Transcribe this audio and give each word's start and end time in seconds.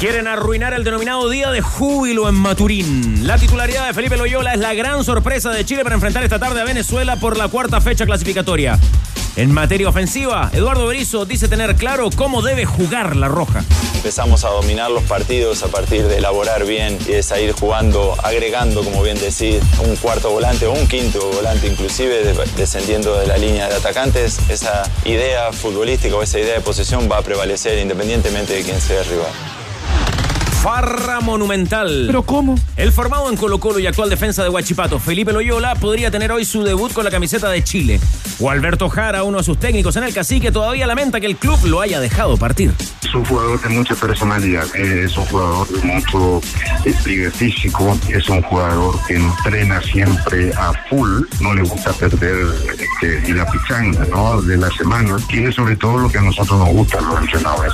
Quieren 0.00 0.28
arruinar 0.28 0.74
el 0.74 0.84
denominado 0.84 1.28
día 1.28 1.50
de 1.50 1.60
júbilo 1.60 2.28
en 2.28 2.36
Maturín. 2.36 3.26
La 3.26 3.36
titularidad 3.36 3.84
de 3.84 3.92
Felipe 3.92 4.16
Loyola 4.16 4.54
es 4.54 4.60
la 4.60 4.72
gran 4.72 5.02
sorpresa 5.02 5.50
de 5.50 5.64
Chile 5.64 5.82
para 5.82 5.96
enfrentar 5.96 6.22
esta 6.22 6.38
tarde 6.38 6.60
a 6.60 6.64
Venezuela 6.64 7.16
por 7.16 7.36
la 7.36 7.48
cuarta 7.48 7.80
fecha 7.80 8.06
clasificatoria. 8.06 8.78
En 9.34 9.50
materia 9.50 9.88
ofensiva, 9.88 10.50
Eduardo 10.52 10.86
Berizzo 10.86 11.26
dice 11.26 11.48
tener 11.48 11.74
claro 11.74 12.10
cómo 12.14 12.42
debe 12.42 12.64
jugar 12.64 13.16
la 13.16 13.26
Roja. 13.26 13.64
Empezamos 13.96 14.44
a 14.44 14.50
dominar 14.50 14.88
los 14.88 15.02
partidos 15.02 15.64
a 15.64 15.68
partir 15.68 16.06
de 16.06 16.18
elaborar 16.18 16.64
bien 16.64 16.96
y 17.00 17.14
de 17.14 17.22
salir 17.24 17.50
jugando, 17.50 18.14
agregando, 18.22 18.84
como 18.84 19.02
bien 19.02 19.18
decís, 19.18 19.60
un 19.84 19.96
cuarto 19.96 20.30
volante 20.30 20.66
o 20.66 20.74
un 20.74 20.86
quinto 20.86 21.28
volante 21.32 21.66
inclusive, 21.66 22.34
descendiendo 22.56 23.18
de 23.18 23.26
la 23.26 23.36
línea 23.36 23.68
de 23.68 23.74
atacantes. 23.74 24.38
Esa 24.48 24.84
idea 25.04 25.52
futbolística 25.52 26.14
o 26.14 26.22
esa 26.22 26.38
idea 26.38 26.54
de 26.54 26.60
posesión 26.60 27.08
va 27.10 27.18
a 27.18 27.22
prevalecer 27.22 27.78
independientemente 27.78 28.52
de 28.52 28.62
quién 28.62 28.80
sea 28.80 29.00
el 29.00 29.06
rival. 29.06 29.57
Farra 30.68 31.20
monumental. 31.20 32.04
¿Pero 32.08 32.24
cómo? 32.24 32.54
El 32.76 32.92
formado 32.92 33.30
en 33.30 33.38
Colo 33.38 33.58
Colo 33.58 33.78
y 33.78 33.86
actual 33.86 34.10
defensa 34.10 34.42
de 34.42 34.50
Huachipato, 34.50 34.98
Felipe 34.98 35.32
Loyola, 35.32 35.74
podría 35.76 36.10
tener 36.10 36.30
hoy 36.30 36.44
su 36.44 36.62
debut 36.62 36.92
con 36.92 37.06
la 37.06 37.10
camiseta 37.10 37.48
de 37.48 37.64
Chile. 37.64 37.98
O 38.38 38.50
Alberto 38.50 38.90
Jara, 38.90 39.22
uno 39.22 39.38
de 39.38 39.44
sus 39.44 39.58
técnicos 39.58 39.96
en 39.96 40.04
el 40.04 40.12
cacique, 40.12 40.52
todavía 40.52 40.86
lamenta 40.86 41.20
que 41.20 41.26
el 41.26 41.36
club 41.36 41.58
lo 41.64 41.80
haya 41.80 42.00
dejado 42.00 42.36
partir. 42.36 42.70
Es 43.02 43.14
un 43.14 43.24
jugador 43.24 43.58
de 43.62 43.68
mucha 43.70 43.94
personalidad, 43.94 44.66
es 44.76 45.16
un 45.16 45.24
jugador 45.24 45.68
de 45.68 45.80
mucho 45.86 46.42
despliegue 46.84 47.30
físico, 47.30 47.98
es 48.10 48.28
un 48.28 48.42
jugador 48.42 48.94
que 49.06 49.16
entrena 49.16 49.80
siempre 49.80 50.52
a 50.52 50.74
full, 50.90 51.22
no 51.40 51.54
le 51.54 51.62
gusta 51.62 51.94
perder 51.94 52.46
este, 52.78 53.32
la 53.32 53.50
pichanga 53.50 54.04
¿no? 54.10 54.42
de 54.42 54.58
la 54.58 54.70
semana. 54.72 55.16
Tiene 55.30 55.50
sobre 55.50 55.76
todo 55.76 55.96
lo 55.96 56.10
que 56.10 56.18
a 56.18 56.22
nosotros 56.22 56.58
nos 56.58 56.68
gusta, 56.68 57.00
los 57.00 57.20
entrenadores. 57.20 57.72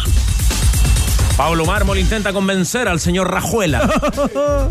Pablo 1.36 1.66
Mármol 1.66 1.98
intenta 1.98 2.32
convencer 2.32 2.86
al 2.86 3.00
señor 3.00 3.28
Rajuela. 3.28 3.90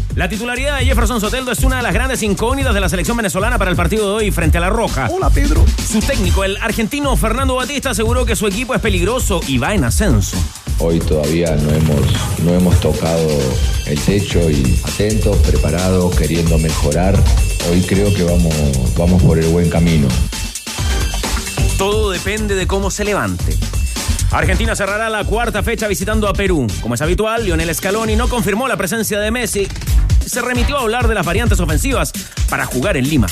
La 0.16 0.30
titularidad 0.30 0.80
de 0.80 0.86
Jefferson 0.86 1.20
Soteldo 1.20 1.52
es 1.52 1.60
una 1.60 1.78
de 1.78 1.84
las 1.84 1.94
grandes 1.94 2.24
incógnitas 2.24 2.74
de 2.74 2.80
la 2.80 2.88
selección 2.88 3.18
venezolana 3.18 3.58
para 3.58 3.70
el 3.70 3.76
partido 3.76 4.08
de 4.08 4.16
hoy 4.16 4.32
frente 4.32 4.60
a 4.60 4.62
La 4.62 4.70
Roja. 4.70 5.10
Hola, 5.12 5.30
Pedro. 5.30 5.66
Su 5.86 6.00
técnico, 6.00 6.46
el 6.46 6.56
argentino 6.58 7.18
Fernando 7.18 7.56
Batista, 7.56 7.90
aseguró 7.90 8.26
que 8.26 8.38
su 8.38 8.48
equipo 8.48 8.74
es 8.74 8.80
peligroso 8.80 9.42
y 9.46 9.58
va 9.58 9.74
en 9.74 9.84
ascenso. 9.84 10.38
Hoy 10.80 11.00
todavía 11.00 11.54
no 11.58 11.70
hemos, 11.70 12.00
no 12.44 12.54
hemos 12.54 12.80
tocado 12.80 13.28
el 13.86 14.00
techo 14.00 14.50
y 14.50 14.80
atentos, 14.86 15.36
preparados, 15.40 16.16
queriendo 16.16 16.58
mejorar. 16.60 17.22
Hoy 17.70 17.82
creo 17.82 18.14
que 18.14 18.24
vamos, 18.24 18.54
vamos 18.98 19.22
por 19.22 19.38
el 19.38 19.50
buen 19.50 19.70
camino. 19.70 20.08
Todo 21.78 22.10
depende 22.10 22.56
de 22.56 22.68
cómo 22.68 22.90
se 22.90 23.04
levante. 23.04 23.58
Argentina 24.34 24.76
cerrará 24.76 25.10
la 25.12 25.24
cuarta 25.24 25.62
fecha 25.62 25.88
visitando 25.88 26.28
a 26.28 26.34
Perú. 26.34 26.66
Como 26.82 26.96
es 26.96 27.02
habitual, 27.02 27.46
Lionel 27.46 27.74
Scaloni 27.74 28.16
no 28.16 28.28
confirmó 28.28 28.68
la 28.68 28.76
presencia 28.76 29.20
de 29.20 29.30
Messi. 29.30 29.68
Se 30.26 30.42
remitió 30.42 30.76
a 30.78 30.82
hablar 30.82 31.08
de 31.08 31.14
las 31.14 31.24
variantes 31.24 31.60
ofensivas 31.60 32.12
para 32.50 32.66
jugar 32.66 32.98
en 32.98 33.08
Lima. 33.08 33.28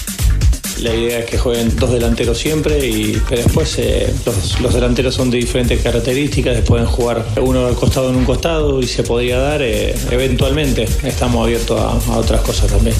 La 0.79 0.93
idea 0.93 1.19
es 1.19 1.25
que 1.25 1.39
jueguen 1.39 1.75
dos 1.75 1.91
delanteros 1.91 2.37
siempre 2.37 2.87
y 2.87 3.13
que 3.27 3.37
después 3.37 3.77
eh, 3.79 4.13
los, 4.61 4.73
delanteros 4.73 5.15
son 5.15 5.31
de 5.31 5.37
diferentes 5.37 5.81
características, 5.81 6.61
pueden 6.61 6.85
jugar 6.85 7.25
uno 7.41 7.65
al 7.65 7.75
costado 7.75 8.11
en 8.11 8.17
un 8.17 8.25
costado 8.25 8.79
y 8.79 8.87
se 8.87 9.01
podría 9.01 9.39
dar 9.39 9.61
eh, 9.63 9.95
eventualmente. 10.11 10.87
Estamos 11.03 11.43
abiertos 11.43 11.79
a 11.79 12.17
otras 12.17 12.41
cosas 12.41 12.71
también. 12.71 12.95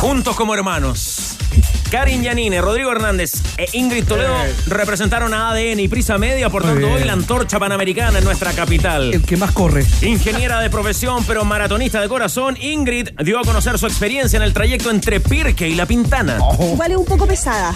Juntos 0.00 0.34
como 0.34 0.54
hermanos. 0.54 1.36
Karin 1.90 2.22
Yanine, 2.22 2.62
Rodrigo 2.62 2.90
Hernández 2.90 3.32
e 3.58 3.68
Ingrid 3.74 4.06
Toledo 4.06 4.34
eh. 4.44 4.54
representaron 4.66 5.34
a 5.34 5.50
ADN 5.50 5.78
y 5.78 5.88
Prisa 5.88 6.16
Media, 6.16 6.48
portando 6.48 6.90
hoy 6.90 7.04
la 7.04 7.12
antorcha 7.12 7.58
panamericana 7.58 8.20
en 8.20 8.24
nuestra 8.24 8.54
capital. 8.54 9.12
El 9.12 9.22
que 9.22 9.36
más 9.36 9.50
corre. 9.50 9.84
Ingeniera 10.00 10.60
de 10.60 10.70
profesión, 10.70 11.22
pero 11.26 11.44
maratonista 11.44 12.00
de 12.00 12.08
corazón, 12.08 12.56
Ingrid 12.58 13.10
dio 13.22 13.38
a 13.40 13.42
conocer 13.42 13.78
su 13.78 13.86
experiencia 13.86 14.38
en 14.38 14.42
el 14.42 14.54
trayecto 14.54 14.90
entre 14.90 15.20
Pirque 15.20 15.68
y 15.68 15.74
La 15.74 15.84
Pintana. 15.84 16.38
Igual 16.60 16.92
es 16.92 16.96
un 16.96 17.04
poco 17.04 17.26
pesada. 17.26 17.74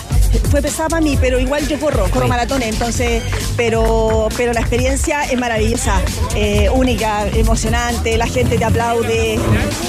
Fue 0.50 0.62
pesada 0.62 0.88
para 0.88 1.02
mí, 1.02 1.18
pero 1.20 1.38
igual 1.38 1.68
yo 1.68 1.78
corro, 1.78 2.08
corro 2.10 2.26
maratones, 2.26 2.68
entonces, 2.68 3.22
pero, 3.54 4.28
pero 4.34 4.54
la 4.54 4.60
experiencia 4.60 5.24
es 5.24 5.38
maravillosa, 5.38 6.00
eh, 6.34 6.70
única, 6.72 7.26
emocionante, 7.28 8.16
la 8.16 8.28
gente 8.28 8.56
te 8.56 8.64
aplaude, 8.64 9.38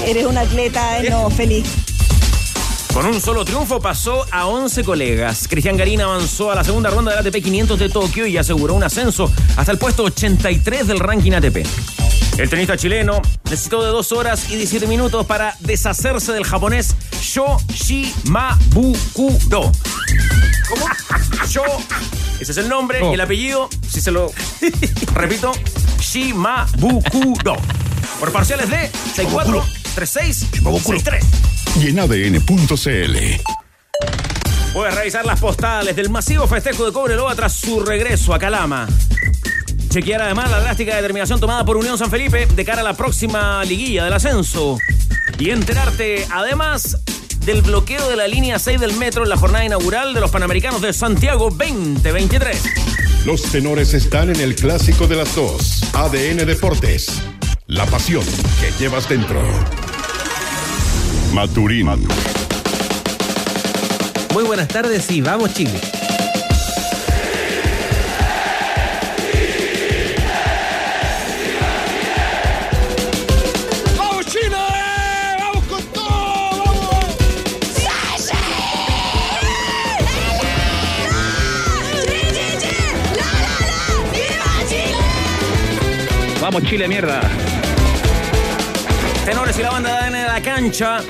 eres 0.04 0.26
un 0.26 0.36
atleta, 0.36 0.98
no, 1.08 1.30
feliz. 1.30 1.64
Con 2.96 3.04
un 3.04 3.20
solo 3.20 3.44
triunfo 3.44 3.78
pasó 3.78 4.24
a 4.30 4.46
11 4.46 4.82
colegas. 4.82 5.48
Cristian 5.48 5.76
Garín 5.76 6.00
avanzó 6.00 6.50
a 6.50 6.54
la 6.54 6.64
segunda 6.64 6.88
ronda 6.88 7.10
del 7.10 7.26
ATP 7.26 7.44
500 7.44 7.78
de 7.78 7.90
Tokio 7.90 8.26
y 8.26 8.38
aseguró 8.38 8.72
un 8.72 8.84
ascenso 8.84 9.30
hasta 9.54 9.70
el 9.70 9.76
puesto 9.76 10.04
83 10.04 10.86
del 10.86 10.98
ranking 10.98 11.32
ATP. 11.32 11.58
El 12.38 12.48
tenista 12.48 12.78
chileno 12.78 13.20
necesitó 13.44 13.84
de 13.84 13.90
2 13.90 14.12
horas 14.12 14.50
y 14.50 14.56
17 14.56 14.86
minutos 14.86 15.26
para 15.26 15.54
deshacerse 15.60 16.32
del 16.32 16.44
japonés 16.44 16.96
Yoshimabukuro. 17.34 19.70
¿Cómo? 20.70 20.86
Yo. 21.50 21.64
Ese 22.40 22.52
es 22.52 22.56
el 22.56 22.70
nombre 22.70 23.00
y 23.10 23.12
el 23.12 23.20
apellido, 23.20 23.68
si 23.86 24.00
se 24.00 24.10
lo 24.10 24.32
repito, 25.12 25.52
Shimabukuro. 26.00 27.56
Por 28.18 28.32
parciales 28.32 28.70
de 28.70 28.90
6-4, 29.14 29.62
3-6, 29.96 30.62
6-3 30.62 31.24
y 31.80 31.88
en 31.88 31.98
ADN.cl. 31.98 33.16
Puedes 34.74 34.94
revisar 34.94 35.24
las 35.24 35.40
postales 35.40 35.96
del 35.96 36.10
masivo 36.10 36.46
festejo 36.46 36.84
de 36.84 36.92
Cobreloa 36.92 37.34
tras 37.34 37.54
su 37.54 37.80
regreso 37.80 38.34
a 38.34 38.38
Calama. 38.38 38.86
Chequear 39.88 40.20
además 40.20 40.50
la 40.50 40.60
drástica 40.60 40.94
determinación 40.94 41.40
tomada 41.40 41.64
por 41.64 41.78
Unión 41.78 41.96
San 41.96 42.10
Felipe 42.10 42.44
de 42.44 42.64
cara 42.64 42.82
a 42.82 42.84
la 42.84 42.94
próxima 42.94 43.64
liguilla 43.64 44.04
del 44.04 44.12
ascenso. 44.12 44.76
Y 45.38 45.48
enterarte 45.48 46.26
además 46.30 46.98
del 47.46 47.62
bloqueo 47.62 48.06
de 48.10 48.16
la 48.16 48.28
línea 48.28 48.58
6 48.58 48.78
del 48.78 48.92
metro 48.98 49.22
en 49.22 49.30
la 49.30 49.38
jornada 49.38 49.64
inaugural 49.64 50.12
de 50.12 50.20
los 50.20 50.30
Panamericanos 50.30 50.82
de 50.82 50.92
Santiago 50.92 51.48
2023. 51.48 52.62
Los 53.24 53.42
tenores 53.44 53.94
están 53.94 54.28
en 54.28 54.40
el 54.40 54.54
clásico 54.54 55.06
de 55.06 55.16
las 55.16 55.34
dos. 55.34 55.82
ADN 55.94 56.44
Deportes. 56.44 57.22
La 57.68 57.84
pasión 57.84 58.22
que 58.60 58.70
llevas 58.78 59.08
dentro. 59.08 59.42
Maturín. 61.34 61.88
Muy 64.32 64.44
buenas 64.44 64.68
tardes 64.68 65.10
y 65.10 65.20
vamos 65.20 65.52
Chile. 65.52 65.80
¡Vamos 73.98 74.26
Chile! 74.26 74.56
¡Vamos 75.40 75.64
con 75.64 75.82
todo! 75.92 76.64
¡Vamos! 77.84 78.30
Vamos 86.40 86.62
Chile, 86.62 86.86
mierda. 86.86 87.20
Tenores 89.26 89.58
y 89.58 89.62
la 89.62 89.70
banda 89.72 90.08
de 90.08 90.22
la 90.24 90.40
cancha. 90.40 91.00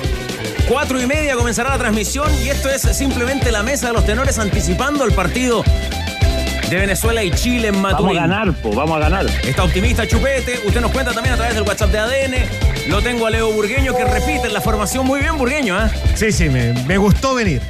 Cuatro 0.67 0.99
y 0.99 1.07
media 1.07 1.37
comenzará 1.37 1.69
la 1.69 1.79
transmisión 1.79 2.33
y 2.43 2.49
esto 2.49 2.71
es 2.71 2.81
simplemente 2.97 3.53
la 3.53 3.63
mesa 3.63 3.89
de 3.89 3.93
los 3.93 4.07
tenores 4.07 4.39
anticipando 4.39 5.05
el 5.05 5.13
partido 5.13 5.63
de 6.71 6.77
Venezuela 6.77 7.23
y 7.23 7.31
Chile 7.31 7.69
en 7.69 7.79
Maturín. 7.79 8.17
Vamos 8.17 8.17
a 8.17 8.37
ganar, 8.37 8.55
po, 8.55 8.71
vamos 8.71 8.97
a 8.97 9.01
ganar. 9.01 9.27
Está 9.45 9.65
optimista 9.65 10.07
Chupete. 10.07 10.61
Usted 10.67 10.81
nos 10.81 10.93
cuenta 10.93 11.13
también 11.13 11.35
a 11.35 11.37
través 11.37 11.57
del 11.57 11.65
WhatsApp 11.65 11.91
de 11.91 11.99
ADN. 11.99 12.91
Lo 12.91 13.03
tengo 13.03 13.27
a 13.27 13.31
Leo 13.31 13.53
Burgueño 13.53 13.95
que 13.95 14.05
repite 14.07 14.49
la 14.49 14.63
formación 14.63 15.07
muy 15.07 15.21
bien, 15.21 15.37
Burgueño, 15.37 15.77
¿ah? 15.77 15.91
Sí, 16.15 16.33
sí, 16.33 16.49
me, 16.49 16.73
me 16.85 16.97
gustó 16.97 17.35
venir. 17.35 17.61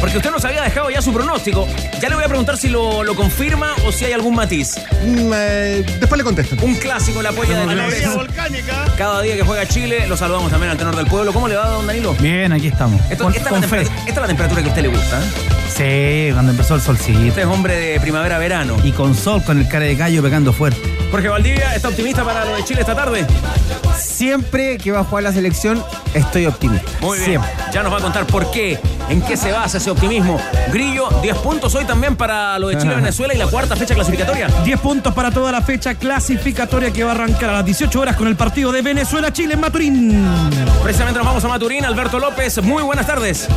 Porque 0.00 0.16
usted 0.16 0.30
nos 0.30 0.44
había 0.44 0.62
dejado 0.62 0.90
ya 0.90 1.02
su 1.02 1.12
pronóstico. 1.12 1.66
Ya 2.00 2.08
le 2.08 2.14
voy 2.14 2.24
a 2.24 2.28
preguntar 2.28 2.56
si 2.56 2.68
lo, 2.68 3.02
lo 3.02 3.14
confirma 3.16 3.74
o 3.84 3.92
si 3.92 4.04
hay 4.04 4.12
algún 4.12 4.34
matiz. 4.34 4.76
Mm, 5.04 5.32
eh, 5.34 5.84
después 5.98 6.16
le 6.18 6.24
contesto. 6.24 6.56
Un 6.62 6.76
clásico 6.76 7.18
en 7.18 7.24
la 7.24 7.32
polla 7.32 7.66
de 7.66 7.74
la 7.74 8.14
volcánica. 8.14 8.84
Cada 8.96 9.20
día 9.22 9.34
que 9.36 9.42
juega 9.42 9.66
Chile, 9.66 10.06
lo 10.06 10.16
saludamos 10.16 10.50
también 10.50 10.70
al 10.70 10.76
tenor 10.78 10.94
del 10.96 11.06
pueblo. 11.06 11.32
¿Cómo 11.32 11.48
le 11.48 11.56
va, 11.56 11.68
don 11.68 11.86
Danilo? 11.86 12.14
Bien, 12.14 12.52
aquí 12.52 12.68
estamos. 12.68 13.00
Esto- 13.10 13.24
Con- 13.24 13.34
esta, 13.34 13.50
con 13.50 13.64
es 13.64 13.70
la 13.70 13.76
fe. 13.78 13.82
esta 13.82 14.10
es 14.10 14.16
la 14.16 14.26
temperatura 14.26 14.62
que 14.62 14.68
a 14.68 14.70
usted 14.70 14.82
le 14.82 14.88
gusta. 14.88 15.20
¿eh? 15.20 15.57
Sí, 15.78 16.30
cuando 16.32 16.50
empezó 16.50 16.74
el 16.74 16.80
solcito. 16.80 17.20
Usted 17.20 17.42
es 17.42 17.46
hombre 17.46 17.76
de 17.76 18.00
primavera-verano. 18.00 18.78
Y 18.82 18.90
con 18.90 19.14
sol, 19.14 19.44
con 19.44 19.58
el 19.60 19.68
cara 19.68 19.84
de 19.84 19.94
gallo 19.94 20.20
pegando 20.24 20.52
fuerte. 20.52 20.82
Jorge 21.12 21.28
Valdivia, 21.28 21.72
¿está 21.76 21.86
optimista 21.86 22.24
para 22.24 22.44
lo 22.44 22.56
de 22.56 22.64
Chile 22.64 22.80
esta 22.80 22.96
tarde? 22.96 23.24
Siempre 23.96 24.76
que 24.78 24.90
va 24.90 25.00
a 25.00 25.04
jugar 25.04 25.22
la 25.22 25.32
selección, 25.32 25.80
estoy 26.14 26.46
optimista. 26.46 26.90
Muy 27.00 27.18
bien. 27.18 27.30
Siempre. 27.30 27.50
Ya 27.72 27.84
nos 27.84 27.92
va 27.92 27.98
a 27.98 28.00
contar 28.00 28.26
por 28.26 28.50
qué, 28.50 28.80
en 29.08 29.22
qué 29.22 29.36
se 29.36 29.52
basa 29.52 29.78
ese 29.78 29.92
optimismo. 29.92 30.40
Grillo, 30.72 31.10
10 31.22 31.36
puntos 31.36 31.72
hoy 31.76 31.84
también 31.84 32.16
para 32.16 32.58
lo 32.58 32.66
de 32.66 32.78
Chile-Venezuela 32.78 33.32
y 33.36 33.38
la 33.38 33.46
cuarta 33.46 33.76
fecha 33.76 33.94
clasificatoria. 33.94 34.48
10 34.64 34.80
puntos 34.80 35.14
para 35.14 35.30
toda 35.30 35.52
la 35.52 35.62
fecha 35.62 35.94
clasificatoria 35.94 36.90
que 36.90 37.04
va 37.04 37.12
a 37.12 37.14
arrancar 37.14 37.50
a 37.50 37.52
las 37.52 37.64
18 37.64 38.00
horas 38.00 38.16
con 38.16 38.26
el 38.26 38.34
partido 38.34 38.72
de 38.72 38.82
Venezuela-Chile 38.82 39.54
en 39.54 39.60
Maturín. 39.60 40.28
Precisamente 40.82 41.18
nos 41.18 41.26
vamos 41.28 41.44
a 41.44 41.48
Maturín. 41.48 41.84
Alberto 41.84 42.18
López, 42.18 42.60
muy 42.64 42.82
buenas 42.82 43.06
tardes. 43.06 43.48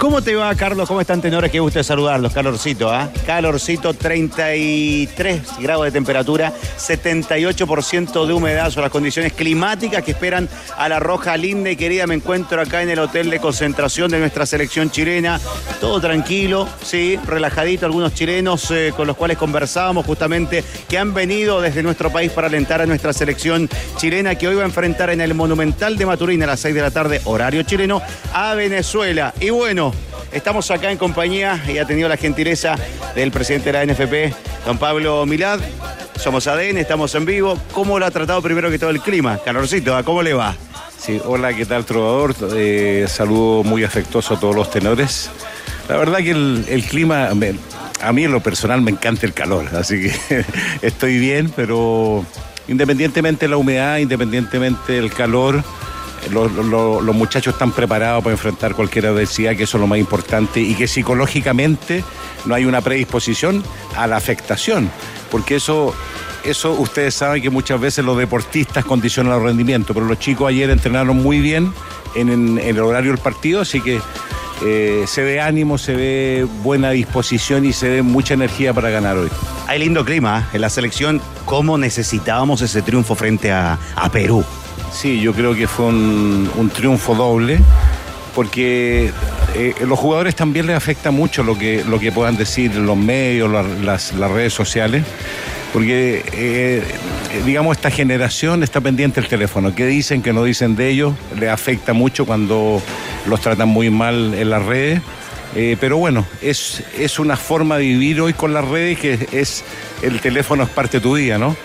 ¿Cómo 0.00 0.22
te 0.22 0.34
va, 0.34 0.54
Carlos? 0.54 0.88
¿Cómo 0.88 1.02
están, 1.02 1.20
tenores? 1.20 1.50
Qué 1.50 1.60
gusto 1.60 1.82
saludarlos. 1.84 2.32
Calorcito, 2.32 2.90
¿ah? 2.90 3.10
Calorcito, 3.26 3.92
33 3.92 5.58
grados 5.60 5.84
de 5.84 5.90
temperatura, 5.90 6.54
78% 6.78 8.26
de 8.26 8.32
humedad. 8.32 8.70
Son 8.70 8.82
las 8.82 8.90
condiciones 8.90 9.34
climáticas 9.34 10.02
que 10.02 10.12
esperan 10.12 10.48
a 10.78 10.88
la 10.88 11.00
Roja 11.00 11.36
linda 11.36 11.70
y 11.70 11.76
querida. 11.76 12.06
Me 12.06 12.14
encuentro 12.14 12.62
acá 12.62 12.80
en 12.80 12.88
el 12.88 12.98
hotel 12.98 13.28
de 13.28 13.40
concentración 13.40 14.10
de 14.10 14.20
nuestra 14.20 14.46
selección 14.46 14.90
chilena. 14.90 15.38
Todo 15.82 16.00
tranquilo, 16.00 16.66
sí, 16.82 17.18
relajadito. 17.26 17.84
Algunos 17.84 18.14
chilenos 18.14 18.70
eh, 18.70 18.94
con 18.96 19.06
los 19.06 19.18
cuales 19.18 19.36
conversábamos 19.36 20.06
justamente 20.06 20.64
que 20.88 20.96
han 20.96 21.12
venido 21.12 21.60
desde 21.60 21.82
nuestro 21.82 22.10
país 22.10 22.32
para 22.32 22.46
alentar 22.46 22.80
a 22.80 22.86
nuestra 22.86 23.12
selección 23.12 23.68
chilena 23.98 24.34
que 24.36 24.48
hoy 24.48 24.54
va 24.54 24.62
a 24.62 24.66
enfrentar 24.66 25.10
en 25.10 25.20
el 25.20 25.34
Monumental 25.34 25.98
de 25.98 26.06
Maturín 26.06 26.42
a 26.42 26.46
las 26.46 26.60
6 26.60 26.74
de 26.74 26.80
la 26.80 26.90
tarde, 26.90 27.20
horario 27.26 27.64
chileno, 27.64 28.00
a 28.32 28.54
Venezuela. 28.54 29.34
Y 29.40 29.50
bueno, 29.50 29.89
Estamos 30.32 30.70
acá 30.70 30.90
en 30.90 30.98
compañía 30.98 31.62
y 31.68 31.78
ha 31.78 31.86
tenido 31.86 32.08
la 32.08 32.16
gentileza 32.16 32.76
del 33.14 33.30
presidente 33.30 33.72
de 33.72 33.86
la 33.86 33.92
NFP, 33.92 34.34
don 34.66 34.78
Pablo 34.78 35.26
Milad. 35.26 35.60
Somos 36.16 36.46
ADN, 36.46 36.78
estamos 36.78 37.14
en 37.14 37.24
vivo. 37.24 37.58
¿Cómo 37.72 37.98
lo 37.98 38.06
ha 38.06 38.10
tratado 38.10 38.42
primero 38.42 38.70
que 38.70 38.78
todo 38.78 38.90
el 38.90 39.00
clima? 39.00 39.38
Calorcito. 39.44 39.98
¿cómo 40.04 40.22
le 40.22 40.34
va? 40.34 40.54
Sí, 40.98 41.20
hola, 41.24 41.54
¿qué 41.54 41.64
tal, 41.64 41.86
trovador? 41.86 42.34
Eh, 42.54 43.06
saludo 43.08 43.64
muy 43.64 43.84
afectuoso 43.84 44.34
a 44.34 44.40
todos 44.40 44.54
los 44.54 44.70
tenores. 44.70 45.30
La 45.88 45.96
verdad 45.96 46.18
que 46.18 46.30
el, 46.30 46.84
clima, 46.88 47.30
a 47.30 48.12
mí 48.12 48.24
en 48.24 48.32
lo 48.32 48.40
personal 48.40 48.82
me 48.82 48.90
encanta 48.90 49.26
el 49.26 49.32
calor, 49.32 49.64
así 49.74 50.02
que 50.02 50.44
estoy 50.82 51.18
bien, 51.18 51.50
pero 51.56 52.24
independientemente 52.68 53.46
de 53.46 53.50
la 53.50 53.56
humedad, 53.56 53.96
independientemente 53.96 54.92
del 54.92 55.10
calor, 55.10 55.64
los, 56.30 57.14
muchachos 57.14 57.54
están 57.54 57.72
preparados 57.72 58.22
para 58.22 58.32
enfrentar 58.32 58.74
cualquier 58.74 59.06
adversidad, 59.06 59.56
que 59.56 59.64
eso 59.64 59.78
es 59.78 59.80
lo 59.80 59.86
más 59.86 59.98
importante, 59.98 60.60
y 60.60 60.74
que 60.74 60.86
psicológicamente 60.86 62.04
no 62.44 62.54
hay 62.54 62.64
una 62.64 62.80
predisposición 62.80 63.62
a 63.96 64.06
la 64.06 64.16
afectación, 64.16 64.90
porque 65.30 65.56
eso, 65.56 65.94
eso 66.44 66.72
ustedes 66.72 67.14
saben 67.14 67.42
que 67.42 67.50
muchas 67.50 67.80
veces 67.80 68.04
los 68.04 68.18
deportistas 68.18 68.84
condicionan 68.84 69.38
el 69.38 69.44
rendimiento, 69.44 69.94
pero 69.94 70.06
los 70.06 70.18
chicos 70.18 70.48
ayer 70.48 70.70
entrenaron 70.70 71.16
muy 71.16 71.40
bien 71.40 71.72
en, 72.14 72.58
el 72.58 72.78
horario 72.80 73.12
del 73.12 73.20
partido, 73.20 73.62
así 73.62 73.80
que 73.80 74.00
eh, 74.62 75.04
se 75.06 75.22
ve 75.22 75.40
ánimo, 75.40 75.78
se 75.78 75.94
ve 75.94 76.46
buena 76.62 76.90
disposición 76.90 77.64
y 77.64 77.72
se 77.72 77.88
ve 77.88 78.02
mucha 78.02 78.34
energía 78.34 78.74
para 78.74 78.90
ganar 78.90 79.16
hoy. 79.16 79.30
Hay 79.66 79.78
lindo 79.78 80.04
clima 80.04 80.40
¿eh? 80.40 80.56
en 80.56 80.60
la 80.60 80.68
selección. 80.68 81.22
¿Cómo 81.46 81.78
necesitábamos 81.78 82.60
ese 82.60 82.82
triunfo 82.82 83.14
frente 83.14 83.50
a 83.52 83.78
Perú? 84.12 84.44
Sí, 84.92 85.20
yo 85.20 85.32
creo 85.32 85.54
que 85.54 85.66
fue 85.66 85.86
un, 85.86 86.50
un 86.56 86.68
triunfo 86.70 87.14
doble, 87.14 87.58
porque 88.34 89.10
eh, 89.54 89.74
los 89.86 89.98
jugadores 89.98 90.34
también 90.34 90.66
les 90.66 90.76
afecta 90.76 91.10
mucho 91.10 91.42
lo 91.42 91.56
que, 91.56 91.84
lo 91.84 91.98
que 91.98 92.12
puedan 92.12 92.36
decir 92.36 92.74
los 92.74 92.96
medios, 92.96 93.50
la- 93.50 93.62
las, 93.62 94.12
redes 94.12 94.52
sociales, 94.52 95.04
porque, 95.72 96.24
eh, 96.32 96.82
digamos, 97.46 97.76
esta 97.76 97.90
generación 97.90 98.62
está 98.64 98.80
pendiente 98.80 99.20
del 99.20 99.30
teléfono. 99.30 99.74
¿Qué 99.74 99.86
dicen, 99.86 100.20
qué 100.22 100.32
no 100.32 100.42
dicen 100.44 100.74
de 100.74 100.88
ellos? 100.90 101.14
Les 101.38 101.48
afecta 101.48 101.92
mucho 101.92 102.26
cuando 102.26 102.82
los 103.26 103.40
tratan 103.40 103.68
muy 103.68 103.88
mal 103.90 104.34
en 104.34 104.50
las 104.50 104.64
redes. 104.64 105.00
Eh, 105.56 105.76
pero 105.80 105.96
bueno, 105.96 106.26
es, 106.42 106.82
es 106.98 107.18
una 107.18 107.36
forma 107.36 107.76
de 107.78 107.84
vivir 107.84 108.20
hoy 108.20 108.32
con 108.32 108.52
las 108.52 108.64
redes 108.64 108.98
que 109.00 109.28
es 109.32 109.64
el 110.02 110.20
teléfono 110.20 110.62
es 110.62 110.68
parte 110.68 110.98
de 110.98 111.00
tu 111.02 111.16
día, 111.16 111.38
¿no? 111.38 111.56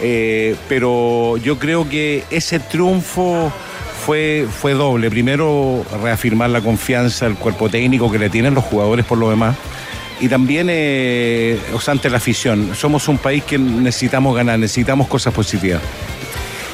Eh, 0.00 0.56
pero 0.68 1.36
yo 1.38 1.58
creo 1.58 1.88
que 1.88 2.24
ese 2.30 2.58
triunfo 2.58 3.52
fue, 4.04 4.46
fue 4.50 4.74
doble. 4.74 5.10
Primero, 5.10 5.84
reafirmar 6.02 6.50
la 6.50 6.60
confianza 6.60 7.26
del 7.26 7.36
cuerpo 7.36 7.68
técnico 7.68 8.10
que 8.10 8.18
le 8.18 8.30
tienen 8.30 8.54
los 8.54 8.64
jugadores 8.64 9.04
por 9.06 9.18
lo 9.18 9.30
demás. 9.30 9.56
Y 10.20 10.28
también, 10.28 10.68
eh, 10.70 11.58
o 11.72 11.80
sea, 11.80 11.92
ante 11.92 12.08
la 12.10 12.18
afición. 12.18 12.74
Somos 12.74 13.08
un 13.08 13.18
país 13.18 13.42
que 13.44 13.58
necesitamos 13.58 14.36
ganar, 14.36 14.58
necesitamos 14.58 15.08
cosas 15.08 15.34
positivas. 15.34 15.80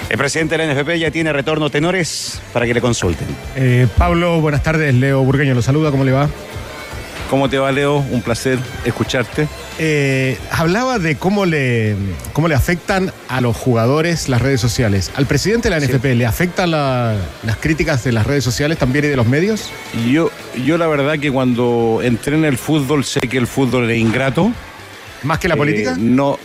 El 0.09 0.19
presidente 0.19 0.59
de 0.59 0.67
la 0.67 0.75
NFP 0.75 0.99
ya 0.99 1.11
tiene 1.13 1.33
retorno 1.33 1.71
tenores 1.71 2.43
para 2.53 2.67
que 2.67 2.75
le 2.75 2.81
consulten. 2.81 3.29
Eh, 3.55 3.87
Pablo, 3.97 4.41
buenas 4.41 4.63
tardes. 4.63 4.93
Leo 4.93 5.23
Burgueño 5.23 5.55
lo 5.55 5.63
saluda. 5.63 5.93
¿Cómo 5.93 6.05
le 6.05 6.11
va? 6.11 6.29
¿Cómo 7.31 7.49
te 7.49 7.59
va, 7.59 7.71
Leo? 7.71 7.99
Un 7.99 8.21
placer 8.21 8.59
escucharte. 8.85 9.47
Eh, 9.83 10.37
hablaba 10.51 10.99
de 10.99 11.17
cómo 11.17 11.47
le, 11.47 11.97
cómo 12.35 12.49
le 12.49 12.55
afectan 12.55 13.13
a 13.29 13.41
los 13.41 13.57
jugadores 13.57 14.29
las 14.29 14.43
redes 14.43 14.61
sociales. 14.61 15.11
¿Al 15.17 15.25
presidente 15.25 15.71
de 15.71 15.81
la 15.81 15.87
NFP 15.87 16.15
le 16.17 16.27
afectan 16.27 16.71
la- 16.71 17.17
las 17.45 17.57
críticas 17.57 18.05
de 18.05 18.13
las 18.13 18.27
redes 18.27 18.45
sociales 18.45 18.77
también 18.77 19.07
y 19.07 19.09
de 19.09 19.17
los 19.17 19.27
medios? 19.27 19.71
Yo, 20.11 20.31
yo 20.67 20.77
la 20.77 20.87
verdad 20.87 21.19
que 21.19 21.33
cuando 21.33 22.01
entré 22.03 22.37
en 22.37 22.45
el 22.45 22.59
fútbol 22.59 23.07
sé 23.07 23.21
que 23.21 23.39
el 23.39 23.47
fútbol 23.47 23.91
es 23.91 23.97
ingrato. 23.99 24.53
¿Más 25.23 25.39
que 25.39 25.49
la 25.49 25.55
Eh, 25.55 25.57
política? 25.57 25.97
No. 25.99 26.39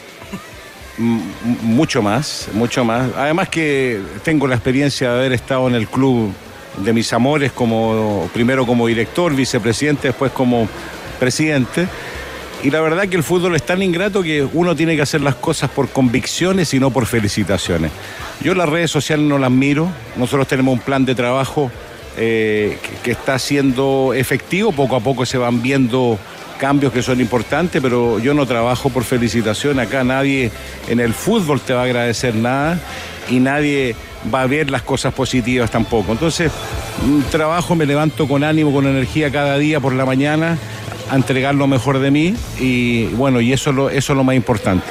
Mucho 0.98 2.02
más, 2.02 2.48
mucho 2.54 2.86
más. 2.86 3.10
Además 3.18 3.50
que 3.50 4.00
tengo 4.24 4.48
la 4.48 4.56
experiencia 4.56 5.12
de 5.12 5.20
haber 5.20 5.34
estado 5.34 5.68
en 5.68 5.76
el 5.76 5.88
club 5.90 6.32
de 6.78 6.94
mis 6.94 7.12
amores 7.12 7.52
como 7.52 8.30
primero 8.34 8.66
como 8.66 8.88
director, 8.88 9.36
vicepresidente, 9.36 10.08
después 10.08 10.32
como 10.32 10.70
presidente. 11.20 11.88
Y 12.64 12.72
la 12.72 12.82
verdad 12.82 13.08
que 13.08 13.16
el 13.16 13.24
fútbol 13.24 13.56
es 13.56 13.64
tan 13.64 13.84
ingrato 13.84 14.24
que 14.24 14.44
uno 14.44 14.76
tiene 14.76 14.96
que 14.96 15.02
hacer 15.02 15.22
las 15.22 15.36
cosas 15.36 15.70
por 15.70 15.90
convicciones 15.90 16.74
y 16.74 16.80
no 16.80 16.90
por 16.90 17.06
felicitaciones. 17.06 17.92
Yo 18.42 18.56
las 18.56 18.68
redes 18.68 18.90
sociales 18.90 19.26
no 19.26 19.38
las 19.38 19.52
miro. 19.52 19.90
Nosotros 20.16 20.48
tenemos 20.48 20.74
un 20.74 20.80
plan 20.80 21.06
de 21.06 21.14
trabajo 21.14 21.72
eh, 22.18 22.80
que, 22.82 22.96
que 23.04 23.12
está 23.12 23.38
siendo 23.38 24.14
efectivo. 24.16 24.72
Poco 24.72 24.96
a 24.96 25.00
poco 25.00 25.26
se 25.26 25.38
van 25.38 25.62
viendo 25.62 26.18
cambios 26.58 26.92
que 26.92 27.02
son 27.02 27.20
importantes, 27.20 27.82
pero 27.82 28.20
yo 28.20 28.34
no 28.34 28.46
trabajo 28.46 28.90
por 28.90 29.04
felicitación. 29.04 29.80
Acá 29.80 30.04
nadie 30.04 30.52
en 30.88 31.00
el 31.00 31.14
fútbol 31.14 31.62
te 31.62 31.74
va 31.74 31.82
a 31.82 31.86
agradecer 31.86 32.34
nada 32.36 32.80
y 33.30 33.40
nadie 33.40 33.96
va 34.34 34.42
a 34.42 34.48
ver 34.48 34.72
las 34.72 34.82
cosas 34.82 35.14
positivas 35.14 35.70
tampoco. 35.70 36.12
Entonces, 36.12 36.52
mm, 37.06 37.22
trabajo, 37.32 37.76
me 37.76 37.86
levanto 37.86 38.28
con 38.28 38.44
ánimo, 38.44 38.74
con 38.74 38.88
energía 38.88 39.32
cada 39.32 39.58
día 39.58 39.80
por 39.80 39.94
la 39.94 40.06
mañana 40.06 40.58
entregar 41.12 41.56
lo 41.56 41.68
mejor 41.68 42.00
de 42.00 42.12
mí 42.12 42.36
y 42.60 43.06
bueno, 43.08 43.42
y 43.42 43.54
eso 43.54 43.70
es 43.70 43.76
lo, 43.76 43.90
eso 43.90 44.14
es 44.14 44.18
lo 44.18 44.24
más 44.24 44.36
importante. 44.36 44.86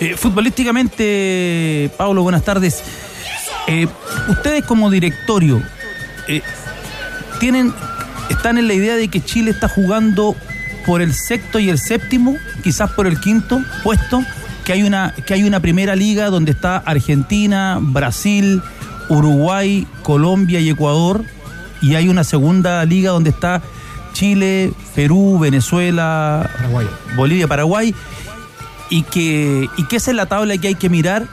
Eh, 0.00 0.16
futbolísticamente, 0.16 1.90
Pablo, 1.96 2.22
buenas 2.22 2.42
tardes. 2.42 2.82
Eh, 3.66 3.86
ustedes 4.28 4.64
como 4.64 4.90
directorio, 4.90 5.62
eh, 6.26 6.42
tienen, 7.38 7.74
están 8.30 8.56
en 8.56 8.66
la 8.66 8.74
idea 8.74 8.96
de 8.96 9.08
que 9.08 9.22
Chile 9.22 9.50
está 9.50 9.68
jugando 9.68 10.34
por 10.86 11.02
el 11.02 11.12
sexto 11.12 11.58
y 11.58 11.68
el 11.68 11.78
séptimo, 11.78 12.36
quizás 12.64 12.90
por 12.92 13.06
el 13.06 13.20
quinto 13.20 13.60
puesto, 13.82 14.24
que 14.64 14.72
hay 14.72 14.82
una, 14.82 15.14
que 15.26 15.34
hay 15.34 15.42
una 15.44 15.60
primera 15.60 15.94
liga 15.94 16.30
donde 16.30 16.52
está 16.52 16.78
Argentina, 16.78 17.78
Brasil, 17.80 18.62
Uruguay, 19.10 19.86
Colombia 20.02 20.60
y 20.60 20.70
Ecuador, 20.70 21.24
y 21.82 21.94
hay 21.94 22.08
una 22.08 22.24
segunda 22.24 22.84
liga 22.84 23.10
donde 23.10 23.30
está 23.30 23.62
Chile, 24.12 24.72
Perú, 24.94 25.38
Venezuela, 25.38 26.48
Bolivia, 27.16 27.46
Paraguay, 27.48 27.94
y 28.88 29.02
que, 29.04 29.68
y 29.76 29.84
que 29.84 29.96
esa 29.96 30.10
es 30.10 30.16
la 30.16 30.26
tabla 30.26 30.56
que 30.58 30.68
hay 30.68 30.74
que 30.74 30.88
mirar. 30.88 31.26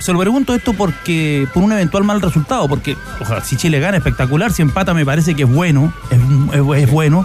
Se 0.00 0.12
lo 0.12 0.18
pregunto 0.18 0.54
esto 0.54 0.74
porque 0.74 1.46
por 1.54 1.62
un 1.62 1.72
eventual 1.72 2.04
mal 2.04 2.20
resultado, 2.20 2.68
porque 2.68 2.96
ojalá, 3.20 3.42
si 3.42 3.56
Chile 3.56 3.80
gana 3.80 3.96
espectacular, 3.96 4.52
si 4.52 4.60
empata 4.62 4.92
me 4.92 5.06
parece 5.06 5.34
que 5.34 5.44
es 5.44 5.48
bueno, 5.48 5.92
es, 6.10 6.18
es- 6.60 6.82
es 6.82 6.90
bueno, 6.90 7.24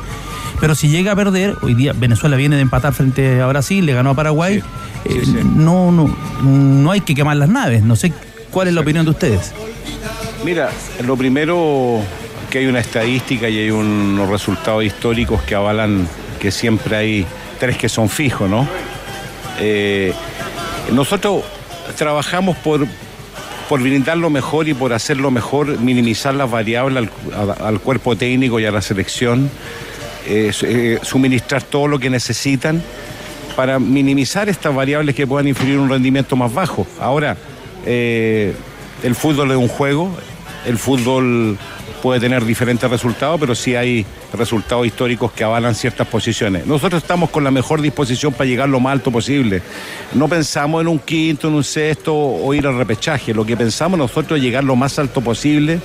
pero 0.62 0.74
si 0.75 0.88
llega 0.88 1.12
a 1.12 1.15
perder, 1.15 1.55
hoy 1.63 1.74
día 1.74 1.91
Venezuela 1.93 2.38
viene 2.38 2.55
de 2.55 2.62
empatar 2.62 2.93
frente 2.93 3.41
a 3.41 3.48
Brasil, 3.48 3.86
le 3.86 3.93
ganó 3.93 4.12
a 4.12 4.13
Paraguay, 4.13 4.63
eh, 5.05 5.43
no, 5.55 5.91
no, 5.91 6.15
no 6.43 6.91
hay 6.91 7.01
que 7.01 7.13
quemar 7.15 7.36
las 7.36 7.50
naves, 7.50 7.84
no 7.84 7.96
sé 7.98 8.13
cuál 8.51 8.70
es 8.70 8.74
la 8.74 8.81
opinión 8.81 9.03
de 9.03 9.12
ustedes. 9.12 9.51
Mira, 10.46 10.70
lo 11.05 11.17
primero 11.17 12.00
que 12.51 12.60
hay 12.60 12.67
una 12.67 12.81
estadística 12.81 13.50
y 13.50 13.58
hay 13.58 13.72
unos 13.72 14.29
resultados 14.29 14.84
históricos 14.84 15.41
que 15.41 15.55
avalan 15.55 16.08
que 16.39 16.51
siempre 16.51 16.96
hay 16.96 17.25
tres 17.60 17.77
que 17.77 17.88
son 17.88 18.10
fijos, 18.10 18.50
¿no? 18.50 18.67
Eh, 19.60 20.13
nosotros 20.91 21.43
trabajamos 21.98 22.58
por, 22.58 22.86
por 23.70 23.81
brindar 23.81 24.17
mejor 24.17 24.67
y 24.67 24.74
por 24.74 24.91
hacer 24.91 25.17
lo 25.17 25.31
mejor, 25.31 25.79
minimizar 25.79 26.36
las 26.36 26.51
variables 26.51 27.10
al, 27.34 27.55
al 27.60 27.79
cuerpo 27.79 28.15
técnico 28.15 28.60
y 28.60 28.65
a 28.65 28.72
la 28.72 28.81
selección, 28.81 29.50
eh, 30.27 30.51
eh, 30.63 31.00
suministrar 31.03 31.63
todo 31.63 31.88
lo 31.88 32.00
que 32.00 32.10
necesitan 32.10 32.84
para 33.55 33.79
minimizar 33.79 34.50
estas 34.50 34.75
variables 34.75 35.15
que 35.15 35.25
puedan 35.25 35.48
influir 35.48 35.79
un 35.79 35.89
rendimiento 35.89 36.36
más 36.36 36.53
bajo. 36.53 36.86
Ahora, 37.00 37.38
el 37.86 39.15
fútbol 39.15 39.51
es 39.51 39.58
un 39.58 39.67
juego, 39.67 40.12
el 40.65 40.77
fútbol 40.77 41.58
puede 42.01 42.20
tener 42.20 42.43
diferentes 42.46 42.89
resultados, 42.89 43.39
pero 43.39 43.55
sí 43.55 43.75
hay 43.75 44.05
resultados 44.34 44.86
históricos 44.86 45.31
que 45.31 45.43
avalan 45.43 45.75
ciertas 45.75 46.08
posiciones. 46.08 46.65
Nosotros 46.65 47.01
estamos 47.01 47.29
con 47.29 47.43
la 47.43 47.51
mejor 47.51 47.81
disposición 47.81 48.34
para 48.34 48.46
llegar 48.46 48.70
lo 48.70 48.79
más 48.79 48.93
alto 48.93 49.12
posible. 49.12 49.62
No 50.13 50.27
pensamos 50.27 50.81
en 50.81 50.88
un 50.88 51.00
quinto, 51.00 51.48
en 51.48 51.53
un 51.53 51.63
sexto 51.63 52.15
o 52.15 52.53
ir 52.53 52.67
al 52.67 52.77
repechaje. 52.77 53.34
Lo 53.34 53.46
que 53.46 53.55
pensamos 53.55 53.98
nosotros 53.98 54.38
es 54.38 54.43
llegar 54.43 54.63
lo 54.63 54.75
más 54.75 54.98
alto 55.00 55.22
posible 55.22 55.79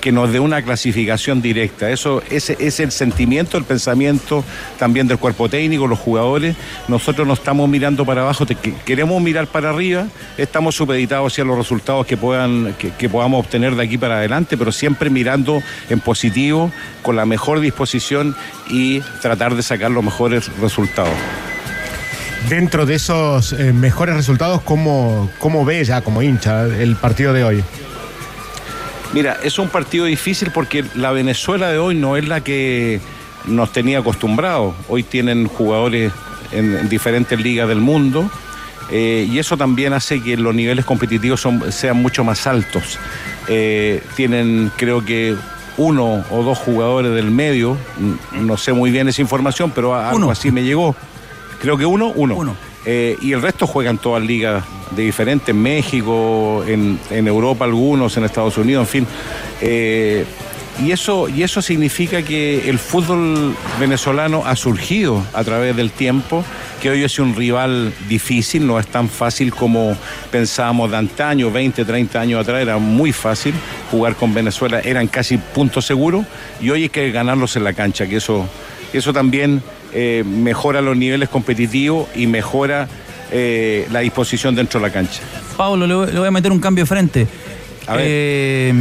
que 0.00 0.12
nos 0.12 0.32
dé 0.32 0.40
una 0.40 0.62
clasificación 0.62 1.42
directa. 1.42 1.90
Eso 1.90 2.22
ese 2.30 2.56
es 2.58 2.80
el 2.80 2.90
sentimiento, 2.90 3.56
el 3.56 3.64
pensamiento 3.64 4.44
también 4.78 5.06
del 5.06 5.18
cuerpo 5.18 5.48
técnico, 5.48 5.86
los 5.86 5.98
jugadores. 5.98 6.56
Nosotros 6.88 7.26
no 7.26 7.34
estamos 7.34 7.68
mirando 7.68 8.04
para 8.04 8.22
abajo, 8.22 8.46
queremos 8.84 9.22
mirar 9.22 9.46
para 9.46 9.70
arriba, 9.70 10.06
estamos 10.38 10.74
supeditados 10.74 11.32
hacia 11.32 11.44
los 11.44 11.56
resultados 11.56 12.06
que 12.06 12.16
puedan 12.16 12.74
que, 12.78 13.08
podamos 13.08 13.44
obtener 13.44 13.74
de 13.74 13.84
aquí 13.84 13.98
para 13.98 14.16
adelante, 14.16 14.56
pero 14.56 14.72
siempre 14.72 15.10
mirando 15.10 15.62
en 15.88 16.00
positivo, 16.00 16.70
con 17.02 17.16
la 17.16 17.26
mejor 17.26 17.60
disposición 17.60 18.36
y 18.68 19.00
tratar 19.20 19.54
de 19.54 19.62
sacar 19.62 19.90
los 19.90 20.04
mejores 20.04 20.50
resultados. 20.60 21.14
Dentro 22.48 22.86
de 22.86 22.94
esos 22.94 23.52
eh, 23.52 23.72
mejores 23.72 24.16
resultados, 24.16 24.62
¿cómo, 24.62 25.30
¿cómo 25.38 25.64
ve 25.64 25.84
ya 25.84 26.00
como 26.00 26.22
hincha 26.22 26.64
el 26.64 26.96
partido 26.96 27.32
de 27.32 27.44
hoy? 27.44 27.64
Mira, 29.12 29.38
es 29.42 29.58
un 29.58 29.68
partido 29.68 30.04
difícil 30.04 30.50
porque 30.52 30.84
la 30.94 31.10
Venezuela 31.10 31.68
de 31.68 31.78
hoy 31.78 31.96
no 31.96 32.16
es 32.16 32.28
la 32.28 32.42
que 32.42 33.00
nos 33.46 33.72
tenía 33.72 33.98
acostumbrados. 33.98 34.74
Hoy 34.88 35.02
tienen 35.02 35.46
jugadores 35.48 36.12
en, 36.52 36.88
diferentes 36.88 37.38
ligas 37.40 37.68
del 37.68 37.80
mundo 37.80 38.30
eh, 38.90 39.26
y 39.28 39.38
eso 39.38 39.56
también 39.56 39.92
hace 39.92 40.22
que 40.22 40.36
los 40.36 40.54
niveles 40.54 40.84
competitivos 40.84 41.46
sean 41.70 41.96
mucho 41.96 42.22
más 42.22 42.46
altos. 42.46 42.98
Eh, 43.48 44.02
tienen, 44.14 44.70
creo 44.76 45.04
que, 45.04 45.36
uno 45.76 46.24
o 46.30 46.42
dos 46.42 46.58
jugadores 46.58 47.14
del 47.14 47.30
medio, 47.30 47.76
no 48.32 48.56
sé 48.58 48.72
muy 48.72 48.90
bien 48.90 49.08
esa 49.08 49.22
información, 49.22 49.72
pero 49.74 49.94
algo 49.94 50.30
así 50.30 50.50
me 50.50 50.62
llegó. 50.62 50.94
Creo 51.60 51.78
que 51.78 51.86
uno, 51.86 52.12
uno. 52.14 52.34
uno. 52.36 52.69
Eh, 52.86 53.16
y 53.20 53.32
el 53.32 53.42
resto 53.42 53.66
juegan 53.66 53.98
todas 53.98 54.22
ligas 54.22 54.64
de 54.90 55.02
diferentes, 55.02 55.50
en 55.50 55.62
México, 55.62 56.64
en, 56.66 56.98
Europa 57.10 57.64
algunos, 57.64 58.16
en 58.16 58.24
Estados 58.24 58.56
Unidos, 58.58 58.82
en 58.82 58.88
fin. 58.88 59.06
Eh, 59.60 60.24
y 60.82 60.92
eso, 60.92 61.28
y 61.28 61.42
eso 61.42 61.60
significa 61.60 62.22
que 62.22 62.70
el 62.70 62.78
fútbol 62.78 63.54
venezolano 63.78 64.44
ha 64.46 64.56
surgido 64.56 65.22
a 65.34 65.44
través 65.44 65.76
del 65.76 65.90
tiempo, 65.90 66.42
que 66.80 66.88
hoy 66.88 67.04
es 67.04 67.18
un 67.18 67.36
rival 67.36 67.92
difícil, 68.08 68.66
no 68.66 68.78
es 68.78 68.86
tan 68.86 69.10
fácil 69.10 69.52
como 69.52 69.94
pensábamos 70.30 70.90
de 70.90 70.96
antaño, 70.96 71.50
20, 71.50 71.84
30 71.84 72.18
años 72.18 72.40
atrás, 72.40 72.62
era 72.62 72.78
muy 72.78 73.12
fácil 73.12 73.52
jugar 73.90 74.16
con 74.16 74.32
Venezuela, 74.32 74.80
eran 74.80 75.06
casi 75.06 75.36
puntos 75.36 75.84
seguros, 75.84 76.24
y 76.62 76.70
hoy 76.70 76.84
hay 76.84 76.88
que 76.88 77.10
ganarlos 77.10 77.56
en 77.56 77.64
la 77.64 77.74
cancha, 77.74 78.06
que 78.06 78.16
eso, 78.16 78.48
eso 78.94 79.12
también 79.12 79.62
eh, 79.92 80.24
mejora 80.24 80.80
los 80.80 80.96
niveles 80.96 81.28
competitivos 81.28 82.08
y 82.14 82.26
mejora 82.26 82.88
eh, 83.32 83.86
la 83.90 84.00
disposición 84.00 84.54
dentro 84.54 84.80
de 84.80 84.86
la 84.86 84.92
cancha. 84.92 85.20
Pablo, 85.56 85.86
le 85.86 86.18
voy, 86.18 86.28
a 86.28 86.30
meter 86.30 86.52
un 86.52 86.60
cambio 86.60 86.84
de 86.84 86.86
frente. 86.86 87.26
Eh, 87.98 88.72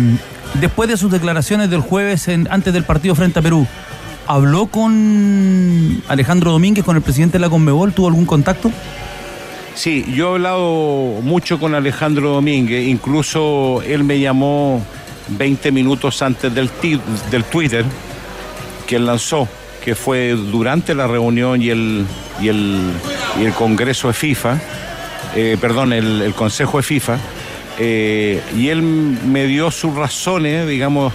después 0.55 0.89
de 0.89 0.97
sus 0.97 1.11
declaraciones 1.11 1.69
del 1.69 1.81
jueves 1.81 2.27
antes 2.49 2.73
del 2.73 2.83
partido 2.83 3.15
frente 3.15 3.39
a 3.39 3.41
Perú, 3.41 3.65
¿habló 4.27 4.67
con 4.67 6.01
Alejandro 6.07 6.51
Domínguez, 6.51 6.85
con 6.85 6.95
el 6.95 7.01
presidente 7.01 7.37
de 7.37 7.39
la 7.39 7.49
Conmebol? 7.49 7.93
¿Tuvo 7.93 8.07
algún 8.07 8.25
contacto? 8.25 8.71
Sí, 9.75 10.05
yo 10.13 10.31
he 10.31 10.35
hablado 10.35 11.21
mucho 11.23 11.59
con 11.59 11.73
Alejandro 11.73 12.31
Domínguez, 12.31 12.87
incluso 12.87 13.81
él 13.85 14.03
me 14.03 14.19
llamó 14.19 14.83
20 15.29 15.71
minutos 15.71 16.21
antes 16.21 16.53
del, 16.53 16.69
del 17.31 17.43
Twitter 17.45 17.85
que 18.87 18.95
él 18.97 19.05
lanzó 19.05 19.47
que 19.83 19.95
fue 19.95 20.31
durante 20.31 20.93
la 20.93 21.07
reunión 21.07 21.61
y 21.61 21.69
el, 21.69 22.05
y 22.41 22.47
el, 22.49 22.91
y 23.39 23.45
el 23.45 23.53
Congreso 23.53 24.07
de 24.07 24.13
FIFA, 24.13 24.59
eh, 25.35 25.57
perdón, 25.59 25.93
el, 25.93 26.33
Consejo 26.35 26.77
de 26.77 26.83
FIFA, 26.83 27.17
eh, 27.79 28.41
y 28.55 28.69
él 28.69 28.81
me 28.81 29.45
dio 29.45 29.71
sus 29.71 29.95
razones, 29.95 30.67
digamos, 30.67 31.13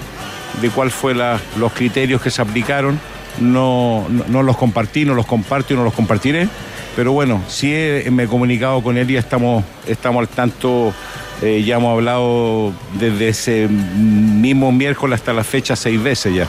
de 0.60 0.70
cuál 0.70 0.90
fue 0.90 1.14
los 1.14 1.72
criterios 1.72 2.20
que 2.20 2.30
se 2.30 2.42
aplicaron. 2.42 2.98
No, 3.40 4.06
no, 4.28 4.44
los 4.44 4.56
compartí, 4.56 5.04
no 5.04 5.14
los 5.14 5.26
comparto 5.26 5.74
y 5.74 5.76
no 5.76 5.82
los 5.82 5.92
compartiré, 5.92 6.48
pero 6.94 7.10
bueno, 7.10 7.42
sí 7.48 7.74
me 8.12 8.22
he 8.22 8.26
comunicado 8.28 8.80
con 8.80 8.96
él 8.96 9.10
y 9.10 9.16
estamos, 9.16 9.64
estamos 9.86 10.20
al 10.20 10.28
tanto. 10.28 10.94
Eh, 11.42 11.64
ya 11.66 11.76
hemos 11.76 11.92
hablado 11.92 12.72
desde 12.92 13.28
ese 13.28 13.66
mismo 13.68 14.70
miércoles 14.70 15.18
hasta 15.18 15.32
la 15.32 15.42
fecha 15.42 15.74
seis 15.74 16.00
veces 16.00 16.32
ya 16.32 16.46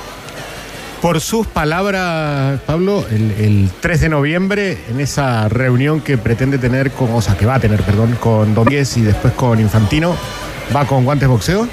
por 1.06 1.22
sus 1.22 1.46
palabras, 1.46 2.60
Pablo, 2.66 3.06
el, 3.12 3.70
3 3.80 4.02
de 4.02 4.10
noviembre, 4.10 4.76
en 4.90 5.00
esa 5.00 5.48
reunión 5.48 6.02
que 6.02 6.18
pretende 6.18 6.58
tener 6.58 6.90
con, 6.90 7.14
o 7.14 7.22
sea, 7.22 7.38
que 7.38 7.46
va 7.46 7.54
a 7.54 7.60
tener, 7.60 7.84
perdón, 7.84 8.18
con 8.20 8.56
Domínguez 8.56 8.98
y 8.98 9.02
después 9.02 9.32
con 9.34 9.60
Infantino, 9.60 10.18
¿va 10.76 10.88
con 10.88 11.06
guantes 11.06 11.30
boxeo? 11.30 11.68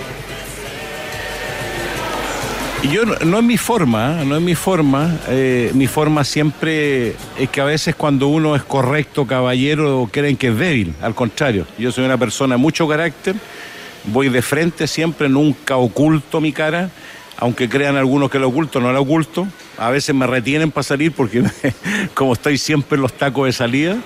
Yo 2.83 3.07
no, 3.07 3.39
es 3.39 3.45
mi 3.45 3.57
forma, 3.57 4.23
no 4.23 4.37
es 4.37 4.43
mi 4.43 4.55
forma. 4.55 5.17
Eh, 5.29 5.71
mi 5.73 5.87
forma 5.87 6.25
siempre 6.25 7.15
es 7.39 7.49
que 7.51 7.63
a 7.63 7.65
veces 7.65 7.95
cuando 7.95 8.29
uno 8.29 8.55
es 8.55 8.63
correcto, 8.63 9.27
caballero, 9.27 10.11
creen 10.13 10.37
que 10.37 10.49
es 10.49 10.59
débil. 10.59 10.95
Al 11.01 11.15
contrario, 11.15 11.67
yo 11.79 11.91
soy 11.91 12.05
una 12.05 12.19
persona 12.19 12.57
de 12.57 12.61
mucho 12.61 12.87
carácter, 12.87 13.37
voy 14.05 14.29
de 14.29 14.43
frente 14.43 14.87
siempre, 14.87 15.31
nunca 15.31 15.79
oculto 15.79 16.39
mi 16.39 16.53
cara 16.53 16.91
aunque 17.39 17.69
crean 17.69 17.97
algunos 17.97 18.31
que 18.31 18.39
lo 18.39 18.49
oculto, 18.49 18.81
no 18.81 18.93
lo 18.93 19.01
oculto. 19.01 19.47
A 19.79 19.91
veces 19.91 20.15
me 20.15 20.27
retienen 20.27 20.71
para 20.71 20.85
salir 20.85 21.13
porque 21.13 21.43
como 22.15 22.35
estoy 22.35 22.59
siempre 22.59 22.97
en 22.97 23.03
los 23.03 23.13
tacos 23.15 23.47
de 23.47 23.53
salida. 23.53 23.97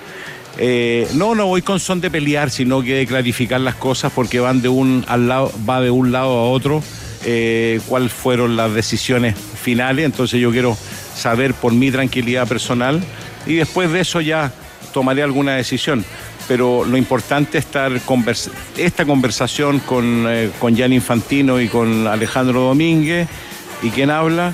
Eh, 0.57 1.07
no, 1.13 1.35
no 1.35 1.45
voy 1.45 1.61
con 1.61 1.79
son 1.79 2.01
de 2.01 2.09
pelear, 2.09 2.49
sino 2.49 2.81
que 2.81 2.95
de 2.95 3.05
clarificar 3.05 3.61
las 3.61 3.75
cosas 3.75 4.11
porque 4.13 4.39
van 4.39 4.61
de 4.61 4.69
un 4.69 5.05
al 5.07 5.27
lado, 5.27 5.51
va 5.69 5.81
de 5.81 5.91
un 5.91 6.11
lado 6.11 6.31
a 6.31 6.49
otro 6.49 6.81
eh, 7.25 7.79
cuáles 7.87 8.11
fueron 8.11 8.55
las 8.55 8.73
decisiones 8.73 9.35
finales. 9.37 10.05
Entonces 10.05 10.39
yo 10.39 10.51
quiero 10.51 10.75
saber 11.15 11.53
por 11.53 11.73
mi 11.73 11.91
tranquilidad 11.91 12.47
personal 12.47 13.03
y 13.45 13.55
después 13.55 13.91
de 13.91 14.01
eso 14.01 14.21
ya 14.21 14.51
tomaré 14.93 15.21
alguna 15.21 15.55
decisión 15.55 16.03
pero 16.47 16.85
lo 16.85 16.97
importante 16.97 17.57
es 17.57 17.65
estar 17.65 17.91
esta 18.77 19.05
conversación 19.05 19.79
con, 19.79 20.25
eh, 20.27 20.49
con 20.59 20.75
Jan 20.75 20.93
Infantino 20.93 21.59
y 21.59 21.67
con 21.67 22.07
Alejandro 22.07 22.61
Domínguez 22.61 23.27
y 23.83 23.89
quien 23.89 24.09
habla 24.09 24.53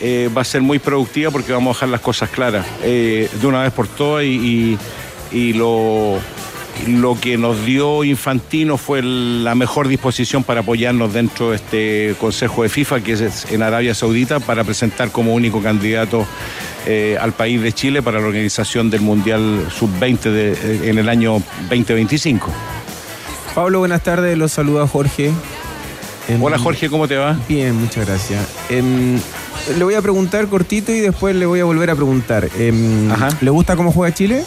eh, 0.00 0.28
va 0.36 0.42
a 0.42 0.44
ser 0.44 0.62
muy 0.62 0.78
productiva 0.78 1.30
porque 1.30 1.52
vamos 1.52 1.76
a 1.76 1.78
dejar 1.78 1.88
las 1.90 2.00
cosas 2.00 2.30
claras 2.30 2.66
eh, 2.82 3.28
de 3.40 3.46
una 3.46 3.62
vez 3.62 3.72
por 3.72 3.86
todas 3.86 4.24
y, 4.24 4.78
lo, 5.54 6.18
lo 6.86 7.20
que 7.20 7.36
nos 7.36 7.64
dio 7.64 8.04
Infantino 8.04 8.76
fue 8.76 9.02
la 9.02 9.54
mejor 9.54 9.88
disposición 9.88 10.44
para 10.44 10.60
apoyarnos 10.60 11.12
dentro 11.12 11.50
de 11.50 11.56
este 11.56 12.14
Consejo 12.20 12.62
de 12.62 12.68
FIFA 12.68 13.00
que 13.00 13.12
es 13.12 13.50
en 13.50 13.62
Arabia 13.62 13.94
Saudita 13.94 14.38
para 14.40 14.62
presentar 14.62 15.10
como 15.10 15.34
único 15.34 15.60
candidato 15.60 16.24
eh, 16.86 17.16
al 17.20 17.32
país 17.32 17.62
de 17.62 17.72
Chile 17.72 18.02
para 18.02 18.20
la 18.20 18.26
organización 18.26 18.90
del 18.90 19.00
Mundial 19.00 19.68
Sub-20 19.70 20.20
eh, 20.26 20.80
en 20.84 20.98
el 20.98 21.08
año 21.08 21.42
2025. 21.70 22.50
Pablo, 23.54 23.78
buenas 23.78 24.02
tardes, 24.02 24.36
los 24.36 24.52
saluda 24.52 24.86
Jorge. 24.86 25.32
Hola 26.40 26.58
Jorge, 26.58 26.88
¿cómo 26.88 27.06
te 27.06 27.16
va? 27.16 27.38
Bien, 27.48 27.74
muchas 27.74 28.06
gracias. 28.06 28.46
Em, 28.68 29.18
le 29.78 29.84
voy 29.84 29.94
a 29.94 30.02
preguntar 30.02 30.46
cortito 30.48 30.92
y 30.92 31.00
después 31.00 31.36
le 31.36 31.46
voy 31.46 31.60
a 31.60 31.64
volver 31.64 31.90
a 31.90 31.94
preguntar. 31.94 32.48
Em, 32.58 33.10
¿Le 33.40 33.50
gusta 33.50 33.76
cómo 33.76 33.92
juega 33.92 34.14
Chile? 34.14 34.44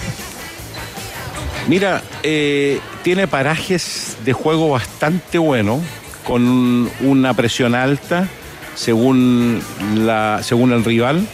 Mira, 1.67 2.01
eh, 2.23 2.79
tiene 3.03 3.27
parajes 3.27 4.17
de 4.25 4.33
juego 4.33 4.69
bastante 4.69 5.37
bueno, 5.37 5.81
con 6.25 6.89
una 7.01 7.33
presión 7.33 7.75
alta 7.75 8.27
según, 8.75 9.61
la, 9.95 10.39
según 10.43 10.71
el 10.71 10.83
rival 10.83 11.27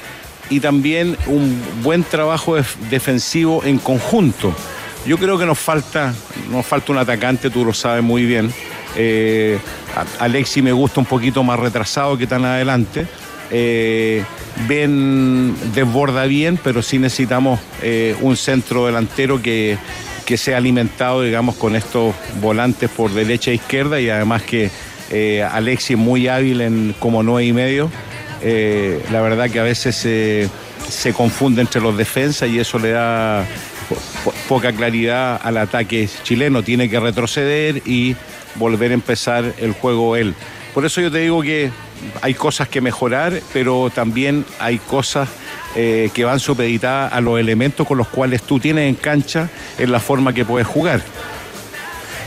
y 0.49 0.59
también 0.59 1.17
un 1.27 1.61
buen 1.81 2.03
trabajo 2.03 2.55
defensivo 2.89 3.63
en 3.63 3.79
conjunto. 3.79 4.53
Yo 5.05 5.17
creo 5.17 5.37
que 5.37 5.45
nos 5.45 5.59
falta, 5.59 6.13
nos 6.49 6.65
falta 6.65 6.91
un 6.91 6.97
atacante, 6.97 7.49
tú 7.49 7.65
lo 7.65 7.73
sabes 7.73 8.03
muy 8.03 8.25
bien. 8.25 8.53
Eh, 8.95 9.59
Alexi 10.19 10.61
me 10.61 10.71
gusta 10.71 10.99
un 10.99 11.05
poquito 11.05 11.43
más 11.43 11.59
retrasado 11.59 12.17
que 12.17 12.27
tan 12.27 12.45
adelante. 12.45 13.05
Eh, 13.51 14.23
ben 14.67 15.55
desborda 15.75 16.25
bien, 16.25 16.57
pero 16.63 16.81
sí 16.81 16.99
necesitamos 16.99 17.59
eh, 17.81 18.15
un 18.21 18.37
centro 18.37 18.85
delantero 18.85 19.41
que, 19.41 19.77
que, 20.25 20.37
sea 20.37 20.57
alimentado, 20.57 21.21
digamos, 21.21 21.55
con 21.55 21.75
estos 21.75 22.15
volantes 22.41 22.89
por 22.89 23.11
derecha 23.11 23.51
e 23.51 23.55
izquierda 23.55 23.99
y 23.99 24.09
además 24.09 24.43
que 24.43 24.71
eh, 25.11 25.43
Alexi 25.43 25.93
es 25.93 25.99
muy 25.99 26.27
hábil 26.27 26.61
en 26.61 26.95
como 26.97 27.21
nueve 27.21 27.45
y 27.45 27.53
medio 27.53 27.91
eh, 28.43 29.01
la 29.11 29.21
verdad 29.21 29.49
que 29.49 29.59
a 29.59 29.63
veces 29.63 29.95
se 29.95 31.13
confunde 31.13 31.61
entre 31.61 31.81
los 31.81 31.97
defensas 31.97 32.49
y 32.49 32.59
eso 32.59 32.77
le 32.79 32.91
da 32.91 33.45
poca 34.47 34.71
claridad 34.71 35.39
al 35.43 35.57
ataque 35.57 36.07
chileno, 36.23 36.63
tiene 36.63 36.89
que 36.89 36.99
retroceder 36.99 37.81
y 37.85 38.15
volver 38.55 38.91
a 38.91 38.93
empezar 38.93 39.53
el 39.57 39.73
juego 39.73 40.15
él. 40.15 40.33
Por 40.73 40.85
eso 40.85 41.01
yo 41.01 41.11
te 41.11 41.19
digo 41.19 41.41
que 41.41 41.69
hay 42.21 42.33
cosas 42.33 42.67
que 42.67 42.81
mejorar, 42.81 43.39
pero 43.53 43.91
también 43.93 44.45
hay 44.59 44.77
cosas 44.79 45.29
eh, 45.75 46.09
que 46.13 46.23
van 46.23 46.39
supeditadas 46.39 47.13
a 47.13 47.21
los 47.21 47.39
elementos 47.39 47.87
con 47.87 47.97
los 47.97 48.07
cuales 48.07 48.41
tú 48.43 48.59
tienes 48.59 48.89
en 48.89 48.95
cancha 48.95 49.49
en 49.77 49.91
la 49.91 49.99
forma 49.99 50.33
que 50.33 50.45
puedes 50.45 50.67
jugar. 50.67 51.01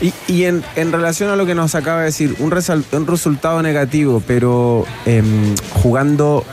Y, 0.01 0.43
en, 0.43 0.63
relación 0.91 1.29
a 1.29 1.35
lo 1.35 1.45
que 1.45 1.55
nos 1.55 1.73
acaba 1.75 1.99
de 1.99 2.05
decir, 2.05 2.35
un, 2.39 2.53
un 2.91 3.07
resultado 3.07 3.61
negativo, 3.61 4.21
pero 4.25 4.85
em, 5.05 5.55
jugando 5.81 6.45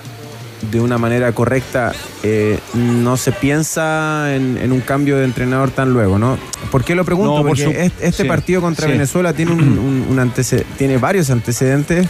de 0.71 0.81
una 0.81 0.99
manera 0.99 1.33
correcta, 1.33 1.93
eh, 2.23 2.59
no 2.75 3.17
se 3.17 3.33
piensa 3.33 4.35
en, 4.35 4.73
un 4.73 4.81
cambio 4.81 5.19
de 5.19 5.25
entrenador 5.25 5.71
tan 5.71 5.93
luego, 5.93 6.19
¿no? 6.19 6.39
¿Por 6.71 6.85
qué 6.85 6.95
lo 6.95 7.05
pregunto? 7.05 7.47
Porque 7.47 7.91
este 8.01 8.25
partido 8.25 8.61
contra 8.61 8.89
Venezuela 8.89 9.33
tiene, 9.33 9.53
un, 9.53 10.33
tiene 10.79 10.97
varios 10.97 11.31
antecedentes 11.31 12.09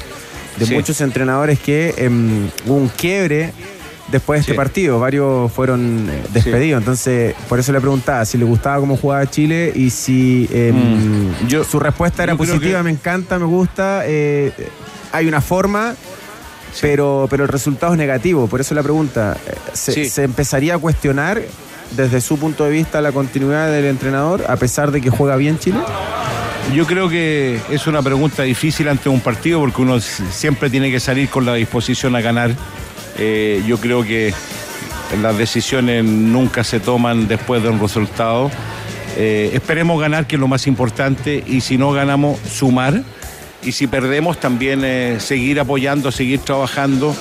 de 0.58 0.74
muchos 0.74 1.00
entrenadores 1.00 1.58
que 1.58 1.94
em, 1.98 2.48
hubo 2.66 2.76
un 2.76 2.88
quiebre 2.88 3.52
después 4.08 4.38
de 4.38 4.40
este 4.42 4.54
partido. 4.54 4.98
Varios 4.98 5.50
fueron 5.52 6.08
eh, 6.10 6.22
despedidos. 6.32 6.80
Entonces, 6.80 7.34
por 7.48 7.58
eso 7.58 7.72
le 7.72 7.80
preguntaba 7.80 8.24
si 8.24 8.38
le 8.38 8.44
gustaba 8.44 8.78
cómo 8.80 8.96
jugaba 8.96 9.28
Chile 9.30 9.72
y 9.74 9.90
si 9.90 10.48
em, 10.52 11.30
mm. 11.30 11.64
su 11.68 11.78
respuesta 11.78 12.22
era 12.22 12.36
positiva, 12.36 12.82
me 12.82 12.90
encanta, 12.90 13.38
me 13.38 13.46
gusta. 13.46 14.02
Eh, 14.06 14.52
hay 15.12 15.26
una 15.26 15.40
forma. 15.40 15.94
Pero, 16.80 17.28
pero 17.30 17.44
el 17.44 17.48
resultado 17.48 17.92
es 17.92 17.98
negativo, 17.98 18.48
por 18.48 18.60
eso 18.60 18.74
la 18.74 18.82
pregunta, 18.82 19.36
eh, 19.46 19.54
¿se, 19.74 20.10
¿se 20.10 20.24
empezaría 20.24 20.74
a 20.74 20.78
cuestionar 20.78 21.40
desde 21.92 22.20
su 22.20 22.36
punto 22.36 22.64
de 22.64 22.72
vista 22.72 23.00
la 23.00 23.12
continuidad 23.12 23.70
del 23.70 23.84
entrenador 23.84 24.44
a 24.48 24.56
pesar 24.56 24.90
de 24.90 25.00
que 25.00 25.08
juega 25.08 25.36
bien 25.36 25.56
Chile? 25.56 25.78
Yo 26.72 26.86
creo 26.86 27.08
que 27.08 27.60
es 27.70 27.86
una 27.86 28.02
pregunta 28.02 28.42
difícil 28.42 28.88
ante 28.88 29.08
un 29.08 29.20
partido 29.20 29.60
porque 29.60 29.82
uno 29.82 30.00
siempre 30.00 30.68
tiene 30.70 30.90
que 30.90 30.98
salir 30.98 31.28
con 31.28 31.46
la 31.46 31.54
disposición 31.54 32.16
a 32.16 32.20
ganar 32.20 32.56
eh, 33.18 33.62
yo 33.66 33.78
creo 33.78 34.02
que 34.02 34.32
las 35.20 35.38
decisiones 35.38 36.04
nunca 36.04 36.64
se 36.64 36.80
toman 36.80 37.28
después 37.28 37.62
de 37.62 37.68
un 37.68 37.80
resultado. 37.80 38.50
Eh, 39.16 39.50
esperemos 39.52 40.00
ganar, 40.00 40.26
que 40.26 40.36
es 40.36 40.40
lo 40.40 40.48
más 40.48 40.66
importante, 40.66 41.42
y 41.46 41.60
si 41.60 41.78
no 41.78 41.92
ganamos, 41.92 42.38
sumar. 42.40 43.02
Y 43.62 43.72
si 43.72 43.86
perdemos, 43.86 44.38
también 44.40 44.82
eh, 44.84 45.16
seguir 45.20 45.60
apoyando, 45.60 46.10
seguir 46.10 46.40
trabajando 46.40 47.16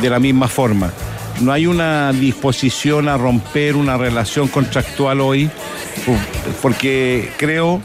de 0.00 0.10
la 0.10 0.18
misma 0.18 0.48
forma. 0.48 0.92
No 1.40 1.52
hay 1.52 1.66
una 1.66 2.12
disposición 2.12 3.08
a 3.08 3.16
romper 3.16 3.76
una 3.76 3.96
relación 3.96 4.48
contractual 4.48 5.20
hoy, 5.20 5.50
porque 6.62 7.30
creo 7.36 7.82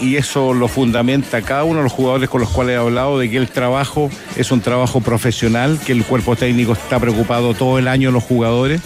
y 0.00 0.16
eso 0.16 0.54
lo 0.54 0.68
fundamenta 0.68 1.42
cada 1.42 1.64
uno 1.64 1.78
de 1.78 1.84
los 1.84 1.92
jugadores 1.92 2.28
con 2.28 2.40
los 2.40 2.50
cuales 2.50 2.74
he 2.74 2.78
hablado 2.78 3.18
de 3.18 3.30
que 3.30 3.36
el 3.36 3.48
trabajo 3.48 4.10
es 4.36 4.50
un 4.50 4.60
trabajo 4.60 5.00
profesional, 5.00 5.78
que 5.84 5.92
el 5.92 6.04
cuerpo 6.04 6.36
técnico 6.36 6.72
está 6.72 6.98
preocupado 6.98 7.54
todo 7.54 7.78
el 7.78 7.88
año 7.88 8.10
los 8.10 8.24
jugadores, 8.24 8.80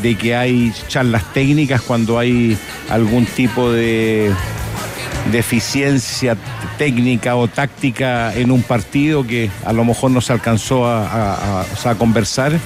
de 0.00 0.16
que 0.16 0.34
hay 0.34 0.72
charlas 0.88 1.24
técnicas 1.32 1.82
cuando 1.82 2.18
hay 2.18 2.56
algún 2.88 3.26
tipo 3.26 3.70
de 3.70 4.32
deficiencia 5.30 6.36
técnica 6.78 7.36
o 7.36 7.46
táctica 7.46 8.34
en 8.34 8.50
un 8.50 8.62
partido 8.62 9.24
que 9.26 9.50
a 9.64 9.72
lo 9.72 9.84
mejor 9.84 10.10
no 10.10 10.20
se 10.20 10.32
alcanzó 10.32 10.86
a, 10.86 11.62
a 11.62 11.94
conversar 11.96 12.58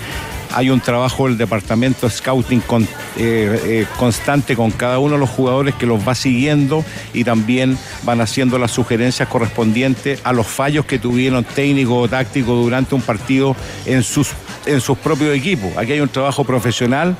hay 0.55 0.71
un 0.71 0.81
trabajo 0.81 1.26
del 1.26 1.38
departamento 1.38 2.09
scouting 2.09 2.62
eh, 2.81 2.87
eh, 3.17 3.87
constante 3.99 4.57
con 4.57 4.71
cada 4.71 4.99
uno 4.99 5.15
de 5.15 5.21
los 5.21 5.31
jugadores 5.31 5.75
que 5.75 5.87
los 5.87 6.07
va 6.07 6.15
siguiendo 6.15 6.85
y 7.12 7.25
también 7.25 7.79
van 8.05 8.21
haciendo 8.21 8.59
las 8.59 8.71
sugerencias 8.71 9.29
correspondientes 9.29 10.21
a 10.25 10.33
los 10.33 10.47
fallos 10.47 10.85
que 10.87 10.99
tuvieron 10.99 11.45
técnico 11.45 11.99
o 11.99 12.09
táctico 12.09 12.55
durante 12.55 12.95
un 12.95 13.03
partido 13.03 13.57
en 13.85 14.02
sus, 14.02 14.30
en 14.67 14.80
sus 14.80 14.99
propios 14.99 15.35
equipos. 15.35 15.76
Aquí 15.76 15.93
hay 15.93 16.00
un 16.00 16.09
trabajo 16.09 16.45
profesional. 16.45 17.17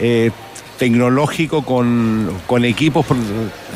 Eh, 0.00 0.30
tecnológico 0.78 1.62
con, 1.62 2.64
equipos 2.64 3.04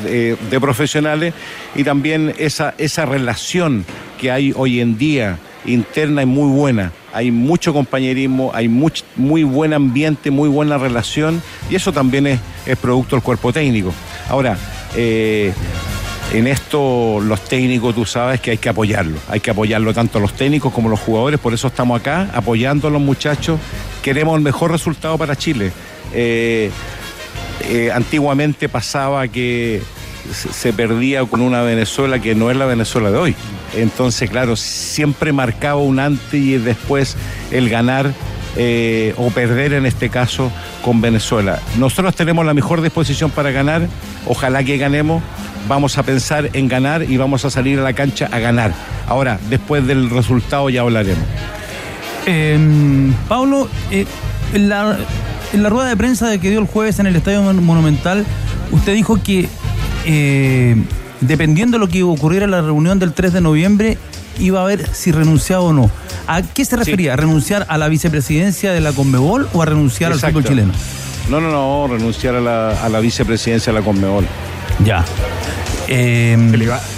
de, 0.04 0.58
profesionales 0.58 1.34
y 1.74 1.84
también 1.84 2.34
esa, 2.38 2.72
esa 2.78 3.04
relación 3.04 3.84
que 4.18 4.30
hay 4.30 4.54
hoy 4.56 4.80
en 4.80 4.96
día 4.96 5.38
interna 5.66 6.22
y 6.22 6.26
muy 6.26 6.50
buena 6.50 6.92
hay 7.14 7.30
mucho 7.30 7.72
compañerismo, 7.72 8.50
hay 8.52 8.68
muy 8.68 9.44
buen 9.44 9.72
ambiente, 9.72 10.30
muy 10.32 10.48
buena 10.48 10.78
relación 10.78 11.40
y 11.70 11.76
eso 11.76 11.92
también 11.92 12.26
es, 12.26 12.40
producto 12.80 13.14
del 13.14 13.22
cuerpo 13.22 13.52
técnico. 13.52 13.94
Ahora, 14.28 14.58
eh, 14.96 15.52
en 16.32 16.48
esto 16.48 17.20
los 17.20 17.44
técnicos, 17.44 17.94
tú 17.94 18.04
sabes 18.04 18.40
que 18.40 18.50
hay 18.50 18.58
que 18.58 18.68
apoyarlo, 18.68 19.16
hay 19.28 19.38
que 19.38 19.50
apoyarlo 19.50 19.94
tanto 19.94 20.18
los 20.18 20.34
técnicos 20.34 20.72
como 20.72 20.88
los 20.88 20.98
jugadores, 20.98 21.38
por 21.38 21.54
eso 21.54 21.68
estamos 21.68 22.00
acá 22.00 22.30
apoyando 22.34 22.88
a 22.88 22.90
los 22.90 23.00
muchachos, 23.00 23.60
queremos 24.02 24.36
el 24.36 24.42
mejor 24.42 24.72
resultado 24.72 25.16
para 25.16 25.36
Chile. 25.36 25.70
Eh, 26.12 26.70
eh, 27.68 27.90
antiguamente 27.92 28.68
pasaba 28.68 29.28
que 29.28 29.82
se 30.32 30.72
perdía 30.72 31.24
con 31.24 31.40
una 31.40 31.62
Venezuela 31.62 32.18
que 32.18 32.34
no 32.34 32.50
es 32.50 32.56
la 32.56 32.66
Venezuela 32.66 33.10
de 33.12 33.18
hoy. 33.18 33.36
Entonces, 33.76 34.30
claro, 34.30 34.56
siempre 34.56 35.32
marcaba 35.32 35.80
un 35.80 35.98
antes 35.98 36.34
y 36.34 36.56
después 36.58 37.16
el 37.50 37.68
ganar 37.68 38.12
eh, 38.56 39.14
o 39.16 39.30
perder 39.30 39.72
en 39.72 39.84
este 39.84 40.10
caso 40.10 40.52
con 40.84 41.00
Venezuela. 41.00 41.58
Nosotros 41.78 42.14
tenemos 42.14 42.46
la 42.46 42.54
mejor 42.54 42.82
disposición 42.82 43.30
para 43.30 43.50
ganar, 43.50 43.88
ojalá 44.26 44.62
que 44.62 44.76
ganemos, 44.76 45.22
vamos 45.68 45.98
a 45.98 46.02
pensar 46.04 46.50
en 46.52 46.68
ganar 46.68 47.02
y 47.02 47.16
vamos 47.16 47.44
a 47.44 47.50
salir 47.50 47.80
a 47.80 47.82
la 47.82 47.94
cancha 47.94 48.28
a 48.30 48.38
ganar. 48.38 48.72
Ahora, 49.08 49.38
después 49.50 49.86
del 49.86 50.08
resultado 50.10 50.70
ya 50.70 50.82
hablaremos. 50.82 51.24
Em, 52.26 53.12
Pablo, 53.28 53.68
eh, 53.90 54.06
en, 54.54 54.68
la, 54.68 54.98
en 55.52 55.62
la 55.62 55.68
rueda 55.68 55.88
de 55.88 55.96
prensa 55.96 56.38
que 56.38 56.50
dio 56.50 56.60
el 56.60 56.66
jueves 56.66 56.98
en 56.98 57.06
el 57.06 57.16
Estadio 57.16 57.42
Monumental, 57.42 58.24
usted 58.70 58.94
dijo 58.94 59.20
que 59.22 59.48
eh, 60.06 60.76
dependiendo 61.26 61.78
de 61.78 61.84
lo 61.84 61.88
que 61.88 62.02
ocurriera 62.02 62.44
en 62.44 62.50
la 62.50 62.60
reunión 62.60 62.98
del 62.98 63.12
3 63.12 63.32
de 63.32 63.40
noviembre, 63.40 63.98
iba 64.38 64.62
a 64.62 64.64
ver 64.64 64.88
si 64.92 65.12
renunciaba 65.12 65.62
o 65.62 65.72
no. 65.72 65.90
¿A 66.26 66.42
qué 66.42 66.64
se 66.64 66.76
refería? 66.76 67.14
¿A 67.14 67.16
renunciar 67.16 67.66
a 67.68 67.78
la 67.78 67.88
vicepresidencia 67.88 68.72
de 68.72 68.80
la 68.80 68.92
Conmebol 68.92 69.48
o 69.52 69.62
a 69.62 69.66
renunciar 69.66 70.12
al 70.12 70.20
fútbol 70.20 70.44
chileno? 70.44 70.72
No, 71.28 71.40
no, 71.40 71.50
no, 71.50 71.86
renunciar 71.92 72.34
a 72.34 72.88
la, 72.88 73.00
vicepresidencia 73.00 73.72
de 73.72 73.78
la 73.78 73.84
Conmebol. 73.84 74.26
Ya. 74.84 75.04
Em, 75.86 76.52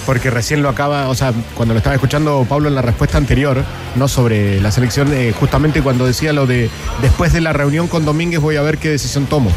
porque 0.04 0.30
recién 0.30 0.62
lo 0.62 0.68
acaba, 0.68 1.08
o 1.08 1.14
sea, 1.14 1.32
cuando 1.54 1.74
lo 1.74 1.78
estaba 1.78 1.94
escuchando 1.94 2.46
Pablo 2.48 2.68
en 2.68 2.76
la 2.76 2.82
respuesta 2.82 3.18
anterior, 3.18 3.64
no 3.96 4.06
sobre 4.06 4.60
la 4.60 4.70
selección, 4.70 5.12
eh, 5.12 5.34
justamente 5.38 5.82
cuando 5.82 6.06
decía 6.06 6.32
lo 6.32 6.46
de 6.46 6.70
después 7.02 7.32
de 7.32 7.40
la 7.40 7.52
reunión 7.52 7.88
con 7.88 8.04
Domínguez 8.04 8.40
voy 8.40 8.56
a 8.56 8.62
ver 8.62 8.78
qué 8.78 8.90
decisión 8.90 9.26
tomo. 9.26 9.50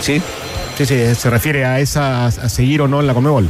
Sí, 0.00 0.22
Sí, 0.76 0.86
sí, 0.86 1.14
se 1.14 1.30
refiere 1.30 1.64
a 1.64 1.80
esa 1.80 2.26
a 2.26 2.48
seguir 2.48 2.82
o 2.82 2.88
no 2.88 3.00
en 3.00 3.06
la 3.06 3.14
Comebol. 3.14 3.48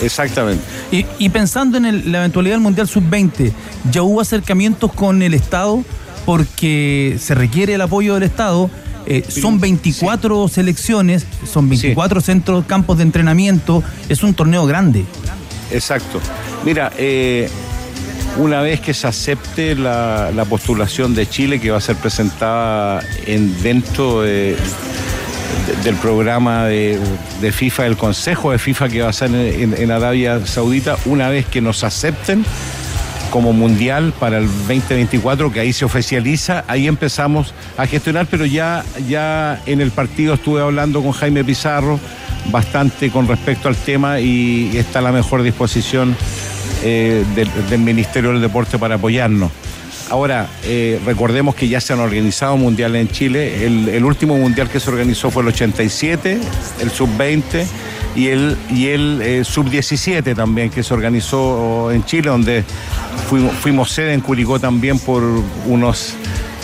Exactamente. 0.00 0.62
Y, 0.90 1.28
pensando 1.28 1.76
en 1.76 2.12
la 2.12 2.18
eventualidad 2.18 2.54
del 2.54 2.62
Mundial 2.62 2.88
Sub-20, 2.88 3.52
¿ya 3.90 4.02
hubo 4.02 4.20
acercamientos 4.20 4.92
con 4.92 5.22
el 5.22 5.34
Estado? 5.34 5.84
Porque 6.24 7.16
se 7.20 7.34
requiere 7.34 7.74
el 7.74 7.80
apoyo 7.80 8.14
del 8.14 8.24
Estado. 8.24 8.70
Eh, 9.06 9.24
son 9.28 9.60
24 9.60 10.48
selecciones, 10.48 11.26
son 11.50 11.68
24 11.68 12.20
centros, 12.20 12.64
campos 12.66 12.98
de 12.98 13.04
entrenamiento. 13.04 13.82
Es 14.08 14.22
un 14.22 14.34
torneo 14.34 14.66
grande. 14.66 15.04
Exacto. 15.70 16.20
Mira, 16.64 16.92
eh, 16.96 17.48
una 18.38 18.60
vez 18.60 18.80
que 18.80 18.94
se 18.94 19.06
acepte 19.06 19.74
la, 19.74 20.44
postulación 20.48 21.14
de 21.14 21.28
Chile, 21.28 21.60
que 21.60 21.70
va 21.70 21.78
a 21.78 21.80
ser 21.80 21.96
presentada 21.96 23.02
en, 23.26 23.60
dentro 23.62 24.22
de 24.22 24.56
del 25.84 25.94
programa 25.96 26.66
de, 26.66 26.98
FIFA, 27.52 27.84
del 27.84 27.96
Consejo 27.96 28.52
de 28.52 28.58
FIFA 28.58 28.88
que 28.88 29.02
va 29.02 29.08
a 29.08 29.12
ser 29.12 29.34
en, 29.34 29.90
Arabia 29.90 30.44
Saudita, 30.46 30.96
una 31.04 31.28
vez 31.28 31.46
que 31.46 31.60
nos 31.60 31.84
acepten 31.84 32.44
como 33.30 33.52
mundial 33.52 34.12
para 34.18 34.38
el 34.38 34.46
2024, 34.46 35.52
que 35.52 35.60
ahí 35.60 35.72
se 35.72 35.84
oficializa, 35.84 36.64
ahí 36.66 36.88
empezamos 36.88 37.54
a 37.76 37.86
gestionar, 37.86 38.26
pero 38.28 38.44
ya, 38.44 38.84
ya 39.08 39.60
en 39.66 39.80
el 39.80 39.92
partido 39.92 40.34
estuve 40.34 40.60
hablando 40.60 41.02
con 41.02 41.12
Jaime 41.12 41.44
Pizarro 41.44 42.00
bastante 42.50 43.10
con 43.10 43.28
respecto 43.28 43.68
al 43.68 43.76
tema 43.76 44.20
y 44.20 44.76
está 44.76 44.98
a 44.98 45.02
la 45.02 45.12
mejor 45.12 45.42
disposición 45.42 46.16
eh, 46.82 47.24
del 47.68 47.78
Ministerio 47.80 48.32
del 48.32 48.40
Deporte 48.40 48.78
para 48.78 48.96
apoyarnos. 48.96 49.50
Ahora, 50.10 50.48
eh, 50.64 51.00
recordemos 51.06 51.54
que 51.54 51.68
ya 51.68 51.80
se 51.80 51.92
han 51.92 52.00
organizado 52.00 52.56
mundiales 52.56 53.00
en 53.00 53.08
Chile. 53.08 53.64
El, 53.64 54.04
último 54.04 54.36
mundial 54.36 54.68
que 54.68 54.80
se 54.80 54.90
organizó 54.90 55.30
fue 55.30 55.42
el 55.42 55.48
87, 55.50 56.40
el 56.80 56.90
sub-20 56.90 57.64
y 58.16 58.26
el, 58.26 58.56
y 58.70 58.88
el 58.88 59.22
eh, 59.22 59.44
sub-17 59.44 60.34
también 60.34 60.68
que 60.68 60.82
se 60.82 60.92
organizó 60.92 61.92
en 61.92 62.04
Chile, 62.04 62.28
donde 62.28 62.64
fuimos, 63.60 63.92
sede 63.92 64.12
en 64.12 64.20
Curicó 64.20 64.58
también 64.58 64.98
por 64.98 65.22
unos 65.66 66.16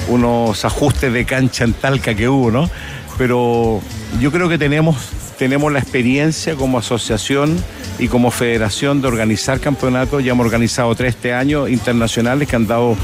unos 0.08 0.64
ajustes 0.64 1.12
de 1.12 1.24
cancha 1.24 1.64
en 1.64 1.72
Talca 1.72 2.14
que 2.14 2.28
hubo, 2.28 2.50
¿no? 2.50 2.68
Pero 3.16 3.80
yo 4.20 4.32
creo 4.32 4.48
que 4.48 4.58
tenemos, 4.58 4.96
tenemos 5.38 5.72
la 5.72 5.78
experiencia 5.78 6.56
como 6.56 6.78
asociación 6.78 7.56
y 7.98 8.08
como 8.08 8.30
federación 8.30 9.00
de 9.00 9.08
organizar 9.08 9.60
campeonatos. 9.60 10.22
Ya 10.22 10.32
hemos 10.32 10.46
organizado 10.46 10.94
tres 10.94 11.14
este 11.14 11.32
año 11.32 11.68
internacionales 11.68 12.48
que 12.48 12.56
han 12.56 12.66
dado 12.66 12.96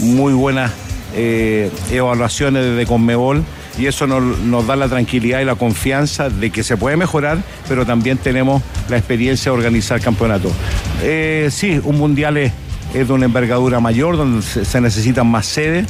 muy 0.00 0.32
buenas 0.32 0.72
eh, 1.14 1.70
evaluaciones 1.90 2.64
desde 2.64 2.86
Conmebol 2.86 3.44
y 3.78 3.86
eso 3.86 4.06
nos, 4.06 4.38
nos, 4.40 4.66
da 4.66 4.76
la 4.76 4.88
tranquilidad 4.88 5.40
y 5.40 5.44
la 5.44 5.54
confianza 5.54 6.28
de 6.28 6.50
que 6.50 6.62
se 6.62 6.76
puede 6.76 6.96
mejorar, 6.96 7.38
pero 7.68 7.86
también 7.86 8.18
tenemos 8.18 8.62
la 8.88 8.96
experiencia 8.96 9.50
de 9.50 9.58
organizar 9.58 10.00
campeonatos. 10.00 10.52
Eh, 11.02 11.48
sí, 11.50 11.80
un 11.84 11.96
mundial 11.98 12.36
es, 12.36 12.52
es, 12.94 13.08
de 13.08 13.12
una 13.12 13.26
envergadura 13.26 13.80
mayor, 13.80 14.16
donde 14.16 14.42
se, 14.42 14.64
se 14.64 14.80
necesitan 14.80 15.26
más 15.26 15.46
sedes, 15.46 15.86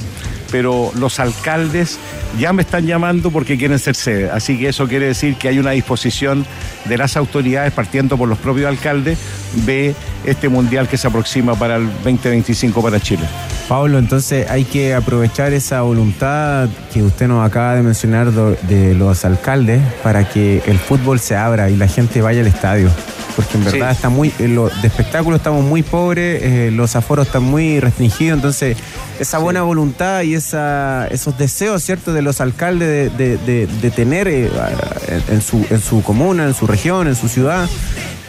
pero 0.51 0.92
los 0.96 1.20
alcaldes 1.20 1.99
ya 2.38 2.53
me 2.53 2.62
están 2.62 2.87
llamando 2.87 3.31
porque 3.31 3.57
quieren 3.57 3.79
ser 3.79 3.94
sede. 3.94 4.31
Así 4.31 4.59
que 4.59 4.68
eso 4.68 4.87
quiere 4.87 5.07
decir 5.07 5.37
que 5.37 5.49
hay 5.49 5.59
una 5.59 5.73
disposición 5.73 6.46
de 6.85 6.99
las 6.99 7.16
autoridades, 7.16 7.73
partiendo 7.73 8.16
por 8.16 8.29
los 8.29 8.38
propios 8.38 8.68
alcaldes, 8.68 9.18
de 9.66 9.94
este 10.25 10.49
mundial 10.49 10.88
que 10.88 10.96
se 10.96 11.09
aproxima 11.09 11.55
para 11.55 11.77
el 11.77 11.87
2025 12.05 12.83
para 12.83 13.01
Chile. 13.01 13.25
Pablo, 13.70 14.00
entonces 14.00 14.50
hay 14.50 14.64
que 14.64 14.94
aprovechar 14.94 15.52
esa 15.52 15.83
voluntad 15.83 16.68
que 16.92 17.04
usted 17.04 17.28
nos 17.28 17.46
acaba 17.46 17.76
de 17.76 17.83
mencionar 17.83 18.33
de 18.33 18.94
los 18.94 19.24
alcaldes 19.24 19.80
para 20.02 20.28
que 20.28 20.61
el 20.66 20.76
fútbol 20.76 21.20
se 21.20 21.37
abra 21.37 21.70
y 21.70 21.76
la 21.76 21.87
gente 21.87 22.20
vaya 22.20 22.40
al 22.40 22.48
estadio. 22.48 22.90
Porque 23.37 23.59
en 23.59 23.64
verdad 23.64 23.90
sí. 23.90 23.94
está 23.94 24.09
muy, 24.09 24.35
lo, 24.40 24.70
de 24.70 24.88
espectáculo 24.88 25.37
estamos 25.37 25.64
muy 25.64 25.85
pobres, 25.85 26.42
eh, 26.42 26.70
los 26.72 26.96
aforos 26.96 27.28
están 27.28 27.44
muy 27.44 27.78
restringidos, 27.78 28.38
entonces 28.38 28.76
esa 29.20 29.38
buena 29.38 29.61
sí. 29.61 29.66
voluntad 29.66 30.22
y 30.22 30.35
esa, 30.35 31.06
esos 31.06 31.38
deseos, 31.38 31.80
¿cierto?, 31.80 32.12
de 32.12 32.22
los 32.22 32.40
alcaldes 32.40 33.16
de, 33.16 33.37
de, 33.37 33.38
de, 33.38 33.68
de 33.68 33.90
tener 33.92 34.26
eh, 34.26 34.50
en, 35.28 35.40
su, 35.40 35.64
en 35.70 35.80
su 35.80 36.02
comuna, 36.02 36.42
en 36.44 36.54
su 36.54 36.66
región, 36.66 37.06
en 37.06 37.14
su 37.14 37.28
ciudad, 37.28 37.68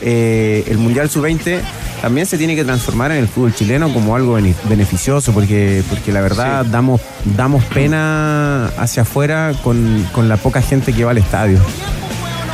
eh, 0.01 0.65
el 0.67 0.77
Mundial 0.77 1.09
Sub-20 1.09 1.61
también 2.01 2.25
se 2.25 2.37
tiene 2.37 2.55
que 2.55 2.63
transformar 2.63 3.11
en 3.11 3.17
el 3.17 3.27
fútbol 3.27 3.53
chileno 3.53 3.93
como 3.93 4.15
algo 4.15 4.37
beneficioso, 4.67 5.31
porque, 5.33 5.83
porque 5.89 6.11
la 6.11 6.21
verdad 6.21 6.63
sí. 6.65 6.71
damos, 6.71 7.01
damos 7.37 7.63
pena 7.65 8.67
hacia 8.77 9.03
afuera 9.03 9.53
con, 9.63 10.07
con 10.11 10.27
la 10.27 10.37
poca 10.37 10.61
gente 10.61 10.93
que 10.93 11.03
va 11.05 11.11
al 11.11 11.19
estadio. 11.19 11.59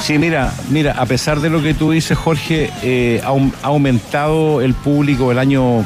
Sí, 0.01 0.19
mira, 0.19 0.53
mira, 0.69 0.93
a 0.93 1.05
pesar 1.05 1.39
de 1.39 1.49
lo 1.49 1.63
que 1.63 1.73
tú 1.73 1.91
dices, 1.91 2.17
Jorge, 2.17 2.69
eh, 2.83 3.21
ha, 3.23 3.29
ha, 3.29 3.67
aumentado 3.67 4.61
el 4.61 4.73
público 4.73 5.31
el 5.31 5.39
año 5.39 5.85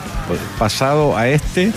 pasado 0.60 1.17
a 1.17 1.30
este 1.30 1.71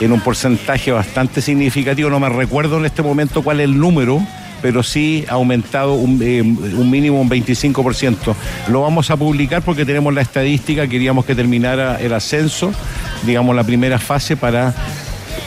en 0.00 0.12
un 0.12 0.20
porcentaje 0.20 0.90
bastante 0.90 1.40
significativo. 1.42 2.10
No 2.10 2.18
me 2.18 2.28
recuerdo 2.28 2.78
en 2.78 2.86
este 2.86 3.02
momento 3.02 3.42
cuál 3.42 3.60
es 3.60 3.64
el 3.64 3.78
número, 3.78 4.20
pero 4.62 4.82
sí 4.82 5.24
ha 5.28 5.34
aumentado 5.34 5.94
un, 5.94 6.20
eh, 6.22 6.42
mínimo 6.42 7.20
un 7.20 7.28
25%. 7.28 8.34
Lo 8.68 8.82
vamos 8.82 9.10
a 9.10 9.16
publicar 9.16 9.62
porque 9.62 9.84
tenemos 9.84 10.14
la 10.14 10.20
estadística, 10.20 10.86
queríamos 10.86 11.24
que 11.24 11.34
terminara 11.34 12.00
el 12.00 12.12
ascenso, 12.12 12.72
digamos 13.24 13.54
la 13.56 13.64
primera 13.64 13.98
fase 13.98 14.36
para 14.36 14.74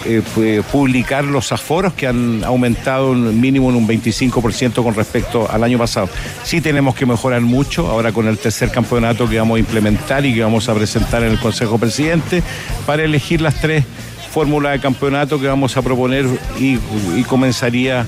eh, 0.06 0.62
publicar 0.70 1.24
los 1.24 1.54
aforos 1.54 1.94
que 1.94 2.08
han 2.08 2.44
aumentado 2.44 3.12
un 3.12 3.40
mínimo 3.40 3.70
en 3.70 3.78
un 3.78 3.88
25% 3.88 4.84
con 4.84 4.96
respecto 4.96 5.50
al 5.50 5.64
año 5.64 5.78
pasado. 5.78 6.10
Sí 6.44 6.60
tenemos 6.60 6.96
que 6.96 7.06
mejorar 7.06 7.40
mucho 7.42 7.88
ahora 7.88 8.12
con 8.12 8.28
el 8.28 8.38
tercer 8.38 8.70
campeonato 8.70 9.30
que 9.30 9.40
vamos 9.40 9.56
a 9.56 9.60
implementar 9.60 10.26
y 10.26 10.34
que 10.34 10.44
vamos 10.44 10.68
a 10.68 10.74
presentar 10.74 11.24
en 11.24 11.32
el 11.32 11.40
Consejo 11.40 11.78
Presidente 11.78 12.44
para 12.86 13.04
elegir 13.04 13.40
las 13.40 13.62
tres 13.62 13.86
fórmulas 14.32 14.74
de 14.74 14.80
campeonato 14.80 15.40
que 15.40 15.48
vamos 15.48 15.78
a 15.78 15.82
proponer 15.82 16.26
y 16.60 17.24
comenzaría 17.24 18.06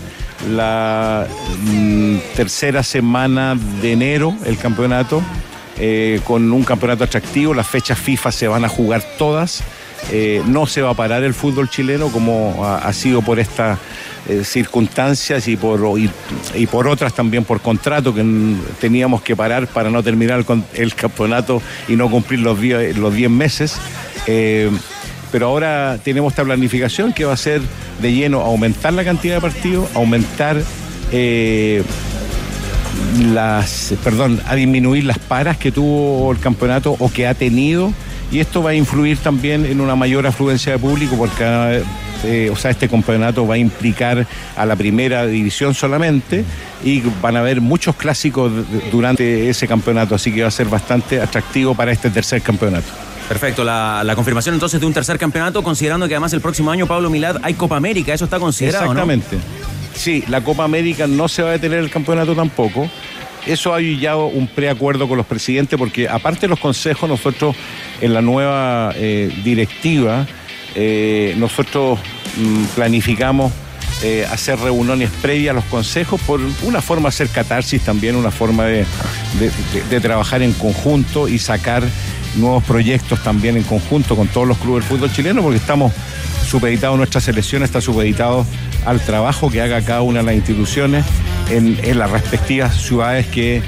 la 0.50 1.28
mm, 1.64 2.18
tercera 2.36 2.84
semana 2.84 3.56
de 3.82 3.92
enero 3.94 4.36
el 4.46 4.58
campeonato 4.58 5.22
eh, 5.78 6.22
con 6.24 6.54
un 6.54 6.64
campeonato 6.64 7.04
atractivo. 7.04 7.54
Las 7.54 7.68
fechas 7.68 8.00
FIFA 8.00 8.32
se 8.32 8.48
van 8.48 8.64
a 8.64 8.70
jugar 8.70 9.04
todas. 9.18 9.62
Eh, 10.12 10.42
no 10.46 10.68
se 10.68 10.82
va 10.82 10.92
a 10.92 10.94
parar 10.94 11.24
el 11.24 11.34
fútbol 11.34 11.70
chileno 11.70 12.10
como 12.10 12.64
ha, 12.64 12.94
sido 12.94 13.24
por 13.24 13.40
estas 13.40 13.80
eh, 14.30 14.44
circunstancias 14.44 15.48
y 15.48 15.58
por, 15.58 15.82
y, 15.98 16.68
por 16.68 16.88
otras 16.88 17.14
también 17.16 17.44
por 17.44 17.60
contrato 17.60 18.14
que 18.14 18.24
teníamos 18.80 19.24
que 19.24 19.36
parar 19.36 19.66
para 19.68 19.90
no 19.90 20.04
terminar 20.04 20.46
el, 20.48 20.64
el 20.76 20.94
campeonato 20.94 21.60
y 21.88 21.96
no 21.96 22.10
cumplir 22.12 22.42
los 22.42 22.60
10 22.62 22.98
los 22.98 23.14
diez 23.14 23.32
meses. 23.32 23.78
Pero 25.32 25.48
ahora 25.48 25.98
tenemos 26.04 26.32
esta 26.32 26.44
planificación 26.44 27.12
que 27.12 27.26
va 27.26 27.34
a 27.34 27.38
ser 27.38 27.62
de 28.02 28.14
lleno 28.14 28.42
aumentar 28.42 28.94
la 28.94 29.04
cantidad 29.04 29.36
de 29.36 29.42
partidos, 29.42 29.90
aumentar 29.94 30.62
eh, 31.12 31.84
las, 33.34 33.94
perdón, 34.04 34.42
a 34.48 34.56
disminuir 34.56 35.04
las 35.04 35.20
paras 35.20 35.58
que 35.58 35.72
tuvo 35.72 36.32
el 36.32 36.40
campeonato 36.40 36.96
o 37.00 37.12
que 37.12 37.28
ha 37.28 37.34
tenido 37.34 37.94
y 38.32 38.40
esto 38.40 38.64
va 38.64 38.72
a 38.72 38.74
influir 38.74 39.18
también 39.18 39.66
en 39.66 39.82
una 39.82 39.96
mayor 39.96 40.26
afluencia 40.26 40.74
de 40.74 40.80
público 40.80 41.16
porque 41.16 41.84
eh, 42.24 42.50
o 42.52 42.56
sea, 42.56 42.72
este 42.72 42.90
campeonato 42.90 43.46
va 43.46 43.56
a 43.56 43.58
implicar 43.58 44.26
a 44.56 44.66
la 44.66 44.76
primera 44.76 45.28
división 45.28 45.74
solamente 45.74 46.44
y 46.84 47.04
van 47.22 47.36
a 47.36 47.40
haber 47.40 47.62
muchos 47.62 47.96
clásicos 47.96 48.52
durante 48.92 49.50
ese 49.50 49.68
campeonato, 49.68 50.16
así 50.16 50.32
que 50.32 50.42
va 50.42 50.48
a 50.48 50.52
ser 50.52 50.68
bastante 50.68 51.22
atractivo 51.22 51.76
para 51.76 51.92
este 51.92 52.10
tercer 52.10 52.42
campeonato. 52.42 53.05
Perfecto, 53.28 53.64
la, 53.64 54.12
confirmación 54.16 54.54
entonces 54.56 54.80
de 54.80 54.86
un 54.86 54.94
tercer 54.94 55.18
campeonato, 55.18 55.64
considerando 55.64 56.08
que 56.08 56.14
además 56.14 56.34
el 56.34 56.42
próximo 56.42 56.70
año, 56.72 56.86
Pablo 56.86 57.10
Milad, 57.10 57.38
hay 57.42 57.56
Copa 57.56 57.76
América, 57.76 58.14
eso 58.14 58.26
está 58.26 58.40
considerado. 58.40 58.86
Exactamente. 58.86 59.38
Sí, 59.96 60.24
la 60.28 60.42
Copa 60.42 60.64
América 60.64 61.08
no 61.08 61.28
se 61.28 61.42
va 61.42 61.50
a 61.50 61.52
detener 61.54 61.80
el 61.80 61.90
campeonato 61.90 62.36
tampoco. 62.36 62.90
Eso 63.46 63.74
hay 63.74 64.00
ya 64.00 64.16
un 64.16 64.48
preacuerdo 64.48 65.08
con 65.08 65.18
los 65.18 65.26
presidentes, 65.26 65.78
porque 65.78 66.08
aparte 66.08 66.42
de 66.42 66.48
los 66.50 66.60
consejos, 66.60 67.10
nosotros 67.10 67.56
en 68.02 68.14
la 68.14 68.22
nueva 68.22 68.92
eh, 68.96 69.32
directiva, 69.44 70.28
eh, 70.76 71.34
nosotros 71.38 72.00
mmm, 72.38 72.66
planificamos 72.76 73.52
eh, 74.04 74.26
hacer 74.30 74.60
reuniones 74.60 75.10
previas 75.22 75.52
a 75.52 75.56
los 75.56 75.64
consejos 75.66 76.20
por 76.22 76.42
una 76.64 76.82
forma 76.82 77.04
de 77.04 77.10
hacer 77.10 77.30
catarsis 77.30 77.82
también, 77.82 78.16
una 78.16 78.32
forma 78.32 78.66
de 78.66 78.86
trabajar 80.02 80.42
en 80.42 80.52
conjunto 80.54 81.28
y 81.28 81.40
sacar 81.40 81.84
nuevos 82.36 82.64
proyectos 82.64 83.24
también 83.24 83.58
en 83.58 83.64
conjunto 83.64 84.16
con 84.16 84.28
todos 84.28 84.48
los 84.48 84.58
clubes 84.58 84.84
del 84.84 84.98
fútbol 84.98 85.12
chileno, 85.12 85.42
porque 85.42 85.58
estamos 85.58 85.94
supeditados, 86.46 86.98
nuestra 86.98 87.22
selección 87.22 87.64
está 87.64 87.82
supeditado 87.82 88.46
al 88.86 89.02
trabajo 89.02 89.50
que 89.50 89.62
haga 89.62 89.82
cada 89.82 90.02
una 90.02 90.20
de 90.20 90.26
las 90.26 90.36
instituciones 90.36 91.06
en, 91.50 91.80
en 91.84 92.00
las 92.00 92.12
respectivas 92.12 92.76
ciudades 92.76 93.26
que, 93.28 93.64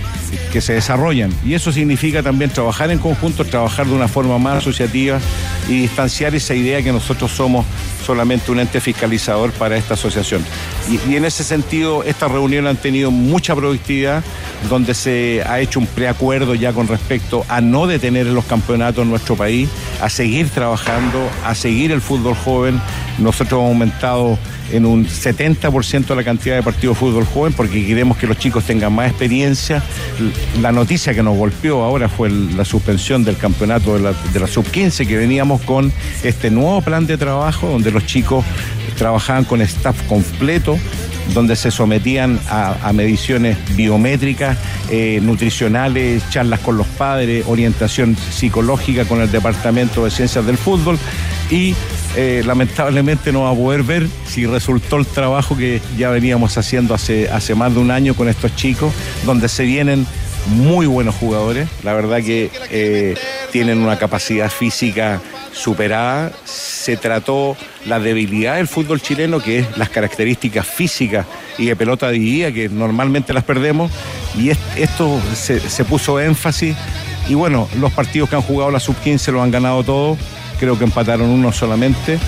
que, 0.52 0.62
se 0.62 0.74
desarrollan. 0.74 1.32
Y 1.46 1.54
eso 1.54 1.72
significa 1.72 2.24
también 2.24 2.50
trabajar 2.50 2.92
en 2.92 3.00
conjunto, 3.00 3.46
trabajar 3.46 3.86
de 3.86 3.94
una 3.94 4.08
forma 4.08 4.38
más 4.38 4.58
asociativa 4.58 5.20
y 5.68 5.82
distanciar 5.82 6.36
esa 6.36 6.56
idea 6.56 6.82
que 6.82 6.92
nosotros 6.92 7.32
somos 7.32 7.66
solamente 8.06 8.52
un 8.52 8.60
ente 8.60 8.80
fiscalizador 8.80 9.52
para 9.52 9.78
esta 9.78 9.94
asociación. 9.96 10.44
Y, 10.90 11.16
en 11.16 11.26
ese 11.26 11.44
sentido, 11.44 12.04
estas 12.04 12.32
reuniones 12.32 12.72
han 12.72 12.78
tenido 12.78 13.12
mucha 13.12 13.56
productividad, 13.56 14.24
donde 14.70 14.94
se 14.94 15.44
ha 15.46 15.60
hecho 15.60 15.80
un 15.80 15.88
preacuerdo 15.88 16.56
ya 16.56 16.74
con 16.74 16.88
respecto 16.88 17.46
a 17.50 17.62
no 17.62 17.88
detener 17.88 18.28
los 18.28 18.46
campeonatos 18.46 19.04
en 19.04 19.10
nuestro 19.10 19.36
país, 19.36 19.70
a 20.02 20.10
seguir 20.10 20.50
trabajando, 20.50 21.30
a 21.46 21.54
seguir 21.54 21.92
el 21.92 22.02
fútbol 22.02 22.36
joven. 22.36 22.80
Nosotros 23.20 23.60
hemos 23.60 23.72
aumentado 23.72 24.38
en 24.72 24.86
un 24.86 25.06
70% 25.06 26.16
la 26.16 26.24
cantidad 26.24 26.56
de 26.56 26.64
partidos 26.64 26.96
de 26.96 27.00
fútbol 27.00 27.26
joven 27.26 27.54
porque 27.54 27.86
queremos 27.86 28.18
que 28.18 28.28
los 28.28 28.38
chicos 28.38 28.64
tengan 28.64 28.94
más 28.94 29.10
experiencia. 29.10 29.84
La 30.62 30.72
noticia 30.72 31.14
que 31.14 31.24
nos 31.24 31.38
golpeó 31.38 31.84
ahora 31.84 32.10
fue 32.10 32.30
la 32.30 32.66
suspensión 32.66 33.24
del 33.24 33.38
campeonato 33.38 33.94
de 33.96 34.02
la, 34.02 34.14
de 34.34 34.40
la 34.40 34.48
sub-15 34.48 35.08
que 35.08 35.18
veníamos 35.18 35.62
con 35.62 35.92
este 36.24 36.50
nuevo 36.50 36.82
plan 36.82 37.06
de 37.06 37.18
trabajo 37.18 37.68
donde 37.68 37.92
los 37.92 38.06
chicos 38.06 38.44
trabajaban 38.98 39.46
con 39.46 39.62
staff 39.62 40.02
completo 40.08 40.78
donde 41.34 41.56
se 41.56 41.72
sometían 41.72 42.40
a, 42.50 42.88
a 42.88 42.94
mediciones 42.94 43.58
biométricas, 43.76 44.58
eh, 44.90 45.20
nutricionales, 45.22 46.24
charlas 46.30 46.60
con 46.62 46.78
los 46.78 46.88
padres, 46.88 47.46
orientación 47.48 48.16
psicológica 48.16 49.06
con 49.06 49.22
el 49.22 49.32
Departamento 49.32 50.06
de 50.06 50.12
Ciencias 50.12 50.46
del 50.46 50.58
Fútbol 50.58 50.98
y 51.50 51.76
eh, 52.20 52.42
lamentablemente 52.44 53.32
no 53.32 53.44
va 53.44 53.52
a 53.52 53.54
poder 53.54 53.84
ver 53.84 54.08
si 54.26 54.48
resultó 54.48 54.96
el 54.96 55.06
trabajo 55.06 55.56
que 55.56 55.80
ya 56.00 56.10
veníamos 56.10 56.58
haciendo 56.58 56.96
hace, 56.96 57.30
hace 57.30 57.54
más 57.54 57.76
de 57.76 57.80
un 57.80 57.92
año 57.92 58.16
con 58.16 58.28
estos 58.28 58.56
chicos, 58.56 58.92
donde 59.24 59.48
se 59.48 59.66
vienen 59.66 60.08
muy 60.48 60.88
buenos 60.88 61.14
jugadores, 61.14 61.70
la 61.84 61.94
verdad 61.94 62.18
que 62.24 62.50
eh, 62.72 63.14
tienen 63.52 63.78
una 63.78 64.00
capacidad 64.00 64.50
física 64.50 65.22
superada, 65.52 66.32
se 66.44 66.98
trató 66.98 67.56
la 67.86 68.00
debilidad 68.00 68.56
del 68.56 68.68
fútbol 68.68 69.00
chileno, 69.00 69.40
que 69.40 69.60
es 69.60 69.78
las 69.78 69.90
características 69.90 70.66
físicas 70.66 71.28
y 71.60 71.68
de 71.68 71.76
pelota 71.76 72.10
dividida, 72.10 72.52
que 72.52 72.68
normalmente 72.68 73.32
las 73.32 73.44
perdemos, 73.44 73.92
y 74.36 74.50
es, 74.50 74.58
esto 74.76 75.22
se, 75.36 75.60
se, 75.60 75.86
puso 75.86 76.20
énfasis, 76.20 76.76
y 77.30 77.36
bueno, 77.36 77.70
los 77.80 77.92
partidos 77.92 78.28
que 78.28 78.38
han 78.38 78.42
jugado 78.42 78.72
la 78.72 78.80
sub-15 78.80 79.32
lo 79.32 79.44
han 79.44 79.52
ganado 79.52 79.84
todos, 79.84 80.18
creo 80.60 80.78
que 80.78 80.84
empataron 80.86 81.30
uno 81.30 81.52
solamente, 81.52 82.20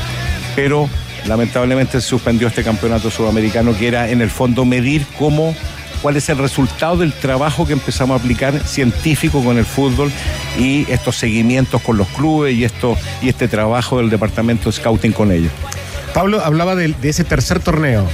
pero 0.56 0.90
lamentablemente 1.26 2.00
se 2.02 2.08
suspendió 2.08 2.48
este 2.48 2.64
campeonato 2.64 3.12
sudamericano 3.12 3.76
que 3.78 3.88
era 3.88 4.10
en 4.10 4.22
el 4.22 4.30
fondo 4.30 4.66
medir 4.66 5.06
cómo 5.18 5.56
cuál 6.02 6.16
es 6.16 6.30
el 6.30 6.38
resultado 6.38 6.96
del 6.98 7.12
trabajo 7.12 7.68
que 7.68 7.74
empezamos 7.74 8.18
a 8.18 8.24
aplicar 8.24 8.58
científico 8.66 9.44
con 9.44 9.58
el 9.58 9.66
fútbol 9.66 10.10
y 10.58 10.90
estos 10.90 11.18
seguimientos 11.18 11.82
con 11.82 11.98
los 11.98 12.08
clubes 12.08 12.56
y 12.56 12.64
esto 12.64 12.98
y 13.22 13.28
este 13.28 13.50
trabajo 13.50 13.98
del 13.98 14.10
departamento 14.10 14.70
de 14.70 14.78
scouting 14.78 15.12
con 15.12 15.32
ellos. 15.32 15.52
Pablo 16.14 16.42
hablaba 16.44 16.74
de, 16.76 16.88
de 16.88 17.10
ese 17.10 17.24
tercer 17.26 17.60
torneo 17.60 18.08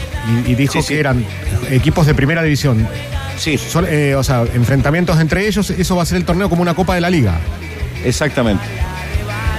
y, 0.47 0.51
y 0.51 0.55
dijo 0.55 0.73
Sí, 0.73 0.79
que 0.79 0.85
sí. 0.85 0.93
eran 0.95 1.23
equipos 1.69 2.07
de 2.07 2.15
primera 2.15 2.41
división. 2.41 2.87
Sí. 3.37 3.57
Son, 3.57 3.85
eh, 3.87 4.15
o 4.15 4.23
sea, 4.23 4.45
enfrentamientos 4.53 5.19
entre 5.19 5.47
ellos, 5.47 5.69
eso 5.69 5.95
va 5.95 6.03
a 6.03 6.05
ser 6.05 6.17
el 6.17 6.25
torneo 6.25 6.49
como 6.49 6.61
una 6.63 6.73
Copa 6.73 6.95
de 6.95 7.01
la 7.01 7.09
Liga. 7.11 7.39
Exactamente. 8.03 8.63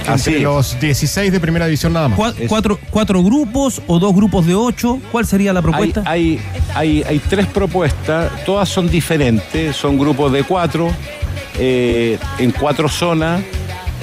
Entre 0.07 0.13
Así 0.13 0.35
es. 0.35 0.41
los 0.43 0.79
16 0.79 1.31
de 1.31 1.39
primera 1.39 1.65
división 1.65 1.93
nada 1.93 2.07
más. 2.07 2.17
Cua- 2.17 2.33
Cuatro, 2.47 2.79
cuatro 2.89 3.21
grupos 3.23 3.81
o 3.87 3.99
dos 3.99 4.15
grupos 4.15 4.45
de 4.45 4.55
ocho. 4.55 4.99
¿Cuál 5.11 5.25
sería 5.25 5.51
la 5.53 5.61
propuesta? 5.61 6.01
Hay, 6.05 6.39
hay, 6.73 7.01
hay, 7.01 7.03
hay 7.07 7.19
tres 7.19 7.45
propuestas, 7.47 8.31
todas 8.45 8.69
son 8.69 8.89
diferentes, 8.89 9.75
son 9.75 9.97
grupos 9.97 10.31
de 10.31 10.43
cuatro, 10.43 10.89
eh, 11.59 12.17
en 12.39 12.51
cuatro 12.51 12.87
zonas, 12.87 13.41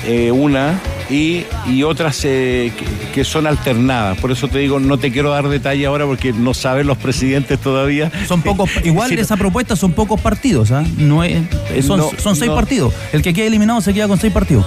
eh, 0.06 0.30
una, 0.30 0.78
y, 1.08 1.44
y 1.66 1.82
otras 1.82 2.20
eh, 2.24 2.72
que, 2.78 2.84
que 3.14 3.24
son 3.24 3.46
alternadas. 3.46 4.18
Por 4.18 4.30
eso 4.32 4.48
te 4.48 4.58
digo, 4.58 4.80
no 4.80 4.98
te 4.98 5.12
quiero 5.12 5.30
dar 5.30 5.48
detalle 5.48 5.86
ahora 5.86 6.04
porque 6.06 6.32
no 6.32 6.52
saben 6.54 6.86
los 6.86 6.98
presidentes 6.98 7.58
todavía. 7.58 8.10
Son 8.28 8.42
pocos, 8.42 8.70
igual 8.84 9.08
Sí, 9.10 9.14
esa 9.16 9.36
propuesta 9.36 9.76
son 9.76 9.92
pocos 9.92 10.20
partidos, 10.20 10.70
¿ah? 10.72 10.84
No 10.98 11.22
es- 11.24 11.42
son, 11.86 11.98
No, 12.00 12.10
son 12.18 12.36
seis 12.36 12.50
no. 12.50 12.54
partidos. 12.56 12.92
El 13.12 13.22
que 13.22 13.32
quede 13.32 13.46
eliminado 13.46 13.80
se 13.80 13.92
queda 13.94 14.08
con 14.08 14.18
seis 14.18 14.32
partidos. 14.32 14.66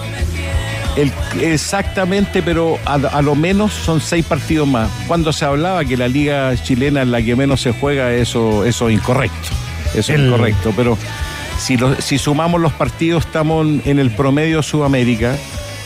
El- 0.98 1.12
exactamente, 1.42 2.42
pero 2.42 2.78
a, 2.86 2.96
a 2.96 3.22
lo 3.22 3.36
menos 3.36 3.72
son 3.74 4.02
seis 4.02 4.26
partidos 4.26 4.68
más. 4.68 4.90
Cuando 5.08 5.32
se 5.32 5.46
hablaba 5.46 5.86
que 5.86 5.96
la 5.96 6.08
liga 6.08 6.54
chilena 6.62 7.04
es 7.04 7.08
la 7.08 7.22
que 7.22 7.36
menos 7.36 7.62
se 7.62 7.72
juega, 7.72 8.12
eso, 8.14 8.66
eso 8.66 8.90
es 8.90 8.96
incorrecto. 8.96 9.50
Eso 9.94 10.12
es 10.14 10.20
incorrecto. 10.20 10.74
Pero 10.76 10.98
si, 11.60 11.78
lo- 11.78 12.00
si 12.02 12.18
sumamos 12.18 12.60
los 12.60 12.74
partidos, 12.74 13.26
estamos 13.26 13.66
en 13.86 14.00
el 14.00 14.12
promedio 14.12 14.62
Sudamérica. 14.64 15.36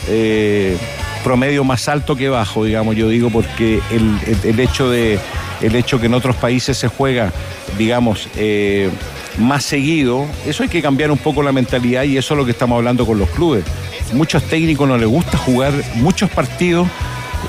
eh, 0.08 0.76
promedio 1.22 1.62
más 1.62 1.86
alto 1.88 2.16
que 2.16 2.28
bajo, 2.28 2.64
digamos, 2.64 2.96
yo 2.96 3.08
digo, 3.08 3.30
porque 3.30 3.78
el, 3.92 4.18
el- 4.26 4.50
el 4.50 4.58
hecho 4.60 4.90
de 4.90 5.20
el 5.60 5.76
hecho 5.76 6.00
que 6.00 6.06
en 6.06 6.14
otros 6.14 6.34
países 6.34 6.76
se 6.76 6.88
juega, 6.88 7.30
digamos, 7.78 8.26
eh, 8.36 8.90
más 9.38 9.64
seguido, 9.64 10.26
eso 10.46 10.62
hay 10.62 10.68
que 10.68 10.82
cambiar 10.82 11.10
un 11.10 11.18
poco 11.18 11.42
la 11.42 11.52
mentalidad 11.52 12.04
y 12.04 12.16
eso 12.16 12.34
es 12.34 12.38
lo 12.38 12.44
que 12.44 12.52
estamos 12.52 12.76
hablando 12.76 13.06
con 13.06 13.18
los 13.18 13.28
clubes. 13.30 13.64
Muchos 14.12 14.42
técnicos 14.44 14.86
no 14.88 14.96
les 14.98 15.08
gusta 15.08 15.38
jugar 15.38 15.72
muchos 15.94 16.30
partidos 16.30 16.88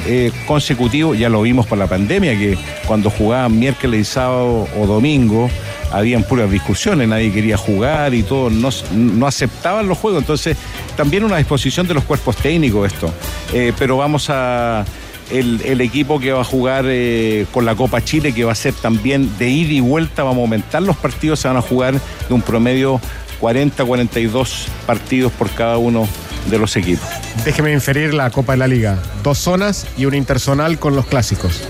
eh, 0.05 0.31
consecutivos, 0.47 1.17
ya 1.17 1.29
lo 1.29 1.41
vimos 1.41 1.65
por 1.67 1.77
la 1.77 1.87
pandemia, 1.87 2.37
que 2.37 2.57
cuando 2.85 3.09
jugaban 3.09 3.57
miércoles 3.57 4.01
y 4.01 4.03
sábado 4.05 4.67
o 4.77 4.87
domingo, 4.87 5.49
habían 5.91 6.23
puras 6.23 6.49
discusiones, 6.49 7.07
nadie 7.07 7.31
quería 7.31 7.55
jugar 7.55 8.13
y 8.13 8.23
todo, 8.23 8.49
no, 8.49 8.69
no 8.91 9.27
aceptaban 9.27 9.87
los 9.87 9.97
juegos. 9.97 10.21
Entonces, 10.21 10.57
también 10.97 11.23
una 11.23 11.37
disposición 11.37 11.87
de 11.87 11.93
los 11.93 12.03
cuerpos 12.03 12.35
técnicos 12.37 12.91
esto. 12.91 13.13
Eh, 13.53 13.73
pero 13.77 13.97
vamos 13.97 14.29
a. 14.29 14.83
El, 15.31 15.61
el 15.65 15.81
equipo 15.81 16.19
que 16.19 16.31
va 16.31 16.41
a 16.41 16.43
jugar 16.43 16.85
eh, 16.87 17.45
con 17.51 17.65
la 17.65 17.75
Copa 17.75 18.03
Chile, 18.03 18.33
que 18.33 18.43
va 18.43 18.51
a 18.51 18.55
ser 18.55 18.73
también 18.73 19.35
de 19.39 19.49
ida 19.49 19.73
y 19.73 19.79
vuelta, 19.79 20.23
vamos 20.23 20.39
a 20.39 20.41
aumentar 20.41 20.81
los 20.83 20.95
partidos, 20.97 21.39
se 21.39 21.47
van 21.47 21.57
a 21.57 21.61
jugar 21.61 21.93
de 22.27 22.33
un 22.33 22.41
promedio 22.41 22.99
40, 23.39 23.83
42 23.83 24.67
partidos 24.85 25.31
por 25.31 25.49
cada 25.49 25.77
uno 25.77 26.07
de 26.49 26.57
los 26.59 26.75
equipos. 26.75 27.07
Déjeme 27.45 27.71
inferir 27.73 28.13
la 28.13 28.29
Copa 28.29 28.53
de 28.53 28.57
la 28.59 28.67
Liga. 28.67 28.99
Dos 29.23 29.37
zonas 29.39 29.87
y 29.97 30.05
una 30.05 30.17
interzonal 30.17 30.77
con 30.77 30.95
los 30.95 31.05
clásicos. 31.05 31.61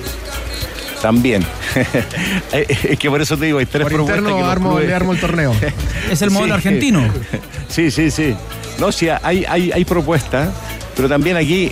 También. 1.02 1.46
es 2.54 2.98
que 2.98 3.10
por 3.10 3.22
eso 3.22 3.38
te 3.38 3.46
digo, 3.46 3.60
hay 3.60 3.66
tres 3.66 3.84
Por 3.84 3.92
propuestas 3.94 4.20
interno 4.20 4.38
que 4.38 4.52
armo, 4.52 4.70
clubes- 4.72 4.88
le 4.88 4.94
armo 4.94 5.12
el 5.14 5.20
torneo. 5.20 5.54
Es 6.12 6.22
el 6.22 6.32
modelo 6.32 6.54
Sí. 6.56 6.68
argentino. 6.68 7.02
Sí, 7.70 7.90
sí, 7.92 8.12
sí. 8.12 8.36
No, 8.80 8.92
sí, 8.92 9.08
hay, 9.10 9.46
hay, 9.50 9.72
hay 9.72 9.84
propuestas, 9.86 10.50
pero 10.96 11.10
también 11.10 11.38
aquí, 11.38 11.72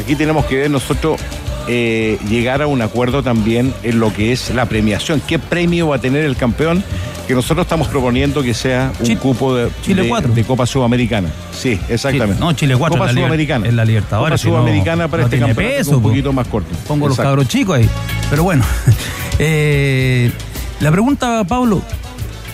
aquí 0.00 0.16
tenemos 0.16 0.44
que 0.46 0.56
ver 0.56 0.70
nosotros 0.70 1.20
eh, 1.68 2.18
llegar 2.28 2.62
a 2.62 2.66
un 2.66 2.82
acuerdo 2.82 3.22
también 3.22 3.72
en 3.82 4.00
lo 4.00 4.12
que 4.12 4.32
es 4.32 4.50
la 4.54 4.66
premiación. 4.66 5.22
¿Qué 5.26 5.38
premio 5.38 5.88
va 5.88 5.96
a 5.96 6.00
tener 6.00 6.24
el 6.24 6.36
campeón? 6.36 6.82
Que 7.28 7.34
nosotros 7.36 7.64
estamos 7.64 7.86
proponiendo 7.86 8.42
que 8.42 8.54
sea 8.54 8.90
un 8.98 9.14
cupo 9.16 9.54
de, 9.54 9.68
Chile 9.84 10.02
de- 10.02 10.28
de 10.34 10.44
Copa 10.44 10.66
Sudamericana. 10.66 11.28
Sí, 11.52 11.78
exactamente. 11.88 12.40
No, 12.40 12.52
Chile 12.54 12.74
4 12.76 12.98
Copa 12.98 13.12
Sudamericana. 13.12 13.68
en 13.68 13.76
la 13.76 13.84
Libertadores. 13.84 14.30
Copa 14.32 14.38
si 14.38 14.48
no- 14.48 14.54
Sudamericana 14.54 15.06
para 15.06 15.20
no 15.22 15.26
este 15.26 15.36
tiene 15.36 15.46
campeonato 15.52 15.76
peso, 15.78 15.90
es 15.90 15.96
un 15.96 16.02
po. 16.02 16.08
poquito 16.08 16.32
más 16.32 16.48
corto. 16.48 16.74
Pongo 16.88 17.06
los 17.06 17.16
cabros 17.16 17.46
chicos 17.46 17.76
ahí. 17.78 17.88
Pero 18.30 18.42
bueno. 18.42 18.64
Eh, 19.42 20.30
la 20.80 20.90
pregunta, 20.92 21.44
Pablo. 21.44 21.80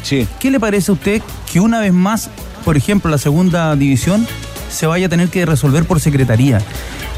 Sí. 0.04 0.26
¿Qué 0.38 0.52
le 0.52 0.60
parece 0.60 0.92
a 0.92 0.94
usted 0.94 1.20
que 1.52 1.58
una 1.58 1.80
vez 1.80 1.92
más, 1.92 2.30
por 2.64 2.76
ejemplo, 2.76 3.10
la 3.10 3.18
segunda 3.18 3.74
división 3.74 4.24
se 4.70 4.86
vaya 4.86 5.06
a 5.06 5.08
tener 5.08 5.28
que 5.28 5.44
resolver 5.46 5.84
por 5.84 5.98
secretaría? 5.98 6.60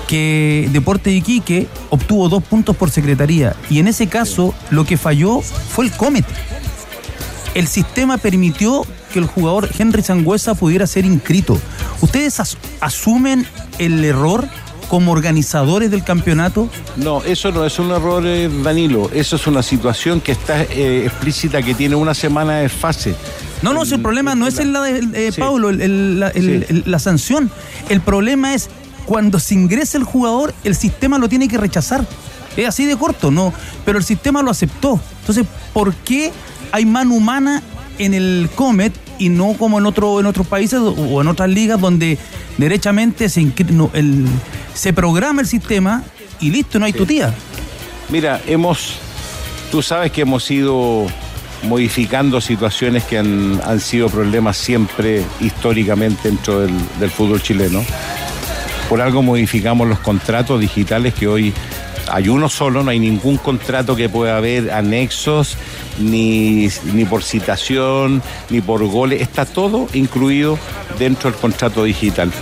Que 0.09 0.69
Deporte 0.73 1.11
de 1.11 1.17
Iquique 1.17 1.69
obtuvo 1.91 2.29
dos 2.29 2.43
puntos 2.43 2.75
por 2.75 2.91
secretaría 2.91 3.55
y 3.71 3.79
en 3.79 3.87
ese 3.89 4.07
caso 4.09 4.55
lo 4.71 4.85
que 4.85 4.97
falló 4.97 5.41
fue 5.43 5.85
el 5.85 5.93
Comet. 5.93 6.25
El 7.55 7.67
sistema 7.69 8.19
permitió 8.19 8.85
que 9.13 9.19
el 9.19 9.27
jugador 9.27 9.69
Henry 9.79 10.03
Sangüesa 10.03 10.55
pudiera 10.55 10.87
ser 10.87 11.05
inscrito. 11.05 11.59
¿Ustedes 12.01 12.41
as- 12.41 12.57
asumen 12.81 13.47
el 13.79 14.05
error 14.05 14.49
como 14.89 15.13
organizadores 15.13 15.91
del 15.91 16.03
campeonato? 16.05 16.69
No, 16.97 17.23
eso 17.25 17.51
no 17.51 17.65
es 17.67 17.79
un 17.79 17.91
error, 17.91 18.23
eh, 18.27 18.49
Danilo. 18.63 19.11
Eso 19.13 19.37
es 19.37 19.47
una 19.47 19.63
situación 19.63 20.21
que 20.21 20.33
está 20.33 20.63
eh, 20.63 21.05
explícita, 21.07 21.61
que 21.63 21.75
tiene 21.75 21.95
una 21.97 22.15
semana 22.15 22.59
de 22.59 22.69
fase. 22.69 23.15
No, 23.61 23.73
no, 23.75 23.85
si 23.85 23.95
el 23.95 24.01
problema 24.03 24.35
no 24.35 24.47
es 24.47 24.59
el, 24.59 24.73
la 24.73 24.83
de 24.83 25.01
eh, 25.29 25.33
Sí. 25.33 25.41
Paulo, 25.41 25.69
el- 25.71 25.81
el- 25.81 26.21
la, 26.21 26.29
el- 26.29 26.65
Sí. 26.67 26.67
el- 26.69 26.83
la 26.87 26.99
sanción. 26.99 27.51
El 27.89 28.01
problema 28.01 28.55
es 28.55 28.69
cuando 29.09 29.39
se 29.41 29.55
ingresa 29.55 29.97
el 29.97 30.05
jugador, 30.05 30.53
el 30.65 30.75
sistema 30.77 31.17
lo 31.17 31.31
tiene 31.31 31.49
que 31.49 31.57
rechazar. 31.57 32.05
Es 32.59 32.69
así 32.69 32.85
de 32.85 32.95
corto, 32.95 33.31
¿no? 33.31 33.55
Pero 33.87 33.97
el 33.97 34.05
sistema 34.05 34.43
lo 34.43 34.51
aceptó. 34.51 35.01
Entonces, 35.21 35.47
¿por 35.73 35.95
qué 35.95 36.31
hay 36.73 36.85
mano 36.85 37.15
humana 37.15 37.63
en 37.99 38.13
el 38.13 38.51
Comet 38.55 38.93
y 39.19 39.31
no 39.31 39.55
como 39.55 39.79
en, 39.79 39.87
otro, 39.87 40.21
en 40.21 40.27
otros 40.27 40.47
países 40.47 40.79
o- 40.81 41.23
en 41.23 41.29
otras 41.29 41.49
ligas 41.49 41.81
donde 41.81 42.19
derechamente 42.59 43.31
se, 43.31 43.43
no, 43.73 43.91
el- 43.95 44.27
se 44.75 44.93
programa 44.93 45.41
el 45.41 45.47
sistema 45.47 46.03
y 46.39 46.51
listo, 46.51 46.79
no 46.79 46.85
hay 46.85 46.93
tutía? 46.93 47.33
Mira, 48.11 48.43
hemos, 48.47 48.97
tú 49.71 49.81
sabes 49.81 50.13
que 50.13 50.21
hemos 50.21 50.51
ido 50.51 51.07
modificando 51.63 52.41
situaciones 52.43 53.05
que 53.05 53.17
han, 53.19 53.59
han 53.65 53.81
sido 53.81 54.09
problemas 54.11 54.57
siempre 54.59 55.25
históricamente 55.41 56.29
dentro 56.29 56.61
del, 56.61 56.73
del 57.01 57.11
fútbol 57.11 57.41
chileno. 57.43 57.83
Por 58.89 59.01
algo 59.01 59.23
modificamos 59.23 59.87
los 59.87 59.99
contratos 59.99 60.61
digitales 60.61 61.15
que 61.15 61.29
hoy 61.29 61.53
hay 62.11 62.29
uno 62.29 62.49
solo, 62.49 62.83
no 62.83 62.91
hay 62.91 62.99
ningún 62.99 63.37
contrato 63.37 63.95
que 63.95 64.09
pueda 64.09 64.37
haber 64.39 64.71
anexos, 64.71 65.57
ni, 65.99 66.69
ni 66.95 67.05
por 67.05 67.23
citación, 67.23 68.23
ni 68.51 68.61
por 68.61 68.85
goles, 68.87 69.21
está 69.21 69.45
todo 69.45 69.89
incluido 69.93 70.59
dentro 70.99 71.31
del 71.31 71.39
contrato 71.39 71.85
digital. 71.85 72.33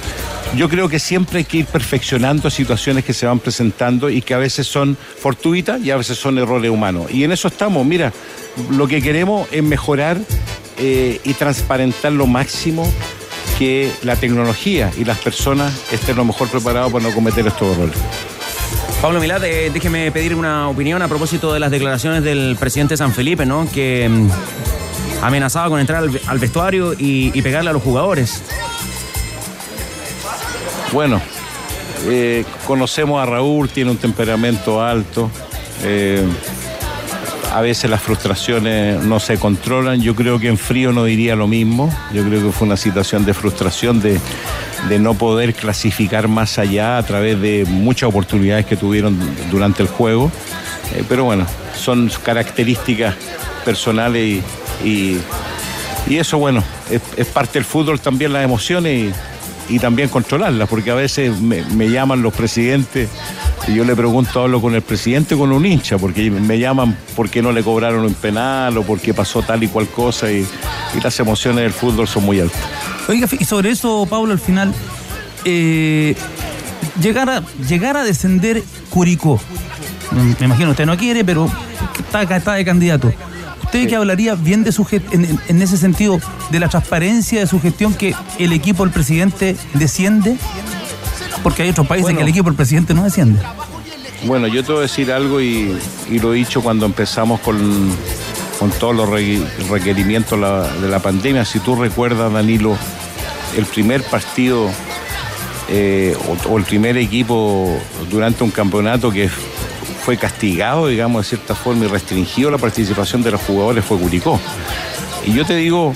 Yo 0.54 0.68
creo 0.68 0.88
que 0.88 0.98
siempre 0.98 1.38
hay 1.38 1.44
que 1.44 1.59
ir 1.59 1.66
perfeccionando 1.66 2.48
situaciones 2.48 3.04
que 3.04 3.12
se 3.12 3.26
van 3.26 3.40
presentando 3.40 4.09
y 4.09 4.22
que 4.22 4.32
a 4.32 4.38
veces 4.38 4.66
son 4.66 4.96
fortuitas 4.96 5.82
y 5.82 5.90
a 5.90 5.96
veces 5.96 6.16
son 6.16 6.38
errores 6.38 6.70
humanos. 6.70 7.11
Y 7.12 7.24
en 7.24 7.32
eso 7.32 7.48
estamos, 7.48 7.85
mira, 7.85 8.12
lo 8.70 8.87
que 8.87 9.02
queremos 9.02 9.48
es 9.50 9.62
mejorar 9.62 10.18
eh, 10.78 11.20
y 11.24 11.35
transparentar 11.35 12.12
lo 12.12 12.26
máximo 12.26 12.90
que 13.59 13.90
la 14.03 14.16
tecnología 14.16 14.90
y 14.99 15.05
las 15.05 15.19
personas 15.19 15.73
estén 15.92 16.16
lo 16.16 16.25
mejor 16.25 16.49
preparados 16.49 16.92
para 16.92 17.05
no 17.09 17.14
cometer 17.14 17.47
estos 17.47 17.77
errores. 17.77 17.97
Pablo 19.01 19.21
Milad, 19.21 19.45
eh, 19.45 19.71
déjeme 19.73 20.11
pedir 20.11 20.35
una 20.35 20.69
opinión 20.69 21.03
a 21.03 21.09
propósito 21.09 21.53
de 21.53 21.61
las 21.61 21.71
declaraciones 21.71 22.23
del 22.23 22.57
presidente 22.59 22.97
San 22.97 23.12
Felipe, 23.12 23.45
¿no? 23.47 23.69
Que 23.73 24.09
mm, 24.09 24.29
amenazaba 25.23 25.69
con 25.69 25.81
entrar 25.81 26.03
al, 26.03 26.21
al 26.27 26.38
vestuario 26.38 26.92
y, 26.95 27.31
y 27.35 27.42
pegarle 27.42 27.71
a 27.71 27.73
los 27.73 27.83
jugadores. 27.83 28.42
Bueno, 30.92 31.21
eh, 32.07 32.45
conocemos 32.66 33.23
a 33.23 33.27
Raúl, 33.27 33.69
tiene 33.69 33.90
un 33.90 33.97
temperamento 33.99 34.83
alto. 34.83 35.31
eh, 35.83 36.25
a 37.52 37.61
veces 37.61 37.90
las 37.90 38.02
frustraciones 38.02 39.02
no 39.02 39.20
se 39.20 39.38
controlan. 39.38 40.00
Yo 40.00 40.14
creo 40.14 40.38
que 40.38 40.48
en 40.48 40.59
frío 40.59 40.92
no 40.92 41.04
diría 41.04 41.37
lo 41.37 41.46
mismo. 41.46 41.94
Yo 42.12 42.24
creo 42.24 42.42
que 42.42 42.52
fue 42.52 42.66
una 42.66 42.76
situación 42.76 43.24
de 43.24 43.35
frustración 43.35 44.00
de, 44.00 44.20
no 44.98 45.14
poder 45.14 45.54
clasificar 45.54 46.28
más 46.28 46.59
allá 46.59 46.98
a 46.98 47.02
través 47.02 47.40
de 47.40 47.64
muchas 47.66 48.09
oportunidades 48.09 48.66
que 48.66 48.76
tuvieron 48.76 49.18
durante 49.50 49.82
el 49.82 49.88
juego. 49.88 50.30
Eh, 50.94 51.04
pero 51.09 51.24
bueno, 51.24 51.46
son 51.74 52.11
características 52.22 53.14
personales 53.64 54.42
y, 54.85 55.18
eso, 56.09 56.38
bueno, 56.38 56.62
es, 56.90 57.26
parte 57.26 57.54
del 57.54 57.64
fútbol 57.64 58.00
también 58.00 58.32
las 58.32 58.44
emociones 58.44 59.14
y, 59.68 59.78
también 59.78 60.09
controlarlas, 60.09 60.68
porque 60.68 60.90
a 60.90 60.94
veces 60.94 61.40
me 61.40 61.88
llaman 61.88 62.22
los 62.22 62.32
presidentes 62.32 63.09
Yo 63.68 63.85
le 63.85 63.96
pregunto, 63.96 64.40
hablo 64.42 64.61
con 64.61 64.74
el 64.74 64.83
presidente 64.83 65.35
o 65.35 65.38
con 65.38 65.50
un 65.52 65.66
hincha, 65.66 65.98
porque 65.98 66.31
me 66.31 66.59
llaman 66.59 66.96
porque 67.16 67.42
no 67.42 67.50
le 67.52 67.62
cobraron 67.64 68.05
un 68.05 68.14
penal 68.14 68.76
o 68.79 68.83
porque 68.85 69.12
pasó 69.12 69.42
tal 69.42 69.62
y 69.64 69.68
cual 69.68 69.88
cosa 69.88 70.31
y, 70.31 70.46
y 70.96 71.00
las 71.02 71.18
emociones 71.20 71.62
del 71.64 71.72
fútbol 71.72 72.07
son 72.07 72.24
muy 72.24 72.40
altas. 72.40 72.61
Oiga, 73.09 73.29
y 73.38 73.44
sobre 73.44 73.70
eso, 73.70 74.07
Pablo, 74.09 74.33
al 74.33 74.38
final, 74.38 74.72
eh, 75.44 76.14
llegar, 77.00 77.29
a, 77.29 77.42
llegar 77.68 77.96
a 77.96 78.05
descender 78.05 78.62
Curicó. 78.90 79.40
Mm, 80.12 80.33
Me 80.38 80.46
imagino 80.46 80.70
usted 80.70 80.87
no 80.87 80.96
quiere, 80.96 81.24
pero 81.24 81.50
está, 81.98 82.22
está 82.22 82.55
de 82.55 82.64
candidato. 82.64 83.12
¿Usted 83.64 83.88
que 83.88 83.96
hablaría 83.96 84.37
bien 84.37 84.62
de 84.62 84.70
su 84.70 84.87
en, 85.11 85.38
en- 85.48 85.61
ese 85.62 85.76
sentido, 85.76 86.20
de 86.50 86.61
la 86.61 86.68
transparencia 86.68 87.40
de 87.40 87.46
su 87.48 87.61
gestión, 87.61 87.94
que 87.94 88.14
el 88.38 88.52
equipo 88.52 88.85
del 88.85 88.92
presidente 88.92 89.57
desciende? 89.74 90.37
Porque 91.46 91.62
hay 91.62 91.68
otros 91.68 91.87
países 91.87 92.02
Bueno. 92.02 92.18
que 92.18 92.22
el 92.24 92.28
equipo 92.30 92.48
del 92.48 92.56
presidente 92.56 92.92
no 92.92 93.04
desciende. 93.04 93.40
Bueno, 94.24 94.48
yo 94.48 94.64
te 94.64 94.72
voy 94.72 94.80
a 94.80 94.82
decir 94.82 95.12
algo 95.12 95.40
y, 95.40 95.78
y 96.11 96.18
lo 96.18 96.35
he 96.35 96.38
dicho 96.38 96.61
cuando 96.61 96.87
empezamos 96.87 97.38
con, 97.38 97.56
con 98.59 98.70
todos 98.72 98.96
los 98.96 99.09
re- 99.09 99.40
requerimientos 99.70 100.40
de 100.82 100.88
la 100.88 100.98
pandemia. 100.98 101.44
Si 101.44 101.61
tú 101.61 101.76
recuerdas, 101.76 102.32
Danilo, 102.32 102.76
el 103.56 103.64
primer 103.66 104.02
partido 104.02 104.68
eh, 105.68 106.16
o, 106.48 106.50
o 106.54 106.59
el 106.59 106.64
primer 106.64 106.96
equipo 106.96 107.78
durante 108.11 108.42
un 108.42 108.50
campeonato 108.50 109.12
que 109.12 109.28
fue 110.04 110.16
castigado, 110.16 110.88
digamos, 110.88 111.22
de 111.22 111.37
cierta 111.37 111.54
forma 111.54 111.85
y 111.85 111.88
restringido 111.88 112.50
la 112.50 112.59
participación 112.59 113.22
de 113.22 113.30
los 113.30 113.40
jugadores 113.42 113.85
fue 113.85 113.98
Curicó. 113.98 114.40
Y 115.24 115.32
yo 115.32 115.44
te 115.46 115.54
digo, 115.54 115.94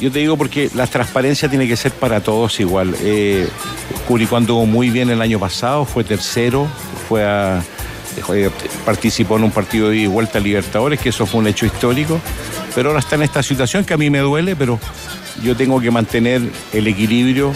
yo 0.00 0.10
te 0.10 0.20
digo 0.20 0.36
porque 0.36 0.70
la 0.74 0.86
transparencia 0.86 1.48
tiene 1.48 1.66
que 1.66 1.76
ser 1.76 1.92
para 1.92 2.22
todos 2.22 2.60
igual. 2.60 2.94
Eh, 3.00 3.48
Curicó 4.06 4.36
anduvo 4.36 4.66
muy 4.66 4.90
bien 4.90 5.10
el 5.10 5.20
año 5.20 5.38
pasado, 5.38 5.84
fue 5.84 6.04
tercero, 6.04 6.66
fue 7.08 7.24
a, 7.24 7.62
eh, 8.34 8.50
participó 8.84 9.36
en 9.36 9.44
un 9.44 9.50
partido 9.50 9.90
de 9.90 10.06
vuelta 10.06 10.38
a 10.38 10.40
Libertadores, 10.40 11.00
que 11.00 11.10
eso 11.10 11.26
fue 11.26 11.40
un 11.40 11.46
hecho 11.46 11.66
histórico, 11.66 12.20
pero 12.74 12.90
ahora 12.90 13.00
está 13.00 13.16
en 13.16 13.22
esta 13.22 13.42
situación 13.42 13.84
que 13.84 13.94
a 13.94 13.96
mí 13.96 14.10
me 14.10 14.18
duele, 14.18 14.56
pero 14.56 14.78
yo 15.42 15.56
tengo 15.56 15.80
que 15.80 15.90
mantener 15.90 16.42
el 16.72 16.86
equilibrio 16.86 17.52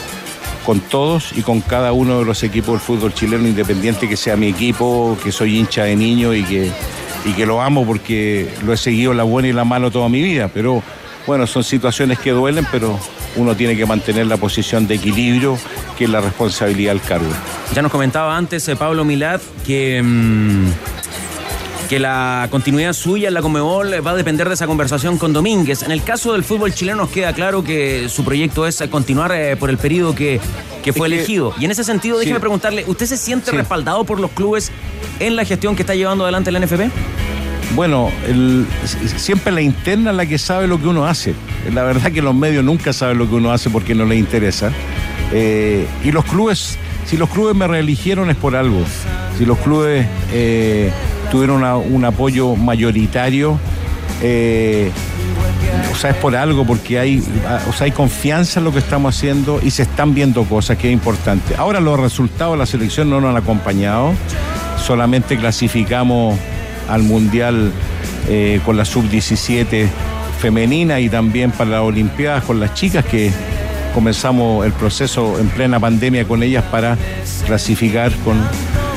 con 0.64 0.81
todos 0.81 1.33
y 1.37 1.42
con 1.42 1.61
cada 1.61 1.92
uno 1.92 2.20
de 2.20 2.25
los 2.25 2.42
equipos 2.42 2.73
del 2.73 2.81
fútbol 2.81 3.12
chileno, 3.12 3.47
independiente 3.47 4.09
que 4.09 4.16
sea 4.16 4.37
mi 4.37 4.49
equipo, 4.49 5.16
que 5.23 5.31
soy 5.31 5.59
hincha 5.59 5.85
de 5.85 5.97
niño 5.97 6.35
y 6.35 6.42
que, 6.44 6.70
y 7.25 7.33
que 7.33 7.47
lo 7.47 7.61
amo 7.61 7.85
porque 7.85 8.49
lo 8.64 8.73
he 8.73 8.77
seguido 8.77 9.12
la 9.12 9.25
buena 9.25 9.49
y 9.49 9.53
la 9.53 9.64
mala 9.64 9.90
toda 9.90 10.09
mi 10.09 10.23
vida. 10.23 10.49
Pero 10.53 10.83
bueno, 11.26 11.46
son 11.46 11.64
situaciones 11.64 12.18
que 12.18 12.30
duelen, 12.30 12.66
pero 12.70 12.98
uno 13.37 13.56
tiene 13.56 13.76
que 13.76 13.87
mantener 13.87 14.26
la 14.26 14.37
posición 14.37 14.87
de 14.87 14.94
equilibrio, 14.96 15.58
que 15.98 16.04
es 16.04 16.10
la 16.10 16.20
responsabilidad 16.20 16.92
del 16.92 17.00
cargo. 17.00 17.30
Ya 17.74 17.82
nos 17.82 17.90
comentaba 17.90 18.37
antes 18.37 18.68
eh, 18.68 18.76
Pablo 18.76 19.04
Milad 19.04 19.40
que, 19.66 20.02
mm, 20.02 20.66
que 21.88 21.98
la 21.98 22.48
continuidad 22.50 22.92
suya 22.92 23.28
en 23.28 23.34
la 23.34 23.42
Comebol 23.42 24.06
va 24.06 24.12
a 24.12 24.14
depender 24.14 24.48
de 24.48 24.54
esa 24.54 24.66
conversación 24.66 25.18
con 25.18 25.32
Domínguez. 25.32 25.82
En 25.82 25.90
el 25.90 26.02
caso 26.02 26.32
del 26.32 26.44
fútbol 26.44 26.72
chileno 26.74 26.98
nos 26.98 27.10
queda 27.10 27.32
claro 27.32 27.62
que 27.64 28.08
su 28.08 28.24
proyecto 28.24 28.66
es 28.66 28.80
eh, 28.80 28.88
continuar 28.88 29.32
eh, 29.32 29.56
por 29.56 29.70
el 29.70 29.78
periodo 29.78 30.14
que, 30.14 30.40
que 30.82 30.92
fue 30.92 31.06
elegido. 31.08 31.52
Y 31.58 31.64
en 31.64 31.70
ese 31.70 31.84
sentido, 31.84 32.18
déjeme 32.18 32.40
preguntarle, 32.40 32.84
¿usted 32.87 33.06
se 33.06 33.16
siente 33.16 33.50
Sí. 33.50 33.56
respaldado 33.56 34.04
por 34.04 34.20
los 34.20 34.30
clubes 34.30 34.70
en 35.20 35.37
la 35.37 35.44
gestión 35.44 35.74
que 35.76 35.82
está 35.82 35.94
llevando 35.94 36.24
adelante 36.24 36.50
la 36.52 36.60
NFP? 36.60 36.90
Bueno, 37.74 38.11
siempre 39.16 39.53
la 39.53 39.61
interna 39.61 40.11
es 40.11 40.16
la 40.16 40.27
que 40.27 40.38
sabe 40.38 40.66
lo 40.66 40.81
que 40.81 40.87
uno 40.87 41.07
hace. 41.07 41.35
La 41.72 41.83
verdad 41.83 42.12
que 42.12 42.22
los 42.22 42.35
medios 42.35 42.64
nunca 42.64 42.92
saben 42.92 43.18
lo 43.18 43.29
que 43.29 43.35
uno 43.35 43.50
hace 43.53 43.70
porque 43.70 43.94
no 43.94 44.05
les 44.05 44.18
interesa. 44.18 44.70
Eh, 45.33 45.87
y 46.05 46.12
los 46.12 46.24
clubes, 46.24 46.79
si 47.07 47.16
los 47.16 47.29
clubes 47.31 47.57
me 47.57 47.66
reeligieron 47.66 48.31
es 48.31 48.37
por 48.37 48.55
algo. 48.55 48.83
Si 49.38 49.44
los 49.44 49.59
clubes 49.59 50.07
eh, 50.33 50.92
tuvieron 51.33 51.64
un 51.64 52.05
apoyo 52.05 52.55
mayoritario, 52.55 53.59
eh, 54.22 54.92
o 55.92 55.96
sea, 55.96 56.11
es 56.11 56.16
por 56.16 56.37
algo, 56.37 56.64
porque 56.64 56.98
hay, 56.98 57.22
o 57.68 57.72
sea, 57.72 57.87
hay 57.87 57.92
confianza 57.92 58.61
en 58.61 58.64
lo 58.64 58.72
que 58.72 58.79
estamos 58.79 59.16
haciendo 59.16 59.61
y 59.62 59.70
se 59.70 59.83
están 59.83 60.14
viendo 60.14 60.44
cosas 60.44 60.79
que 60.79 60.88
es 60.88 60.92
importante. 60.92 61.57
Ahora 61.57 61.81
los 61.81 61.98
resultados 61.98 62.55
de 62.55 62.59
la 62.59 62.66
selección 62.66 63.11
no 63.11 63.20
nos 63.20 63.31
han 63.31 63.37
acompañado, 63.37 64.12
solamente 64.77 65.37
clasificamos 65.37 66.38
al 66.88 67.03
Mundial 67.03 67.73
eh, 68.29 68.61
con 68.64 68.77
la 68.77 68.85
sub-17 68.85 69.87
femenina 70.40 71.01
y 71.01 71.09
también 71.09 71.51
para 71.51 71.70
las 71.70 71.81
Olimpiadas 71.81 72.44
con 72.44 72.61
las 72.61 72.75
chicas 72.75 73.05
que 73.05 73.31
comenzamos 73.94 74.66
el 74.66 74.73
proceso 74.73 75.38
en 75.38 75.49
plena 75.49 75.79
pandemia 75.79 76.25
con 76.27 76.42
ellas 76.42 76.64
para 76.70 76.97
clasificar 77.47 78.12
con, 78.25 78.37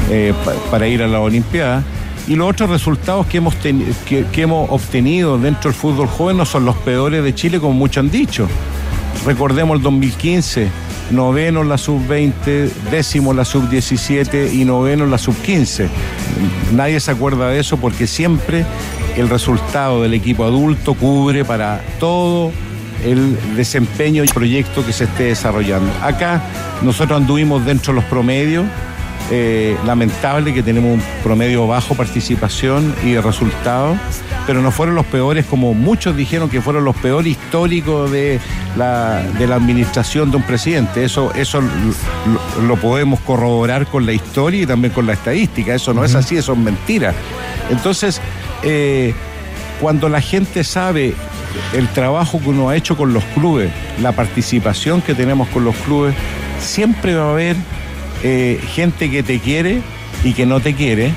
eh, 0.09 0.33
pa- 0.43 0.53
para 0.71 0.87
ir 0.87 1.03
a 1.03 1.07
las 1.07 1.21
Olimpiadas. 1.21 1.83
Y 2.27 2.35
los 2.35 2.49
otros 2.49 2.69
resultados 2.69 3.25
que 3.27 3.37
hemos, 3.37 3.55
que, 3.55 4.25
que 4.31 4.41
hemos 4.41 4.69
obtenido 4.69 5.37
dentro 5.37 5.71
del 5.71 5.79
fútbol 5.79 6.07
joven 6.07 6.35
no 6.37 6.45
son 6.45 6.65
los 6.65 6.75
peores 6.77 7.23
de 7.23 7.33
Chile, 7.33 7.59
como 7.59 7.73
muchos 7.73 8.03
han 8.03 8.09
dicho. 8.11 8.47
Recordemos 9.25 9.77
el 9.77 9.83
2015, 9.83 10.67
noveno 11.11 11.61
en 11.61 11.69
la 11.69 11.77
sub-20, 11.77 12.69
décimo 12.91 13.33
la 13.33 13.45
sub-17 13.45 14.53
y 14.53 14.65
noveno 14.65 15.05
en 15.05 15.11
la 15.11 15.17
sub-15. 15.17 15.87
Nadie 16.73 16.99
se 16.99 17.11
acuerda 17.11 17.49
de 17.49 17.59
eso 17.59 17.77
porque 17.77 18.07
siempre 18.07 18.65
el 19.15 19.29
resultado 19.29 20.01
del 20.03 20.13
equipo 20.13 20.43
adulto 20.43 20.93
cubre 20.93 21.45
para 21.45 21.81
todo 21.99 22.51
el 23.05 23.37
desempeño 23.55 24.23
y 24.23 24.27
proyecto 24.27 24.85
que 24.85 24.93
se 24.93 25.05
esté 25.05 25.23
desarrollando. 25.23 25.91
Acá 26.01 26.41
nosotros 26.81 27.19
anduvimos 27.19 27.65
dentro 27.65 27.93
de 27.93 28.01
los 28.01 28.09
promedios, 28.09 28.65
eh, 29.31 29.77
lamentable 29.85 30.53
que 30.53 30.63
tenemos 30.63 30.93
un 30.93 31.03
promedio 31.23 31.67
bajo 31.67 31.95
participación 31.95 32.95
y 33.03 33.11
de 33.11 33.21
resultados, 33.21 33.97
pero 34.45 34.61
no 34.61 34.71
fueron 34.71 34.95
los 34.95 35.05
peores 35.05 35.45
como 35.45 35.73
muchos 35.73 36.15
dijeron 36.15 36.49
que 36.49 36.61
fueron 36.61 36.85
los 36.85 36.95
peores 36.95 37.33
históricos 37.33 38.09
de 38.11 38.39
la, 38.77 39.21
de 39.37 39.47
la 39.47 39.55
administración 39.55 40.31
de 40.31 40.37
un 40.37 40.43
presidente. 40.43 41.03
Eso, 41.03 41.33
eso 41.33 41.61
lo, 41.61 42.61
lo 42.63 42.75
podemos 42.77 43.19
corroborar 43.21 43.87
con 43.87 44.05
la 44.05 44.13
historia 44.13 44.63
y 44.63 44.65
también 44.65 44.93
con 44.93 45.05
la 45.05 45.13
estadística. 45.13 45.75
Eso 45.75 45.93
no 45.93 46.03
es 46.03 46.15
así, 46.15 46.37
eso 46.37 46.53
es 46.53 46.59
mentira. 46.59 47.13
Entonces, 47.69 48.21
eh, 48.63 49.13
cuando 49.81 50.09
la 50.09 50.21
gente 50.21 50.63
sabe 50.63 51.13
el 51.73 51.87
trabajo 51.89 52.39
que 52.39 52.49
uno 52.49 52.69
ha 52.69 52.75
hecho 52.75 52.97
con 52.97 53.13
los 53.13 53.23
clubes, 53.25 53.71
la 54.01 54.11
participación 54.11 55.01
que 55.01 55.13
tenemos 55.13 55.47
con 55.49 55.63
los 55.63 55.75
clubes, 55.75 56.15
siempre 56.59 57.15
va 57.15 57.25
a 57.25 57.31
haber 57.31 57.55
eh, 58.23 58.59
gente 58.73 59.09
que 59.09 59.23
te 59.23 59.39
quiere 59.39 59.81
y 60.23 60.33
que 60.33 60.45
no 60.45 60.59
te 60.59 60.73
quiere, 60.73 61.13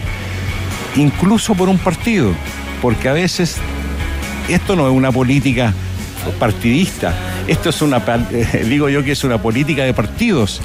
incluso 0.96 1.54
por 1.54 1.68
un 1.68 1.78
partido, 1.78 2.32
porque 2.82 3.08
a 3.08 3.12
veces 3.12 3.56
esto 4.48 4.76
no 4.76 4.88
es 4.88 4.94
una 4.94 5.12
política 5.12 5.72
partidista, 6.38 7.14
esto 7.46 7.70
es 7.70 7.80
una, 7.82 8.04
pa- 8.04 8.18
digo 8.68 8.88
yo 8.88 9.02
que 9.04 9.12
es 9.12 9.24
una 9.24 9.40
política 9.40 9.84
de 9.84 9.94
partidos. 9.94 10.60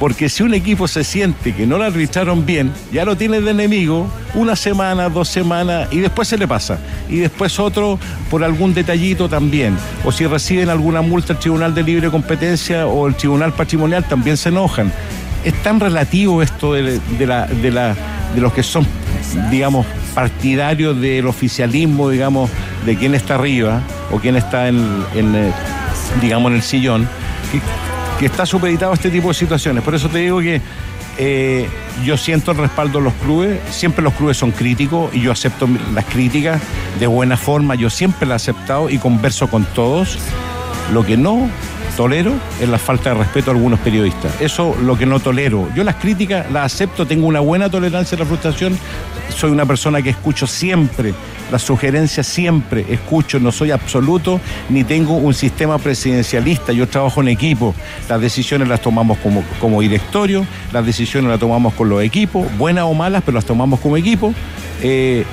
Porque 0.00 0.28
si 0.28 0.42
un 0.42 0.52
equipo 0.54 0.88
se 0.88 1.04
siente 1.04 1.54
que 1.54 1.68
no 1.68 1.78
lo 1.78 1.84
arbitraron 1.84 2.44
bien, 2.44 2.72
ya 2.92 3.04
lo 3.04 3.16
tiene 3.16 3.40
de 3.40 3.52
enemigo 3.52 4.08
una 4.34 4.56
semana, 4.56 5.08
dos 5.08 5.28
semanas 5.28 5.86
y 5.92 5.98
después 6.00 6.26
se 6.26 6.36
le 6.36 6.48
pasa. 6.48 6.80
Y 7.08 7.18
después 7.18 7.60
otro 7.60 7.96
por 8.28 8.42
algún 8.42 8.74
detallito 8.74 9.28
también. 9.28 9.76
O 10.04 10.10
si 10.10 10.26
reciben 10.26 10.68
alguna 10.68 11.00
multa 11.00 11.34
al 11.34 11.38
Tribunal 11.38 11.76
de 11.76 11.84
Libre 11.84 12.10
Competencia 12.10 12.88
o 12.88 13.06
el 13.06 13.14
Tribunal 13.14 13.52
Patrimonial 13.52 14.02
también 14.02 14.36
se 14.36 14.48
enojan. 14.48 14.92
Es 15.44 15.54
tan 15.62 15.80
relativo 15.80 16.42
esto 16.42 16.72
de, 16.72 17.00
los 18.36 18.52
que 18.52 18.62
son, 18.62 18.86
digamos, 19.50 19.86
partidarios 20.14 21.00
del 21.00 21.26
oficialismo, 21.26 22.08
digamos, 22.08 22.50
de 22.86 22.96
quién 22.96 23.14
está 23.14 23.34
arriba 23.34 23.80
o 24.10 24.18
quién 24.18 24.36
está 24.36 24.68
en, 24.68 25.04
eh, 25.14 25.52
digamos, 26.20 26.50
en 26.50 26.56
el 26.56 26.62
sillón, 26.62 27.08
que, 27.52 27.60
que 28.18 28.26
está 28.26 28.46
supeditado 28.46 28.92
a 28.92 28.94
este 28.94 29.10
tipo 29.10 29.28
de 29.28 29.34
situaciones. 29.34 29.82
Por 29.82 29.94
eso 29.94 30.08
te 30.08 30.18
digo 30.18 30.40
que 30.40 30.60
eh, 31.16 31.68
yo 32.04 32.16
siento 32.16 32.50
el 32.50 32.58
respaldo 32.58 32.98
de 32.98 33.04
los 33.04 33.14
clubes, 33.14 33.60
siempre 33.70 34.02
los 34.02 34.14
clubes 34.14 34.36
son 34.36 34.50
críticos 34.50 35.14
y 35.14 35.20
yo 35.20 35.30
acepto 35.30 35.68
las 35.94 36.04
críticas 36.06 36.60
de 36.98 37.06
buena 37.06 37.36
forma, 37.36 37.76
yo 37.76 37.88
siempre 37.88 38.26
las 38.26 38.48
he 38.48 38.50
aceptado 38.50 38.90
y 38.90 38.98
converso 38.98 39.48
con 39.48 39.64
todos. 39.64 40.18
Lo 40.92 41.04
que 41.04 41.16
no 41.16 41.48
tolero 41.96 42.32
es 42.60 42.68
la 42.68 42.78
falta 42.78 43.10
de 43.10 43.16
respeto 43.16 43.50
a 43.50 43.54
algunos 43.54 43.80
periodistas. 43.80 44.40
Eso 44.40 44.76
lo 44.82 44.96
que 44.96 45.06
no 45.06 45.20
tolero. 45.20 45.68
Yo 45.74 45.84
las 45.84 45.96
críticas 45.96 46.50
las 46.50 46.72
acepto, 46.72 47.06
tengo 47.06 47.26
una 47.26 47.40
buena 47.40 47.70
tolerancia 47.70 48.16
a 48.16 48.20
la 48.20 48.26
frustración, 48.26 48.78
soy 49.34 49.50
una 49.50 49.66
persona 49.66 50.02
que 50.02 50.10
escucho 50.10 50.46
siempre, 50.46 51.14
las 51.50 51.62
sugerencias 51.62 52.26
siempre 52.26 52.84
escucho, 52.88 53.38
no 53.40 53.52
soy 53.52 53.70
absoluto 53.70 54.40
ni 54.68 54.84
tengo 54.84 55.16
un 55.16 55.34
sistema 55.34 55.78
presidencialista, 55.78 56.72
yo 56.72 56.88
trabajo 56.88 57.20
en 57.20 57.28
equipo, 57.28 57.74
las 58.08 58.20
decisiones 58.20 58.68
las 58.68 58.80
tomamos 58.80 59.18
como, 59.18 59.44
como 59.60 59.80
directorio, 59.80 60.46
las 60.72 60.84
decisiones 60.84 61.30
las 61.30 61.40
tomamos 61.40 61.74
con 61.74 61.88
los 61.88 62.02
equipos, 62.02 62.46
buenas 62.58 62.84
o 62.84 62.94
malas, 62.94 63.22
pero 63.24 63.36
las 63.36 63.44
tomamos 63.44 63.80
como 63.80 63.96
equipo. 63.96 64.34
Eh, 64.82 65.24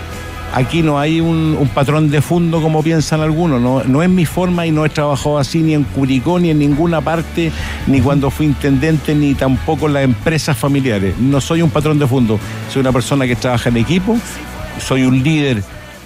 aquí 0.54 0.82
no 0.82 1.00
hay 1.00 1.22
un, 1.22 1.58
un 1.60 1.68
patrón 1.70 2.10
de 2.10 2.22
fondo 2.22 2.62
como 2.62 2.84
piensan 2.84 3.22
algunos, 3.22 3.62
no, 3.62 3.84
no 3.84 4.04
es 4.04 4.10
mi 4.10 4.26
forma 4.26 4.66
y 4.66 4.72
no 4.72 4.86
he 4.86 4.90
trabajado 4.90 5.38
así 5.38 5.60
ni 5.60 5.74
en 5.74 5.84
Curicó, 5.84 6.40
ni 6.40 6.50
en 6.50 6.60
ninguna 6.60 7.02
parte, 7.02 7.52
ni 7.88 8.02
cuando 8.02 8.30
fui 8.30 8.46
intendente, 8.48 9.16
ni 9.16 9.34
tampoco 9.34 9.88
en 9.88 9.94
las 9.94 10.04
empresas 10.04 10.58
familiares. 10.58 11.18
No 11.20 11.42
soy 11.42 11.62
un 11.62 11.70
patrón 11.70 12.00
de 12.00 12.08
fondo, 12.08 12.40
soy 12.72 12.82
una 12.82 12.92
persona 12.92 13.26
que 13.26 13.36
trabaja 13.36 13.70
en 13.70 13.78
equipo, 13.78 14.18
soy 14.80 15.04
un 15.04 15.24
líder 15.24 15.64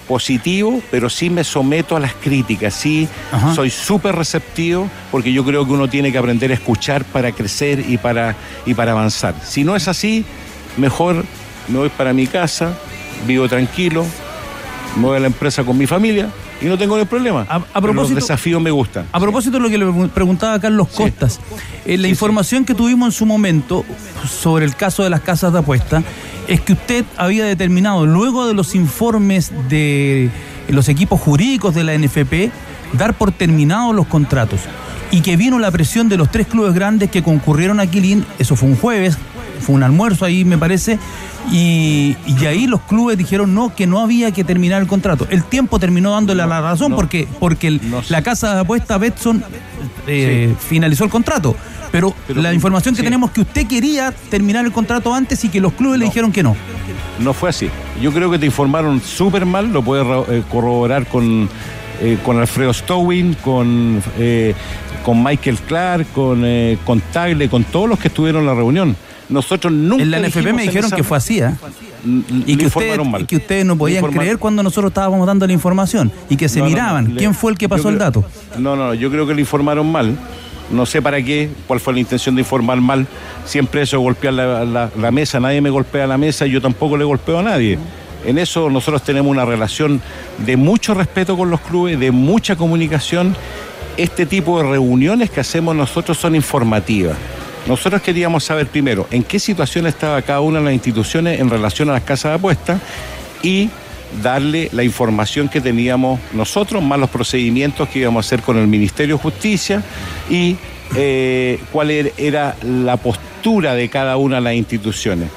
positivo, 0.08 0.82
pero 0.91 1.10
sí 1.10 1.30
me 1.32 1.43
someto 1.43 1.96
a 1.96 2.00
las 2.00 2.14
críticas, 2.14 2.76
sí 2.76 3.08
soy 3.56 3.72
súper 3.72 4.16
receptivo, 4.16 4.88
porque 5.12 5.34
yo 5.34 5.43
creo 5.43 5.66
que 5.66 5.72
uno 5.72 5.88
tiene 5.88 6.12
que 6.12 6.18
aprender 6.18 6.52
a 6.52 6.54
escuchar 6.54 7.04
para 7.06 7.32
crecer 7.32 7.84
y 7.88 7.98
para, 7.98 8.36
y 8.66 8.76
para 8.76 8.91
avanzar. 8.91 9.34
Si 9.43 9.64
no 9.64 9.76
es 9.76 9.88
así, 9.88 10.24
mejor 10.78 11.26
me 11.68 11.80
voy 11.80 11.89
para 11.89 12.14
mi 12.14 12.28
casa, 12.28 12.78
vivo 13.26 13.50
tranquilo, 13.50 14.06
me 14.96 15.04
voy 15.04 15.18
a 15.18 15.20
la 15.20 15.28
empresa 15.28 15.64
con 15.64 15.78
mi 15.78 15.88
familia 15.88 16.30
y 16.62 16.66
no 16.66 16.78
tengo 16.78 16.96
ningún 16.96 17.08
problema. 17.10 17.46
A, 17.50 17.60
propósito- 17.82 17.93
los 17.93 18.16
desafíos 18.16 18.62
me 18.62 18.72
gustan. 18.72 19.06
A 19.12 19.20
propósito 19.20 19.58
de 19.58 19.64
lo 19.64 19.70
que 19.70 19.78
le 19.78 20.08
preguntaba 20.10 20.60
Carlos 20.60 20.88
Costas, 20.89 21.39
eh, 21.86 21.98
la 21.98 22.08
información 22.08 22.64
que 22.66 22.74
tuvimos 22.74 23.08
en 23.08 23.12
su 23.12 23.26
momento 23.26 23.84
sobre 24.30 24.66
el 24.66 24.76
caso 24.76 25.04
de 25.04 25.10
las 25.10 25.22
casas 25.22 25.52
de 25.54 25.60
apuesta 25.60 26.02
es 26.48 26.62
que 26.62 26.74
usted 26.74 27.06
había 27.18 27.46
determinado, 27.46 28.06
luego 28.06 28.48
de 28.48 28.54
los 28.54 28.76
informes 28.76 29.52
de 29.70 30.30
los 30.70 30.88
equipos 30.89 31.20
jurídicos 31.20 31.76
de 31.76 31.84
la 31.84 31.93
NFP, 31.98 32.52
dar 32.93 33.14
por 33.16 33.32
terminados 33.32 33.93
los 33.96 34.08
contratos. 34.08 34.62
Y 35.12 35.22
que 35.22 35.38
vino 35.38 35.60
la 35.60 35.72
presión 35.72 36.10
de 36.10 36.18
los 36.18 36.32
tres 36.32 36.48
clubes 36.48 36.74
grandes 36.74 37.10
que 37.12 37.22
concurrieron 37.24 37.80
a 37.80 37.88
Quilín, 37.88 38.26
eso 38.39 38.56
fue 38.56 38.70
un 38.70 38.76
jueves, 38.76 39.18
fue 39.66 39.76
un 39.76 39.84
almuerzo 39.84 40.26
ahí 40.26 40.45
me 40.45 40.57
parece, 40.57 40.99
y, 41.51 42.16
y 42.28 42.45
ahí 42.45 42.68
los 42.68 42.82
clubes 42.82 43.18
dijeron 43.18 43.53
no, 43.53 43.74
que 43.76 43.88
no 43.88 43.99
había 44.01 44.32
que 44.32 44.43
terminar 44.43 44.82
el 44.82 44.88
contrato. 44.88 45.28
El 45.30 45.43
tiempo 45.43 45.80
terminó 45.80 46.11
dándole 46.11 46.45
la 46.45 46.61
razón 46.61 46.93
porque, 46.95 47.28
porque 47.39 47.68
el- 47.68 47.82
la 48.09 48.22
casa 48.22 48.53
de 48.55 48.61
apuesta 48.61 48.97
Betson 48.97 49.43
eh, 50.07 50.53
finalizó 50.70 51.03
el 51.03 51.09
contrato. 51.09 51.55
Pero, 51.91 52.13
la 52.28 52.53
información 52.53 52.93
que 52.95 53.03
tenemos 53.03 53.30
es 53.30 53.36
que 53.36 53.41
usted 53.41 53.68
quería 53.68 54.11
terminar 54.30 54.66
el 54.66 54.72
contrato 54.74 55.13
antes 55.13 55.43
y 55.45 55.49
que 55.49 55.61
los 55.61 55.72
clubes 55.74 55.97
le 55.99 56.05
dijeron 56.05 56.32
que 56.32 56.43
no. 56.43 56.55
No 57.20 57.34
fue 57.34 57.49
así. 57.49 57.70
Yo 58.01 58.11
creo 58.11 58.30
que 58.30 58.38
te 58.38 58.45
informaron 58.45 58.99
súper 59.01 59.45
mal, 59.45 59.72
lo 59.72 59.82
puedes 59.82 60.05
eh, 60.30 60.43
corroborar 60.51 61.07
con, 61.07 61.47
eh, 62.01 62.18
con 62.26 62.38
Alfredo 62.38 62.74
Stowin, 62.74 63.36
con, 63.36 64.03
eh, 64.18 64.53
con 65.05 65.24
Michael 65.24 65.57
Clark, 65.59 66.11
con, 66.11 66.41
eh, 66.43 66.78
con 66.86 66.99
Tagle, 66.99 67.47
con 67.47 67.63
todos 67.63 67.88
los 67.88 67.97
que 67.97 68.09
estuvieron 68.09 68.41
en 68.41 68.47
la 68.47 68.55
reunión. 68.55 68.97
Nosotros 69.30 69.74
nunca. 69.74 70.04
En 70.04 70.12
la 70.12 70.20
NFP 70.20 70.54
me 70.54 70.64
dijeron 70.64 70.92
que 70.92 71.04
fue 71.04 71.18
así, 71.18 71.42
¿ah? 71.42 71.58
Y 72.46 72.56
que, 72.58 72.68
ustedes, 72.68 73.00
y 73.20 73.24
que 73.26 73.36
ustedes 73.38 73.66
no 73.66 73.76
podían 73.78 74.06
creer 74.06 74.38
cuando 74.38 74.62
nosotros 74.62 74.92
estábamos 74.92 75.26
dando 75.26 75.48
la 75.48 75.54
información 75.54 76.12
y 76.30 76.38
que 76.38 76.48
se 76.48 76.60
No, 76.60 76.66
miraban. 76.66 77.14
no, 77.14 77.18
¿Quién 77.18 77.34
fue 77.34 77.52
el 77.52 77.58
que 77.58 77.68
pasó 77.68 77.90
el 77.90 77.98
dato? 77.98 78.24
No, 78.60 78.76
no, 78.76 78.94
yo 78.94 79.10
creo 79.10 79.26
que 79.26 79.34
le 79.34 79.42
informaron 79.42 79.92
mal. 79.92 80.16
No 80.72 80.86
sé 80.86 81.02
para 81.02 81.22
qué, 81.24 81.50
cuál 81.68 81.80
fue 81.80 81.94
la 81.94 82.00
intención 82.00 82.36
de 82.36 82.42
informar 82.42 82.80
mal. 82.82 83.08
Siempre 83.46 83.82
eso, 83.84 84.00
golpear 84.00 84.34
la, 84.34 84.64
la- 84.66 84.90
la 85.00 85.12
mesa. 85.12 85.40
Nadie 85.40 85.62
me 85.62 85.70
golpea 85.72 86.06
la 86.08 86.18
mesa 86.18 86.46
y 86.46 86.52
yo 86.52 86.62
tampoco 86.62 86.96
le 86.98 87.04
golpeo 87.06 87.40
a 87.40 87.44
nadie. 87.44 87.78
En 88.26 88.38
eso 88.40 88.70
nosotros 88.70 89.04
tenemos 89.04 89.32
una 89.32 89.46
relación 89.46 90.02
de 90.46 90.58
mucho 90.58 90.94
respeto 90.96 91.36
con 91.38 91.50
los 91.52 91.62
clubes, 91.62 92.00
de 92.00 92.12
mucha 92.12 92.56
comunicación. 92.56 93.36
Este 93.98 94.26
tipo 94.26 94.62
de 94.62 94.68
reuniones 94.70 95.30
que 95.30 95.40
hacemos 95.40 95.76
nosotros 95.76 96.18
son 96.18 96.36
informativas. 96.36 97.16
Nosotros 97.68 98.01
queríamos 98.01 98.43
saber 98.43 98.68
primero 98.68 99.07
en 99.09 99.24
qué 99.24 99.39
situación 99.39 99.88
estaba 99.88 100.22
cada 100.22 100.41
una 100.41 100.59
de 100.59 100.66
las 100.66 100.74
instituciones 100.74 101.39
en 101.39 101.49
relación 101.49 101.89
a 101.89 101.93
las 101.93 102.03
casas 102.03 102.32
de 102.32 102.36
apuestas 102.36 102.80
y 103.41 103.70
darle 104.22 104.70
la 104.72 104.84
información 104.84 105.49
que 105.49 105.59
teníamos 105.61 106.20
nosotros, 106.32 106.84
más 106.84 106.99
los 106.99 107.09
procedimientos 107.09 107.89
que 107.89 107.99
íbamos 107.99 108.24
a 108.24 108.28
hacer 108.28 108.41
con 108.43 108.57
el 108.57 108.68
Ministerio 108.68 109.16
de 109.18 109.22
Justicia 109.22 109.84
y 110.30 110.57
eh, 110.95 111.59
cuál 111.72 111.89
er- 111.89 112.13
era 112.18 112.55
la 112.61 112.97
postura 112.97 113.74
de 113.74 113.89
cada 113.89 114.18
una 114.18 114.36
de 114.36 114.41
las 114.43 114.53
instituciones. 114.53 115.30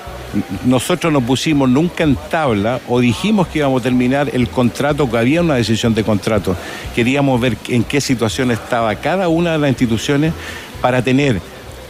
Nosotros 0.66 1.10
no 1.10 1.22
pusimos 1.22 1.70
nunca 1.70 2.04
en 2.04 2.14
tabla 2.30 2.80
o 2.88 3.00
dijimos 3.00 3.48
que 3.48 3.60
íbamos 3.60 3.80
a 3.80 3.84
terminar 3.84 4.28
el 4.34 4.48
contrato, 4.48 5.10
que 5.10 5.16
había 5.16 5.40
una 5.40 5.54
decisión 5.54 5.94
de 5.94 6.04
contrato. 6.04 6.54
Queríamos 6.94 7.40
ver 7.40 7.56
en 7.68 7.82
qué 7.84 8.02
situación 8.02 8.50
estaba 8.50 8.94
cada 8.96 9.28
una 9.28 9.52
de 9.52 9.58
las 9.58 9.70
instituciones 9.70 10.34
para 10.82 11.00
tener 11.02 11.40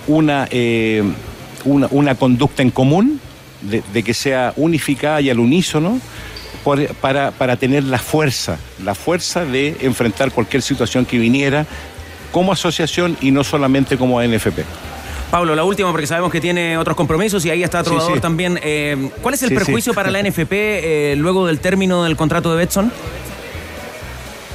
una, 0.09 0.49
eh, 0.51 1.03
una, 1.65 1.87
una 1.91 2.15
conducta 2.17 2.63
en 2.63 2.71
común, 2.71 3.21
de, 3.63 3.83
de 3.93 4.03
que 4.03 4.15
sea 4.15 4.53
unificada 4.57 5.21
y 5.21 5.31
al 5.31 5.39
unísono, 5.39 6.01
por- 6.65 6.87
para, 6.97 7.31
para 7.31 7.57
tener 7.57 7.85
la 7.85 7.99
fuerza, 7.99 8.59
la 8.85 8.95
fuerza 8.95 9.45
de 9.45 9.77
enfrentar 9.81 10.33
cualquier 10.33 10.63
situación 10.63 11.05
que 11.07 11.19
viniera 11.19 11.67
como 12.33 12.53
asociación 12.53 13.17
y 13.21 13.31
no 13.31 13.45
solamente 13.45 13.97
como 13.97 14.21
NFP. 14.23 14.61
Pablo, 15.31 15.55
la 15.55 15.65
última 15.65 15.91
porque 15.91 16.07
sabemos 16.07 16.33
que 16.33 16.41
tiene 16.41 16.79
otros 16.79 16.97
compromisos 16.97 17.45
y 17.45 17.51
ahí 17.51 17.63
está 17.63 17.83
Trovador 17.83 18.15
sí. 18.15 18.21
también. 18.21 18.59
Eh, 18.63 19.11
¿Cuál 19.21 19.35
es 19.35 19.43
el 19.43 19.51
Sí, 19.51 19.55
perjuicio 19.57 19.93
para 19.93 20.11
la 20.11 20.23
NFP 20.23 20.53
eh, 20.53 21.15
luego 21.19 21.47
del 21.47 21.59
término 21.61 22.05
del 22.05 22.17
contrato 22.17 22.51
de 22.51 22.57
Betson? 22.57 22.91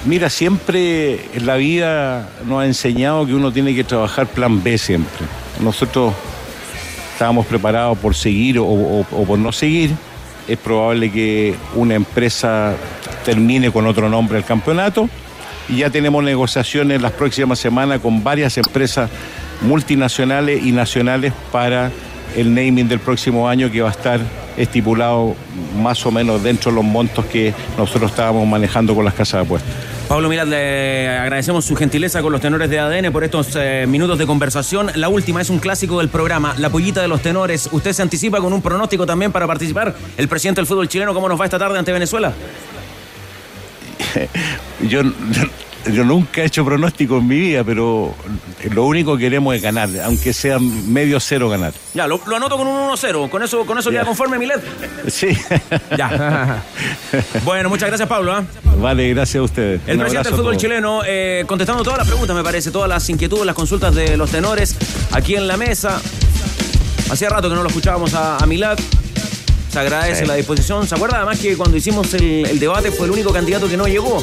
Mira, 0.06 0.30
siempre 0.30 1.14
en 1.36 1.46
la 1.46 1.56
vida 1.56 2.30
nos 2.46 2.62
ha 2.62 2.66
enseñado 2.66 3.26
que 3.26 3.34
uno 3.36 3.52
tiene 3.54 3.74
que 3.76 3.84
trabajar 3.84 4.28
plan 4.28 4.62
B 4.64 4.78
siempre. 4.78 5.26
Nosotros 5.60 6.14
estábamos 7.14 7.46
preparados 7.46 7.98
por 7.98 8.16
seguir 8.16 8.60
o, 8.60 9.06
por 9.28 9.40
no 9.40 9.52
seguir. 9.52 9.92
Es 10.48 10.58
probable 10.58 11.12
que 11.12 11.56
una 11.76 11.96
empresa 11.96 12.76
termine 13.24 13.72
con 13.72 13.88
otro 13.88 14.10
nombre 14.10 14.38
el 14.38 14.44
campeonato 14.44 15.10
y 15.70 15.78
ya 15.78 15.90
tenemos 15.90 16.24
negociaciones 16.24 17.02
las 17.02 17.14
próximas 17.14 17.60
semanas 17.60 18.02
con 18.02 18.24
varias 18.24 18.58
empresas 18.58 19.10
multinacionales 19.62 20.66
y 20.66 20.72
nacionales 20.72 21.32
para 21.52 21.92
el 22.36 22.54
naming 22.54 22.88
del 22.88 23.00
próximo 23.00 23.48
año 23.48 23.72
que 23.72 23.82
va 23.82 23.90
a 23.90 23.92
estar 23.92 24.20
estipulado 24.58 25.36
más 25.82 26.06
o 26.06 26.12
menos 26.12 26.44
dentro 26.44 26.72
de 26.72 26.76
los 26.76 26.86
montos 26.86 27.26
que 27.26 27.54
nosotros 27.78 28.12
estábamos 28.12 28.46
manejando 28.48 28.94
con 28.94 29.06
las 29.06 29.14
casas 29.14 29.42
de 29.42 29.46
apuestas. 29.46 29.74
Pablo 30.14 30.30
Mirat, 30.30 30.48
le 30.48 31.10
agradecemos 31.10 31.66
su 31.66 31.76
gentileza 31.76 32.22
con 32.22 32.32
los 32.32 32.40
tenores 32.40 32.70
de 32.70 32.78
ADN 32.78 33.12
por 33.12 33.24
estos 33.24 33.56
eh, 33.56 33.86
minutos 33.88 34.20
de 34.20 34.28
conversación. 34.28 34.92
La 34.94 35.10
última 35.10 35.42
es 35.42 35.50
un 35.50 35.58
clásico 35.58 35.98
del 35.98 36.10
programa, 36.10 36.54
La 36.60 36.70
Pollita 36.70 37.02
de 37.02 37.08
los 37.08 37.24
Tenores. 37.24 37.68
¿Usted 37.72 37.94
se 37.94 38.04
anticipa 38.04 38.40
con 38.40 38.54
un 38.54 38.62
pronóstico 38.62 39.08
también 39.08 39.32
para 39.32 39.48
participar? 39.48 39.96
El 40.16 40.28
presidente 40.28 40.62
del 40.62 40.68
fútbol 40.68 40.88
chileno, 40.88 41.16
¿cómo 41.16 41.28
nos 41.28 41.42
va 41.42 41.46
esta 41.46 41.58
tarde 41.58 41.80
ante 41.80 41.92
Venezuela? 41.92 42.32
yo, 44.88 45.02
yo 45.92 46.04
nunca 46.06 46.42
he 46.42 46.46
hecho 46.46 46.64
pronóstico 46.64 47.18
en 47.18 47.28
mi 47.28 47.40
vida, 47.40 47.64
pero 47.64 48.14
lo 48.72 48.86
único 48.86 49.18
que 49.18 49.24
queremos 49.24 49.56
es 49.56 49.62
ganar, 49.62 49.90
aunque 50.06 50.32
sea 50.34 50.58
medio 50.60 51.20
cero 51.20 51.50
ganar. 51.50 51.74
Ya, 51.94 52.08
lo, 52.08 52.22
lo 52.26 52.36
anoto 52.36 52.58
con 52.58 52.68
un 52.68 52.90
1-0. 52.92 53.30
¿Con 53.30 53.44
eso, 53.44 53.66
con 53.66 53.78
eso 53.78 53.90
queda 53.92 54.06
conforme, 54.06 54.38
Milet? 54.40 54.62
Sí. 55.10 55.38
Ya. 55.98 56.64
bueno, 57.46 57.70
muchas 57.70 57.90
gracias, 57.90 58.08
Pablo. 58.08 58.34
¿ah? 58.34 58.44
Vale, 58.80 59.10
gracias 59.14 59.40
a 59.42 59.44
ustedes. 59.44 59.82
El 59.88 59.96
Un 59.98 60.00
presidente 60.02 60.30
del 60.30 60.38
fútbol 60.38 60.58
chileno 60.58 61.02
eh, 61.06 61.44
contestando 61.48 61.84
todas 61.84 62.00
las 62.00 62.08
preguntas, 62.08 62.36
me 62.36 62.44
parece, 62.44 62.72
todas 62.72 62.88
las 62.90 63.10
inquietudes, 63.10 63.46
las 63.46 63.56
consultas 63.56 63.94
de 63.94 64.16
los 64.18 64.30
tenores 64.32 64.76
aquí 65.12 65.36
en 65.36 65.48
la 65.48 65.58
mesa. 65.58 66.02
Hacía 67.12 67.30
rato 67.30 67.50
que 67.50 67.56
no 67.56 67.62
lo 67.62 67.68
escuchábamos 67.68 68.14
a, 68.14 68.38
a 68.38 68.46
Milad. 68.46 68.78
Se 69.70 69.80
agradece 69.80 70.22
Sí. 70.22 70.26
la 70.28 70.36
disposición. 70.36 70.88
¿Se 70.88 70.96
acuerda 70.96 71.18
además 71.18 71.40
que 71.40 71.58
cuando 71.58 71.76
hicimos 71.76 72.14
el, 72.14 72.46
el 72.46 72.60
debate 72.60 72.92
fue 72.92 73.08
el 73.08 73.12
único 73.12 73.34
candidato 73.34 73.68
que 73.68 73.76
no 73.76 73.88
llegó? 73.88 74.22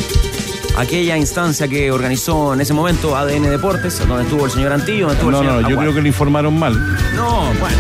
Aquella 0.77 1.17
instancia 1.17 1.69
que 1.69 1.91
organizó 1.91 2.55
en 2.55 2.61
ese 2.61 2.73
momento 2.73 3.17
ADN 3.17 3.51
Deportes, 3.51 3.99
donde 4.07 4.25
estuvo 4.25 4.47
el 4.47 4.51
señor 4.51 4.73
Antillo, 4.73 5.07
donde 5.09 5.15
estuvo 5.15 5.31
No, 5.31 5.39
el 5.41 5.47
señor 5.47 5.63
no, 5.63 5.69
yo 5.69 5.77
creo 5.77 5.95
que 5.95 6.03
le 6.03 6.09
informaron 6.09 6.59
mal. 6.59 6.75
No, 7.15 7.53
bueno. 7.61 7.77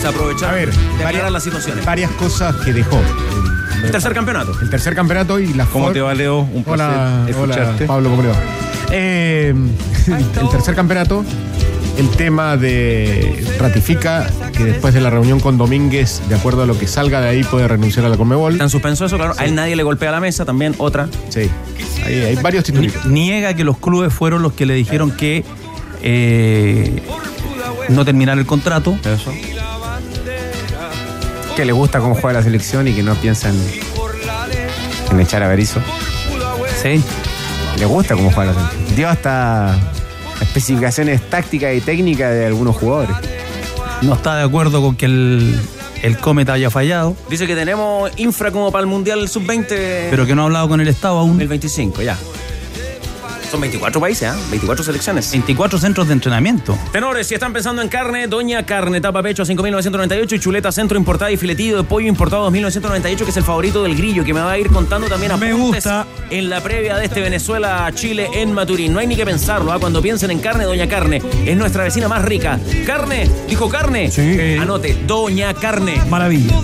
Se 0.00 0.06
aprovecharon 0.08 0.70
de 0.98 1.04
aclarar 1.04 1.32
las 1.32 1.42
situaciones. 1.42 1.84
Varias 1.84 2.10
cosas 2.12 2.54
que 2.56 2.72
dejó. 2.72 3.00
El 3.82 3.90
tercer 3.90 4.14
campeonato. 4.14 4.52
El 4.60 4.70
tercer 4.70 4.94
campeonato 4.94 5.38
y 5.38 5.52
las 5.54 5.68
¿Cómo 5.68 5.90
te 5.90 6.00
va, 6.00 6.14
Leo? 6.14 6.40
Un 6.40 6.64
placer 6.64 6.86
Hola, 6.86 7.24
escucharte. 7.28 7.84
hola, 7.84 7.86
Pablo, 7.86 8.10
¿cómo 8.10 8.22
le 8.22 8.28
va? 8.28 8.36
Eh, 8.92 9.54
el 10.06 10.48
tercer 10.50 10.74
campeonato, 10.74 11.24
el 11.96 12.10
tema 12.10 12.56
de 12.56 13.44
ratifica 13.58 14.26
que 14.52 14.64
después 14.64 14.94
de 14.94 15.00
la 15.00 15.10
reunión 15.10 15.40
con 15.40 15.56
Domínguez, 15.58 16.22
de 16.28 16.34
acuerdo 16.34 16.62
a 16.62 16.66
lo 16.66 16.78
que 16.78 16.86
salga 16.86 17.20
de 17.20 17.28
ahí, 17.28 17.44
puede 17.44 17.66
renunciar 17.68 18.04
a 18.06 18.08
la 18.08 18.16
Conmebol. 18.16 18.52
Está 18.52 18.64
en 18.64 18.70
suspenso 18.70 19.06
eso, 19.06 19.16
claro. 19.16 19.34
A 19.38 19.44
él 19.44 19.54
nadie 19.54 19.76
le 19.76 19.82
golpea 19.82 20.10
la 20.10 20.20
mesa, 20.20 20.44
también 20.44 20.74
otra. 20.78 21.08
Sí. 21.28 21.50
Ahí 22.04 22.14
hay 22.20 22.36
varios 22.36 22.64
titulitos. 22.64 23.06
Niega 23.06 23.54
que 23.54 23.64
los 23.64 23.78
clubes 23.78 24.12
fueron 24.12 24.42
los 24.42 24.52
que 24.52 24.66
le 24.66 24.74
dijeron 24.74 25.10
que 25.10 25.44
eh, 26.02 27.02
no 27.88 28.04
terminar 28.04 28.38
el 28.38 28.46
contrato. 28.46 28.98
Eso. 29.04 29.32
Que 31.56 31.64
le 31.64 31.72
gusta 31.72 32.00
cómo 32.00 32.14
juega 32.14 32.38
la 32.38 32.44
selección 32.44 32.86
y 32.88 32.92
que 32.92 33.02
no 33.02 33.14
piensa 33.14 33.48
en, 33.48 33.56
en 35.10 35.20
echar 35.20 35.42
a 35.42 35.48
Berizzo. 35.48 35.80
Sí. 36.82 37.02
Le 37.78 37.86
gusta 37.86 38.14
cómo 38.14 38.30
juega 38.30 38.52
la 38.52 38.58
selección. 38.58 38.96
Dio 38.96 39.08
hasta 39.08 39.78
especificaciones 40.40 41.28
tácticas 41.28 41.74
y 41.74 41.80
técnicas 41.80 42.32
de 42.32 42.46
algunos 42.46 42.76
jugadores. 42.76 43.16
No 44.02 44.14
está 44.14 44.36
de 44.36 44.44
acuerdo 44.44 44.82
con 44.82 44.96
que 44.96 45.06
el 45.06 45.58
el 46.02 46.18
Cometa 46.18 46.52
haya 46.52 46.70
fallado. 46.70 47.16
Dice 47.28 47.46
que 47.46 47.54
tenemos 47.54 48.10
infra 48.16 48.50
como 48.50 48.70
para 48.70 48.82
el 48.82 48.86
Mundial 48.86 49.28
Sub-20. 49.28 50.08
Pero 50.10 50.26
que 50.26 50.34
no 50.34 50.42
ha 50.42 50.44
hablado 50.46 50.68
con 50.68 50.80
el 50.80 50.88
Estado 50.88 51.18
aún. 51.18 51.40
El 51.40 51.48
25, 51.48 52.02
ya. 52.02 52.16
Son 53.56 53.62
24 53.62 53.98
países, 54.02 54.28
¿ah? 54.28 54.36
24 54.50 54.84
selecciones. 54.84 55.30
24 55.32 55.78
centros 55.78 56.06
de 56.08 56.12
entrenamiento. 56.12 56.78
Tenores, 56.92 57.26
si 57.26 57.32
están 57.32 57.54
pensando 57.54 57.80
en 57.80 57.88
carne, 57.88 58.26
Doña 58.26 58.66
Carne, 58.66 59.00
tapa 59.00 59.22
pecho 59.22 59.44
a 59.44 59.46
5.998 59.46 60.34
y 60.34 60.38
chuleta 60.38 60.70
centro 60.70 60.98
importada 60.98 61.30
y 61.30 61.38
filetillo 61.38 61.78
de 61.78 61.82
pollo 61.84 62.06
importado 62.06 62.46
a 62.46 62.50
2.998, 62.50 63.24
que 63.24 63.30
es 63.30 63.36
el 63.38 63.44
favorito 63.44 63.82
del 63.82 63.96
grillo, 63.96 64.24
que 64.24 64.34
me 64.34 64.40
va 64.40 64.50
a 64.52 64.58
ir 64.58 64.68
contando 64.68 65.08
también 65.08 65.32
a 65.32 65.38
Me 65.38 65.54
gusta. 65.54 66.06
en 66.28 66.50
la 66.50 66.60
previa 66.62 66.98
de 66.98 67.06
este 67.06 67.22
Venezuela-Chile 67.22 68.28
en 68.34 68.52
Maturín. 68.52 68.92
No 68.92 68.98
hay 68.98 69.06
ni 69.06 69.16
que 69.16 69.24
pensarlo, 69.24 69.72
¿ah? 69.72 69.78
Cuando 69.78 70.02
piensen 70.02 70.30
en 70.30 70.38
carne, 70.40 70.64
Doña 70.64 70.86
Carne 70.86 71.22
es 71.46 71.56
nuestra 71.56 71.84
vecina 71.84 72.08
más 72.08 72.26
rica. 72.26 72.60
Carne, 72.84 73.26
dijo 73.48 73.70
carne. 73.70 74.10
Sí. 74.10 74.56
Anote, 74.60 74.98
Doña 75.06 75.54
Carne. 75.54 76.02
Maravilla. 76.10 76.54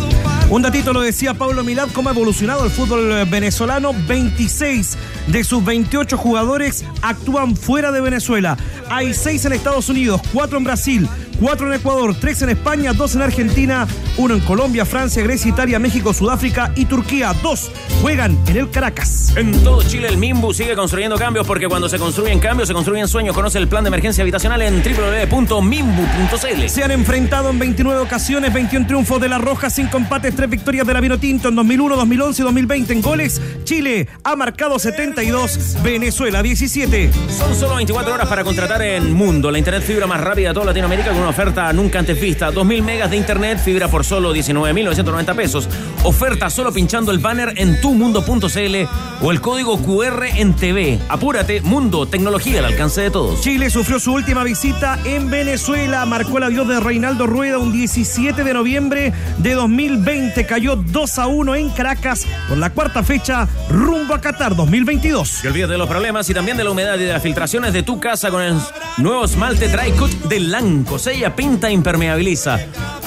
Un 0.52 0.60
datito 0.60 0.92
lo 0.92 1.00
decía 1.00 1.32
Pablo 1.32 1.64
Milad, 1.64 1.88
cómo 1.94 2.10
ha 2.10 2.12
evolucionado 2.12 2.66
el 2.66 2.70
fútbol 2.70 3.10
eh, 3.10 3.24
venezolano. 3.24 3.94
26 4.06 4.98
de 5.28 5.44
sus 5.44 5.64
28 5.64 6.18
jugadores 6.18 6.84
actúan 7.00 7.56
fuera 7.56 7.90
de 7.90 8.02
Venezuela. 8.02 8.58
Hay 8.90 9.14
6 9.14 9.46
en 9.46 9.52
Estados 9.54 9.88
Unidos, 9.88 10.20
4 10.30 10.58
en 10.58 10.64
Brasil, 10.64 11.08
4 11.40 11.66
en 11.66 11.72
Ecuador, 11.80 12.14
3 12.18 12.42
en 12.42 12.48
España, 12.50 12.92
2 12.92 13.14
en 13.16 13.22
Argentina, 13.22 13.86
1 14.16 14.34
en 14.34 14.40
Colombia, 14.40 14.84
Francia, 14.84 15.22
Grecia, 15.22 15.50
Italia, 15.50 15.78
México, 15.78 16.12
Sudáfrica 16.14 16.72
y 16.76 16.84
Turquía. 16.84 17.34
2 17.42 17.70
juegan 18.00 18.38
en 18.46 18.56
el 18.56 18.70
Caracas. 18.70 19.36
En 19.36 19.52
todo 19.62 19.82
Chile 19.82 20.08
el 20.08 20.18
Mimbu 20.18 20.52
sigue 20.52 20.74
construyendo 20.74 21.16
cambios 21.16 21.46
porque 21.46 21.68
cuando 21.68 21.88
se 21.88 21.98
construyen 21.98 22.40
cambios 22.40 22.68
se 22.68 22.74
construyen 22.74 23.08
sueños. 23.08 23.34
Conoce 23.34 23.58
el 23.58 23.68
plan 23.68 23.84
de 23.84 23.88
emergencia 23.88 24.22
habitacional 24.22 24.62
en 24.62 24.82
www.mimbu.cl. 24.82 26.68
Se 26.68 26.84
han 26.84 26.90
enfrentado 26.90 27.50
en 27.50 27.58
29 27.58 28.00
ocasiones, 28.00 28.52
21 28.52 28.86
triunfos 28.86 29.20
de 29.20 29.28
la 29.28 29.38
Roja, 29.38 29.70
5 29.70 29.96
empates, 29.96 30.34
3 30.34 30.50
victorias 30.50 30.86
de 30.86 30.92
la 30.92 31.00
Vinotinto 31.00 31.48
en 31.48 31.54
2001, 31.54 31.96
2011 31.96 32.42
y 32.42 32.44
2020 32.44 32.92
en 32.92 33.02
goles. 33.02 33.40
Chile 33.72 34.06
ha 34.22 34.36
marcado 34.36 34.78
72, 34.78 35.78
Venezuela 35.82 36.42
17. 36.42 37.10
Son 37.30 37.54
solo 37.54 37.76
24 37.76 38.12
horas 38.12 38.28
para 38.28 38.44
contratar 38.44 38.82
en 38.82 39.14
Mundo, 39.14 39.50
la 39.50 39.56
internet 39.56 39.82
fibra 39.82 40.06
más 40.06 40.20
rápida 40.20 40.48
de 40.48 40.54
toda 40.54 40.66
Latinoamérica 40.66 41.08
con 41.08 41.20
una 41.20 41.30
oferta 41.30 41.72
nunca 41.72 41.98
antes 41.98 42.20
vista. 42.20 42.50
2.000 42.50 42.82
megas 42.82 43.10
de 43.10 43.16
internet, 43.16 43.58
fibra 43.64 43.88
por 43.88 44.04
solo 44.04 44.34
19.990 44.34 45.34
pesos. 45.34 45.68
Oferta 46.04 46.50
solo 46.50 46.70
pinchando 46.70 47.12
el 47.12 47.18
banner 47.18 47.54
en 47.56 47.80
tumundo.cl 47.80 49.22
o 49.22 49.32
el 49.32 49.40
código 49.40 49.78
QR 49.78 50.26
en 50.36 50.54
TV. 50.54 50.98
Apúrate, 51.08 51.62
Mundo, 51.62 52.04
tecnología 52.04 52.58
al 52.58 52.66
alcance 52.66 53.00
de 53.00 53.10
todos. 53.10 53.40
Chile 53.40 53.70
sufrió 53.70 53.98
su 53.98 54.12
última 54.12 54.44
visita 54.44 54.98
en 55.06 55.30
Venezuela. 55.30 56.04
Marcó 56.04 56.36
el 56.36 56.44
adiós 56.44 56.68
de 56.68 56.78
Reinaldo 56.78 57.26
Rueda 57.26 57.56
un 57.56 57.72
17 57.72 58.44
de 58.44 58.52
noviembre 58.52 59.14
de 59.38 59.54
2020. 59.54 60.44
Cayó 60.44 60.76
2 60.76 61.18
a 61.18 61.26
1 61.26 61.54
en 61.54 61.70
Caracas 61.70 62.26
por 62.50 62.58
la 62.58 62.68
cuarta 62.68 63.02
fecha 63.02 63.48
rumbo 63.68 64.14
a 64.14 64.20
Qatar 64.20 64.54
2022. 64.56 65.44
Y 65.44 65.46
olvídate 65.46 65.72
de 65.72 65.78
los 65.78 65.88
problemas 65.88 66.28
y 66.28 66.34
también 66.34 66.56
de 66.56 66.64
la 66.64 66.70
humedad 66.70 66.96
y 66.96 67.04
de 67.04 67.12
las 67.12 67.22
filtraciones 67.22 67.72
de 67.72 67.82
tu 67.82 68.00
casa 68.00 68.30
con 68.30 68.42
el 68.42 68.54
nuevo 68.98 69.24
esmalte 69.24 69.68
Dry 69.68 69.92
Cut 69.92 70.10
de 70.24 70.40
Lanco. 70.40 70.98
Sella, 70.98 71.34
pinta, 71.34 71.70
impermeabiliza. 71.70 72.58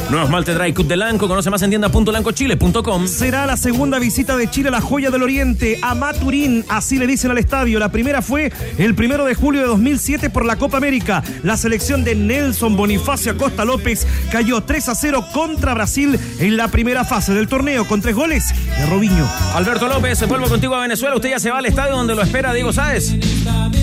Nuevo 0.09 0.25
esmalte 0.25 0.53
Dry 0.53 0.73
Cut 0.73 0.87
de 0.87 0.97
Lanco. 0.97 1.27
Conoce 1.27 1.49
más 1.49 1.61
en 1.63 1.71
tienda.lancochile.com. 1.71 3.07
Será 3.07 3.45
la 3.45 3.57
segunda 3.57 3.97
visita 3.97 4.37
de 4.37 4.49
Chile 4.49 4.69
a 4.69 4.71
la 4.71 4.81
joya 4.81 5.09
del 5.09 5.23
Oriente, 5.23 5.79
a 5.81 5.95
Maturín, 5.95 6.63
así 6.69 6.99
le 6.99 7.07
dicen 7.07 7.31
al 7.31 7.37
estadio. 7.39 7.79
La 7.79 7.89
primera 7.89 8.21
fue 8.21 8.51
el 8.77 8.93
primero 8.93 9.25
de 9.25 9.33
julio 9.33 9.61
de 9.61 9.67
2007 9.67 10.29
por 10.29 10.45
la 10.45 10.57
Copa 10.57 10.77
América. 10.77 11.23
La 11.43 11.57
selección 11.57 12.03
de 12.03 12.15
Nelson 12.15 12.75
Bonifacio 12.75 13.31
Acosta 13.31 13.65
López 13.65 14.05
cayó 14.31 14.61
3 14.61 14.89
a 14.89 14.95
0 14.95 15.25
contra 15.33 15.73
Brasil 15.73 16.19
en 16.39 16.57
la 16.57 16.67
primera 16.67 17.03
fase 17.03 17.33
del 17.33 17.47
torneo 17.47 17.87
con 17.87 18.01
tres 18.01 18.15
goles 18.15 18.53
de 18.77 18.85
Robinho. 18.85 19.27
Alberto 19.55 19.87
López, 19.87 20.21
vuelvo 20.37 20.49
contigo 20.49 20.75
a 20.75 20.81
Venezuela. 20.81 21.15
Usted 21.15 21.29
ya 21.29 21.39
se 21.39 21.49
va 21.49 21.59
al 21.59 21.65
estadio 21.65 21.95
donde 21.95 22.13
lo 22.13 22.21
espera 22.21 22.53
Diego 22.53 22.73
Sáez. 22.73 23.15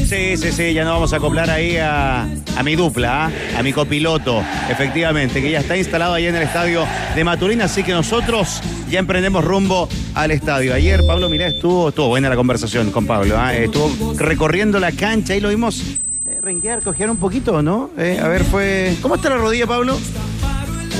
Sí, 0.06 0.36
sí, 0.36 0.52
sí, 0.52 0.74
ya 0.74 0.84
nos 0.84 0.92
vamos 0.94 1.12
a 1.14 1.16
acoplar 1.16 1.48
ahí 1.48 1.78
a, 1.78 2.24
a 2.24 2.62
mi 2.62 2.76
dupla, 2.76 3.26
¿ah? 3.26 3.58
a 3.58 3.62
mi 3.62 3.72
copiloto, 3.72 4.42
efectivamente, 4.68 5.40
que 5.40 5.50
ya 5.50 5.60
está 5.60 5.78
instalado 5.78 6.12
ahí 6.12 6.26
en 6.26 6.34
el 6.34 6.42
estadio 6.42 6.84
de 7.14 7.24
Maturín, 7.24 7.62
así 7.62 7.82
que 7.82 7.92
nosotros 7.92 8.60
ya 8.90 8.98
emprendemos 8.98 9.42
rumbo 9.42 9.88
al 10.14 10.30
estadio. 10.30 10.74
Ayer 10.74 11.00
Pablo 11.06 11.30
Milá 11.30 11.46
estuvo, 11.46 11.88
estuvo 11.88 12.08
buena 12.08 12.28
la 12.28 12.36
conversación 12.36 12.90
con 12.90 13.06
Pablo, 13.06 13.36
¿ah? 13.38 13.54
estuvo 13.54 14.12
recorriendo 14.18 14.78
la 14.78 14.92
cancha 14.92 15.34
y 15.34 15.40
lo 15.40 15.48
vimos 15.48 15.82
eh, 16.26 16.38
renguear, 16.42 16.82
cojear 16.82 17.08
un 17.08 17.16
poquito, 17.16 17.62
¿no? 17.62 17.88
Eh, 17.96 18.20
a 18.22 18.28
ver, 18.28 18.44
fue... 18.44 18.94
¿Cómo 19.00 19.14
está 19.14 19.30
la 19.30 19.36
rodilla, 19.36 19.66
Pablo? 19.66 19.98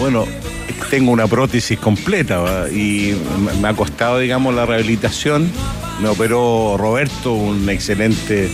Bueno, 0.00 0.24
tengo 0.92 1.10
una 1.10 1.26
prótesis 1.26 1.78
completa 1.78 2.66
y 2.70 3.14
me 3.62 3.66
ha 3.66 3.72
costado, 3.72 4.18
digamos, 4.18 4.54
la 4.54 4.66
rehabilitación. 4.66 5.50
Me 6.02 6.08
operó 6.10 6.76
Roberto, 6.76 7.32
un 7.32 7.66
excelente, 7.70 8.50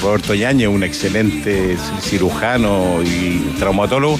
Roberto 0.00 0.32
Yañez, 0.32 0.68
un 0.68 0.82
excelente 0.82 1.76
cirujano 2.00 3.02
y 3.02 3.56
traumatólogo. 3.58 4.18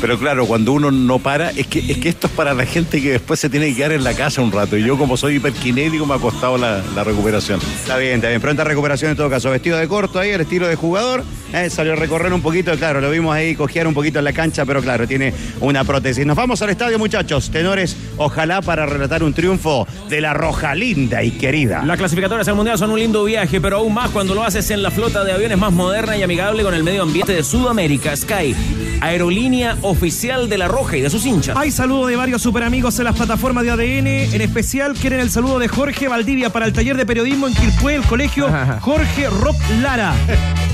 Pero 0.00 0.18
claro, 0.18 0.46
cuando 0.46 0.72
uno 0.72 0.90
no 0.90 1.18
para, 1.18 1.50
es 1.50 1.66
que, 1.66 1.80
es 1.80 1.98
que 1.98 2.08
esto 2.08 2.28
es 2.28 2.32
para 2.32 2.54
la 2.54 2.64
gente 2.64 3.02
que 3.02 3.12
después 3.12 3.40
se 3.40 3.50
tiene 3.50 3.68
que 3.70 3.76
quedar 3.76 3.92
en 3.92 4.04
la 4.04 4.14
casa 4.14 4.40
un 4.40 4.52
rato. 4.52 4.76
Y 4.76 4.84
yo, 4.84 4.96
como 4.96 5.16
soy 5.16 5.36
hiperkinético, 5.36 6.06
me 6.06 6.14
ha 6.14 6.18
costado 6.18 6.56
la, 6.56 6.82
la 6.94 7.02
recuperación. 7.02 7.60
Está 7.60 7.96
bien, 7.96 8.16
está 8.16 8.28
bien. 8.28 8.40
Pronta 8.40 8.62
recuperación 8.62 9.10
en 9.10 9.16
todo 9.16 9.28
caso. 9.28 9.50
Vestido 9.50 9.76
de 9.76 9.88
corto 9.88 10.20
ahí, 10.20 10.30
el 10.30 10.40
estilo 10.40 10.68
de 10.68 10.76
jugador. 10.76 11.24
Eh, 11.52 11.70
salió 11.70 11.94
a 11.94 11.96
recorrer 11.96 12.30
un 12.32 12.42
poquito, 12.42 12.76
claro, 12.76 13.00
lo 13.00 13.10
vimos 13.10 13.34
ahí 13.34 13.54
cojear 13.54 13.86
un 13.86 13.94
poquito 13.94 14.18
en 14.18 14.26
la 14.26 14.34
cancha, 14.34 14.66
pero 14.66 14.82
claro, 14.82 15.08
tiene 15.08 15.32
una 15.60 15.82
prótesis. 15.82 16.26
Nos 16.26 16.36
vamos 16.36 16.60
al 16.60 16.68
estadio, 16.68 16.98
muchachos. 16.98 17.50
Tenores, 17.50 17.96
ojalá 18.18 18.60
para 18.60 18.84
relatar 18.84 19.22
un 19.22 19.32
triunfo 19.32 19.86
de 20.10 20.20
la 20.20 20.34
Roja 20.34 20.74
linda 20.74 21.22
y 21.22 21.30
querida. 21.30 21.82
Las 21.86 21.96
clasificatorias 21.96 22.46
al 22.48 22.54
Mundial 22.54 22.76
son 22.76 22.90
un 22.90 22.98
lindo 23.00 23.24
viaje, 23.24 23.62
pero 23.62 23.78
aún 23.78 23.94
más 23.94 24.10
cuando 24.10 24.34
lo 24.34 24.44
haces 24.44 24.70
en 24.70 24.82
la 24.82 24.90
flota 24.90 25.24
de 25.24 25.32
aviones 25.32 25.56
más 25.56 25.72
moderna 25.72 26.18
y 26.18 26.22
amigable 26.22 26.62
con 26.62 26.74
el 26.74 26.84
medio 26.84 27.02
ambiente 27.02 27.32
de 27.32 27.42
Sudamérica, 27.42 28.14
Sky, 28.14 28.54
aerolínea 29.00 29.78
oficial 29.88 30.48
de 30.48 30.58
la 30.58 30.68
Roja 30.68 30.96
y 30.96 31.00
de 31.00 31.10
sus 31.10 31.24
hinchas. 31.26 31.56
Hay 31.56 31.70
saludo 31.70 32.06
de 32.06 32.16
varios 32.16 32.42
superamigos 32.42 32.98
en 32.98 33.04
las 33.04 33.16
plataformas 33.16 33.64
de 33.64 33.70
ADN. 33.70 34.06
En 34.34 34.40
especial 34.40 34.94
quieren 34.94 35.20
el 35.20 35.30
saludo 35.30 35.58
de 35.58 35.68
Jorge 35.68 36.08
Valdivia 36.08 36.50
para 36.50 36.66
el 36.66 36.72
taller 36.72 36.96
de 36.96 37.06
periodismo 37.06 37.48
en 37.48 37.54
Quilpué, 37.54 37.94
el 37.94 38.02
colegio 38.02 38.48
Jorge 38.80 39.28
Rock 39.30 39.56
Lara. 39.82 40.14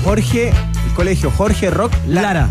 Jorge, 0.03 0.49
el 0.49 0.93
colegio 0.95 1.31
Jorge 1.31 1.69
Rock 1.69 1.93
Lara. 2.07 2.49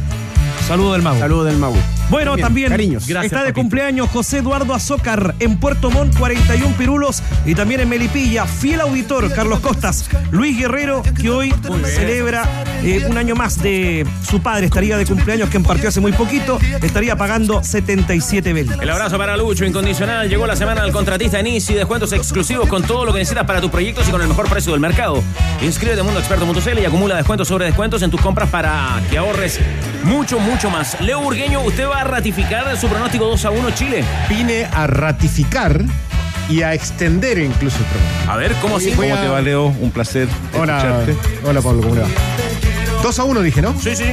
Saludo 0.66 0.94
del 0.94 1.02
mago. 1.02 1.18
Saludo 1.18 1.44
del 1.44 1.58
mago. 1.58 1.76
Bueno, 2.10 2.36
también 2.36 2.68
Cariños. 2.68 3.08
está 3.08 3.44
de 3.44 3.52
cumpleaños 3.52 4.08
José 4.10 4.38
Eduardo 4.38 4.74
Azócar 4.74 5.34
en 5.40 5.58
Puerto 5.58 5.90
Montt, 5.90 6.16
41 6.18 6.76
pirulos. 6.76 7.22
Y 7.46 7.54
también 7.54 7.80
en 7.80 7.88
Melipilla, 7.88 8.46
fiel 8.46 8.80
auditor, 8.80 9.32
Carlos 9.32 9.60
Costas. 9.60 10.08
Luis 10.30 10.58
Guerrero, 10.58 11.02
que 11.20 11.30
hoy 11.30 11.54
celebra 11.84 12.48
eh, 12.82 13.04
un 13.08 13.16
año 13.16 13.34
más 13.34 13.62
de 13.62 14.06
su 14.28 14.40
padre. 14.40 14.66
Estaría 14.66 14.96
de 14.96 15.06
cumpleaños, 15.06 15.48
que 15.48 15.60
partió 15.60 15.88
hace 15.88 16.00
muy 16.00 16.12
poquito. 16.12 16.58
Estaría 16.82 17.16
pagando 17.16 17.62
77 17.62 18.52
velas. 18.52 18.78
El 18.80 18.90
abrazo 18.90 19.16
para 19.18 19.36
Lucho, 19.36 19.64
incondicional. 19.64 20.28
Llegó 20.28 20.46
la 20.46 20.56
semana 20.56 20.82
del 20.82 20.92
contratista 20.92 21.40
en 21.40 21.46
Easy, 21.46 21.74
descuentos 21.74 22.12
exclusivos 22.12 22.68
con 22.68 22.82
todo 22.82 23.04
lo 23.04 23.12
que 23.12 23.18
necesitas 23.18 23.46
para 23.46 23.60
tus 23.60 23.70
proyectos 23.70 24.08
y 24.08 24.10
con 24.10 24.20
el 24.20 24.28
mejor 24.28 24.48
precio 24.48 24.72
del 24.72 24.80
mercado. 24.80 25.22
Inscríbete 25.62 26.00
en 26.00 26.06
mundoexperto.cl 26.06 26.78
y 26.78 26.84
acumula 26.84 27.16
descuentos 27.16 27.48
sobre 27.48 27.64
descuentos 27.66 28.02
en 28.02 28.10
tus 28.10 28.20
compras 28.20 28.50
para 28.50 29.00
que 29.10 29.18
ahorres 29.18 29.58
mucho, 30.04 30.38
mucho 30.38 30.70
más. 30.70 31.00
Leo 31.00 31.20
Burgueño, 31.20 31.62
¿usted 31.62 31.88
va 31.88 31.93
a 32.00 32.04
ratificar 32.04 32.76
su 32.78 32.88
pronóstico 32.88 33.26
2 33.26 33.44
a 33.44 33.50
1 33.50 33.70
Chile? 33.72 34.04
Vine 34.28 34.66
a 34.72 34.86
ratificar 34.86 35.84
y 36.48 36.62
a 36.62 36.74
extender 36.74 37.38
incluso 37.38 37.78
el 37.78 37.84
programa. 37.84 38.32
A 38.32 38.36
ver, 38.36 38.52
¿cómo 38.60 38.76
así? 38.76 38.90
¿Cómo 38.92 39.14
a- 39.14 39.20
te 39.20 39.28
va, 39.28 39.40
Leo? 39.40 39.66
Un 39.66 39.90
placer 39.90 40.28
Hola, 40.58 40.76
escucharte. 40.78 41.16
hola 41.46 41.60
Pablo, 41.62 41.82
¿cómo 41.82 41.94
le 41.94 42.00
va? 42.02 42.08
2 43.02 43.18
a 43.18 43.24
1 43.24 43.40
dije, 43.42 43.62
¿no? 43.62 43.74
Sí, 43.80 43.94
sí. 43.96 44.04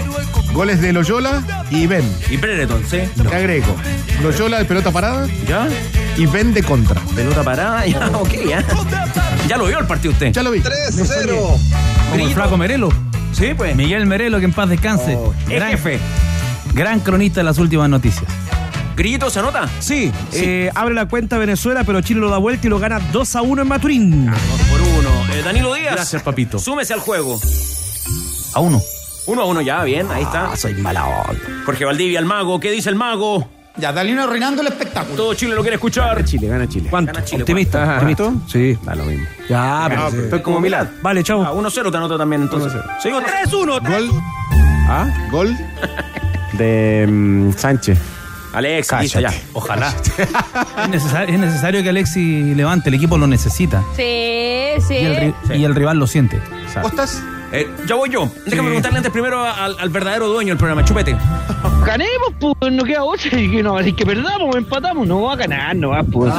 Goles 0.53 0.81
de 0.81 0.91
Loyola 0.93 1.41
y 1.69 1.87
Ben. 1.87 2.03
Y 2.29 2.37
Brereton, 2.37 2.83
¿sí? 2.89 2.99
Te 3.21 3.35
agrego. 3.35 3.75
Loyola 4.21 4.59
de 4.59 4.65
pelota 4.65 4.91
parada 4.91 5.27
¿Ya? 5.47 5.67
y 6.17 6.25
Ben 6.25 6.53
de 6.53 6.61
contra. 6.61 6.99
Pelota 7.15 7.41
parada, 7.43 7.85
ya, 7.87 8.07
ok, 8.07 8.29
ya. 8.49 8.63
Ya 9.47 9.57
lo 9.57 9.65
vio 9.65 9.79
el 9.79 9.87
partido 9.87 10.11
usted. 10.13 10.31
Ya 10.33 10.43
lo 10.43 10.51
vi. 10.51 10.59
3-0. 10.59 11.35
Como 12.11 12.25
el 12.27 12.33
flaco 12.33 12.57
Merelo. 12.57 12.89
Sí, 13.31 13.53
pues. 13.55 13.75
Miguel 13.77 14.05
Merelo, 14.05 14.39
que 14.39 14.45
en 14.45 14.53
paz 14.53 14.67
descanse. 14.69 15.17
Es 15.47 15.55
gran, 15.55 15.71
jefe. 15.71 15.99
Gran 16.73 16.99
cronista 16.99 17.39
de 17.39 17.45
las 17.45 17.57
últimas 17.57 17.89
noticias. 17.89 18.25
Grillito, 18.95 19.29
¿se 19.29 19.39
anota? 19.39 19.67
Sí, 19.79 20.11
eh, 20.33 20.69
abre 20.75 20.93
la 20.93 21.07
cuenta 21.07 21.37
Venezuela, 21.37 21.83
pero 21.83 22.01
Chile 22.01 22.19
lo 22.19 22.29
da 22.29 22.37
vuelta 22.37 22.67
y 22.67 22.69
lo 22.69 22.77
gana 22.77 22.99
2 23.11 23.35
a 23.35 23.41
1 23.41 23.61
en 23.61 23.67
Maturín. 23.67 24.25
Dos 24.27 24.61
por 24.69 24.81
uno. 24.81 25.33
Eh, 25.33 25.41
Danilo 25.43 25.73
Díaz. 25.73 25.95
Gracias, 25.95 26.21
papito. 26.21 26.59
Súmese 26.59 26.93
al 26.93 26.99
juego. 26.99 27.39
A 28.53 28.59
uno. 28.59 28.81
Uno 29.27 29.41
a 29.41 29.45
uno 29.45 29.61
ya, 29.61 29.83
bien, 29.83 30.11
ahí 30.11 30.23
está. 30.23 30.55
soy 30.57 30.73
mala 30.75 31.05
onda. 31.05 31.41
Jorge 31.65 31.85
Valdivia, 31.85 32.19
el 32.19 32.25
mago. 32.25 32.59
¿Qué 32.59 32.69
dice 32.71 32.89
el 32.89 32.95
mago? 32.95 33.47
Ya, 33.77 33.93
dale 33.93 34.11
una 34.11 34.25
arruinando 34.25 34.61
el 34.61 34.67
espectáculo. 34.67 35.15
Todo 35.15 35.33
Chile 35.33 35.55
lo 35.55 35.61
quiere 35.61 35.75
escuchar. 35.75 36.23
Chile, 36.25 36.47
gana 36.47 36.67
Chile. 36.67 36.89
¿Cuánto? 36.89 37.13
Gana 37.13 37.23
Chile, 37.25 37.43
¿Optimista? 37.43 37.83
Ajá. 37.83 37.93
¿Optimista? 37.93 38.33
Sí. 38.47 38.77
Da 38.83 38.95
lo 38.95 39.05
mismo. 39.05 39.25
Ya, 39.47 39.85
pero. 39.87 40.01
No, 40.01 40.11
sí. 40.11 40.17
estoy 40.17 40.41
como 40.41 40.59
Milad. 40.59 40.87
Vale, 41.01 41.23
chau. 41.23 41.41
Ah, 41.41 41.53
1-0 41.53 41.91
te 41.91 41.97
anoto 41.97 42.17
también, 42.17 42.41
entonces. 42.41 42.73
1-0. 42.73 43.01
Sigo 43.01 43.21
3-1. 43.21 43.89
Gol. 43.89 44.11
¿Ah? 44.89 45.07
Gol. 45.31 45.55
De 46.61 47.07
mm, 47.07 47.53
Sánchez. 47.53 47.97
Alex, 48.53 48.91
listo, 49.01 49.19
ya. 49.19 49.33
Ojalá. 49.53 49.93
es, 50.83 50.89
necesario, 50.89 51.33
es 51.33 51.39
necesario 51.39 51.81
que 51.83 51.89
Alexi 51.89 52.53
levante, 52.53 52.89
el 52.89 52.95
equipo 52.95 53.17
lo 53.17 53.25
necesita. 53.25 53.81
Sí, 53.95 54.73
sí. 54.87 54.93
Y 54.95 55.05
el, 55.05 55.15
ri- 55.17 55.57
y 55.57 55.63
el 55.63 55.73
rival 55.73 55.97
lo 55.97 56.05
siente. 56.05 56.41
¿Vos 56.81 56.91
estás? 56.91 57.23
Eh, 57.53 57.67
ya 57.87 57.95
voy 57.95 58.09
yo. 58.09 58.29
Déjame 58.45 58.67
preguntarle 58.69 58.97
antes 58.97 59.11
primero 59.11 59.43
al, 59.43 59.75
al 59.79 59.89
verdadero 59.89 60.27
dueño 60.27 60.49
del 60.49 60.57
programa, 60.57 60.83
Chupete. 60.85 61.15
Ganemos, 61.85 62.33
pues, 62.39 62.71
no 62.73 62.83
queda 62.83 63.03
otra. 63.03 63.39
Y 63.39 63.49
que 63.51 63.63
no, 63.63 63.77
así 63.77 63.93
que 63.93 64.05
perdamos, 64.05 64.55
empatamos, 64.55 65.07
no 65.07 65.21
va 65.23 65.33
a 65.33 65.35
ganar, 65.37 65.75
no 65.75 65.89
va, 65.89 66.03
pues. 66.03 66.33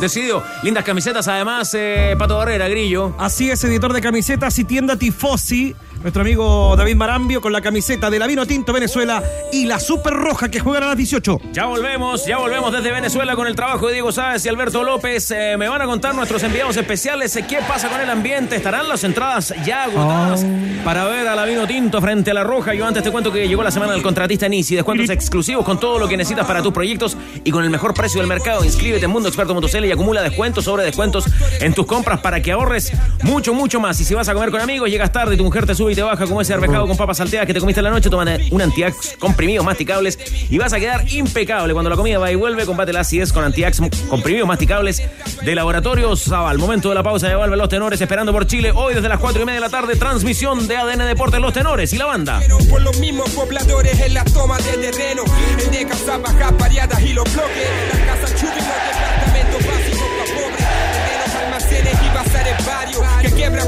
Decidido. 0.00 0.42
Lindas 0.62 0.84
camisetas, 0.84 1.26
además, 1.28 1.74
eh, 1.74 2.14
Pato 2.18 2.36
Barrera, 2.36 2.68
Grillo. 2.68 3.14
Así 3.18 3.50
es, 3.50 3.62
editor 3.64 3.92
de 3.92 4.00
camisetas 4.00 4.58
y 4.58 4.64
tienda 4.64 4.96
Tifosi. 4.96 5.74
Nuestro 6.02 6.22
amigo 6.22 6.74
David 6.76 6.96
Marambio 6.96 7.42
con 7.42 7.52
la 7.52 7.60
camiseta 7.60 8.08
de 8.08 8.18
la 8.18 8.26
Vino 8.26 8.46
Tinto 8.46 8.72
Venezuela 8.72 9.22
y 9.52 9.66
la 9.66 9.78
Super 9.78 10.14
Roja 10.14 10.50
que 10.50 10.58
juegan 10.58 10.84
a 10.84 10.86
las 10.86 10.96
18. 10.96 11.38
Ya 11.52 11.66
volvemos, 11.66 12.24
ya 12.24 12.38
volvemos 12.38 12.72
desde 12.72 12.90
Venezuela 12.90 13.36
con 13.36 13.46
el 13.46 13.54
trabajo 13.54 13.86
de 13.86 13.92
Diego 13.92 14.10
Sáez 14.10 14.46
y 14.46 14.48
Alberto 14.48 14.82
López. 14.82 15.30
Eh, 15.30 15.56
me 15.58 15.68
van 15.68 15.82
a 15.82 15.84
contar 15.84 16.14
nuestros 16.14 16.42
enviados 16.42 16.78
especiales 16.78 17.36
eh, 17.36 17.44
qué 17.46 17.58
pasa 17.68 17.90
con 17.90 18.00
el 18.00 18.08
ambiente. 18.08 18.56
¿Estarán 18.56 18.88
las 18.88 19.04
entradas 19.04 19.52
ya 19.62 19.84
agotadas 19.84 20.46
para 20.86 21.04
ver 21.04 21.28
a 21.28 21.36
la 21.36 21.44
Vino 21.44 21.66
Tinto 21.66 22.00
frente 22.00 22.30
a 22.30 22.34
la 22.34 22.44
Roja? 22.44 22.72
Yo 22.72 22.86
antes 22.86 23.02
te 23.02 23.10
cuento 23.10 23.30
que 23.30 23.46
llegó 23.46 23.62
la 23.62 23.70
semana 23.70 23.92
del 23.92 24.02
contratista 24.02 24.48
Nisi. 24.48 24.76
Descuentos 24.76 25.10
exclusivos 25.10 25.66
con 25.66 25.78
todo 25.78 25.98
lo 25.98 26.08
que 26.08 26.16
necesitas 26.16 26.46
para 26.46 26.62
tus 26.62 26.72
proyectos 26.72 27.14
y 27.44 27.50
con 27.50 27.62
el 27.62 27.68
mejor 27.68 27.92
precio 27.92 28.20
del 28.20 28.26
mercado. 28.26 28.64
Inscríbete 28.64 29.04
en 29.04 29.10
mundoexperto.cl 29.10 29.84
y 29.84 29.92
acumula 29.92 30.22
descuentos 30.22 30.64
sobre 30.64 30.82
descuentos 30.82 31.26
en 31.60 31.74
tus 31.74 31.84
compras 31.84 32.20
para 32.20 32.40
que 32.40 32.52
ahorres 32.52 32.90
mucho, 33.22 33.52
mucho 33.52 33.80
más. 33.80 34.00
Y 34.00 34.04
si 34.06 34.14
vas 34.14 34.30
a 34.30 34.32
comer 34.32 34.50
con 34.50 34.62
amigos, 34.62 34.88
llegas 34.88 35.12
tarde 35.12 35.34
y 35.34 35.36
tu 35.36 35.44
mujer 35.44 35.66
te 35.66 35.74
sube 35.74 35.89
y 35.90 35.94
te 35.94 36.02
baja 36.02 36.26
como 36.26 36.40
ese 36.40 36.54
arvejado 36.54 36.86
con 36.86 36.96
papas 36.96 37.16
salteadas 37.18 37.46
que 37.46 37.54
te 37.54 37.60
comiste 37.60 37.80
en 37.80 37.84
la 37.84 37.90
noche, 37.90 38.10
tómate 38.10 38.48
un 38.50 38.62
Antiax 38.62 39.16
comprimidos 39.18 39.64
masticables 39.64 40.18
y 40.48 40.58
vas 40.58 40.72
a 40.72 40.78
quedar 40.78 41.10
impecable. 41.12 41.72
Cuando 41.72 41.90
la 41.90 41.96
comida 41.96 42.18
va 42.18 42.30
y 42.30 42.34
vuelve, 42.34 42.66
combate 42.66 42.92
la 42.92 43.00
acidez 43.00 43.32
con 43.32 43.44
Antiax 43.44 43.80
comprimidos 44.08 44.46
masticables 44.46 45.02
de 45.42 45.54
Laboratorio 45.54 46.14
Zaval. 46.16 46.58
Momento 46.58 46.88
de 46.88 46.94
la 46.94 47.02
pausa 47.02 47.28
de 47.28 47.36
vuelven 47.36 47.58
los 47.58 47.68
tenores 47.68 48.00
esperando 48.00 48.32
por 48.32 48.46
Chile. 48.46 48.72
Hoy 48.74 48.94
desde 48.94 49.08
las 49.08 49.18
4 49.18 49.42
y 49.42 49.44
media 49.44 49.60
de 49.60 49.66
la 49.66 49.70
tarde, 49.70 49.96
transmisión 49.96 50.68
de 50.68 50.76
ADN 50.76 51.06
Deportes, 51.06 51.40
los 51.40 51.52
tenores 51.52 51.92
y 51.92 51.98
la 51.98 52.06
banda. 52.06 52.40
por 52.68 52.82
los 52.82 52.98
mismos 52.98 53.30
pobladores 53.30 53.98
en 54.00 54.14
las 54.14 54.32
tomas 54.32 54.64
de 54.64 54.90
terreno. 54.90 55.24
El 55.58 55.70
de 55.70 55.86
casas 55.86 56.22
bajas 56.22 56.58
variadas 56.58 57.00
y 57.02 57.12
los 57.12 57.24
bloques. 57.32 57.68
Las 57.92 58.20
casas 58.20 58.40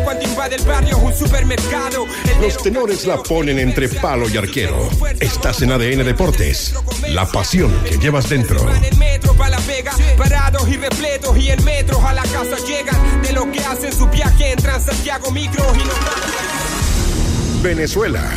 cuando 0.05 0.25
invade 0.25 0.57
el 0.57 0.65
barrio 0.65 0.99
un 0.99 1.15
supermercado. 1.15 2.07
Los 2.41 2.57
tenores 2.59 3.07
la 3.07 3.23
ponen 3.23 3.59
entre 3.59 3.89
palo 3.89 4.29
y 4.29 4.37
arquero. 4.37 4.89
Estás 5.21 5.63
en 5.63 5.73
ADN 5.73 6.05
Deportes. 6.05 6.75
La 7.09 7.27
pasión 7.27 7.73
que 7.85 7.99
llevas 7.99 8.29
dentro. 8.29 8.73
en 8.75 8.85
el 8.85 8.97
metro 8.97 9.35
para 9.35 9.51
la 9.51 9.61
vega. 9.61 9.93
Parados 10.17 10.69
y 10.69 10.77
repletos 10.77 11.37
y 11.39 11.51
en 11.51 11.65
metros 11.65 12.03
a 12.05 12.13
la 12.13 12.23
casa 12.23 12.57
llegan. 12.67 13.23
De 13.23 13.33
lo 13.33 13.51
que 13.51 13.61
hacen 13.61 13.93
su 13.93 14.07
viaje 14.09 14.53
entran 14.53 14.81
Santiago 14.81 15.31
Micro 15.31 15.65
y 15.75 15.79
no 15.79 17.63
Venezuela. 17.63 18.29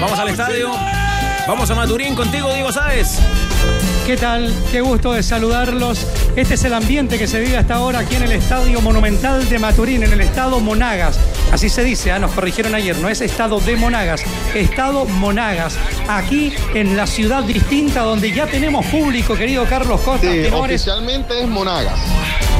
Vamos 0.00 0.18
al 0.18 0.28
estadio. 0.30 0.91
Vamos 1.46 1.68
a 1.70 1.74
Maturín 1.74 2.14
contigo, 2.14 2.52
Diego 2.52 2.70
Sáez. 2.70 3.18
¿Qué 4.06 4.16
tal? 4.16 4.52
Qué 4.70 4.80
gusto 4.80 5.12
de 5.12 5.22
saludarlos. 5.22 6.06
Este 6.36 6.54
es 6.54 6.64
el 6.64 6.72
ambiente 6.72 7.18
que 7.18 7.26
se 7.26 7.40
vive 7.40 7.56
hasta 7.56 7.74
ahora 7.74 8.00
aquí 8.00 8.14
en 8.14 8.22
el 8.22 8.32
Estadio 8.32 8.80
Monumental 8.80 9.48
de 9.48 9.58
Maturín, 9.58 10.02
en 10.04 10.12
el 10.12 10.20
Estado 10.20 10.60
Monagas. 10.60 11.18
Así 11.52 11.68
se 11.68 11.82
dice, 11.82 12.12
ah, 12.12 12.18
nos 12.18 12.30
corrigieron 12.32 12.74
ayer, 12.74 12.96
no 12.98 13.08
es 13.08 13.20
Estado 13.20 13.60
de 13.60 13.76
Monagas, 13.76 14.22
Estado 14.54 15.04
Monagas. 15.04 15.76
Aquí 16.08 16.52
en 16.74 16.96
la 16.96 17.06
ciudad 17.06 17.42
distinta 17.42 18.02
donde 18.02 18.32
ya 18.32 18.46
tenemos 18.46 18.86
público, 18.86 19.36
querido 19.36 19.64
Carlos 19.66 20.00
Costa. 20.00 20.30
Sí, 20.30 20.42
tenores. 20.42 20.80
oficialmente 20.80 21.40
es 21.40 21.48
Monagas. 21.48 21.98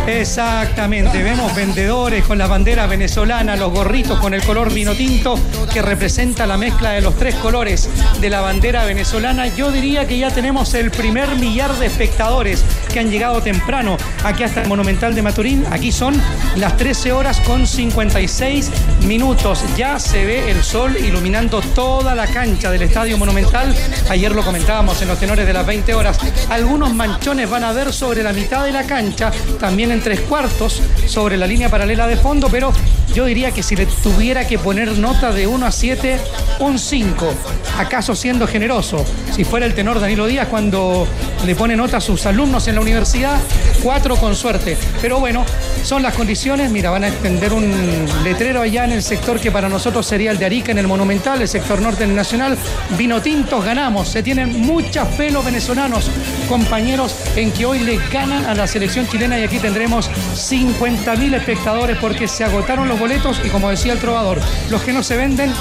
Exactamente, 0.06 1.22
vemos 1.22 1.54
vendedores 1.54 2.24
con 2.24 2.36
la 2.36 2.48
bandera 2.48 2.86
venezolana, 2.86 3.54
los 3.54 3.70
gorritos 3.72 4.18
con 4.18 4.34
el 4.34 4.42
color 4.42 4.72
vino 4.72 4.94
tinto 4.94 5.38
que 5.72 5.80
representa 5.80 6.44
la 6.44 6.56
mezcla 6.56 6.90
de 6.90 7.00
los 7.00 7.16
tres 7.16 7.36
colores 7.36 7.88
de 8.20 8.28
la 8.28 8.40
bandera 8.40 8.84
venezolana. 8.84 9.46
Yo 9.46 9.70
diría 9.70 10.06
que 10.06 10.18
ya 10.18 10.30
tenemos 10.30 10.74
el 10.74 10.90
primer 10.90 11.36
millar 11.36 11.72
de 11.78 11.86
espectadores 11.86 12.64
que 12.92 13.00
han 13.00 13.10
llegado 13.10 13.40
temprano 13.40 13.96
aquí 14.22 14.42
hasta 14.42 14.62
el 14.62 14.68
Monumental 14.68 15.14
de 15.14 15.22
Maturín. 15.22 15.64
Aquí 15.70 15.90
son 15.90 16.14
las 16.56 16.76
13 16.76 17.12
horas 17.12 17.40
con 17.40 17.66
56 17.66 18.70
minutos. 19.06 19.64
Ya 19.76 19.98
se 19.98 20.24
ve 20.24 20.50
el 20.50 20.62
sol 20.62 20.96
iluminando 20.96 21.60
toda 21.74 22.14
la 22.14 22.26
cancha 22.26 22.70
del 22.70 22.82
Estadio 22.82 23.16
Monumental. 23.16 23.74
Ayer 24.10 24.32
lo 24.32 24.44
comentábamos 24.44 25.00
en 25.00 25.08
los 25.08 25.18
tenores 25.18 25.46
de 25.46 25.52
las 25.52 25.66
20 25.66 25.94
horas. 25.94 26.18
Algunos 26.50 26.92
manchones 26.94 27.48
van 27.48 27.64
a 27.64 27.72
ver 27.72 27.92
sobre 27.92 28.22
la 28.22 28.32
mitad 28.32 28.64
de 28.64 28.72
la 28.72 28.84
cancha, 28.84 29.32
también 29.58 29.90
en 29.90 30.02
tres 30.02 30.20
cuartos, 30.20 30.82
sobre 31.06 31.36
la 31.36 31.46
línea 31.46 31.70
paralela 31.70 32.06
de 32.06 32.16
fondo, 32.16 32.48
pero 32.50 32.72
yo 33.14 33.24
diría 33.24 33.50
que 33.52 33.62
si 33.62 33.76
le 33.76 33.86
tuviera 33.86 34.46
que 34.46 34.58
poner 34.58 34.98
nota 34.98 35.32
de 35.32 35.46
1 35.46 35.66
a 35.66 35.72
7, 35.72 36.18
un 36.60 36.78
5. 36.78 37.34
¿Acaso 37.78 38.14
siendo 38.14 38.46
generoso? 38.46 39.04
Si 39.34 39.44
fuera 39.44 39.66
el 39.66 39.74
tenor 39.74 40.00
Danilo 40.00 40.26
Díaz 40.26 40.48
cuando 40.48 41.06
le 41.46 41.54
pone 41.54 41.74
nota 41.74 41.98
a 41.98 42.00
sus 42.00 42.26
alumnos 42.26 42.68
en 42.68 42.74
la 42.74 42.80
universidad, 42.82 43.40
4 43.82 44.16
con 44.16 44.34
suerte. 44.34 44.76
Pero 45.00 45.20
bueno, 45.20 45.44
son 45.82 46.02
las 46.02 46.14
condiciones. 46.14 46.70
Mira, 46.70 46.90
van 46.90 47.04
a 47.04 47.08
extender 47.08 47.52
un 47.52 48.06
letrero 48.22 48.60
allá 48.62 48.84
en 48.84 48.92
el 48.92 49.02
sector 49.02 49.40
que 49.40 49.50
para 49.50 49.68
nosotros 49.68 50.06
sería 50.06 50.30
el 50.30 50.38
de 50.38 50.46
Arica, 50.46 50.72
en 50.72 50.78
el 50.78 50.86
Monumental, 50.86 51.40
el 51.40 51.48
sector 51.48 51.80
norte 51.80 52.06
del 52.06 52.14
Nacional. 52.14 52.56
Vino 52.98 53.20
tintos, 53.22 53.64
ganamos. 53.64 54.08
Se 54.08 54.22
tienen 54.22 54.60
mucha 54.60 55.06
fe 55.06 55.30
los 55.30 55.44
venezolanos, 55.44 56.10
compañeros, 56.48 57.16
en 57.36 57.50
que 57.52 57.64
hoy 57.64 57.80
le 57.80 57.98
ganan 58.08 58.44
a 58.44 58.54
la 58.54 58.66
selección 58.66 59.08
chilena 59.08 59.38
y 59.38 59.44
aquí 59.44 59.58
tendremos 59.58 60.10
50.000 60.34 61.34
espectadores 61.34 61.96
porque 61.98 62.28
se 62.28 62.44
agotaron 62.44 62.88
los 62.88 62.98
boletos 62.98 63.40
y 63.44 63.48
como 63.48 63.70
decía 63.70 63.92
el 63.92 63.98
trovador, 63.98 64.40
los 64.70 64.82
que 64.82 64.92
no 64.92 65.02
se 65.02 65.16
venden 65.16 65.52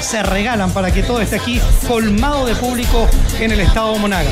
se 0.00 0.22
regalan 0.22 0.72
para 0.72 0.92
que 0.92 1.02
todo 1.02 1.20
esté 1.20 1.36
aquí 1.36 1.60
colmado 1.88 2.46
de 2.46 2.54
público 2.54 3.08
en 3.40 3.52
el 3.52 3.60
estado 3.60 3.96
Monaga. 3.96 4.30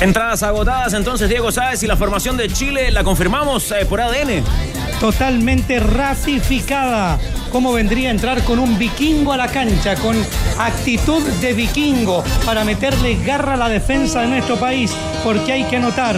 Entradas 0.00 0.42
agotadas, 0.42 0.92
entonces 0.92 1.28
Diego 1.28 1.52
Sáez 1.52 1.82
y 1.82 1.86
la 1.86 1.96
formación 1.96 2.36
de 2.36 2.48
Chile 2.48 2.90
la 2.90 3.04
confirmamos 3.04 3.70
eh, 3.70 3.86
por 3.86 4.00
ADN. 4.00 4.44
Totalmente 5.00 5.80
ratificada. 5.80 7.18
¿Cómo 7.50 7.72
vendría 7.72 8.08
a 8.08 8.12
entrar 8.12 8.42
con 8.42 8.58
un 8.58 8.76
vikingo 8.78 9.32
a 9.32 9.36
la 9.36 9.48
cancha, 9.48 9.94
con 9.94 10.16
actitud 10.58 11.22
de 11.40 11.52
vikingo 11.52 12.24
para 12.44 12.64
meterle 12.64 13.16
garra 13.24 13.54
a 13.54 13.56
la 13.56 13.68
defensa 13.68 14.22
de 14.22 14.26
nuestro 14.26 14.56
país? 14.56 14.92
Porque 15.22 15.52
hay 15.52 15.64
que 15.64 15.76
anotar 15.76 16.16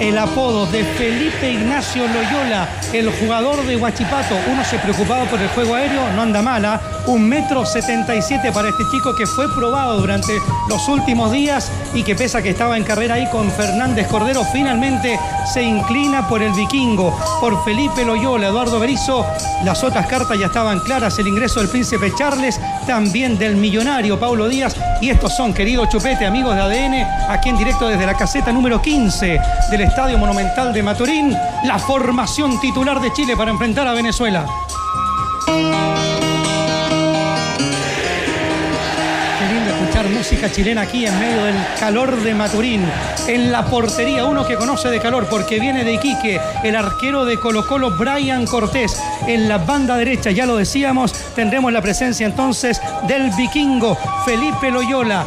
el 0.00 0.18
apodo 0.18 0.66
de 0.66 0.84
Felipe 0.84 1.50
Ignacio 1.50 2.06
Loyola, 2.06 2.68
el 2.92 3.10
jugador 3.10 3.64
de 3.64 3.76
Huachipato. 3.76 4.36
Uno 4.52 4.64
se 4.64 4.78
preocupaba 4.78 5.24
por 5.24 5.40
el 5.40 5.48
juego 5.48 5.74
aéreo, 5.74 6.12
no 6.12 6.22
anda 6.22 6.42
mala. 6.42 6.80
Un 7.06 7.28
metro 7.28 7.66
setenta 7.66 8.14
y 8.14 8.22
siete 8.22 8.50
para 8.50 8.70
este 8.70 8.82
chico 8.90 9.14
que 9.14 9.26
fue 9.26 9.46
probado 9.54 9.98
durante 9.98 10.40
los 10.70 10.88
últimos 10.88 11.30
días 11.32 11.70
y 11.92 12.02
que 12.02 12.14
pesa 12.14 12.40
que 12.42 12.48
estaba 12.48 12.78
en 12.78 12.84
carrera 12.84 13.16
ahí 13.16 13.28
con 13.30 13.50
Fernández 13.50 14.06
Cordero, 14.08 14.42
finalmente 14.44 15.20
se 15.52 15.62
inclina 15.62 16.26
por 16.26 16.42
el 16.42 16.52
vikingo, 16.54 17.14
por 17.40 17.62
Felipe 17.62 18.06
Loyola, 18.06 18.48
Eduardo 18.48 18.80
Berizo. 18.80 19.26
Las 19.64 19.84
otras 19.84 20.06
cartas 20.06 20.38
ya 20.38 20.46
estaban 20.46 20.80
claras, 20.80 21.18
el 21.18 21.28
ingreso 21.28 21.60
del 21.60 21.68
príncipe 21.68 22.10
Charles, 22.16 22.58
también 22.86 23.36
del 23.36 23.56
millonario 23.56 24.18
Paulo 24.18 24.48
Díaz. 24.48 24.74
Y 25.02 25.10
estos 25.10 25.36
son, 25.36 25.52
querido 25.52 25.84
Chupete, 25.84 26.24
amigos 26.24 26.54
de 26.54 26.62
ADN, 26.62 27.30
aquí 27.30 27.50
en 27.50 27.58
directo 27.58 27.86
desde 27.86 28.06
la 28.06 28.16
caseta 28.16 28.50
número 28.50 28.80
15 28.80 29.38
del 29.70 29.80
Estadio 29.82 30.16
Monumental 30.16 30.72
de 30.72 30.82
Maturín, 30.82 31.36
la 31.64 31.78
formación 31.78 32.58
titular 32.60 32.98
de 32.98 33.12
Chile 33.12 33.36
para 33.36 33.50
enfrentar 33.50 33.86
a 33.86 33.92
Venezuela. 33.92 34.46
Música 40.24 40.50
chilena 40.50 40.80
aquí 40.80 41.04
en 41.04 41.20
medio 41.20 41.44
del 41.44 41.54
calor 41.78 42.22
de 42.22 42.32
Maturín. 42.32 42.82
En 43.28 43.52
la 43.52 43.66
portería, 43.66 44.24
uno 44.24 44.46
que 44.46 44.54
conoce 44.54 44.88
de 44.88 44.98
calor 44.98 45.26
porque 45.28 45.60
viene 45.60 45.84
de 45.84 45.92
Iquique, 45.92 46.40
el 46.62 46.76
arquero 46.76 47.26
de 47.26 47.38
Colo 47.38 47.66
Colo, 47.66 47.90
Brian 47.90 48.46
Cortés. 48.46 48.98
En 49.26 49.50
la 49.50 49.58
banda 49.58 49.98
derecha, 49.98 50.30
ya 50.30 50.46
lo 50.46 50.56
decíamos, 50.56 51.12
tendremos 51.34 51.70
la 51.74 51.82
presencia 51.82 52.24
entonces 52.24 52.80
del 53.06 53.32
vikingo 53.32 53.98
Felipe 54.24 54.70
Loyola. 54.70 55.26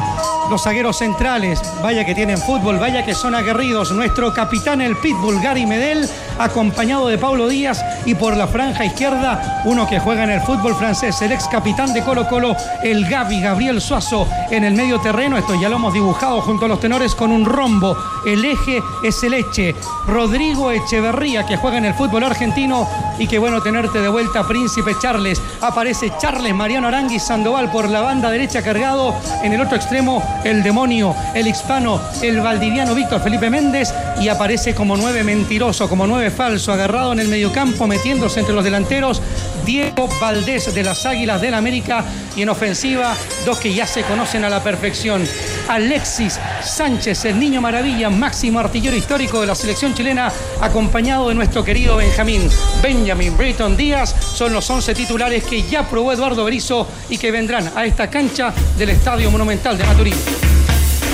Los 0.50 0.64
zagueros 0.64 0.98
centrales, 0.98 1.62
vaya 1.84 2.06
que 2.06 2.16
tienen 2.16 2.38
fútbol, 2.38 2.80
vaya 2.80 3.04
que 3.04 3.14
son 3.14 3.36
aguerridos. 3.36 3.92
Nuestro 3.92 4.34
capitán, 4.34 4.80
el 4.80 4.96
Pitbull, 4.96 5.42
Gary 5.42 5.66
Medel, 5.66 6.10
acompañado 6.40 7.08
de 7.10 7.18
Paulo 7.18 7.50
Díaz. 7.50 7.84
Y 8.06 8.16
por 8.16 8.38
la 8.38 8.48
franja 8.48 8.86
izquierda, 8.86 9.62
uno 9.66 9.86
que 9.88 10.00
juega 10.00 10.24
en 10.24 10.30
el 10.30 10.42
fútbol 10.42 10.74
francés, 10.76 11.22
el 11.22 11.34
ex 11.34 11.50
capitán 11.50 11.94
de 11.94 12.02
Colo 12.02 12.28
Colo, 12.30 12.56
el 12.82 13.10
Gaby, 13.10 13.42
Gabriel 13.42 13.82
Suazo, 13.82 14.26
en 14.50 14.64
el 14.64 14.74
medio 14.74 15.02
terreno. 15.02 15.38
Esto 15.38 15.54
ya 15.56 15.68
lo 15.68 15.76
hemos 15.76 15.94
dibujado 15.94 16.40
junto 16.40 16.66
a 16.66 16.70
los 16.70 16.80
tenores 16.80 17.14
con 17.14 17.34
un 17.34 17.44
rombo. 17.44 17.98
El 18.26 18.46
eje 18.46 18.82
es 19.04 19.22
el 19.24 19.34
Eche. 19.34 19.76
Rodrigo 20.08 20.72
Echeverría, 20.72 21.46
que 21.46 21.58
juega 21.58 21.78
en 21.78 21.86
el 21.86 21.94
fútbol 21.94 22.24
argentino. 22.24 22.88
Y 23.20 23.28
qué 23.28 23.38
bueno 23.38 23.62
tenerte 23.62 24.00
de 24.00 24.08
vuelta, 24.08 24.48
Príncipe 24.48 24.96
Charles. 25.02 25.42
Aparece 25.60 26.14
Charles 26.20 26.56
Mariano 26.56 26.88
Arangui 26.88 27.20
Sandoval 27.20 27.70
por 27.70 27.90
la 27.90 28.00
banda 28.00 28.32
derecha 28.32 28.62
cargado. 28.62 29.14
En 29.44 29.52
el 29.52 29.60
otro 29.60 29.76
extremo, 29.76 30.24
el 30.44 30.64
demonio, 30.64 31.16
el 31.34 31.48
hispano, 31.48 32.02
el 32.22 32.42
valdiviano 32.42 32.96
Víctor 32.96 33.22
Felipe 33.22 33.50
Méndez. 33.50 33.94
Y 34.20 34.30
aparece 34.30 34.74
como 34.74 34.98
nueve 34.98 35.24
mentiroso, 35.24 35.88
como 35.90 36.08
nueve 36.08 36.32
falso, 36.32 36.74
agarrado 36.74 37.14
en 37.14 37.20
el 37.20 37.28
mediocampo, 37.28 37.88
metiéndose 37.88 38.40
entre 38.40 38.56
los 38.56 38.64
delanteros. 38.64 39.22
Diego 39.68 40.08
Valdés 40.22 40.74
de 40.74 40.82
las 40.82 41.06
Águilas 41.06 41.42
del 41.42 41.54
América 41.54 42.06
y 42.38 42.42
en 42.42 42.48
ofensiva 42.48 43.14
dos 43.46 43.60
que 43.60 43.74
ya 43.74 43.86
se 43.86 44.04
conocen 44.04 44.46
a 44.46 44.50
la 44.50 44.64
perfección. 44.64 45.28
Alexis 45.68 46.40
Sánchez, 46.64 47.26
el 47.26 47.38
niño 47.38 47.60
maravilla, 47.60 48.10
máximo 48.10 48.60
artillero 48.60 48.96
histórico 48.96 49.42
de 49.42 49.48
la 49.48 49.56
selección 49.56 49.94
chilena, 49.94 50.32
acompañado 50.62 51.28
de 51.28 51.36
nuestro 51.36 51.66
querido 51.66 51.98
Benjamín. 51.98 52.50
Benjamin 52.82 53.36
Brayton 53.36 53.76
Díaz 53.76 54.16
son 54.34 54.54
los 54.54 54.70
11 54.70 54.96
titulares 54.96 55.44
que 55.44 55.62
ya 55.64 55.84
probó 55.84 56.14
Eduardo 56.14 56.46
Berizzo 56.46 56.88
y 57.10 57.18
que 57.18 57.30
vendrán 57.30 57.70
a 57.76 57.86
esta 57.86 58.10
cancha 58.10 58.54
del 58.78 58.92
Estadio 58.92 59.30
Monumental 59.30 59.78
de 59.78 59.84
Maturín. 59.84 60.47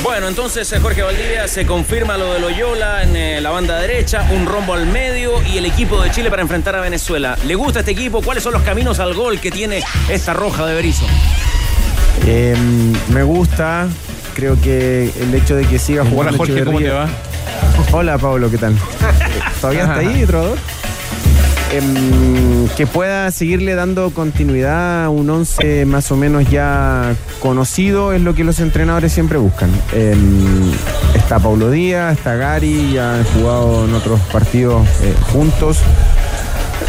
Bueno, 0.04 0.28
entonces 0.28 0.70
eh, 0.74 0.82
Jorge 0.82 1.01
Valdivia 1.01 1.47
se 1.47 1.66
confirma 1.66 2.18
lo 2.18 2.34
de 2.34 2.39
Loyola 2.41 3.04
en 3.04 3.16
eh, 3.16 3.39
la 3.39 3.51
banda 3.51 3.80
derecha, 3.80 4.28
un 4.32 4.45
rombo 4.45 4.74
al 4.74 4.86
medio 4.86 5.41
y 5.43 5.58
el 5.58 5.66
equipo 5.66 6.04
de 6.04 6.12
Chile 6.12 6.30
para 6.30 6.41
enfrentar 6.41 6.76
a 6.76 6.82
Venezuela. 6.82 7.38
¿Le 7.45 7.56
gusta 7.56 7.80
este 7.80 7.91
equipo? 7.91 8.22
¿Cuáles 8.22 8.43
son 8.43 8.51
los 8.51 8.64
caminos 8.64 8.99
al 8.99 9.14
gol 9.14 9.39
que 9.39 9.49
tiene 9.49 9.82
esta 10.10 10.34
roja 10.34 10.66
de 10.66 10.76
Berizzo? 10.76 11.06
Eh, 12.28 12.54
me 13.14 13.24
gusta, 13.24 13.88
creo 14.36 14.60
que 14.60 15.10
el 15.22 15.34
hecho 15.34 15.56
de 15.56 15.66
que 15.66 15.80
siga 15.80 16.04
jugando. 16.04 16.34
Hola 16.34 16.38
Jorge, 16.38 16.66
¿cómo 16.66 16.80
te 16.80 16.89
va? 16.89 17.08
Hola 17.93 18.18
Pablo, 18.18 18.51
¿qué 18.51 18.58
tal? 18.58 18.76
¿Todavía 19.62 19.84
está 19.84 19.99
ahí, 19.99 20.26
trovador? 20.26 20.58
Em, 21.74 22.68
que 22.78 22.86
pueda 22.86 23.32
seguirle 23.32 23.74
dando 23.74 24.12
continuidad 24.12 25.06
a 25.06 25.10
un 25.10 25.28
11 25.28 25.88
más 25.88 26.12
o 26.12 26.16
menos 26.16 26.48
ya 26.48 27.16
conocido 27.40 28.14
es 28.14 28.22
lo 28.22 28.36
que 28.36 28.44
los 28.44 28.60
entrenadores 28.60 29.12
siempre 29.12 29.40
buscan. 29.40 29.72
Em, 29.92 30.72
está 31.16 31.40
Paulo 31.40 31.72
Díaz, 31.72 32.16
está 32.16 32.36
Gary, 32.36 32.92
ya 32.94 33.16
han 33.16 33.24
jugado 33.24 33.86
en 33.86 33.96
otros 33.96 34.20
partidos 34.32 34.88
eh, 35.02 35.16
juntos. 35.32 35.80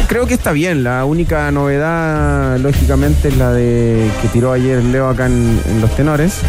Creo 0.07 0.27
que 0.27 0.35
está 0.35 0.51
bien, 0.51 0.83
la 0.83 1.03
única 1.05 1.49
novedad 1.49 2.59
lógicamente 2.59 3.29
es 3.29 3.37
la 3.37 3.53
de 3.53 4.07
que 4.21 4.27
tiró 4.27 4.51
ayer 4.51 4.83
Leo 4.83 5.09
acá 5.09 5.25
en, 5.25 5.59
en 5.67 5.81
los 5.81 5.95
tenores. 5.95 6.41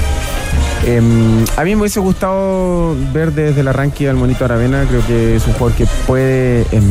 Em, 0.85 1.45
a 1.57 1.65
mí 1.65 1.75
me 1.75 1.81
hubiese 1.83 1.99
gustado 2.01 2.95
ver 3.13 3.33
desde 3.33 3.61
el 3.61 3.69
arranque 3.69 4.09
al 4.09 4.17
Monito 4.17 4.45
Aravena, 4.45 4.85
creo 4.89 5.05
que 5.07 5.37
es 5.37 5.47
un 5.47 5.55
jugador 5.55 5.77
que 5.77 5.87
puede 6.07 6.61
em, 6.71 6.85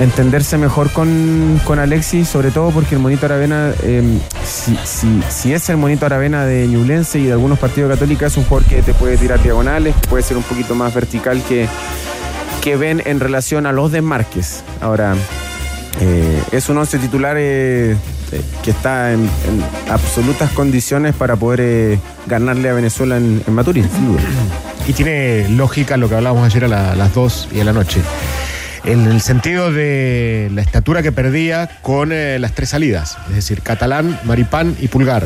entenderse 0.00 0.58
mejor 0.58 0.90
con, 0.90 1.58
con 1.64 1.78
Alexis, 1.78 2.28
sobre 2.28 2.50
todo 2.50 2.70
porque 2.72 2.94
el 2.96 3.00
Monito 3.00 3.24
Aravena, 3.26 3.72
em, 3.84 4.18
si, 4.44 4.76
si- 4.84 5.22
si 5.30 5.54
es 5.54 5.68
el 5.70 5.76
Monito 5.78 6.04
Aravena 6.04 6.44
de 6.44 6.66
Ñublense 6.66 7.20
y 7.20 7.24
de 7.26 7.32
algunos 7.32 7.58
partidos 7.58 7.90
católicos, 7.90 8.32
es 8.32 8.36
un 8.36 8.44
jugador 8.44 8.68
que 8.68 8.82
te 8.82 8.92
puede 8.92 9.16
tirar 9.16 9.42
diagonales, 9.42 9.94
puede 10.10 10.22
ser 10.22 10.36
un 10.36 10.42
poquito 10.42 10.74
más 10.74 10.92
vertical 10.92 11.42
que, 11.48 11.68
que 12.60 12.76
ven 12.76 13.02
en 13.06 13.18
relación 13.20 13.64
a 13.66 13.72
los 13.72 13.90
desmarques. 13.92 14.62
Ahora, 14.82 15.14
eh, 16.00 16.42
es 16.52 16.68
un 16.68 16.78
once 16.78 16.98
titular 16.98 17.36
eh, 17.38 17.92
eh, 17.92 17.96
que 18.62 18.70
está 18.70 19.12
en, 19.12 19.28
absolutas 19.90 20.50
condiciones 20.52 21.14
para 21.14 21.36
poder 21.36 21.98
ganarle 22.26 22.68
a 22.70 22.72
Venezuela 22.72 23.16
en, 23.16 23.42
Maturín. 23.48 23.88
Y 24.88 24.92
tiene 24.94 25.48
lógica 25.50 25.96
lo 25.96 26.08
que 26.08 26.16
hablábamos 26.16 26.44
ayer 26.46 26.64
a 26.64 26.68
la- 26.68 26.94
las 26.96 27.14
2 27.14 27.48
y 27.52 27.60
a 27.60 27.64
la 27.64 27.72
noche. 27.72 28.00
En 28.84 29.06
el 29.06 29.20
sentido 29.20 29.70
de 29.70 30.50
la 30.52 30.60
estatura 30.60 31.02
que 31.02 31.12
perdía 31.12 31.70
con 31.82 32.08
las 32.10 32.52
tres 32.52 32.70
salidas, 32.70 33.16
es 33.28 33.36
decir, 33.36 33.62
Catalán, 33.62 34.18
Maripán 34.24 34.76
y 34.80 34.88
Pulgar. 34.88 35.24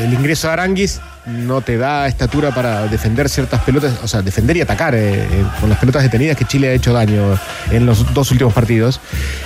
El 0.00 0.14
ingreso 0.14 0.46
de 0.46 0.52
Aranguis 0.52 1.00
no 1.26 1.60
te 1.60 1.76
da 1.76 2.06
estatura 2.06 2.50
para 2.54 2.86
defender 2.86 3.28
ciertas 3.28 3.60
pelotas, 3.62 3.92
o 4.02 4.08
sea, 4.08 4.22
defender 4.22 4.56
y 4.56 4.62
atacar 4.62 4.94
eh, 4.94 5.22
eh, 5.22 5.44
con 5.60 5.68
las 5.68 5.78
pelotas 5.78 6.02
detenidas 6.02 6.36
que 6.36 6.44
Chile 6.44 6.68
ha 6.68 6.72
hecho 6.72 6.92
daño 6.92 7.38
en 7.70 7.84
los 7.86 8.12
dos 8.14 8.30
últimos 8.30 8.52
partidos. 8.54 9.00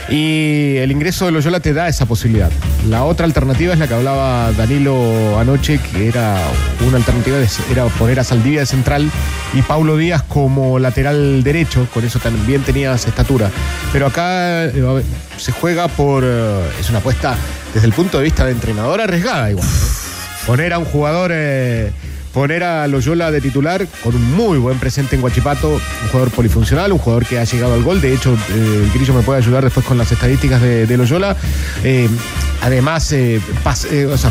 Y 0.08 0.76
el 0.76 0.92
ingreso 0.92 1.26
de 1.26 1.32
Loyola 1.32 1.60
te 1.60 1.72
da 1.72 1.88
esa 1.88 2.06
posibilidad. 2.06 2.50
La 2.88 3.04
otra 3.04 3.26
alternativa 3.26 3.72
es 3.72 3.78
la 3.78 3.88
que 3.88 3.94
hablaba 3.94 4.52
Danilo 4.52 5.38
anoche, 5.38 5.78
que 5.78 6.08
era 6.08 6.38
una 6.86 6.96
alternativa, 6.98 7.38
de- 7.38 7.48
era 7.70 7.84
poner 7.86 8.20
a 8.20 8.24
Saldivia 8.24 8.60
de 8.60 8.66
central 8.66 9.10
y 9.52 9.62
Paulo 9.62 9.96
Díaz 9.96 10.22
como 10.22 10.78
lateral 10.78 11.42
derecho, 11.42 11.86
con 11.92 12.04
eso 12.04 12.18
también 12.18 12.62
tenías 12.62 13.06
estatura. 13.06 13.50
Pero 13.92 14.06
acá 14.06 14.64
eh, 14.66 15.02
se 15.36 15.52
juega 15.52 15.88
por, 15.88 16.24
es 16.24 16.88
una 16.88 16.98
apuesta 16.98 17.34
desde 17.74 17.86
el 17.88 17.92
punto 17.92 18.18
de 18.18 18.24
vista 18.24 18.44
de 18.44 18.52
entrenador 18.52 19.00
arriesgada 19.00 19.50
igual. 19.50 19.66
Poner 20.46 20.74
a 20.74 20.78
un 20.78 20.84
jugador, 20.84 21.30
eh, 21.32 21.90
poner 22.34 22.64
a 22.64 22.86
Loyola 22.86 23.30
de 23.30 23.40
titular 23.40 23.86
con 24.02 24.14
un 24.14 24.34
muy 24.34 24.58
buen 24.58 24.78
presente 24.78 25.16
en 25.16 25.22
Guachipato, 25.22 25.70
un 25.70 26.08
jugador 26.10 26.30
polifuncional, 26.32 26.92
un 26.92 26.98
jugador 26.98 27.24
que 27.24 27.38
ha 27.38 27.44
llegado 27.44 27.72
al 27.72 27.82
gol. 27.82 28.02
De 28.02 28.12
hecho, 28.12 28.34
eh, 28.34 28.82
el 28.84 28.90
Grillo 28.92 29.14
me 29.14 29.22
puede 29.22 29.38
ayudar 29.38 29.64
después 29.64 29.86
con 29.86 29.96
las 29.96 30.12
estadísticas 30.12 30.60
de, 30.60 30.96
Loyola. 30.98 31.34
Eh, 31.82 32.10
además, 32.60 33.14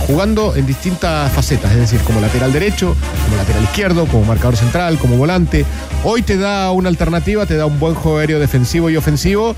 jugando 0.06 0.56
en 0.56 0.68
distintas 0.68 1.32
facetas, 1.32 1.72
es 1.72 1.78
decir, 1.80 2.00
como 2.02 2.22
lateral 2.22 2.54
derecho, 2.54 2.96
como 3.24 3.36
lateral 3.36 3.64
izquierdo, 3.64 4.06
como 4.06 4.24
marcador 4.24 4.56
central, 4.56 5.00
como 5.00 5.18
volante. 5.18 5.66
Hoy 6.04 6.22
te 6.22 6.38
da 6.38 6.70
una 6.70 6.90
alternativa, 6.90 7.48
te 7.48 7.56
da 7.56 7.66
un 7.66 7.80
buen 7.80 7.96
juego 7.96 8.20
aéreo 8.20 8.40
defensivo 8.40 8.92
y 8.92 8.98
ofensivo. 8.98 9.56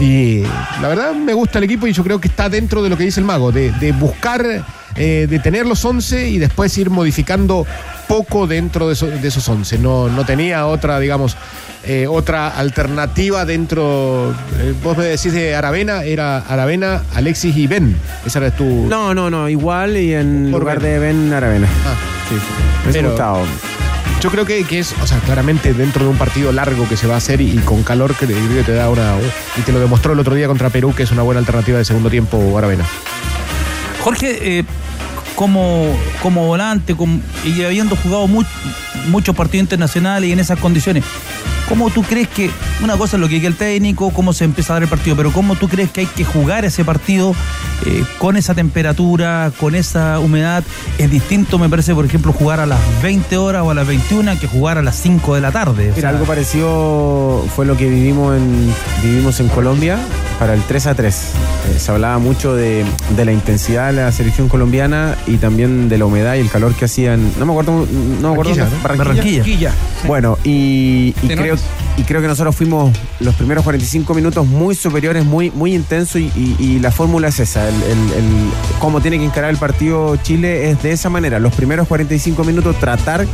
Y 0.00 0.42
la 0.82 0.88
verdad 0.88 1.14
me 1.14 1.32
gusta 1.32 1.58
el 1.58 1.64
equipo 1.64 1.86
y 1.86 1.92
yo 1.94 2.02
creo 2.04 2.20
que 2.20 2.28
está 2.28 2.50
dentro 2.50 2.82
de 2.82 2.90
lo 2.90 2.98
que 2.98 3.04
dice 3.04 3.20
el 3.20 3.26
mago, 3.26 3.52
de 3.52 3.94
buscar, 3.98 4.64
eh, 4.96 5.26
de 5.28 5.38
tener 5.38 5.66
los 5.66 5.84
11 5.84 6.28
y 6.28 6.38
después 6.38 6.76
ir 6.78 6.90
modificando 6.90 7.66
poco 8.08 8.46
dentro 8.46 8.86
de, 8.88 8.94
eso- 8.94 9.06
de 9.06 9.26
esos 9.28 9.48
11. 9.48 9.78
No, 9.78 10.08
no 10.08 10.24
tenía 10.24 10.66
otra, 10.66 10.98
digamos, 11.00 11.36
eh, 11.84 12.06
otra 12.08 12.48
alternativa 12.48 13.44
dentro. 13.44 14.34
eh, 14.60 14.74
vos 14.82 14.96
me 14.96 15.04
decís 15.04 15.32
de 15.32 15.54
Aravena, 15.54 16.02
era 16.04 16.38
Aravena, 16.38 17.02
Alexis 17.14 17.56
y 17.56 17.66
Ben. 17.66 17.96
Esa 18.26 18.38
era 18.38 18.50
tu. 18.50 18.64
No, 18.88 19.14
no, 19.14 19.30
no, 19.30 19.48
igual 19.48 19.96
y 19.96 20.14
en 20.14 20.48
Por 20.52 20.60
lugar 20.60 20.80
Ben. 20.80 20.92
de 20.92 20.98
Ben 20.98 21.32
Aravena. 21.32 21.66
Ah. 21.86 21.94
Sí, 22.28 22.34
sí. 22.36 22.86
Me 22.86 22.92
Pero- 22.92 23.08
gustado. 23.10 23.38
Yo 24.20 24.30
creo 24.30 24.44
que, 24.46 24.62
que 24.62 24.78
es, 24.78 24.94
o 25.02 25.06
sea, 25.08 25.18
claramente 25.18 25.74
dentro 25.74 26.04
de 26.04 26.10
un 26.10 26.16
partido 26.16 26.52
largo 26.52 26.88
que 26.88 26.96
se 26.96 27.08
va 27.08 27.14
a 27.14 27.16
hacer 27.16 27.40
y, 27.40 27.50
y 27.50 27.58
con 27.58 27.82
calor 27.82 28.14
que 28.14 28.26
creo 28.26 28.48
que 28.54 28.62
te 28.62 28.72
da 28.72 28.88
una. 28.88 29.14
Y 29.58 29.62
te 29.62 29.72
lo 29.72 29.80
demostró 29.80 30.12
el 30.12 30.20
otro 30.20 30.36
día 30.36 30.46
contra 30.46 30.70
Perú, 30.70 30.94
que 30.94 31.02
es 31.02 31.10
una 31.10 31.22
buena 31.22 31.40
alternativa 31.40 31.78
de 31.78 31.84
segundo 31.84 32.08
tiempo, 32.08 32.56
Aravena. 32.56 32.84
Jorge, 34.00 34.58
eh, 34.60 34.64
como, 35.42 35.84
como 36.22 36.46
volante 36.46 36.94
como- 36.94 37.18
y 37.44 37.64
habiendo 37.64 37.96
jugado 37.96 38.28
mu- 38.28 38.44
muchos 39.08 39.34
partidos 39.34 39.62
internacionales 39.64 40.30
y 40.30 40.32
en 40.32 40.38
esas 40.38 40.56
condiciones, 40.60 41.02
¿cómo 41.68 41.90
tú 41.90 42.04
crees 42.04 42.28
que, 42.28 42.48
una 42.80 42.96
cosa 42.96 43.16
es 43.16 43.20
lo 43.20 43.26
que 43.28 43.34
diga 43.34 43.48
el 43.48 43.56
técnico, 43.56 44.12
cómo 44.12 44.32
se 44.32 44.44
empieza 44.44 44.72
a 44.72 44.76
dar 44.76 44.84
el 44.84 44.88
partido, 44.88 45.16
pero 45.16 45.32
cómo 45.32 45.56
tú 45.56 45.66
crees 45.68 45.90
que 45.90 46.02
hay 46.02 46.06
que 46.06 46.24
jugar 46.24 46.64
ese 46.64 46.84
partido 46.84 47.34
eh, 47.84 48.04
con 48.18 48.36
esa 48.36 48.54
temperatura, 48.54 49.50
con 49.58 49.74
esa 49.74 50.20
humedad? 50.20 50.62
Es 50.98 51.10
distinto, 51.10 51.58
me 51.58 51.68
parece, 51.68 51.92
por 51.92 52.04
ejemplo, 52.06 52.32
jugar 52.32 52.60
a 52.60 52.66
las 52.66 52.78
20 53.02 53.36
horas 53.36 53.62
o 53.64 53.70
a 53.72 53.74
las 53.74 53.84
21 53.88 54.38
que 54.38 54.46
jugar 54.46 54.78
a 54.78 54.82
las 54.82 54.94
5 54.94 55.34
de 55.34 55.40
la 55.40 55.50
tarde. 55.50 55.86
O 55.90 55.96
Mira, 55.96 56.00
sea, 56.02 56.10
algo 56.10 56.24
parecido 56.24 57.44
fue 57.56 57.66
lo 57.66 57.76
que 57.76 57.88
vivimos 57.88 58.36
en, 58.36 58.72
vivimos 59.02 59.40
en 59.40 59.48
Colombia 59.48 59.98
para 60.42 60.54
el 60.54 60.62
3 60.62 60.86
a 60.88 60.94
3. 60.96 61.14
Eh, 61.14 61.78
se 61.78 61.92
hablaba 61.92 62.18
mucho 62.18 62.56
de, 62.56 62.84
de 63.16 63.24
la 63.24 63.30
intensidad 63.30 63.86
de 63.92 64.02
la 64.02 64.10
selección 64.10 64.48
colombiana 64.48 65.14
y 65.28 65.36
también 65.36 65.88
de 65.88 65.98
la 65.98 66.04
humedad 66.06 66.34
y 66.34 66.40
el 66.40 66.50
calor 66.50 66.74
que 66.74 66.86
hacían. 66.86 67.30
No 67.38 67.46
me 67.46 67.52
acuerdo, 67.52 67.86
no 68.20 68.28
me 68.34 68.40
acuerdo. 68.40 68.52
Barranquilla. 68.56 68.88
Barranquilla. 68.98 69.38
Barranquilla. 69.38 69.72
Bueno, 70.08 70.38
y, 70.42 71.12
creo, 71.12 71.54
y 71.96 72.02
creo 72.02 72.20
que 72.22 72.26
nosotros 72.26 72.56
fuimos 72.56 72.90
los 73.20 73.36
primeros 73.36 73.62
45 73.62 74.14
minutos 74.14 74.44
muy 74.44 74.74
superiores, 74.74 75.24
muy, 75.24 75.52
muy 75.52 75.76
intensos 75.76 76.16
y, 76.20 76.32
y- 76.34 76.56
y 76.58 76.78
la 76.80 76.90
fórmula 76.90 77.28
es 77.28 77.38
esa. 77.38 77.68
El, 77.68 77.74
el- 77.76 78.12
el- 78.18 78.50
cómo 78.80 79.00
tiene 79.00 79.18
que 79.20 79.24
encarar 79.24 79.50
el 79.50 79.58
partido 79.58 80.16
Chile 80.16 80.70
es 80.70 80.82
de 80.82 80.90
esa 80.90 81.08
manera. 81.08 81.38
Los 81.38 81.54
primeros 81.54 81.86
45 81.86 82.42
minutos 82.42 82.74
tratar 82.80 83.26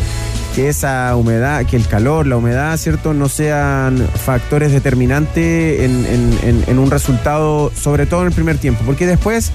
que 0.54 0.68
esa 0.68 1.14
humedad, 1.16 1.64
que 1.66 1.76
el 1.76 1.86
calor, 1.86 2.26
la 2.26 2.36
humedad, 2.36 2.76
¿cierto?, 2.76 3.14
no 3.14 3.28
sean 3.28 3.98
factores 4.24 4.72
determinantes 4.72 5.80
en, 5.80 6.06
en- 6.42 6.64
en- 6.66 6.78
un 6.78 6.90
resultado, 6.90 7.70
sobre 7.80 8.06
todo 8.06 8.22
en 8.22 8.28
el 8.28 8.32
primer 8.32 8.58
tiempo, 8.58 8.82
porque 8.86 9.06
después 9.06 9.52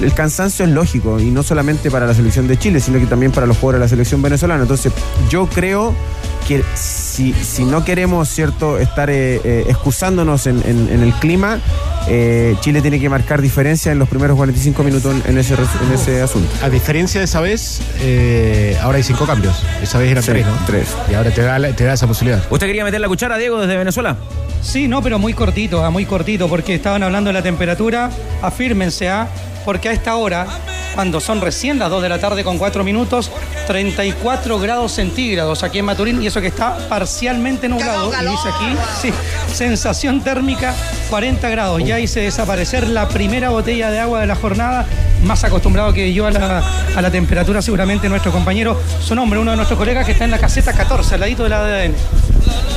el 0.00 0.12
cansancio 0.14 0.64
es 0.64 0.70
lógico, 0.70 1.18
y 1.20 1.30
no 1.30 1.42
solamente 1.42 1.90
para 1.90 2.06
la 2.06 2.14
selección 2.14 2.46
de 2.48 2.58
Chile, 2.58 2.80
sino 2.80 2.98
que 2.98 3.06
también 3.06 3.32
para 3.32 3.46
los 3.46 3.56
jugadores 3.58 3.80
de 3.80 3.84
la 3.84 3.88
selección 3.88 4.22
venezolana. 4.22 4.62
Entonces, 4.62 4.92
yo 5.30 5.46
creo 5.46 5.94
que 6.46 6.62
si, 6.74 7.32
si 7.34 7.64
no 7.64 7.84
queremos, 7.84 8.28
¿cierto?, 8.28 8.78
estar 8.78 9.10
eh, 9.10 9.40
eh, 9.44 9.64
excusándonos 9.68 10.46
en, 10.46 10.62
en- 10.66 10.88
en 10.92 11.02
el 11.02 11.12
clima, 11.14 11.58
eh, 12.08 12.54
Chile 12.60 12.80
tiene 12.82 13.00
que 13.00 13.08
marcar 13.08 13.42
diferencia 13.42 13.90
en 13.92 13.98
los 13.98 14.08
primeros 14.08 14.36
45 14.36 14.82
minutos 14.84 15.14
en, 15.14 15.30
en 15.32 15.38
ese, 15.38 15.54
en 15.54 15.92
ese 15.92 16.22
asunto. 16.22 16.48
A 16.62 16.68
diferencia 16.68 17.20
de 17.20 17.24
esa 17.24 17.40
vez, 17.40 17.80
eh, 18.00 18.76
ahora 18.82 18.98
hay 18.98 19.02
cinco 19.02 19.26
cambios. 19.26 19.62
Esa 19.82 19.98
vez 19.98 20.10
eran 20.12 20.22
Sí, 20.22 20.30
tres, 20.30 20.46
¿no? 20.46 20.52
tres. 20.66 20.88
Y 21.10 21.14
ahora 21.14 21.30
te 21.32 21.42
da, 21.42 21.58
la- 21.58 21.72
te 21.74 21.84
da 21.84 21.94
esa 21.94 22.06
posibilidad. 22.06 22.42
¿Usted 22.50 22.66
quería 22.66 22.84
meter 22.84 23.00
la 23.00 23.08
cuchara, 23.08 23.36
Diego, 23.38 23.60
desde 23.60 23.76
Venezuela? 23.76 24.16
Sí, 24.62 24.88
no, 24.88 25.02
pero 25.02 25.18
muy 25.18 25.32
cortito, 25.34 25.88
muy 25.90 26.04
cortito, 26.06 26.48
porque 26.48 26.74
estaban 26.74 27.02
hablando 27.02 27.28
de 27.28 27.34
la 27.34 27.42
temperatura. 27.42 28.10
Afírmense, 28.42 29.08
¿ah? 29.08 29.28
porque 29.64 29.88
a 29.88 29.92
esta 29.92 30.14
hora, 30.16 30.46
cuando 30.96 31.20
son 31.20 31.42
recién 31.42 31.78
las 31.78 31.90
2 31.90 32.02
de 32.02 32.08
la 32.08 32.18
tarde 32.18 32.42
con 32.42 32.56
4 32.56 32.82
minutos, 32.82 33.30
34 33.66 34.58
grados 34.58 34.92
centígrados 34.92 35.62
aquí 35.62 35.78
en 35.78 35.84
Maturín, 35.84 36.22
y 36.22 36.26
eso 36.26 36.40
que 36.40 36.46
está 36.46 36.76
parcialmente 36.88 37.68
nublado. 37.68 38.10
Y 38.14 38.24
dice 38.24 38.48
aquí, 38.48 38.76
sí, 39.00 39.12
sensación 39.52 40.22
térmica 40.22 40.74
40 41.10 41.48
grados. 41.50 41.84
Ya 41.84 42.00
hice 42.00 42.20
desaparecer 42.20 42.88
la 42.88 43.08
primera 43.08 43.50
botella 43.50 43.90
de 43.90 44.00
agua 44.00 44.20
de 44.22 44.26
la 44.26 44.36
jornada. 44.36 44.86
Más 45.22 45.44
acostumbrado 45.44 45.92
que 45.92 46.12
yo 46.14 46.26
a 46.26 46.30
la, 46.30 46.62
a 46.96 47.02
la 47.02 47.10
temperatura, 47.10 47.60
seguramente 47.60 48.08
nuestro 48.08 48.32
compañero, 48.32 48.80
su 49.02 49.14
nombre, 49.14 49.38
uno 49.38 49.50
de 49.50 49.58
nuestros 49.58 49.78
colegas 49.78 50.06
que 50.06 50.12
está 50.12 50.24
en 50.24 50.30
la 50.30 50.38
caseta 50.38 50.72
14, 50.72 51.14
al 51.14 51.20
ladito 51.20 51.42
de 51.42 51.48
la 51.50 51.60
ADN. 51.60 51.94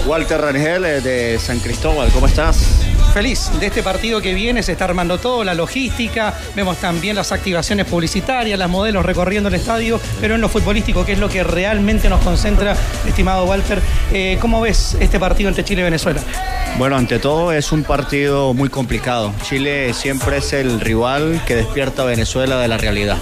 Walter 0.08 0.42
Rangel 0.42 0.84
eh, 0.84 1.02
de 1.02 1.40
San 1.40 1.60
Cristóbal, 1.60 2.10
¿cómo 2.10 2.28
estás? 2.28 2.89
Feliz 3.14 3.50
de 3.60 3.66
este 3.66 3.82
partido 3.82 4.22
que 4.22 4.34
viene, 4.34 4.62
se 4.62 4.74
está 4.74 4.86
armando 4.86 5.18
todo, 5.18 5.44
la 5.44 5.54
logística, 5.54 6.34
vemos 6.56 6.78
también 6.78 7.16
las 7.16 7.32
activaciones 7.32 7.86
publicitarias, 7.88 8.58
las 8.58 8.70
modelos 8.70 9.06
recorriendo 9.06 9.50
el 9.50 9.56
estadio, 9.56 10.00
pero 10.22 10.36
en 10.36 10.42
lo 10.42 10.48
futbolístico, 10.48 11.06
que 11.06 11.14
es 11.14 11.20
lo 11.20 11.28
que 11.28 11.44
realmente 11.44 12.08
nos 12.08 12.22
concentra, 12.22 12.76
estimado 13.08 13.46
Walter. 13.46 13.82
Eh, 14.14 14.38
¿Cómo 14.40 14.62
ves 14.62 14.96
este 15.00 15.20
partido 15.20 15.50
entre 15.50 15.64
Chile 15.66 15.82
y 15.82 15.84
Venezuela? 15.86 16.22
Bueno, 16.78 16.96
ante 16.98 17.20
todo 17.20 17.52
es 17.52 17.72
un 17.72 17.84
partido 17.84 18.54
muy 18.54 18.70
complicado. 18.70 19.34
Chile 19.44 19.94
siempre 19.94 20.38
es 20.38 20.54
el 20.54 20.80
rival 20.80 21.42
que 21.46 21.56
despierta 21.56 22.04
a 22.04 22.06
Venezuela 22.06 22.60
de 22.60 22.68
la 22.68 22.78
realidad. 22.78 23.18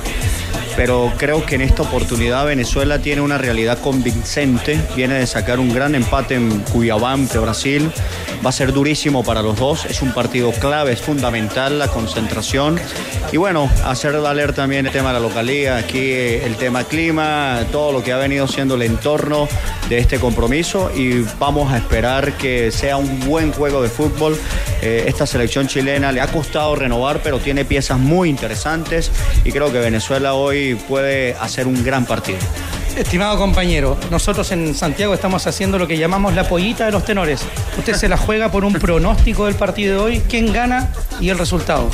Pero 0.78 1.12
creo 1.18 1.44
que 1.44 1.56
en 1.56 1.62
esta 1.62 1.82
oportunidad 1.82 2.46
Venezuela 2.46 3.00
tiene 3.00 3.22
una 3.22 3.40
realidad 3.40 3.80
convincente. 3.80 4.80
Viene 4.96 5.16
de 5.16 5.26
sacar 5.26 5.60
un 5.60 5.74
gran 5.74 5.96
empate 5.96 6.36
en 6.36 6.60
Cuiabá 6.60 7.14
ante 7.14 7.40
Brasil. 7.40 7.92
Va 8.46 8.50
a 8.50 8.54
ser 8.54 8.72
durísimo 8.72 9.24
para 9.24 9.42
los 9.42 9.58
dos. 9.58 9.86
Es 9.86 10.04
un 10.04 10.14
partido 10.14 10.52
clave, 10.52 10.94
es 10.94 11.02
fundamental 11.02 11.80
la 11.80 11.88
concentración. 11.88 12.80
Y 13.32 13.38
bueno, 13.38 13.70
hacer 13.86 14.22
valer 14.22 14.54
también 14.54 14.86
el 14.86 14.92
tema 14.92 15.10
de 15.10 15.16
la 15.16 15.20
localía, 15.20 15.78
aquí 15.78 15.98
eh, 15.98 16.46
el 16.46 16.56
tema 16.56 16.84
clima, 16.84 17.66
todo 17.72 17.92
lo 17.92 18.04
que 18.04 18.14
ha 18.14 18.18
venido 18.18 18.48
siendo 18.48 18.76
el 18.76 18.84
entorno 18.84 19.50
de 19.90 19.98
este 19.98 20.20
compromiso. 20.20 20.92
Y 20.96 21.26
vamos 21.40 21.74
a 21.74 21.78
esperar 21.78 22.34
que 22.34 22.72
sea 22.72 22.98
un 22.98 23.20
buen 23.22 23.52
juego 23.52 23.82
de 23.82 23.90
fútbol. 23.90 24.38
Eh, 24.84 25.06
esta 25.08 25.26
selección 25.26 25.68
chilena 25.68 26.12
le 26.12 26.22
ha 26.22 26.28
costado 26.28 26.76
renovar, 26.76 27.22
pero 27.24 27.40
tiene 27.40 27.66
piezas 27.66 27.98
muy 27.98 28.30
interesantes. 28.30 29.12
Y 29.44 29.52
creo 29.52 29.72
que 29.72 29.80
Venezuela 29.80 30.36
hoy 30.36 30.67
puede 30.76 31.36
hacer 31.36 31.68
un 31.68 31.84
gran 31.84 32.06
partido. 32.06 32.40
Estimado 32.96 33.38
compañero, 33.38 33.96
nosotros 34.10 34.52
en 34.52 34.74
Santiago 34.74 35.14
estamos 35.14 35.46
haciendo 35.46 35.78
lo 35.78 35.88
que 35.88 36.00
llamamos 36.00 36.34
la 36.34 36.50
pollita 36.50 36.86
de 36.86 36.92
los 36.92 37.06
tenores. 37.06 37.42
Usted 37.78 37.94
se 37.94 38.10
la 38.10 38.18
juega 38.18 38.50
por 38.50 38.66
un 38.66 38.74
pronóstico 38.80 39.46
del 39.46 39.54
partido 39.54 39.98
de 39.98 40.02
hoy, 40.02 40.22
quién 40.28 40.52
gana 40.52 40.90
y 41.20 41.30
el 41.30 41.38
resultado. 41.38 41.90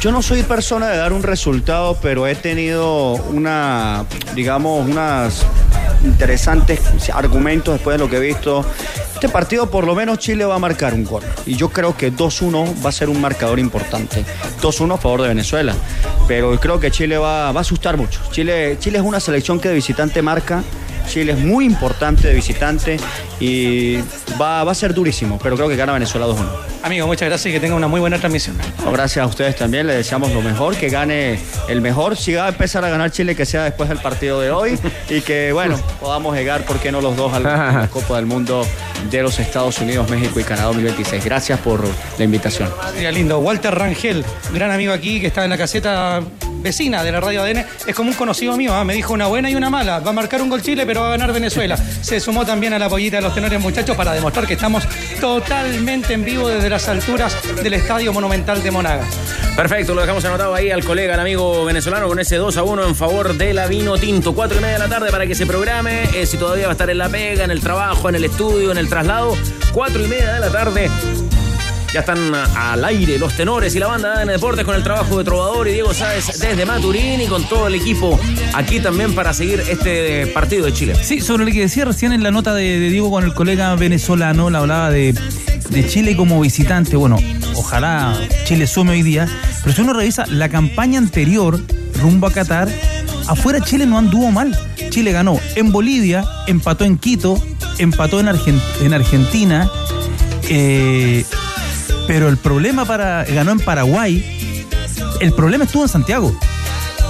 Yo 0.00 0.12
no 0.12 0.22
soy 0.22 0.42
persona 0.42 0.88
de 0.88 0.96
dar 0.96 1.12
un 1.12 1.22
resultado, 1.22 1.98
pero 2.00 2.26
he 2.26 2.34
tenido 2.34 3.12
una, 3.14 4.06
digamos, 4.34 4.88
unas 4.88 5.44
interesantes 6.04 6.80
argumentos 7.12 7.74
después 7.74 7.98
de 7.98 8.04
lo 8.04 8.10
que 8.10 8.16
he 8.16 8.20
visto. 8.20 8.64
Este 9.26 9.32
partido 9.32 9.68
por 9.68 9.84
lo 9.84 9.96
menos 9.96 10.20
Chile 10.20 10.44
va 10.44 10.54
a 10.54 10.58
marcar 10.60 10.94
un 10.94 11.02
gol. 11.02 11.24
Y 11.46 11.56
yo 11.56 11.70
creo 11.70 11.96
que 11.96 12.12
2-1 12.12 12.84
va 12.84 12.90
a 12.90 12.92
ser 12.92 13.08
un 13.08 13.20
marcador 13.20 13.58
importante. 13.58 14.24
2-1 14.62 14.94
a 14.94 14.98
favor 14.98 15.22
de 15.22 15.26
Venezuela. 15.26 15.74
Pero 16.28 16.56
creo 16.60 16.78
que 16.78 16.92
Chile 16.92 17.18
va, 17.18 17.50
va 17.50 17.58
a 17.58 17.62
asustar 17.62 17.96
mucho. 17.96 18.20
Chile, 18.30 18.76
Chile 18.78 18.98
es 18.98 19.04
una 19.04 19.18
selección 19.18 19.58
que 19.58 19.68
de 19.68 19.74
visitante 19.74 20.22
marca. 20.22 20.62
Chile 21.08 21.32
es 21.32 21.40
muy 21.40 21.64
importante 21.64 22.28
de 22.28 22.34
visitante 22.34 22.98
y 23.40 23.96
va, 24.40 24.64
va 24.64 24.72
a 24.72 24.74
ser 24.74 24.94
durísimo, 24.94 25.38
pero 25.42 25.56
creo 25.56 25.68
que 25.68 25.76
gana 25.76 25.92
Venezuela 25.92 26.26
2-1. 26.26 26.46
Amigo, 26.82 27.06
muchas 27.06 27.28
gracias 27.28 27.50
y 27.50 27.52
que 27.52 27.60
tenga 27.60 27.74
una 27.74 27.88
muy 27.88 28.00
buena 28.00 28.18
transmisión. 28.18 28.56
No, 28.84 28.92
gracias 28.92 29.24
a 29.24 29.26
ustedes 29.26 29.56
también, 29.56 29.86
les 29.86 29.96
deseamos 29.96 30.32
lo 30.32 30.42
mejor, 30.42 30.76
que 30.76 30.88
gane 30.88 31.38
el 31.68 31.80
mejor. 31.80 32.16
Si 32.16 32.34
va 32.34 32.46
a 32.46 32.48
empezar 32.48 32.84
a 32.84 32.88
ganar 32.88 33.10
Chile, 33.10 33.34
que 33.34 33.46
sea 33.46 33.64
después 33.64 33.88
del 33.88 33.98
partido 33.98 34.40
de 34.40 34.50
hoy 34.50 34.78
y 35.10 35.20
que, 35.20 35.52
bueno, 35.52 35.78
podamos 36.00 36.36
llegar, 36.36 36.64
¿por 36.64 36.78
qué 36.78 36.92
no 36.92 37.00
los 37.00 37.16
dos 37.16 37.32
a 37.32 37.40
la, 37.40 37.70
a 37.70 37.80
la 37.82 37.88
Copa 37.90 38.16
del 38.16 38.26
Mundo 38.26 38.66
de 39.10 39.22
los 39.22 39.38
Estados 39.38 39.78
Unidos, 39.80 40.08
México 40.10 40.38
y 40.38 40.44
Canadá 40.44 40.68
2026? 40.68 41.24
Gracias 41.24 41.58
por 41.60 41.84
la 42.18 42.24
invitación. 42.24 42.70
Sería 42.92 43.10
lindo. 43.10 43.38
Walter 43.38 43.74
Rangel, 43.74 44.24
gran 44.52 44.70
amigo 44.70 44.92
aquí 44.92 45.20
que 45.20 45.26
está 45.28 45.44
en 45.44 45.50
la 45.50 45.58
caseta 45.58 46.22
vecina 46.66 47.04
de 47.04 47.12
la 47.12 47.20
radio 47.20 47.44
ADN, 47.44 47.64
es 47.86 47.94
como 47.94 48.10
un 48.10 48.16
conocido 48.16 48.56
mío, 48.56 48.74
¿ah? 48.74 48.84
me 48.84 48.92
dijo 48.92 49.12
una 49.14 49.28
buena 49.28 49.48
y 49.48 49.54
una 49.54 49.70
mala. 49.70 50.00
Va 50.00 50.10
a 50.10 50.12
marcar 50.12 50.42
un 50.42 50.48
gol 50.48 50.62
Chile, 50.62 50.84
pero 50.84 51.00
va 51.00 51.06
a 51.06 51.10
ganar 51.10 51.32
Venezuela. 51.32 51.76
Se 51.76 52.18
sumó 52.18 52.44
también 52.44 52.72
a 52.72 52.78
la 52.80 52.88
pollita 52.88 53.18
de 53.18 53.22
los 53.22 53.32
tenores 53.32 53.60
muchachos 53.60 53.96
para 53.96 54.12
demostrar 54.12 54.48
que 54.48 54.54
estamos 54.54 54.82
totalmente 55.20 56.14
en 56.14 56.24
vivo 56.24 56.48
desde 56.48 56.68
las 56.68 56.88
alturas 56.88 57.36
del 57.62 57.74
Estadio 57.74 58.12
Monumental 58.12 58.64
de 58.64 58.70
Monaga. 58.72 59.04
Perfecto, 59.54 59.94
lo 59.94 60.00
dejamos 60.00 60.24
anotado 60.24 60.56
ahí 60.56 60.72
al 60.72 60.84
colega, 60.84 61.14
al 61.14 61.20
amigo 61.20 61.64
venezolano, 61.64 62.08
con 62.08 62.18
ese 62.18 62.34
2 62.34 62.56
a 62.56 62.64
1 62.64 62.84
en 62.84 62.96
favor 62.96 63.36
de 63.36 63.54
la 63.54 63.68
Vino 63.68 63.96
Tinto. 63.96 64.34
4 64.34 64.58
y 64.58 64.60
media 64.60 64.74
de 64.74 64.80
la 64.80 64.88
tarde 64.88 65.12
para 65.12 65.24
que 65.28 65.36
se 65.36 65.46
programe. 65.46 66.02
eh, 66.14 66.26
si 66.26 66.36
todavía 66.36 66.64
va 66.64 66.72
a 66.72 66.72
estar 66.72 66.90
en 66.90 66.98
la 66.98 67.08
pega, 67.08 67.44
en 67.44 67.52
el 67.52 67.60
trabajo, 67.60 68.08
en 68.08 68.16
el 68.16 68.24
estudio, 68.24 68.72
en 68.72 68.78
el 68.78 68.88
traslado. 68.88 69.36
4 69.72 70.04
y 70.04 70.08
media 70.08 70.32
de 70.32 70.40
la 70.40 70.50
tarde. 70.50 70.90
Ya 71.96 72.00
están 72.00 72.34
a- 72.34 72.72
al 72.72 72.84
aire 72.84 73.18
los 73.18 73.34
tenores 73.34 73.74
y 73.74 73.78
la 73.78 73.86
banda 73.86 74.18
de 74.18 74.30
Deportes 74.30 74.66
con 74.66 74.74
el 74.74 74.82
trabajo 74.82 75.16
de 75.16 75.24
Trovador 75.24 75.66
y 75.66 75.72
Diego 75.72 75.94
Sáez 75.94 76.26
desde 76.38 76.66
Maturín 76.66 77.22
y 77.22 77.26
con 77.26 77.48
todo 77.48 77.68
el 77.68 77.74
equipo 77.74 78.20
aquí 78.52 78.80
también 78.80 79.14
para 79.14 79.32
seguir 79.32 79.60
este 79.60 80.26
partido 80.26 80.66
de 80.66 80.74
Chile. 80.74 80.94
Sí, 81.02 81.22
sobre 81.22 81.46
lo 81.46 81.52
que 81.52 81.60
decía 81.60 81.86
recién 81.86 82.12
en 82.12 82.22
la 82.22 82.30
nota 82.30 82.52
de, 82.52 82.90
Diego 82.90 83.10
con 83.10 83.24
el 83.24 83.32
colega 83.32 83.74
venezolano, 83.76 84.50
la 84.50 84.58
hablaba 84.58 84.90
de, 84.90 85.14
Chile 85.88 86.14
como 86.18 86.38
visitante. 86.38 86.96
Bueno, 86.96 87.16
ojalá 87.54 88.14
Chile 88.44 88.66
sume 88.66 88.92
hoy 88.92 89.02
día, 89.02 89.26
pero 89.62 89.74
si 89.74 89.80
uno 89.80 89.94
revisa 89.94 90.26
la 90.26 90.50
campaña 90.50 90.98
anterior 90.98 91.58
rumbo 91.94 92.26
a 92.26 92.30
Qatar, 92.30 92.68
afuera 93.26 93.62
Chile 93.62 93.86
no 93.86 93.96
anduvo 93.96 94.30
mal. 94.30 94.54
Chile 94.90 95.12
ganó 95.12 95.40
en 95.54 95.72
Bolivia, 95.72 96.26
empató 96.46 96.84
en 96.84 96.98
Quito, 96.98 97.42
empató 97.78 98.20
en 98.20 98.28
Argentina, 98.92 99.70
eh, 100.50 101.24
pero 102.06 102.28
el 102.28 102.36
problema 102.36 102.84
para 102.84 103.24
ganó 103.24 103.52
en 103.52 103.60
Paraguay, 103.60 104.24
el 105.20 105.32
problema 105.32 105.64
estuvo 105.64 105.82
en 105.82 105.88
Santiago. 105.88 106.36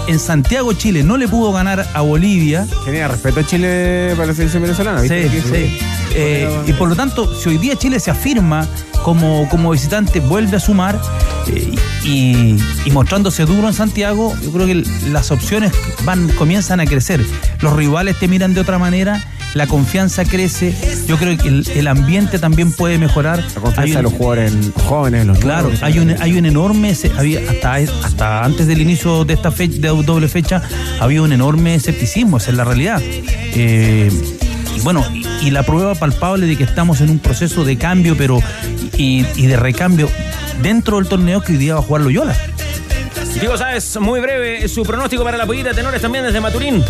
En 0.06 0.20
Santiago, 0.20 0.72
Chile 0.72 1.02
no 1.02 1.16
le 1.16 1.26
pudo 1.26 1.52
ganar 1.52 1.84
a 1.92 2.00
Bolivia. 2.00 2.66
Tenía 2.84 3.08
respeto 3.08 3.40
a 3.40 3.44
Chile 3.44 4.12
para 4.14 4.26
la 4.26 4.34
selección 4.34 4.62
venezolana, 4.62 5.00
¿viste? 5.00 5.28
Sí, 5.28 5.40
sí. 5.40 5.78
Eh, 6.14 6.48
y 6.66 6.72
por 6.74 6.88
lo 6.88 6.94
tanto, 6.94 7.34
si 7.34 7.48
hoy 7.48 7.58
día 7.58 7.76
Chile 7.76 7.98
se 7.98 8.10
afirma 8.10 8.66
como, 9.02 9.48
como 9.48 9.70
visitante, 9.70 10.20
vuelve 10.20 10.56
a 10.56 10.60
sumar 10.60 11.00
eh, 11.48 11.74
y, 12.06 12.56
y 12.84 12.90
mostrándose 12.92 13.44
duro 13.44 13.68
en 13.68 13.74
Santiago, 13.74 14.34
yo 14.42 14.52
creo 14.52 14.66
que 14.66 14.84
las 15.10 15.30
opciones 15.30 15.72
van, 16.04 16.28
comienzan 16.32 16.80
a 16.80 16.86
crecer. 16.86 17.24
Los 17.60 17.74
rivales 17.74 18.18
te 18.18 18.28
miran 18.28 18.54
de 18.54 18.60
otra 18.60 18.78
manera, 18.78 19.22
la 19.54 19.66
confianza 19.66 20.24
crece, 20.24 20.74
yo 21.08 21.16
creo 21.16 21.36
que 21.36 21.48
el, 21.48 21.66
el 21.74 21.88
ambiente 21.88 22.38
también 22.38 22.72
puede 22.72 22.98
mejorar. 22.98 23.42
La 23.54 23.60
confianza 23.60 23.96
de 23.98 24.02
los 24.02 24.12
jugadores 24.12 24.52
jóvenes, 24.84 25.26
los 25.26 25.38
Claro, 25.38 25.64
nuevos. 25.68 25.82
hay 25.82 25.98
un, 25.98 26.10
hay 26.20 26.36
un 26.38 26.46
enorme, 26.46 26.94
había 27.18 27.40
hasta, 27.50 27.74
hasta 28.04 28.44
antes 28.44 28.66
del 28.66 28.80
inicio 28.82 29.24
de 29.24 29.34
esta 29.34 29.50
fecha, 29.50 29.78
de 29.80 29.88
doble 29.88 30.28
fecha, 30.28 30.62
había 31.00 31.22
un 31.22 31.32
enorme 31.32 31.74
escepticismo, 31.74 32.36
esa 32.36 32.50
es 32.50 32.56
la 32.56 32.64
realidad. 32.64 33.00
Eh, 33.02 34.10
y 34.76 34.80
bueno, 34.80 35.04
y, 35.42 35.50
la 35.50 35.62
prueba 35.62 35.94
palpable 35.94 36.46
de 36.46 36.56
que 36.56 36.64
estamos 36.64 37.00
en 37.00 37.10
un 37.10 37.18
proceso 37.18 37.64
de 37.64 37.76
cambio, 37.76 38.16
pero 38.16 38.40
y, 38.96 39.24
y 39.36 39.46
de 39.46 39.56
recambio 39.56 40.08
dentro 40.62 40.98
del 40.98 41.08
torneo 41.08 41.40
que 41.40 41.52
hoy 41.52 41.58
día 41.58 41.74
va 41.74 41.80
a 41.80 41.82
jugar 41.82 42.02
Loyola. 42.02 42.36
Diego 43.40 43.58
Sáez, 43.58 43.98
muy 43.98 44.18
breve, 44.20 44.66
su 44.66 44.82
pronóstico 44.82 45.22
para 45.22 45.36
la 45.36 45.44
pollita 45.44 45.68
de 45.68 45.74
tenores 45.74 46.00
también 46.00 46.24
desde 46.24 46.40
Maturín. 46.40 46.82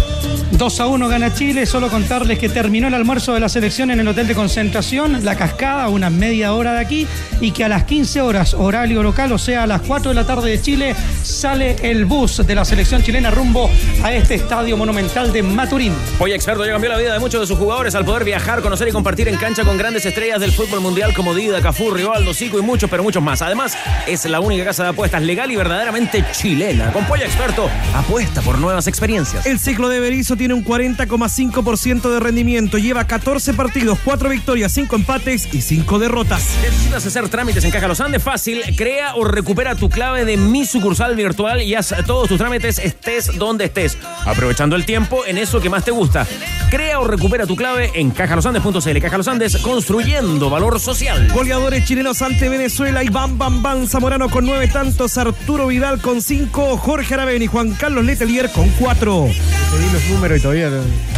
2 0.53 0.81
a 0.81 0.87
1 0.87 1.09
gana 1.09 1.35
Chile, 1.35 1.67
solo 1.67 1.89
contarles 1.89 2.39
que 2.39 2.49
terminó 2.49 2.87
el 2.87 2.95
almuerzo 2.95 3.35
de 3.35 3.41
la 3.41 3.49
selección 3.49 3.91
en 3.91 3.99
el 3.99 4.07
hotel 4.07 4.29
de 4.29 4.35
concentración, 4.35 5.25
La 5.25 5.37
Cascada, 5.37 5.89
una 5.89 6.09
media 6.09 6.55
hora 6.55 6.75
de 6.75 6.81
aquí, 6.81 7.07
y 7.41 7.51
que 7.51 7.65
a 7.65 7.69
las 7.69 7.85
15 7.85 8.21
horas, 8.21 8.55
horario 8.55 9.03
local, 9.03 9.33
o 9.33 9.39
sea, 9.39 9.65
a 9.65 9.67
las 9.67 9.83
4 9.83 10.11
de 10.11 10.15
la 10.15 10.25
tarde 10.25 10.51
de 10.51 10.63
Chile, 10.63 10.95
sale 11.23 11.77
el 11.83 12.05
bus 12.05 12.47
de 12.47 12.55
la 12.55 12.65
selección 12.65 13.03
chilena 13.03 13.31
rumbo 13.31 13.69
a 14.03 14.15
este 14.15 14.37
estadio 14.37 14.77
monumental 14.77 15.33
de 15.33 15.43
Maturín. 15.43 15.93
Hoy 16.21 16.33
experto 16.33 16.65
ya 16.65 16.73
cambió 16.73 16.91
la 16.91 16.97
vida 16.97 17.13
de 17.13 17.19
muchos 17.19 17.41
de 17.41 17.47
sus 17.49 17.59
jugadores 17.59 17.95
al 17.97 18.05
poder 18.05 18.25
viajar, 18.25 18.63
conocer 18.63 18.89
y 18.89 18.93
compartir 18.93 19.29
en 19.29 19.37
cancha 19.37 19.65
con 19.65 19.77
grandes 19.77 20.07
estrellas 20.07 20.41
del 20.41 20.53
fútbol 20.53 20.81
mundial 20.81 21.13
como 21.13 21.35
Dida, 21.35 21.61
Cafú, 21.61 21.91
Rivaldo, 21.91 22.33
Zico 22.33 22.59
y 22.59 22.63
muchos, 22.63 22.89
pero 22.89 23.03
muchos 23.03 23.23
más. 23.23 23.43
Además, 23.43 23.77
es 24.07 24.25
la 24.25 24.41
única 24.41 24.65
casa 24.65 24.85
de 24.85 24.91
apuestas 24.91 25.23
legal 25.23 25.51
y 25.51 25.57
verdaderamente 25.57 26.25
chilena. 26.37 26.93
Con 26.93 27.05
Polla 27.07 27.25
Experto, 27.25 27.71
apuesta 27.95 28.43
por 28.43 28.59
nuevas 28.59 28.87
experiencias. 28.87 29.47
El 29.47 29.59
ciclo 29.59 29.89
de 29.89 30.01
Berizzo 30.01 30.37
tiene 30.37 30.55
un 30.55 30.65
40,5% 30.65 32.11
de 32.11 32.21
rendimiento. 32.21 32.79
Lleva 32.79 33.07
14 33.07 33.55
partidos, 33.55 33.99
4 34.05 34.29
victorias, 34.29 34.73
5 34.73 34.97
empates 34.97 35.53
y 35.55 35.63
5 35.63 35.99
derrotas. 35.99 36.43
¿Necesitas 36.63 37.07
hacer 37.07 37.29
trámites 37.29 37.65
en 37.65 37.71
Caja 37.71 37.89
Los 37.89 38.01
Andes? 38.01 38.23
Fácil. 38.23 38.63
Crea 38.77 39.15
o 39.15 39.25
recupera 39.25 39.75
tu 39.75 39.89
clave 39.89 40.25
de 40.25 40.37
mi 40.37 40.67
sucursal 40.67 41.17
virtual 41.17 41.63
y 41.63 41.75
haz 41.75 41.95
todos 42.07 42.29
tus 42.29 42.39
trámites 42.39 42.79
estés 42.79 43.39
donde 43.39 43.67
estés. 43.67 43.97
Aprovechando 44.27 44.77
el 44.77 44.85
tiempo 44.85 45.25
en 45.27 45.39
eso 45.39 45.61
que 45.61 45.71
más 45.71 45.85
te 45.85 45.91
gusta. 45.91 46.27
Crea 46.71 47.01
o 47.01 47.05
recupera 47.05 47.47
tu 47.47 47.57
clave 47.57 47.93
en 47.95 48.11
cajalosandes.cl. 48.11 48.99
Caja 49.01 49.17
Los 49.17 49.29
Andes, 49.29 49.57
construyendo 49.59 50.51
valor 50.51 50.81
social. 50.81 51.29
Goleadores 51.33 51.85
chilenos 51.85 52.21
ante 52.21 52.49
Venezuela 52.49 53.03
y 53.03 53.09
Bam 53.09 53.39
Bam 53.39 53.63
Bam 53.63 53.87
Zamorano 53.87 54.29
con 54.29 54.45
9 54.45 54.69
tantos, 54.69 55.17
Arturo 55.17 55.69
Vidal 55.69 56.01
con 56.01 56.21
5, 56.31 56.77
Jorge 56.79 57.15
Aravena 57.15 57.45
y 57.45 57.47
Juan 57.47 57.71
Carlos 57.75 58.05
Letelier 58.05 58.51
con 58.51 58.69
4. 58.81 59.27
Te 59.29 59.79
di 59.79 59.93
los 59.93 60.05
números 60.11 60.39
y 60.39 60.43
todavía. 60.43 60.71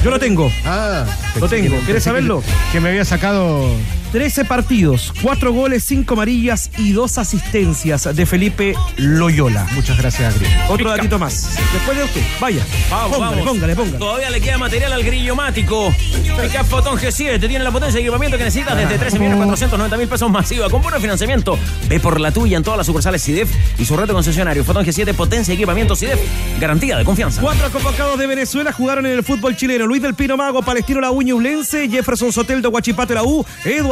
Yo 0.04 0.10
lo 0.10 0.18
tengo. 0.18 0.50
Ah, 0.66 1.06
Lo 1.40 1.48
tengo. 1.48 1.76
¿Quieres 1.78 1.94
que- 1.94 2.00
saberlo? 2.00 2.42
Que 2.72 2.80
me 2.80 2.90
había 2.90 3.06
sacado. 3.06 3.70
13 4.12 4.46
partidos, 4.46 5.12
4 5.22 5.52
goles, 5.52 5.84
5 5.84 6.14
amarillas 6.14 6.70
y 6.78 6.92
2 6.92 7.18
asistencias 7.18 8.16
de 8.16 8.26
Felipe 8.26 8.74
Loyola. 8.96 9.66
Muchas 9.74 9.98
gracias, 9.98 10.38
Gris. 10.38 10.48
Otro 10.68 10.90
datito 10.90 11.18
más. 11.18 11.56
Después 11.72 11.98
de 11.98 12.04
usted, 12.04 12.22
vaya. 12.40 12.64
Vamos, 12.90 13.16
póngale, 13.16 13.36
vamos. 13.36 13.48
póngale, 13.48 13.76
póngale. 13.76 13.98
Todavía 13.98 14.30
le 14.30 14.40
queda 14.40 14.58
material 14.58 14.92
al 14.92 15.04
grillomático. 15.04 15.94
Pickup 16.22 16.66
Fotón 16.68 16.98
G7 16.98 17.38
tiene 17.38 17.60
la 17.60 17.70
potencia 17.70 17.96
de 17.96 18.00
equipamiento 18.00 18.38
que 18.38 18.44
necesitas 18.44 18.76
desde 18.76 18.98
13.490.000 18.98 20.08
pesos 20.08 20.30
masiva. 20.30 20.70
Con 20.70 20.80
buen 20.80 20.98
financiamiento, 21.00 21.58
ve 21.88 22.00
por 22.00 22.20
la 22.20 22.32
tuya 22.32 22.56
en 22.56 22.62
todas 22.62 22.78
las 22.78 22.86
sucursales 22.86 23.22
CIDEF 23.22 23.50
y 23.78 23.84
su 23.84 23.96
reto 23.96 24.14
concesionario. 24.14 24.64
Fotón 24.64 24.86
G7, 24.86 25.14
potencia 25.14 25.52
y 25.52 25.56
equipamiento 25.56 25.94
CIDEF. 25.94 26.18
Garantía 26.58 26.96
de 26.96 27.04
confianza. 27.04 27.42
Cuatro 27.42 27.70
convocados 27.70 28.18
de 28.18 28.26
Venezuela 28.26 28.72
jugaron 28.72 29.04
en 29.06 29.12
el 29.12 29.22
fútbol 29.22 29.56
chileno. 29.56 29.86
Luis 29.86 30.00
del 30.00 30.14
Pino 30.14 30.36
Mago, 30.36 30.62
Palestino 30.62 31.00
La 31.00 31.10
Uña 31.10 31.34
Ublense, 31.34 31.88
Jefferson 31.88 32.32
Sotel 32.32 32.62
de 32.62 32.68
Huachipato 32.68 33.14
La 33.14 33.22
U, 33.22 33.44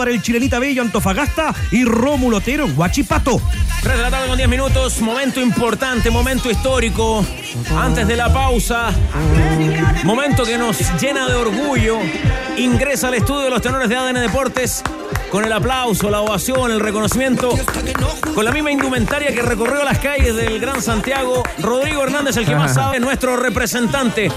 El 0.09 0.22
Chilenita 0.22 0.59
Bello 0.59 0.82
Antofagasta 0.82 1.54
y 1.70 1.84
Rómulo 1.84 2.38
Otero 2.38 2.66
en 2.66 2.78
Huachipato. 2.78 3.40
3 3.82 3.96
de 3.96 4.02
la 4.02 4.11
tarde 4.11 4.28
con 4.28 4.36
10 4.36 4.48
minutos. 4.48 5.00
Momento 5.00 5.40
importante, 5.40 6.11
momento 6.11 6.50
histórico. 6.50 7.24
Antes 7.76 8.07
de 8.07 8.16
la 8.16 8.32
pausa. 8.32 8.90
Momento 10.04 10.44
que 10.44 10.59
nos 10.59 10.78
llena 11.00 11.28
de 11.28 11.34
orgullo. 11.34 11.98
Ingresa 12.57 13.09
al 13.09 13.14
estudio 13.14 13.42
de 13.42 13.50
los 13.50 13.62
tenores 13.62 13.88
de 13.88 13.96
ADN 13.96 14.20
Deportes 14.20 14.82
con 15.30 15.44
el 15.44 15.52
aplauso, 15.52 16.09
la 16.09 16.20
ovación, 16.20 16.70
el 16.70 16.80
reconocimiento. 16.80 17.50
Con 18.34 18.44
la 18.44 18.52
misma 18.52 18.70
indumentaria 18.70 19.34
que 19.34 19.42
recorrió 19.42 19.84
las 19.84 19.98
calles 19.98 20.34
del 20.34 20.61
Gran 20.61 20.80
Santiago. 20.82 21.42
Rodrigo 21.59 22.02
Hernández, 22.04 22.36
el 22.36 22.46
que 22.46 22.54
más 22.54 22.74
sabe, 22.74 23.00
nuestro 23.00 23.36
representante. 23.36 24.30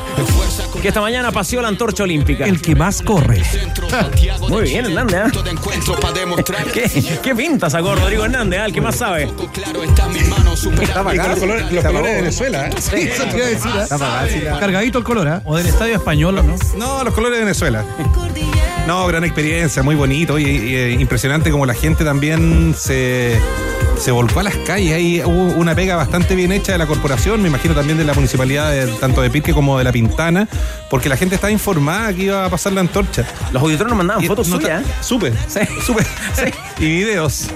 Que 0.82 0.88
esta 0.88 1.02
mañana 1.02 1.32
paseó 1.32 1.62
la 1.62 1.68
antorcha 1.68 2.04
olímpica. 2.04 2.46
El 2.46 2.62
que 2.62 2.76
más 2.76 3.02
corre. 3.02 3.42
Muy 4.50 4.64
bien, 4.64 4.86
Hernández. 4.86 5.28
¿eh? 5.28 5.40
¿Qué, 6.74 7.20
¿Qué 7.22 7.36
pinta 7.36 7.70
sacó 7.70 7.96
Rodrigo 7.96 8.26
Hernández? 8.26 8.60
ah, 8.62 8.66
El 8.66 8.74
que 8.74 8.82
más 8.82 8.96
sabe. 8.96 9.26
Y 9.26 11.18
con 11.18 11.30
los 11.30 11.40
colores, 11.40 11.72
los 11.72 11.84
colores 11.84 12.12
de 12.12 12.22
Venezuela, 12.22 12.68
¿eh? 12.68 12.72
Sí, 12.80 12.96
eso 13.12 13.24
te 13.26 13.38
iba 13.38 13.46
a 13.46 13.50
decir. 13.50 13.72
¿eh? 14.48 14.52
Cargadito 14.60 14.98
el 15.00 15.04
color, 15.04 15.28
¿eh? 15.28 15.42
O 15.46 15.58
del 15.58 15.68
Estadio 15.68 15.96
Español, 15.96 16.36
¿no? 16.36 16.56
No, 16.78 17.04
los 17.04 17.14
colores 17.14 17.38
de 17.40 17.46
Venezuela. 17.46 17.84
No, 18.88 19.06
gran 19.08 19.24
experiencia, 19.24 19.84
muy 19.84 19.96
bonito 19.96 20.40
y, 20.40 20.44
y, 20.46 20.76
eh, 20.76 20.92
impresionante 21.00 21.52
como 21.52 21.66
la 21.66 21.74
gente 21.76 22.04
también 22.04 22.74
se, 22.78 23.40
se 24.00 24.12
volcó 24.12 24.40
a 24.40 24.44
las 24.44 24.56
calles. 24.56 24.94
Ahí 24.94 25.22
hubo 25.24 25.54
una 25.60 25.76
pega 25.76 25.96
bastante 25.96 26.36
bien 26.36 26.52
hecha 26.52 26.72
de 26.72 26.78
la 26.78 26.88
corporación, 26.88 27.42
me 27.42 27.50
imagino 27.50 27.76
también 27.76 27.98
de 27.98 28.04
la 28.06 28.14
municipalidad, 28.14 28.72
de- 28.72 28.88
tanto 28.94 29.22
de 29.22 29.30
Pirque 29.30 29.54
como 29.54 29.78
de 29.78 29.84
La 29.84 29.92
Pintana, 29.92 30.48
porque 30.90 31.10
la 31.10 31.18
gente 31.18 31.36
estaba 31.36 31.52
informada 31.52 32.14
que 32.14 32.24
iba 32.24 32.46
a 32.46 32.50
pasar 32.50 32.74
la 32.74 32.82
antorcha. 32.82 33.26
Los 33.52 33.62
auditores 33.62 33.90
nos 33.90 33.98
mandaban 33.98 34.24
fotos 34.26 34.48
suyas, 34.48 34.82
¿eh? 34.82 34.86
Supe, 35.02 35.34
supe. 35.86 36.04
Y 36.80 36.86
videos. 36.86 37.48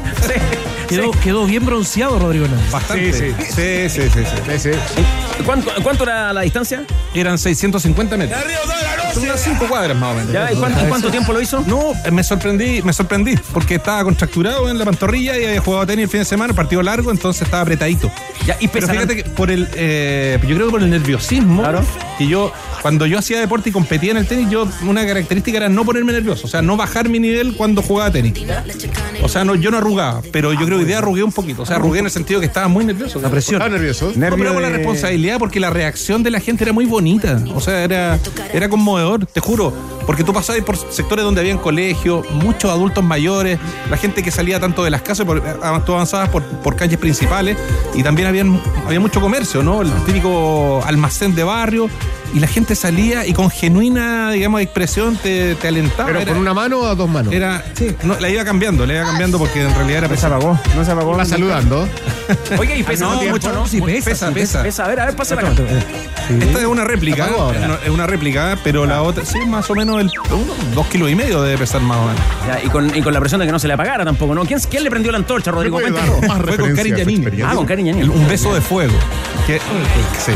Quedó, 0.89 1.11
quedó 1.11 1.45
bien 1.45 1.65
bronceado 1.65 2.19
Rodrigo 2.19 2.43
Hernández. 2.45 2.71
Bastante. 2.71 3.13
Sí, 3.13 3.89
sí, 3.89 4.09
sí. 4.13 4.23
sí, 4.59 4.69
sí. 4.73 5.43
¿Cuánto, 5.45 5.71
cuánto 5.81 6.03
era 6.03 6.33
la 6.33 6.41
distancia? 6.41 6.83
Eran 7.13 7.37
650 7.37 8.17
metros. 8.17 8.41
Son 9.13 9.23
unas 9.23 9.39
5 9.41 9.65
cuadras 9.67 9.97
más 9.97 10.11
o 10.11 10.15
menos. 10.15 10.31
Ya, 10.31 10.51
¿y 10.51 10.55
cuánto- 10.55 10.85
cuánto 10.87 11.11
tiempo 11.11 11.33
lo 11.33 11.41
hizo? 11.41 11.63
No, 11.67 11.93
me 12.11 12.23
sorprendí, 12.23 12.81
me 12.81 12.93
sorprendí, 12.93 13.35
porque 13.53 13.75
estaba 13.75 14.03
contracturado 14.03 14.69
en 14.69 14.77
la 14.79 14.85
pantorrilla 14.85 15.37
y 15.37 15.45
había 15.45 15.61
jugado 15.61 15.85
tenis 15.87 16.03
el 16.05 16.09
fin 16.09 16.19
de 16.21 16.25
semana, 16.25 16.53
partido 16.53 16.81
largo, 16.81 17.11
entonces 17.11 17.43
estaba 17.43 17.61
apretadito. 17.63 18.11
Ya, 18.45 18.57
y 18.59 18.67
Pero 18.67 18.87
fíjate 18.87 19.15
que 19.15 19.23
por 19.23 19.51
el, 19.51 19.69
eh, 19.75 20.37
yo 20.47 20.55
creo 20.55 20.67
que 20.67 20.71
por 20.71 20.81
el 20.83 20.89
nerviosismo, 20.89 21.63
que 22.23 22.29
yo, 22.29 22.51
cuando 22.81 23.05
yo 23.05 23.19
hacía 23.19 23.39
deporte 23.39 23.69
y 23.69 23.71
competía 23.71 24.11
en 24.11 24.17
el 24.17 24.27
tenis, 24.27 24.49
yo, 24.49 24.67
una 24.87 25.05
característica 25.05 25.57
era 25.57 25.69
no 25.69 25.85
ponerme 25.85 26.13
nervioso, 26.13 26.45
o 26.45 26.49
sea, 26.49 26.61
no 26.61 26.77
bajar 26.77 27.09
mi 27.09 27.19
nivel 27.19 27.55
cuando 27.55 27.81
jugaba 27.81 28.11
tenis. 28.11 28.33
O 29.21 29.29
sea, 29.29 29.43
no, 29.43 29.55
yo 29.55 29.71
no 29.71 29.77
arrugaba, 29.77 30.21
pero 30.31 30.53
yo 30.53 30.65
creo 30.65 30.77
que 30.77 30.83
hoy 30.83 30.85
día 30.85 30.99
arrugué 30.99 31.23
un 31.23 31.31
poquito, 31.31 31.63
o 31.63 31.65
sea, 31.65 31.77
arrugué 31.77 31.99
en 31.99 32.05
el 32.05 32.11
sentido 32.11 32.39
que 32.39 32.45
estaba 32.45 32.67
muy 32.67 32.85
nervioso. 32.85 33.19
La 33.21 33.29
presión. 33.29 33.61
Estaba 33.61 33.75
nervioso. 33.75 34.07
No, 34.07 34.13
pero 34.13 34.37
Nervio 34.37 34.53
por 34.53 34.61
la 34.61 34.69
responsabilidad, 34.69 35.39
porque 35.39 35.59
la 35.59 35.69
reacción 35.69 36.23
de 36.23 36.31
la 36.31 36.39
gente 36.39 36.63
era 36.63 36.73
muy 36.73 36.85
bonita. 36.85 37.41
O 37.55 37.61
sea, 37.61 37.83
era, 37.83 38.19
era 38.53 38.69
conmovedor, 38.69 39.25
te 39.25 39.39
juro. 39.39 39.73
Porque 40.05 40.23
tú 40.23 40.33
pasabas 40.33 40.61
por 40.63 40.77
sectores 40.77 41.23
donde 41.23 41.41
habían 41.41 41.57
colegios, 41.57 42.29
muchos 42.31 42.69
adultos 42.69 43.03
mayores, 43.03 43.57
la 43.89 43.97
gente 43.97 44.21
que 44.21 44.31
salía 44.31 44.59
tanto 44.59 44.83
de 44.83 44.89
las 44.89 45.01
casas, 45.01 45.25
por, 45.25 45.41
ah, 45.61 45.81
tú 45.85 45.93
avanzabas 45.93 46.29
por, 46.29 46.43
por 46.43 46.75
calles 46.75 46.99
principales, 46.99 47.57
y 47.95 48.03
también 48.03 48.27
habían, 48.27 48.61
había 48.85 48.99
mucho 48.99 49.21
comercio, 49.21 49.63
¿no? 49.63 49.81
El 49.81 49.91
típico 50.05 50.83
almacén 50.85 51.35
de 51.35 51.43
barrio, 51.43 51.89
y 52.33 52.39
la 52.39 52.47
gente 52.47 52.75
salía 52.75 53.25
y 53.27 53.33
con 53.33 53.49
genuina, 53.49 54.31
digamos, 54.31 54.61
expresión 54.61 55.15
te, 55.17 55.55
te 55.55 55.67
alentaba. 55.67 56.07
¿Pero 56.07 56.19
Era- 56.21 56.31
con 56.31 56.41
una 56.41 56.53
mano 56.53 56.79
o 56.79 56.85
a 56.87 56.95
dos 56.95 57.09
manos? 57.09 57.31
Era, 57.33 57.63
sí, 57.75 57.95
no, 58.03 58.19
la 58.19 58.29
iba 58.29 58.43
cambiando, 58.43 58.85
la 58.85 58.93
iba 58.95 59.03
cambiando 59.05 59.37
porque 59.37 59.61
en 59.61 59.73
realidad 59.75 59.99
era 59.99 60.07
Se 60.07 60.13
pesada. 60.15 60.35
apagó, 60.37 60.59
no 60.75 60.83
se 60.85 60.91
apagó. 60.91 61.15
Va 61.17 61.25
saludando. 61.25 61.87
Oiga, 62.57 62.75
y 62.75 62.83
pesa 62.83 63.05
no, 63.05 63.15
mucho, 63.15 63.29
mucho, 63.29 63.53
¿no? 63.53 63.67
sí, 63.67 63.81
pesa, 63.81 64.31
pesa. 64.31 64.63
Pesa, 64.63 64.85
a 64.85 64.87
ver, 64.87 64.99
a 65.01 65.05
ver, 65.05 65.15
pasa 65.15 65.35
la 65.35 65.51
Esta 65.51 66.59
es 66.59 66.65
una 66.65 66.83
réplica, 66.85 67.29
es 67.83 67.89
una 67.89 68.07
réplica, 68.07 68.57
pero 68.63 68.85
la 68.85 69.01
otra, 69.03 69.25
sí, 69.25 69.39
más 69.45 69.69
o 69.69 69.75
menos 69.75 69.99
el, 70.01 70.09
dos 70.73 70.87
kilos 70.87 71.09
y 71.11 71.15
medio 71.15 71.41
debe 71.41 71.57
pesar 71.59 71.81
más 71.81 71.97
o 71.97 72.05
menos. 72.05 72.21
Ya, 72.47 72.63
y, 72.63 72.69
con, 72.69 72.95
y 72.95 73.01
con 73.01 73.13
la 73.13 73.19
presión 73.19 73.39
de 73.41 73.45
que 73.45 73.51
no 73.51 73.59
se 73.59 73.67
le 73.67 73.73
apagara 73.73 74.03
tampoco, 74.05 74.33
¿no? 74.33 74.45
¿Quién, 74.45 74.59
quién 74.69 74.83
le 74.83 74.89
prendió 74.89 75.11
la 75.11 75.17
antorcha, 75.19 75.51
Rodrigo? 75.51 75.79
Fue 75.79 76.57
con 76.57 76.75
Karin 76.75 76.95
Yanini. 76.95 77.41
Ah, 77.43 77.53
con 77.55 77.65
Karin 77.65 77.85
Yanini. 77.87 78.07
un 78.09 78.27
beso 78.27 78.53
de 78.55 78.61
fuego. 78.61 78.93
Que- 79.45 79.59
sí. 80.19 80.31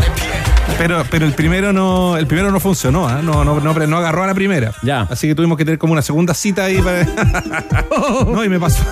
Pero, 0.78 1.03
pero 1.09 1.26
el 1.26 1.34
primero 1.34 1.74
no, 1.74 2.18
el 2.18 2.28
primero 2.28 2.51
no 2.51 2.59
funcionó, 2.59 3.07
¿ah? 3.07 3.22
no, 3.24 3.43
no, 3.43 3.59
no, 3.59 3.74
no 3.74 3.97
agarró 3.97 4.24
a 4.24 4.28
la 4.28 4.34
primera. 4.36 4.74
Ya. 4.84 5.01
Así 5.09 5.28
que 5.28 5.34
tuvimos 5.36 5.57
que 5.57 5.65
tener 5.65 5.80
como 5.80 5.93
una 5.93 6.01
segunda 6.01 6.34
cita 6.34 6.65
ahí 6.65 6.80
para. 6.82 7.03
no, 8.28 8.43
y 8.43 8.49
me 8.49 8.59
pasó, 8.59 8.84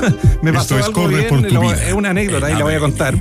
me 0.41 0.51
pasó 0.51 0.77
es 0.79 0.85
algo 0.85 1.03
Corre 1.03 1.17
bien, 1.17 1.29
por 1.29 1.41
tu 1.43 1.59
vida. 1.59 1.83
es 1.87 1.93
una 1.93 2.09
anécdota 2.09 2.49
y 2.51 2.55
la 2.55 2.63
voy 2.63 2.73
a 2.73 2.79
contar. 2.79 3.15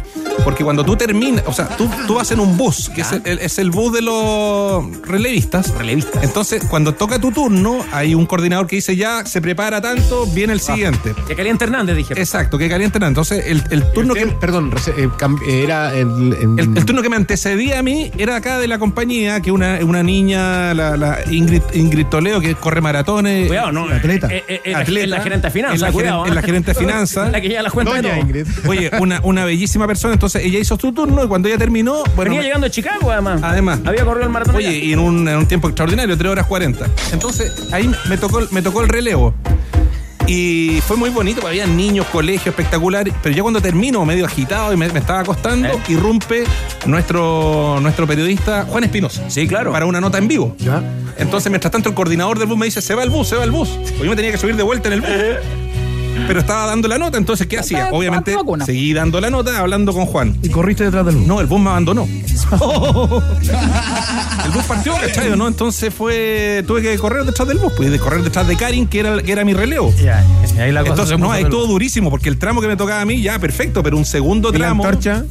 Porque 0.45 0.65
cuando 0.65 0.85
tú 0.85 0.97
terminas, 0.97 1.45
o 1.47 1.53
sea, 1.53 1.69
tú, 1.69 1.89
tú 2.07 2.15
vas 2.15 2.31
en 2.33 2.41
un 2.41 2.57
bus, 2.57 2.91
que 2.91 3.01
es 3.03 3.13
el, 3.13 3.39
es 3.39 3.59
el 3.59 3.71
bus 3.71 3.93
de 3.93 4.03
los 4.03 4.85
relevistas. 5.03 5.73
Relevistas. 5.77 6.23
Entonces, 6.25 6.65
cuando 6.69 6.93
toca 6.95 7.19
tu 7.19 7.31
turno, 7.33 7.79
hay 7.93 8.15
un 8.15 8.27
coordinador 8.27 8.67
que 8.67 8.77
dice 8.77 8.97
ya, 8.97 9.25
se 9.25 9.41
prepara 9.41 9.81
tanto, 9.81 10.27
viene 10.27 10.53
el 10.53 10.61
siguiente. 10.61 11.15
Que 11.27 11.35
caliente 11.37 11.65
Hernández, 11.65 11.97
dije. 11.97 12.15
Exacto, 12.17 12.59
que 12.59 12.69
caliente 12.69 12.99
nada. 12.99 13.09
Entonces, 13.09 13.45
el, 13.47 13.63
el 13.71 13.91
turno 13.93 14.15
que. 14.15 14.27
Perdón, 14.27 14.73
eh, 14.97 15.09
cam- 15.19 15.41
era 15.49 15.95
El, 15.95 16.35
el 16.77 16.85
turno 16.85 17.01
que 17.03 17.09
me 17.09 17.17
antecedía 17.17 17.79
a 17.79 17.83
mí 17.83 18.11
era 18.19 18.41
acá 18.45 18.59
de 18.59 18.69
la 18.69 18.79
compañía, 18.79 19.41
que 19.41 19.51
una, 19.51 19.79
una 19.83 20.03
niña, 20.03 20.75
la, 20.75 20.99
la 20.99 21.19
Ingrid, 21.31 21.63
Ingrid 21.73 22.07
Toledo, 22.09 22.43
que 22.43 22.55
corre 22.55 22.83
maratones. 22.83 23.47
Cuidado, 23.49 23.73
no. 23.73 23.89
Atleta. 23.89 24.29
Eh, 24.31 24.45
eh, 24.47 24.61
eh, 24.65 24.73
la- 24.73 24.79
Atleta. 24.81 25.05
es 25.05 25.11
la 25.11 25.21
gerente 25.23 25.47
de 25.47 25.51
finanzas, 25.51 25.75
Es 25.77 25.81
la, 25.81 25.93
cuidado. 25.93 26.27
¿eh? 26.27 26.43
gerente 26.43 26.73
de 26.75 26.79
finanzas. 26.79 27.33
La 27.33 27.41
que 27.41 27.49
lleva 27.49 27.63
las 27.63 27.73
cuentas 27.73 27.95
de 27.95 28.03
Doña 28.03 28.15
todo. 28.15 28.23
Ingrid. 28.27 28.47
Oye, 28.69 28.91
una, 29.01 29.21
una 29.23 29.45
bellísima 29.47 29.87
persona. 29.87 30.13
Entonces 30.13 30.45
ella 30.45 30.59
hizo 30.59 30.79
su 30.79 30.93
turno 30.93 31.25
y 31.25 31.27
cuando 31.27 31.49
ella 31.49 31.57
terminó. 31.57 32.03
Bueno, 32.17 32.33
Venía 32.33 32.41
me- 32.41 32.45
llegando 32.45 32.67
de 32.67 32.71
Chicago, 32.71 33.11
además. 33.11 33.41
Además. 33.43 33.81
Había 33.87 34.05
corrido 34.05 34.27
el 34.27 34.33
maratón. 34.33 34.57
Oye, 34.57 34.69
allá. 34.69 34.77
y 34.77 34.93
en 34.93 34.99
un, 34.99 35.27
en 35.27 35.37
un 35.39 35.47
tiempo 35.47 35.69
extraordinario, 35.69 36.15
3 36.19 36.31
horas 36.31 36.47
40. 36.47 36.87
Entonces, 37.13 37.69
ahí 37.73 37.91
me 38.11 38.19
tocó, 38.19 38.43
me 38.51 38.61
tocó 38.61 38.83
el 38.83 38.91
relevo. 38.91 39.35
Y 40.27 40.81
fue 40.87 40.97
muy 40.97 41.11
bonito, 41.11 41.41
porque 41.43 41.61
había 41.61 41.67
niños, 41.73 42.07
colegio 42.07 42.51
espectacular. 42.51 43.11
Pero 43.23 43.35
ya 43.35 43.43
cuando 43.43 43.61
termino, 43.61 44.05
medio 44.07 44.25
agitado 44.25 44.73
y 44.73 44.77
me, 44.77 44.89
me 44.89 45.01
estaba 45.01 45.21
acostando, 45.21 45.69
¿Eh? 45.69 45.79
irrumpe 45.89 46.45
nuestro, 46.87 47.79
nuestro 47.81 48.07
periodista 48.07 48.65
Juan 48.65 48.85
Espinosa. 48.85 49.23
Sí, 49.29 49.47
claro. 49.47 49.73
Para 49.73 49.87
una 49.87 50.01
nota 50.01 50.19
en 50.19 50.29
vivo. 50.29 50.57
Entonces, 51.19 51.51
mientras 51.51 51.71
tanto, 51.71 51.91
el 51.91 51.95
coordinador 51.95 52.39
del 52.39 52.49
bus 52.49 52.57
me 52.57 52.67
dice: 52.67 52.81
Se 52.81 52.95
va 52.95 53.03
el 53.03 53.11
bus, 53.11 53.29
se 53.29 53.37
va 53.37 53.45
el 53.45 53.51
bus. 53.51 53.69
Pues 53.69 54.01
yo 54.01 54.11
me 54.11 54.17
tenía 54.17 54.33
que 54.33 54.39
subir 54.39 54.57
de 54.57 54.63
vuelta 54.63 54.89
en 54.89 54.95
el 54.95 55.01
bus. 55.03 55.11
Pero 56.27 56.41
estaba 56.41 56.67
dando 56.67 56.89
la 56.89 56.99
nota, 56.99 57.19
entonces, 57.19 57.47
¿qué 57.47 57.59
hacía? 57.59 57.91
Obviamente, 57.93 58.37
seguí 58.65 58.93
dando 58.93 59.21
la 59.21 59.31
nota, 59.31 59.59
hablando 59.59 59.93
con 59.93 60.07
Juan. 60.07 60.37
¿Y 60.43 60.49
corriste 60.49 60.85
detrás 60.85 61.05
del 61.07 61.17
bus? 61.17 61.27
No, 61.27 61.41
el 61.41 61.47
bus 61.47 61.61
me 61.61 61.71
abandonó. 61.71 62.05
el 64.45 64.51
bus 64.53 64.65
partió, 64.67 64.95
¿cachai? 64.95 65.37
¿no? 65.37 65.49
Entonces 65.49 65.93
fue. 65.93 66.65
Tuve 66.67 66.83
que 66.83 66.97
correr 66.99 67.25
detrás 67.25 67.47
del 67.49 67.59
bus, 67.59 67.73
pues, 67.77 67.91
de 67.91 67.99
correr 67.99 68.23
detrás 68.23 68.47
de 68.47 68.57
Karin, 68.57 68.87
que 68.87 69.01
era, 69.01 69.23
que 69.23 69.33
era 69.33 69.45
mi 69.45 69.55
relevo. 69.55 69.93
Ya, 70.03 70.25
ahí 70.59 70.73
la 70.73 70.81
cosa 70.81 70.93
Entonces, 70.93 71.19
no, 71.19 71.31
ahí 71.33 71.45
estuvo 71.45 71.67
durísimo, 71.67 72.11
porque 72.11 72.29
el 72.29 72.39
tramo 72.39 72.61
que 72.61 72.69
me 72.69 72.77
tocaba 72.77 73.01
a 73.01 73.05
mí, 73.05 73.21
ya, 73.21 73.39
perfecto, 73.39 73.83
pero 73.83 73.97
un 73.97 74.05
segundo 74.05 74.51
¿Y 74.51 74.53
la 74.53 74.59
tramo. 74.59 74.85
antorcha? 74.85 75.25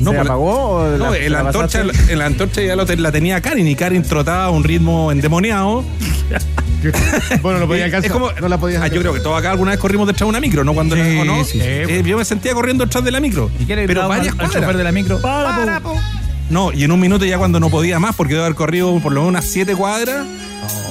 No, 0.00 0.10
¿Se 0.10 0.16
pues, 0.16 0.26
apagó 0.26 0.52
o 0.70 0.88
No, 0.98 1.10
la- 1.12 1.18
en 1.18 1.32
la, 1.32 1.42
la 1.42 1.48
antorcha, 1.50 1.84
la 1.84 2.26
antorcha 2.26 2.62
ya 2.62 2.74
lo 2.74 2.84
la 2.84 3.12
tenía 3.12 3.40
Karin 3.40 3.68
y 3.68 3.76
Karin 3.76 4.02
trotaba 4.02 4.46
a 4.46 4.50
un 4.50 4.64
ritmo 4.64 5.12
endemoniado. 5.12 5.84
Bueno, 7.42 7.58
no 7.60 7.66
podía 7.66 7.86
Es 7.86 7.94
alcanzar. 7.94 8.12
como- 8.12 8.32
no 8.32 8.48
la 8.48 8.58
podías 8.58 8.82
Ah, 8.82 8.88
yo 8.88 9.00
creo 9.00 9.12
que 9.12 9.20
todos 9.20 9.38
acá 9.38 9.50
alguna 9.50 9.70
vez 9.72 9.80
corrimos 9.80 10.06
detrás 10.06 10.20
de 10.26 10.30
una 10.30 10.40
micro, 10.40 10.64
¿no? 10.64 10.74
Cuando 10.74 10.96
Sí, 10.96 11.18
¿o 11.20 11.24
no? 11.24 11.44
sí. 11.44 11.58
Eh, 11.62 12.02
yo 12.04 12.16
me 12.18 12.24
sentía 12.24 12.54
corriendo 12.54 12.84
detrás 12.84 13.04
de 13.04 13.10
la 13.10 13.20
micro. 13.20 13.50
¿Y 13.58 13.64
qué 13.64 13.76
le 13.76 13.86
pero 13.86 14.08
varias 14.08 14.34
al, 14.38 14.64
al 14.64 14.76
de 14.76 14.84
la 14.84 14.92
micro? 14.92 15.20
Para, 15.20 15.80
po. 15.80 15.94
No, 16.50 16.72
y 16.72 16.84
en 16.84 16.92
un 16.92 17.00
minuto 17.00 17.24
ya 17.24 17.38
cuando 17.38 17.58
no 17.58 17.70
podía 17.70 17.98
más, 17.98 18.14
porque 18.14 18.34
debe 18.34 18.44
haber 18.44 18.54
corrido 18.56 18.98
por 19.00 19.12
lo 19.12 19.20
menos 19.22 19.30
unas 19.30 19.44
siete 19.46 19.74
cuadras, 19.74 20.26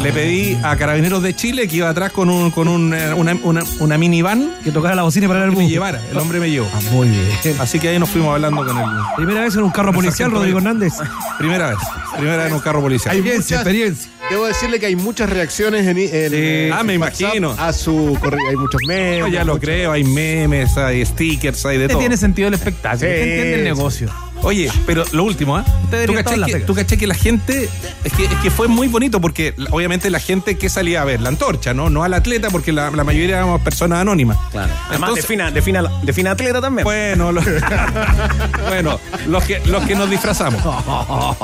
le 0.02 0.12
pedí 0.12 0.58
a 0.64 0.76
Carabineros 0.76 1.22
de 1.22 1.36
Chile 1.36 1.68
que 1.68 1.76
iba 1.78 1.90
atrás 1.90 2.12
con 2.12 2.30
un, 2.30 2.50
con 2.50 2.68
un, 2.68 2.92
eh, 2.94 3.14
una, 3.14 3.38
una, 3.44 3.62
una 3.80 3.98
minivan 4.00 4.52
Que 4.64 4.72
tocara 4.72 4.96
la 4.96 5.04
bocina 5.04 5.28
para 5.28 5.46
el 5.46 5.52
me 5.52 5.70
llevara. 5.70 6.02
El 6.10 6.18
hombre 6.18 6.40
me 6.40 6.50
llevó. 6.50 6.68
Ah, 6.74 6.80
muy 6.92 7.08
bien. 7.08 7.28
Así 7.60 7.80
que 7.80 7.90
ahí 7.90 8.00
nos 8.00 8.10
fuimos 8.10 8.34
hablando 8.34 8.66
con 8.66 8.76
él. 8.78 8.86
Primera 9.16 9.42
vez 9.42 9.56
en 9.56 9.62
un 9.64 9.70
carro 9.70 9.94
policial, 9.94 10.32
Rodrigo 10.32 10.58
Hernández. 10.58 10.94
Primera 11.38 11.70
vez. 11.70 11.78
Primera 12.18 12.38
vez 12.38 12.48
en 12.48 12.54
un 12.54 12.60
carro 12.60 12.82
policial. 12.82 13.14
Hay 13.16 13.20
experiencia. 13.30 14.12
Debo 14.30 14.48
decirle 14.48 14.80
que 14.80 14.86
hay 14.88 14.96
muchas 14.96 15.30
reacciones 15.30 15.86
en, 15.86 15.98
en- 15.98 16.10
eh, 16.12 16.72
Ah, 16.74 16.84
me 16.84 16.98
WhatsApp 16.98 17.22
imagino. 17.22 17.56
A 17.60 17.72
su 17.74 18.18
Hay 18.50 18.56
muchos 18.56 18.82
memes. 18.88 19.20
No, 19.20 19.28
ya 19.28 19.44
lo 19.44 19.54
muchos- 19.54 19.66
creo, 19.70 19.92
hay 19.92 20.04
memes, 20.04 20.76
hay 20.78 21.06
stickers, 21.06 21.66
hay 21.66 21.78
de 21.78 21.84
Usted 21.86 21.94
todo. 21.94 22.00
tiene 22.00 22.18
sentido 22.18 22.48
el 22.48 22.54
espectáculo, 22.54 23.00
Sí, 23.02 23.06
usted 23.06 23.22
entiende 23.22 23.54
el 23.56 23.60
sí. 23.60 23.64
negocio. 23.66 24.10
Oye, 24.44 24.70
pero 24.86 25.04
lo 25.12 25.24
último. 25.24 25.58
Usted 25.86 26.06
¿Tú 26.06 26.14
caché, 26.14 26.42
que, 26.46 26.60
tú 26.62 26.76
caché 26.76 26.98
que 26.98 27.08
la 27.08 27.16
gente, 27.16 27.70
es 28.04 28.14
que, 28.14 28.26
es 28.26 28.36
que 28.42 28.52
fue 28.52 28.68
muy 28.68 28.88
bonito 28.88 29.22
porque 29.22 29.54
obviamente 29.72 30.10
la 30.10 30.20
gente 30.20 30.58
que 30.58 30.70
salía 30.70 31.02
a 31.02 31.06
ver, 31.06 31.22
la 31.22 31.30
antorcha, 31.30 31.74
¿no? 31.74 31.90
No 31.90 32.04
al 32.04 32.14
atleta 32.14 32.50
porque 32.50 32.72
la, 32.72 32.92
la 32.92 33.04
mayoría 33.04 33.38
éramos 33.38 33.62
personas 33.62 34.00
anónimas. 34.02 34.38
Claro. 34.52 34.72
Además, 34.90 35.10
Entonces- 35.10 35.24
defina, 35.28 35.52
defina, 35.52 35.84
defina 36.04 36.32
atleta 36.32 36.62
también. 36.62 36.84
Bueno, 36.84 37.32
lo- 37.32 37.42
bueno, 38.68 39.00
los 39.28 39.44
que, 39.44 39.62
los 39.66 39.84
que 39.86 39.96
nos 39.96 40.10
disfrazamos. 40.10 40.62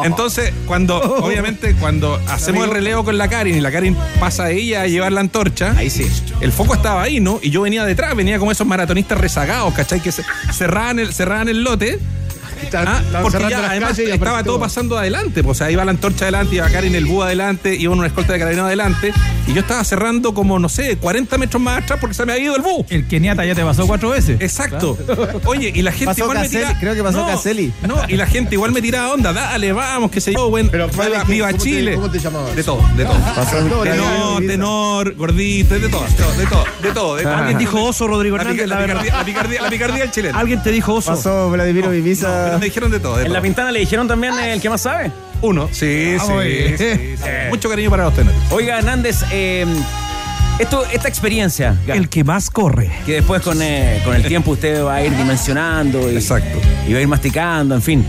Entonces, 0.04 0.54
cuando, 0.66 0.97
obviamente, 1.00 1.76
cuando 1.76 2.20
hacemos 2.28 2.66
el 2.66 2.72
relevo 2.72 3.04
con 3.04 3.18
la 3.18 3.28
Karin 3.28 3.56
y 3.56 3.62
la 3.62 3.72
Karin 3.72 3.95
pasa 4.20 4.45
a 4.45 4.50
ella 4.52 4.82
a 4.82 4.88
llevar 4.88 5.12
la 5.12 5.22
antorcha, 5.22 5.74
Ahí 5.78 5.89
sí. 5.89 6.06
el 6.41 6.52
foco 6.52 6.74
estaba 6.76 7.02
ahí, 7.04 7.20
¿no? 7.20 7.39
Y 7.41 7.50
yo 7.50 7.62
venía 7.62 7.86
detrás, 7.86 8.16
venía 8.16 8.39
como 8.39 8.52
esos 8.52 8.68
maratonistas 8.68 9.18
rezagados, 9.20 9.74
¿cachai? 9.74 10.02
Que 10.02 10.12
cerraban, 10.52 11.00
el, 11.00 11.14
cerraban 11.14 11.47
el 11.50 11.64
lote. 11.64 12.00
Ah, 12.74 13.01
porque 13.22 13.45
ya 13.49 13.70
además 13.70 13.97
estaba 13.99 14.43
todo 14.43 14.60
pasando 14.60 14.97
adelante. 14.97 15.43
pues, 15.43 15.57
O 15.57 15.60
sea, 15.60 15.72
iba 15.72 15.84
la 15.86 15.91
antorcha 15.91 16.26
adelante, 16.26 16.55
iba 16.55 16.70
Karin 16.70 16.95
el 16.95 17.05
búho 17.05 17.24
adelante, 17.24 17.76
iba 17.76 17.93
una 17.93 18.07
escolta 18.07 18.34
de 18.34 18.39
carabinero 18.39 18.68
adelante. 18.68 19.14
Y 19.47 19.53
yo 19.53 19.62
estaba 19.62 19.84
cerrando 19.84 20.34
como, 20.34 20.60
no 20.60 20.70
sé, 20.70 20.97
40 20.97 21.38
metros 21.38 21.62
más 21.62 21.84
atrás 21.84 21.99
porque 21.99 22.14
se 22.14 22.26
me 22.26 22.34
había 22.34 22.45
ido 22.45 22.55
el 22.55 22.62
búho. 22.62 22.86
El 22.89 23.07
Keniata 23.07 23.43
ya 23.45 23.55
te 23.55 23.64
pasó 23.64 23.88
cuatro 23.88 24.10
veces. 24.10 24.39
Exacto. 24.39 24.97
Oye, 25.45 25.72
y 25.74 25.82
la 25.82 25.91
gente 25.91 26.05
Pasó 26.05 26.22
igual 26.24 26.39
me 26.39 26.49
tiraba. 26.49 26.80
creo 26.80 26.93
que 26.95 27.03
pasó 27.03 27.20
no, 27.22 27.28
Caselli. 27.28 27.74
No, 27.88 27.95
y 28.07 28.16
la 28.16 28.28
gente 28.28 28.55
igual 28.55 28.72
me 28.72 28.82
tiraba 28.82 29.14
onda, 29.14 29.34
dale, 29.34 29.72
vamos, 29.72 30.12
que 30.12 30.22
se 30.22 30.34
yo, 30.34 30.49
buen. 30.49 30.70
Pero, 30.70 30.88
viva, 30.89 31.24
viva 31.24 31.47
¿cómo 31.51 31.57
te- 31.64 31.70
Chile. 31.70 31.95
cómo 31.95 32.12
te 32.12 32.20
llamabas? 32.20 32.55
De 32.55 32.64
todo, 32.64 32.82
de 32.95 33.05
todo. 33.05 33.16
No, 33.70 33.84
Tenor, 33.84 34.41
no, 34.41 34.47
tenor, 34.47 35.16
gordito, 35.16 35.74
de 35.80 35.89
todo, 35.89 36.03
de 36.05 36.14
todo, 36.45 36.66
de 36.82 36.91
todo, 36.91 37.16
de 37.16 37.24
todo. 37.24 37.36
Alguien 37.36 37.57
dijo 37.57 37.84
oso, 37.84 38.07
Rodrigo 38.07 38.38
la, 38.38 38.43
Hernández, 38.43 38.66
pica- 38.66 38.76
la 38.76 38.86
picardía, 38.86 39.14
la 39.18 39.26
picardía, 39.26 39.62
la 39.64 39.70
picardía 39.70 39.99
del 40.03 40.12
chileno. 40.12 40.38
Alguien 40.38 40.62
te 40.64 40.72
dijo 40.72 40.93
oso. 40.95 41.12
Pasó 41.12 41.49
Vladimiro 41.49 41.89
Pero 42.50 42.60
me 42.60 42.66
dijeron 42.66 42.91
de 42.91 43.00
todo. 43.00 43.18
De 43.18 43.26
En 43.26 43.34
la 43.34 43.41
pintana 43.41 43.72
le 43.72 43.80
dijeron 43.80 44.08
también 44.08 44.34
eh, 44.39 44.54
el 44.54 44.62
que 44.62 44.70
más 44.70 44.82
sabe. 44.82 45.12
Uno. 45.41 45.70
Sí, 45.72 46.16
Ah, 46.20 46.26
sí, 46.78 46.78
sí. 46.78 47.28
Mucho 47.50 47.70
cariño 47.70 47.89
para 47.89 48.04
los 48.04 48.14
tenores. 48.14 48.38
Oiga, 48.52 48.78
Hernández, 48.78 49.24
eh, 49.32 49.66
esto, 50.60 50.84
esta 50.91 51.08
experiencia 51.08 51.78
El 51.88 52.10
que 52.10 52.24
más 52.26 52.50
corre. 52.50 52.91
que 53.06 53.14
después 53.14 53.41
con, 53.41 53.62
eh, 53.62 54.02
con 54.04 54.14
el 54.16 54.24
tiempo 54.24 54.52
usted 54.52 54.84
va 54.84 54.95
a 54.95 55.06
ir 55.06 55.16
dimensionando 55.16 56.12
y, 56.12 56.16
Exacto. 56.16 56.60
y 56.88 56.91
va 56.93 57.00
a 57.00 57.02
ir 57.02 57.08
masticando, 57.08 57.76
en 57.76 57.82
fin. 57.82 58.06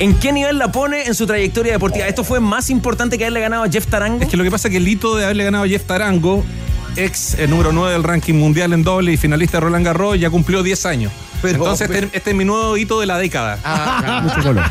¿En 0.00 0.14
qué 0.14 0.32
nivel 0.32 0.58
la 0.58 0.72
pone 0.72 1.04
en 1.04 1.14
su 1.14 1.26
trayectoria 1.26 1.72
deportiva? 1.74 2.06
¿Esto 2.08 2.24
fue 2.24 2.40
más 2.40 2.70
importante 2.70 3.18
que 3.18 3.24
haberle 3.24 3.40
ganado 3.40 3.62
a 3.64 3.68
Jeff 3.70 3.86
Tarango? 3.86 4.22
Es 4.22 4.28
que 4.28 4.36
lo 4.36 4.42
que 4.42 4.50
pasa 4.50 4.68
es 4.68 4.72
que 4.72 4.78
el 4.78 4.88
hito 4.88 5.14
de 5.16 5.24
haberle 5.24 5.44
ganado 5.44 5.64
a 5.64 5.68
Jeff 5.68 5.84
Tarango, 5.84 6.42
ex 6.96 7.34
eh, 7.38 7.46
número 7.46 7.70
9 7.72 7.92
del 7.92 8.02
ranking 8.02 8.34
mundial 8.34 8.72
en 8.72 8.82
doble 8.82 9.12
y 9.12 9.16
finalista 9.16 9.58
de 9.58 9.60
Roland 9.60 9.84
Garros, 9.84 10.18
ya 10.18 10.30
cumplió 10.30 10.62
10 10.62 10.86
años. 10.86 11.12
Pero- 11.42 11.54
Entonces, 11.58 11.88
pero- 11.88 12.06
este, 12.06 12.16
este 12.18 12.30
es 12.30 12.36
mi 12.36 12.44
nuevo 12.44 12.76
hito 12.76 13.00
de 13.00 13.06
la 13.06 13.18
década. 13.18 13.58
Ah, 13.64 14.20
Mucho 14.24 14.42
color. 14.42 14.62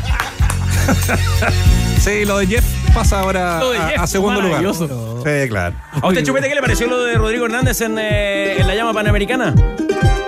Sí, 1.99 2.25
lo 2.25 2.39
de 2.39 2.47
Jeff 2.47 2.65
pasa 2.93 3.19
ahora 3.19 3.59
a, 3.59 3.89
Jeff, 3.89 3.99
a 3.99 4.07
segundo 4.07 4.41
lugar. 4.41 4.63
Sí, 4.73 5.49
claro. 5.49 5.75
¿A 6.01 6.07
usted, 6.07 6.23
Chupete, 6.23 6.49
qué 6.49 6.55
le 6.55 6.61
pareció 6.61 6.87
lo 6.87 7.03
de 7.03 7.13
Rodrigo 7.15 7.45
Hernández 7.45 7.79
en, 7.81 7.97
eh, 7.99 8.57
en 8.59 8.67
la 8.67 8.73
llama 8.75 8.93
panamericana? 8.93 9.53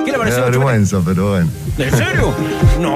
¿Qué 0.05 0.11
le 0.11 0.11
Me 0.13 0.17
pareció? 0.19 0.41
da 0.41 0.47
Chupete? 0.47 0.57
vergüenza, 0.59 1.01
pero 1.03 1.29
bueno. 1.31 1.49
¿En 1.77 1.91
serio? 1.97 2.33
No. 2.79 2.95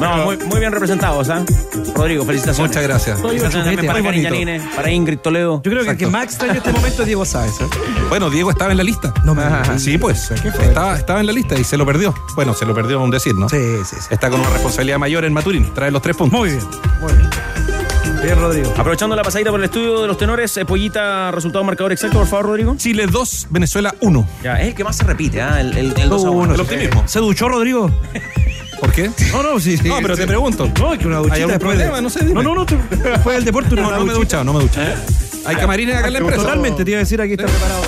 No, 0.00 0.24
muy, 0.24 0.36
muy 0.36 0.60
bien 0.60 0.72
representado, 0.72 1.24
¿sabes? 1.24 1.44
Rodrigo, 1.94 2.24
felicitaciones. 2.24 2.70
Muchas 2.70 2.82
gracias. 2.82 3.20
Felicitaciones 3.20 3.66
también 3.66 3.86
para 3.86 3.98
Muy 4.00 4.08
Karin 4.08 4.22
bonito. 4.24 4.44
Yanine, 4.52 4.76
para 4.76 4.90
Ingrid 4.90 5.18
Toledo. 5.18 5.62
Yo 5.64 5.70
creo 5.70 5.84
que 5.84 5.90
el 5.90 5.96
que 5.96 6.04
Exacto. 6.04 6.10
más 6.10 6.24
extraño 6.24 6.52
en 6.52 6.58
este 6.58 6.72
momento 6.72 7.02
es 7.02 7.06
Diego 7.06 7.24
Sáez. 7.24 7.60
¿eh? 7.60 7.64
Bueno, 8.08 8.28
Diego 8.30 8.50
estaba 8.50 8.70
en 8.72 8.76
la 8.78 8.84
lista. 8.84 9.14
No 9.24 9.34
me 9.34 9.42
Sí, 9.78 9.96
pues. 9.98 10.30
Estaba, 10.30 10.96
estaba 10.96 11.20
en 11.20 11.26
la 11.26 11.32
lista 11.32 11.58
y 11.58 11.64
se 11.64 11.76
lo 11.76 11.86
perdió. 11.86 12.14
Bueno, 12.34 12.52
se 12.54 12.66
lo 12.66 12.74
perdió 12.74 13.00
un 13.00 13.10
decir, 13.10 13.34
¿no? 13.34 13.48
Sí, 13.48 13.56
sí, 13.84 13.96
sí. 13.98 14.06
Está 14.10 14.28
con 14.30 14.40
una 14.40 14.50
responsabilidad 14.50 14.98
mayor 14.98 15.24
en 15.24 15.32
Maturín. 15.32 15.72
Trae 15.74 15.90
los 15.90 16.02
tres 16.02 16.16
puntos. 16.16 16.38
Muy 16.38 16.50
bien, 16.50 16.62
muy 17.00 17.12
bien. 17.12 17.30
Bien, 18.22 18.40
Rodrigo. 18.40 18.70
Aprovechando 18.76 19.14
la 19.16 19.22
pasadita 19.22 19.50
por 19.50 19.60
el 19.60 19.64
estudio 19.64 20.02
de 20.02 20.08
los 20.08 20.16
tenores, 20.18 20.56
eh, 20.56 20.64
Pollita, 20.64 21.30
resultado 21.32 21.62
marcador 21.64 21.92
exacto, 21.92 22.18
por 22.18 22.26
favor, 22.26 22.46
Rodrigo. 22.46 22.74
Chile 22.76 23.06
2, 23.06 23.48
Venezuela 23.50 23.94
1. 24.00 24.28
Ya, 24.42 24.60
es 24.60 24.68
el 24.68 24.74
que 24.74 24.84
más 24.84 24.96
se 24.96 25.04
repite, 25.04 25.42
¿ah? 25.42 25.60
El, 25.60 25.76
el, 25.76 25.94
el 25.98 26.08
2 26.08 26.24
a 26.24 26.30
1. 26.30 26.54
El 26.54 26.60
optimismo. 26.60 27.02
¿Se 27.06 27.18
duchó, 27.20 27.48
Rodrigo? 27.48 27.90
¿Por 28.86 28.94
qué? 28.94 29.10
No, 29.32 29.42
no, 29.42 29.58
sí. 29.58 29.76
sí, 29.76 29.88
No, 29.88 29.96
pero 30.00 30.14
sí. 30.14 30.20
te 30.20 30.26
pregunto. 30.28 30.70
No, 30.78 30.92
es 30.92 30.98
que 31.00 31.08
una 31.08 31.16
duchita 31.16 31.34
¿Hay 31.34 31.42
algún 31.42 31.58
después 31.58 31.76
de- 31.78 31.84
problema? 31.86 32.00
No 32.00 32.08
sé, 32.10 32.20
dime. 32.24 32.34
No, 32.34 32.42
no, 32.42 32.54
no. 32.54 32.66
te- 32.66 32.76
Después 32.76 33.36
del 33.36 33.44
deporte, 33.44 33.74
una 33.74 33.82
No, 33.82 33.90
no 33.90 33.96
me 34.04 34.12
he 34.12 34.14
duchita. 34.14 34.18
duchado, 34.38 34.44
no 34.44 34.52
me 34.52 34.58
he 34.60 34.62
duchado. 34.62 34.94
Hay 35.44 35.56
camarines 35.56 35.96
acá 35.96 36.06
en 36.06 36.12
la 36.12 36.18
empresa. 36.20 36.42
Totalmente, 36.42 36.84
te 36.84 36.90
iba 36.92 36.98
a 36.98 37.02
decir 37.02 37.20
aquí 37.20 37.32
está 37.32 37.46
preparado. 37.46 37.82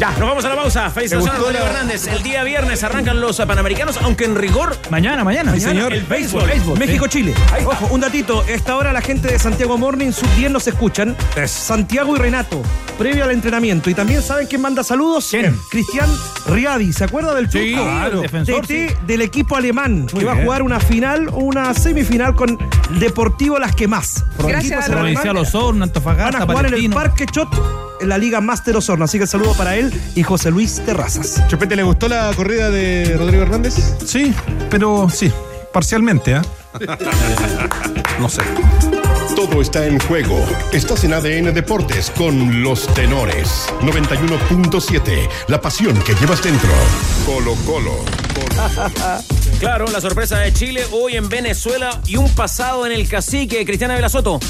Ya, 0.00 0.12
nos 0.12 0.20
vamos 0.30 0.42
a 0.46 0.48
la 0.48 0.56
pausa. 0.56 0.90
La- 0.96 1.58
Hernández. 1.60 2.06
El 2.06 2.22
día 2.22 2.42
viernes 2.42 2.82
arrancan 2.84 3.20
los 3.20 3.38
eh, 3.38 3.46
panamericanos, 3.46 3.98
aunque 4.02 4.24
en 4.24 4.34
rigor. 4.34 4.74
Mañana, 4.88 5.24
mañana. 5.24 5.52
Sí, 5.52 5.60
señor. 5.60 5.92
El 5.92 6.04
béisbol. 6.04 6.46
béisbol 6.46 6.78
México-Chile. 6.78 7.34
Ojo, 7.66 7.88
un 7.90 8.00
datito. 8.00 8.42
Esta 8.48 8.76
hora 8.76 8.94
la 8.94 9.02
gente 9.02 9.28
de 9.28 9.38
Santiago 9.38 9.76
Morning 9.76 10.10
Sub 10.12 10.26
10 10.36 10.52
nos 10.52 10.66
escuchan. 10.66 11.14
Santiago 11.46 12.16
y 12.16 12.18
Renato, 12.18 12.62
previo 12.96 13.24
al 13.24 13.30
entrenamiento. 13.32 13.90
Y 13.90 13.94
también 13.94 14.22
saben 14.22 14.46
quién 14.46 14.62
manda 14.62 14.82
saludos. 14.82 15.26
¿Quién? 15.28 15.54
Cristian 15.70 16.08
Riadi. 16.46 16.94
¿Se 16.94 17.04
acuerda 17.04 17.34
del 17.34 17.50
Sí, 17.50 17.72
turco? 17.72 17.84
claro. 17.84 18.20
defensor, 18.22 18.66
del 18.66 19.20
equipo 19.20 19.54
alemán, 19.56 20.06
que 20.06 20.24
va 20.24 20.32
a 20.32 20.36
jugar 20.36 20.62
una 20.62 20.80
final 20.80 21.28
o 21.28 21.40
una 21.40 21.74
semifinal 21.74 22.34
con 22.34 22.58
Deportivo 22.98 23.58
Las 23.58 23.74
Quemas. 23.76 24.24
Gracias, 24.38 24.64
Equipos 24.86 24.86
Provincial 24.98 25.36
Osorno, 25.36 25.72
Van 25.72 25.82
a 25.82 25.84
Antofagasta, 25.84 26.40
jugar 26.46 26.56
en 26.60 26.64
el 26.64 26.70
Palestino. 26.70 26.94
Parque 26.96 27.26
Chot 27.26 27.89
en 28.00 28.08
la 28.08 28.18
Liga 28.18 28.40
Master 28.40 28.76
Osorno. 28.76 29.04
Así 29.04 29.18
que 29.18 29.26
saludo 29.26 29.54
para 29.54 29.76
él 29.76 29.92
y 30.14 30.22
José 30.22 30.50
Luis 30.50 30.82
Terrazas. 30.84 31.42
Chupete, 31.48 31.76
¿le 31.76 31.82
gustó 31.82 32.08
la 32.08 32.30
corrida 32.34 32.70
de 32.70 33.16
Rodrigo 33.16 33.42
Hernández? 33.42 33.74
Sí, 34.04 34.34
pero 34.70 35.08
sí, 35.10 35.32
parcialmente, 35.72 36.34
¿ah? 36.34 36.42
no 38.20 38.28
sé. 38.28 38.42
Todo 39.36 39.62
está 39.62 39.86
en 39.86 39.98
juego. 40.00 40.36
Estás 40.72 41.04
en 41.04 41.14
ADN 41.14 41.54
Deportes 41.54 42.10
con 42.10 42.62
los 42.62 42.86
tenores. 42.94 43.66
91.7. 43.80 45.28
La 45.48 45.60
pasión 45.60 45.96
que 46.02 46.14
llevas 46.14 46.42
dentro. 46.42 46.70
Colo 47.24 47.54
Colo. 47.66 48.04
Claro, 49.58 49.86
la 49.86 50.00
sorpresa 50.00 50.38
de 50.38 50.52
Chile 50.52 50.84
hoy 50.92 51.16
en 51.16 51.28
Venezuela 51.28 52.00
y 52.06 52.16
un 52.16 52.28
pasado 52.34 52.86
en 52.86 52.92
el 52.92 53.08
cacique. 53.08 53.64
Cristiana 53.64 53.94
Velasoto. 53.94 54.40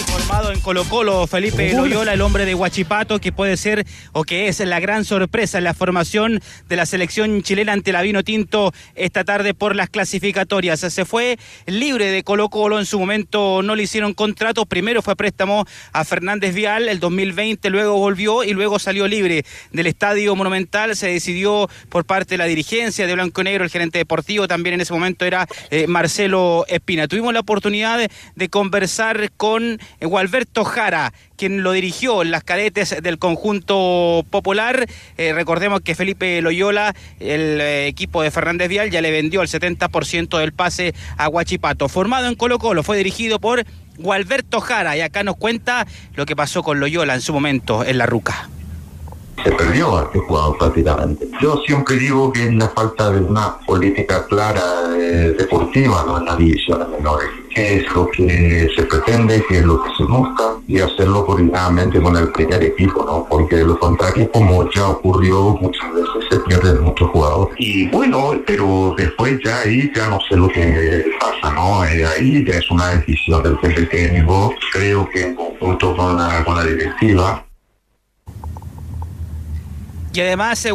Formado 0.00 0.52
en 0.52 0.60
Colo 0.60 0.84
Colo, 0.84 1.26
Felipe 1.26 1.72
Loyola, 1.74 2.14
el 2.14 2.22
hombre 2.22 2.46
de 2.46 2.54
Huachipato, 2.54 3.18
que 3.18 3.32
puede 3.32 3.56
ser 3.56 3.86
o 4.12 4.24
que 4.24 4.48
es 4.48 4.60
la 4.60 4.80
gran 4.80 5.04
sorpresa 5.04 5.58
en 5.58 5.64
la 5.64 5.74
formación 5.74 6.40
de 6.68 6.76
la 6.76 6.86
selección 6.86 7.42
chilena 7.42 7.72
ante 7.72 7.92
la 7.92 8.00
Vino 8.00 8.22
Tinto 8.22 8.72
esta 8.94 9.24
tarde 9.24 9.52
por 9.52 9.76
las 9.76 9.90
clasificatorias. 9.90 10.80
Se 10.80 11.04
fue 11.04 11.38
libre 11.66 12.10
de 12.10 12.22
Colo 12.22 12.48
Colo, 12.48 12.78
en 12.78 12.86
su 12.86 12.98
momento 12.98 13.62
no 13.62 13.76
le 13.76 13.82
hicieron 13.82 14.14
contrato, 14.14 14.64
primero 14.64 15.02
fue 15.02 15.16
préstamo 15.16 15.66
a 15.92 16.04
Fernández 16.04 16.54
Vial, 16.54 16.88
el 16.88 16.98
2020 16.98 17.68
luego 17.68 17.98
volvió 17.98 18.44
y 18.44 18.52
luego 18.52 18.78
salió 18.78 19.06
libre 19.06 19.44
del 19.72 19.86
Estadio 19.86 20.34
Monumental, 20.34 20.96
se 20.96 21.08
decidió 21.08 21.68
por 21.90 22.06
parte 22.06 22.34
de 22.34 22.38
la 22.38 22.46
dirigencia 22.46 23.06
de 23.06 23.14
Blanco 23.14 23.42
y 23.42 23.44
Negro, 23.44 23.64
el 23.64 23.70
gerente 23.70 23.98
deportivo 23.98 24.48
también 24.48 24.74
en 24.74 24.80
ese 24.80 24.94
momento 24.94 25.26
era 25.26 25.46
eh, 25.70 25.86
Marcelo 25.86 26.64
Espina. 26.68 27.08
Tuvimos 27.08 27.34
la 27.34 27.40
oportunidad 27.40 27.98
de, 27.98 28.10
de 28.36 28.48
conversar 28.48 29.30
con 29.36 29.81
Gualberto 30.00 30.64
Jara, 30.64 31.12
quien 31.36 31.62
lo 31.62 31.72
dirigió 31.72 32.22
en 32.22 32.30
las 32.30 32.44
cadetes 32.44 33.02
del 33.02 33.18
conjunto 33.18 34.24
popular. 34.30 34.86
Eh, 35.16 35.32
recordemos 35.32 35.80
que 35.80 35.94
Felipe 35.94 36.40
Loyola, 36.42 36.94
el 37.20 37.60
eh, 37.60 37.86
equipo 37.86 38.22
de 38.22 38.30
Fernández 38.30 38.68
Vial, 38.68 38.90
ya 38.90 39.00
le 39.00 39.10
vendió 39.10 39.42
el 39.42 39.48
70% 39.48 40.38
del 40.38 40.52
pase 40.52 40.94
a 41.16 41.28
Huachipato. 41.28 41.88
Formado 41.88 42.28
en 42.28 42.34
Colo 42.34 42.58
Colo, 42.58 42.82
fue 42.82 42.96
dirigido 42.96 43.38
por 43.40 43.64
Gualberto 43.98 44.60
Jara 44.60 44.96
y 44.96 45.00
acá 45.00 45.22
nos 45.22 45.36
cuenta 45.36 45.86
lo 46.14 46.26
que 46.26 46.36
pasó 46.36 46.62
con 46.62 46.80
Loyola 46.80 47.14
en 47.14 47.20
su 47.20 47.32
momento 47.32 47.84
en 47.84 47.98
la 47.98 48.06
Ruca. 48.06 48.48
Se 49.42 49.50
perdió 49.52 49.98
a 49.98 50.02
este 50.04 50.18
jugador 50.20 50.58
prácticamente. 50.58 51.28
Yo 51.40 51.56
siempre 51.66 51.96
digo 51.96 52.32
que 52.32 52.44
es 52.44 52.54
la 52.54 52.68
falta 52.68 53.10
de 53.10 53.20
una 53.20 53.58
política 53.58 54.26
clara 54.26 54.62
eh, 54.96 55.34
deportiva 55.38 56.04
¿no? 56.06 56.18
en 56.18 56.24
las 56.24 56.38
divisiones 56.38 56.88
menores. 56.88 57.28
¿Qué 57.54 57.76
es 57.76 57.92
lo 57.94 58.08
que 58.10 58.70
se 58.74 58.82
pretende? 58.84 59.44
¿Qué 59.46 59.58
es 59.58 59.64
lo 59.64 59.82
que 59.82 59.90
se 59.96 60.04
busca? 60.04 60.54
Y 60.66 60.78
hacerlo 60.78 61.26
coordinadamente 61.26 62.00
con 62.00 62.16
el 62.16 62.32
primer 62.32 62.62
equipo, 62.62 63.04
¿no? 63.04 63.26
Porque 63.28 63.56
de 63.56 63.64
lo 63.64 63.78
contrario, 63.78 64.30
como 64.32 64.70
ya 64.70 64.88
ocurrió 64.88 65.58
muchas 65.60 65.92
veces, 65.92 66.28
se 66.30 66.38
pierden 66.40 66.82
muchos 66.82 67.10
jugadores. 67.10 67.54
Y 67.58 67.88
bueno, 67.88 68.32
pero 68.46 68.94
después 68.96 69.38
ya 69.44 69.58
ahí 69.58 69.92
ya 69.94 70.08
no 70.08 70.18
sé 70.26 70.36
lo 70.36 70.48
que 70.48 71.04
pasa, 71.20 71.54
¿no? 71.54 71.84
Eh, 71.84 72.06
ahí 72.06 72.42
ya 72.42 72.54
es 72.54 72.70
una 72.70 72.88
decisión 72.88 73.42
del 73.42 73.58
técnico. 73.90 74.54
Creo 74.72 75.06
que 75.10 75.22
en 75.22 75.34
conjunto 75.34 75.94
con 75.94 76.16
la 76.16 76.64
directiva 76.64 77.44
Y 80.14 80.20
además, 80.20 80.62
eh, 80.66 80.72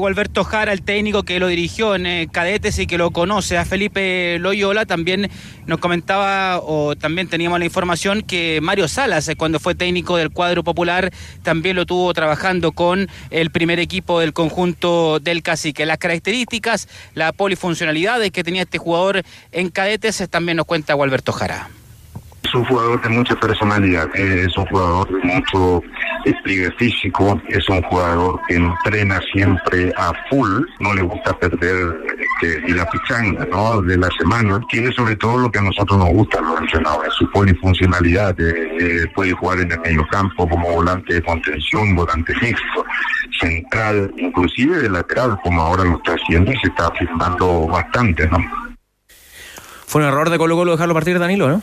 Jara, 0.49 0.73
el 0.73 0.81
técnico 0.81 1.21
que 1.21 1.39
lo 1.39 1.45
dirigió 1.47 1.93
en 1.93 2.07
eh, 2.07 2.27
cadetes 2.31 2.79
y 2.79 2.87
que 2.87 2.97
lo 2.97 3.11
conoce, 3.11 3.55
a 3.55 3.65
Felipe 3.65 4.39
Loyola, 4.39 4.87
también 4.87 5.29
nos 5.67 5.77
comentaba, 5.77 6.59
o 6.59 6.95
también 6.95 7.27
teníamos 7.27 7.59
la 7.59 7.65
información, 7.65 8.23
que 8.23 8.59
Mario 8.63 8.87
Salas, 8.87 9.27
eh, 9.27 9.35
cuando 9.35 9.59
fue 9.59 9.75
técnico 9.75 10.17
del 10.17 10.31
cuadro 10.31 10.63
popular, 10.63 11.13
también 11.43 11.75
lo 11.75 11.85
tuvo 11.85 12.11
trabajando 12.15 12.71
con 12.71 13.09
el 13.29 13.51
primer 13.51 13.79
equipo 13.79 14.19
del 14.19 14.33
conjunto 14.33 15.19
del 15.19 15.43
cacique. 15.43 15.85
Las 15.85 15.99
características, 15.99 16.87
la 17.13 17.31
polifuncionalidad 17.31 18.19
que 18.31 18.43
tenía 18.43 18.63
este 18.63 18.79
jugador 18.79 19.21
en 19.51 19.69
cadetes, 19.69 20.19
eh, 20.19 20.27
también 20.27 20.57
nos 20.57 20.65
cuenta 20.65 20.95
Gualberto 20.95 21.31
Jara. 21.31 21.69
Es 22.47 22.55
un 22.55 22.63
jugador 22.63 23.01
de 23.01 23.09
mucha 23.09 23.35
personalidad, 23.35 24.07
es 24.15 24.57
un 24.57 24.65
jugador 24.67 25.09
de 25.11 25.27
mucho 25.27 25.83
despliegue 26.23 26.71
físico, 26.77 27.41
es 27.49 27.67
un 27.67 27.81
jugador 27.81 28.39
que 28.47 28.55
entrena 28.55 29.19
siempre 29.33 29.91
a 29.97 30.13
full, 30.29 30.63
no 30.79 30.93
le 30.93 31.01
gusta 31.01 31.37
perder 31.37 31.97
este, 32.17 32.61
ni 32.61 32.71
la 32.71 32.89
pichanga 32.89 33.45
¿no? 33.51 33.81
de 33.81 33.97
la 33.97 34.07
semana. 34.17 34.61
Tiene 34.69 34.93
sobre 34.93 35.17
todo 35.17 35.39
lo 35.39 35.51
que 35.51 35.59
a 35.59 35.61
nosotros 35.61 35.99
nos 35.99 36.07
gusta 36.07 36.39
los 36.39 36.61
entrenadores, 36.61 37.11
su 37.15 37.29
polifuncionalidad, 37.31 38.39
eh, 38.39 38.77
eh, 38.79 39.05
puede 39.13 39.33
jugar 39.33 39.59
en 39.59 39.73
el 39.73 39.81
medio 39.81 40.07
campo 40.07 40.47
como 40.47 40.71
volante 40.71 41.15
de 41.15 41.21
contención, 41.21 41.95
volante 41.95 42.33
fixo, 42.35 42.85
central, 43.41 44.09
inclusive 44.15 44.83
de 44.83 44.89
lateral, 44.89 45.37
como 45.43 45.61
ahora 45.61 45.83
lo 45.83 45.97
está 45.97 46.13
haciendo 46.13 46.49
y 46.53 46.57
se 46.59 46.67
está 46.67 46.87
afirmando 46.87 47.67
bastante, 47.67 48.25
¿no? 48.29 48.37
Fue 49.85 50.01
un 50.01 50.07
error 50.07 50.29
de 50.29 50.37
Colo 50.37 50.55
Colo 50.55 50.71
dejarlo 50.71 50.93
partir 50.93 51.19
Danilo, 51.19 51.49
¿no? 51.49 51.61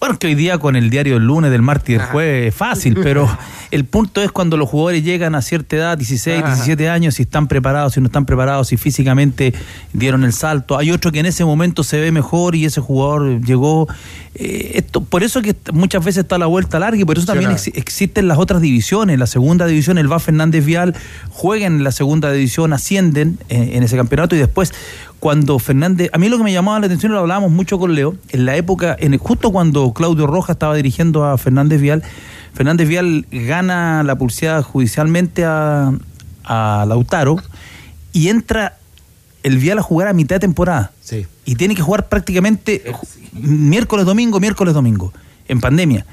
Bueno, 0.00 0.16
que 0.16 0.28
hoy 0.28 0.36
día 0.36 0.58
con 0.58 0.76
el 0.76 0.90
diario 0.90 1.14
del 1.14 1.24
lunes, 1.24 1.50
del 1.50 1.62
martes 1.62 1.88
y 1.90 1.92
del 1.94 2.02
jueves 2.02 2.48
es 2.48 2.54
fácil, 2.54 2.96
pero 3.02 3.28
el 3.72 3.84
punto 3.84 4.22
es 4.22 4.30
cuando 4.30 4.56
los 4.56 4.68
jugadores 4.68 5.02
llegan 5.02 5.34
a 5.34 5.42
cierta 5.42 5.74
edad, 5.74 5.98
16, 5.98 6.38
Ajá. 6.38 6.54
17 6.54 6.88
años, 6.88 7.16
si 7.16 7.24
están 7.24 7.48
preparados, 7.48 7.94
si 7.94 8.00
no 8.00 8.06
están 8.06 8.24
preparados, 8.24 8.68
si 8.68 8.76
físicamente 8.76 9.52
dieron 9.92 10.22
el 10.22 10.32
salto. 10.32 10.78
Hay 10.78 10.92
otro 10.92 11.10
que 11.10 11.18
en 11.18 11.26
ese 11.26 11.44
momento 11.44 11.82
se 11.82 11.98
ve 11.98 12.12
mejor 12.12 12.54
y 12.54 12.64
ese 12.64 12.80
jugador 12.80 13.40
llegó. 13.40 13.88
eh, 14.36 14.72
esto, 14.74 15.00
por 15.00 15.24
eso 15.24 15.42
que 15.42 15.56
muchas 15.72 16.04
veces 16.04 16.22
está 16.22 16.38
la 16.38 16.46
vuelta 16.46 16.78
larga 16.78 17.00
y 17.00 17.04
por 17.04 17.18
eso 17.18 17.26
también 17.26 17.50
existen 17.50 18.28
las 18.28 18.38
otras 18.38 18.62
divisiones. 18.62 19.18
La 19.18 19.26
segunda 19.26 19.66
división, 19.66 19.98
el 19.98 20.10
Va 20.10 20.20
Fernández 20.20 20.64
Vial, 20.64 20.94
juegan 21.30 21.76
en 21.76 21.84
la 21.84 21.90
segunda 21.90 22.30
división, 22.30 22.72
ascienden 22.72 23.38
eh, 23.48 23.70
en 23.72 23.82
ese 23.82 23.96
campeonato 23.96 24.36
y 24.36 24.38
después 24.38 24.72
cuando 25.20 25.58
Fernández, 25.58 26.10
a 26.12 26.18
mí 26.18 26.28
lo 26.28 26.38
que 26.38 26.44
me 26.44 26.52
llamaba 26.52 26.78
la 26.80 26.86
atención, 26.86 27.12
lo 27.12 27.18
hablábamos 27.18 27.50
mucho 27.50 27.78
con 27.78 27.94
Leo, 27.94 28.14
en 28.30 28.44
la 28.46 28.56
época, 28.56 28.96
en 28.98 29.14
el- 29.14 29.18
justo 29.18 29.50
cuando 29.50 29.92
Claudio 29.92 30.26
Rojas 30.26 30.54
estaba 30.54 30.74
dirigiendo 30.74 31.24
a 31.24 31.36
Fernández 31.38 31.80
Vial, 31.80 32.02
Fernández 32.54 32.88
Vial 32.88 33.26
gana 33.30 34.02
la 34.04 34.16
pulseada 34.16 34.62
judicialmente 34.62 35.44
a, 35.44 35.92
a 36.44 36.84
Lautaro 36.88 37.36
y 38.12 38.28
entra 38.28 38.76
el 39.42 39.58
Vial 39.58 39.78
a 39.78 39.82
jugar 39.82 40.08
a 40.08 40.12
mitad 40.12 40.36
de 40.36 40.40
temporada. 40.40 40.92
Sí. 41.00 41.26
Y 41.44 41.54
tiene 41.56 41.74
que 41.74 41.82
jugar 41.82 42.08
prácticamente 42.08 42.82
miércoles, 43.32 44.06
domingo, 44.06 44.40
miércoles, 44.40 44.74
domingo, 44.74 45.12
en 45.48 45.60
pandemia. 45.60 46.04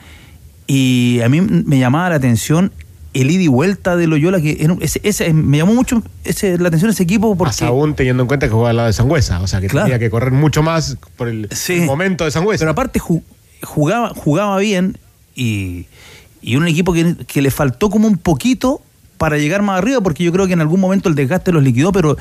Y 0.67 1.19
a 1.23 1.29
mí 1.29 1.41
me 1.41 1.77
llamaba 1.79 2.09
la 2.09 2.15
atención 2.15 2.71
el 3.15 3.31
ida 3.31 3.43
y 3.43 3.47
vuelta 3.47 3.95
de 3.95 4.05
Loyola, 4.07 4.39
que 4.41 4.67
un- 4.69 4.77
ese, 4.81 4.99
ese- 5.03 5.33
me 5.33 5.57
llamó 5.57 5.73
mucho 5.73 6.03
ese- 6.23 6.57
la 6.59 6.67
atención 6.67 6.91
ese 6.91 7.03
equipo 7.03 7.35
porque... 7.35 7.49
Más 7.49 7.61
aún 7.63 7.95
teniendo 7.95 8.21
en 8.23 8.27
cuenta 8.27 8.45
que 8.47 8.51
jugaba 8.51 8.69
al 8.71 8.75
lado 8.75 8.87
de 8.87 8.93
Sangüesa, 8.93 9.41
o 9.41 9.47
sea 9.47 9.61
que 9.61 9.67
Claro. 9.67 9.85
tenía 9.87 9.99
que 9.99 10.09
correr 10.09 10.31
mucho 10.33 10.61
más 10.61 10.97
por 11.17 11.27
el 11.29 11.47
Sí. 11.51 11.79
momento 11.81 12.25
de 12.25 12.31
Sangüesa. 12.31 12.59
Pero 12.61 12.71
aparte 12.71 12.99
ju- 12.99 13.23
jugaba, 13.63 14.09
jugaba 14.09 14.57
bien 14.59 14.97
y, 15.33 15.85
y 16.41 16.57
un 16.57 16.67
equipo 16.67 16.93
que, 16.93 17.15
que 17.27 17.41
le 17.41 17.51
faltó 17.51 17.89
como 17.89 18.07
un 18.07 18.17
poquito 18.17 18.81
para 19.17 19.37
llegar 19.37 19.61
más 19.61 19.77
arriba, 19.77 20.01
porque 20.01 20.23
yo 20.23 20.31
creo 20.33 20.45
que 20.45 20.53
en 20.53 20.61
algún 20.61 20.79
momento 20.81 21.07
el 21.09 21.15
desgaste 21.15 21.51
los 21.53 21.63
liquidó, 21.63 21.91
pero 21.93 22.17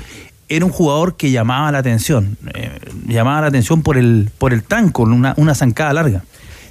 era 0.49 0.65
un 0.65 0.71
jugador 0.71 1.16
que 1.16 1.31
llamaba 1.33 1.73
la 1.73 1.79
atención, 1.79 2.37
eh, 2.55 2.71
llamaba 3.09 3.41
la 3.41 3.47
atención 3.49 3.83
por 3.83 3.97
el, 3.99 4.31
por 4.39 4.53
el 4.53 4.62
tranco, 4.62 5.03
una, 5.03 5.35
una 5.39 5.55
zancada 5.57 5.93
larga. 5.93 6.23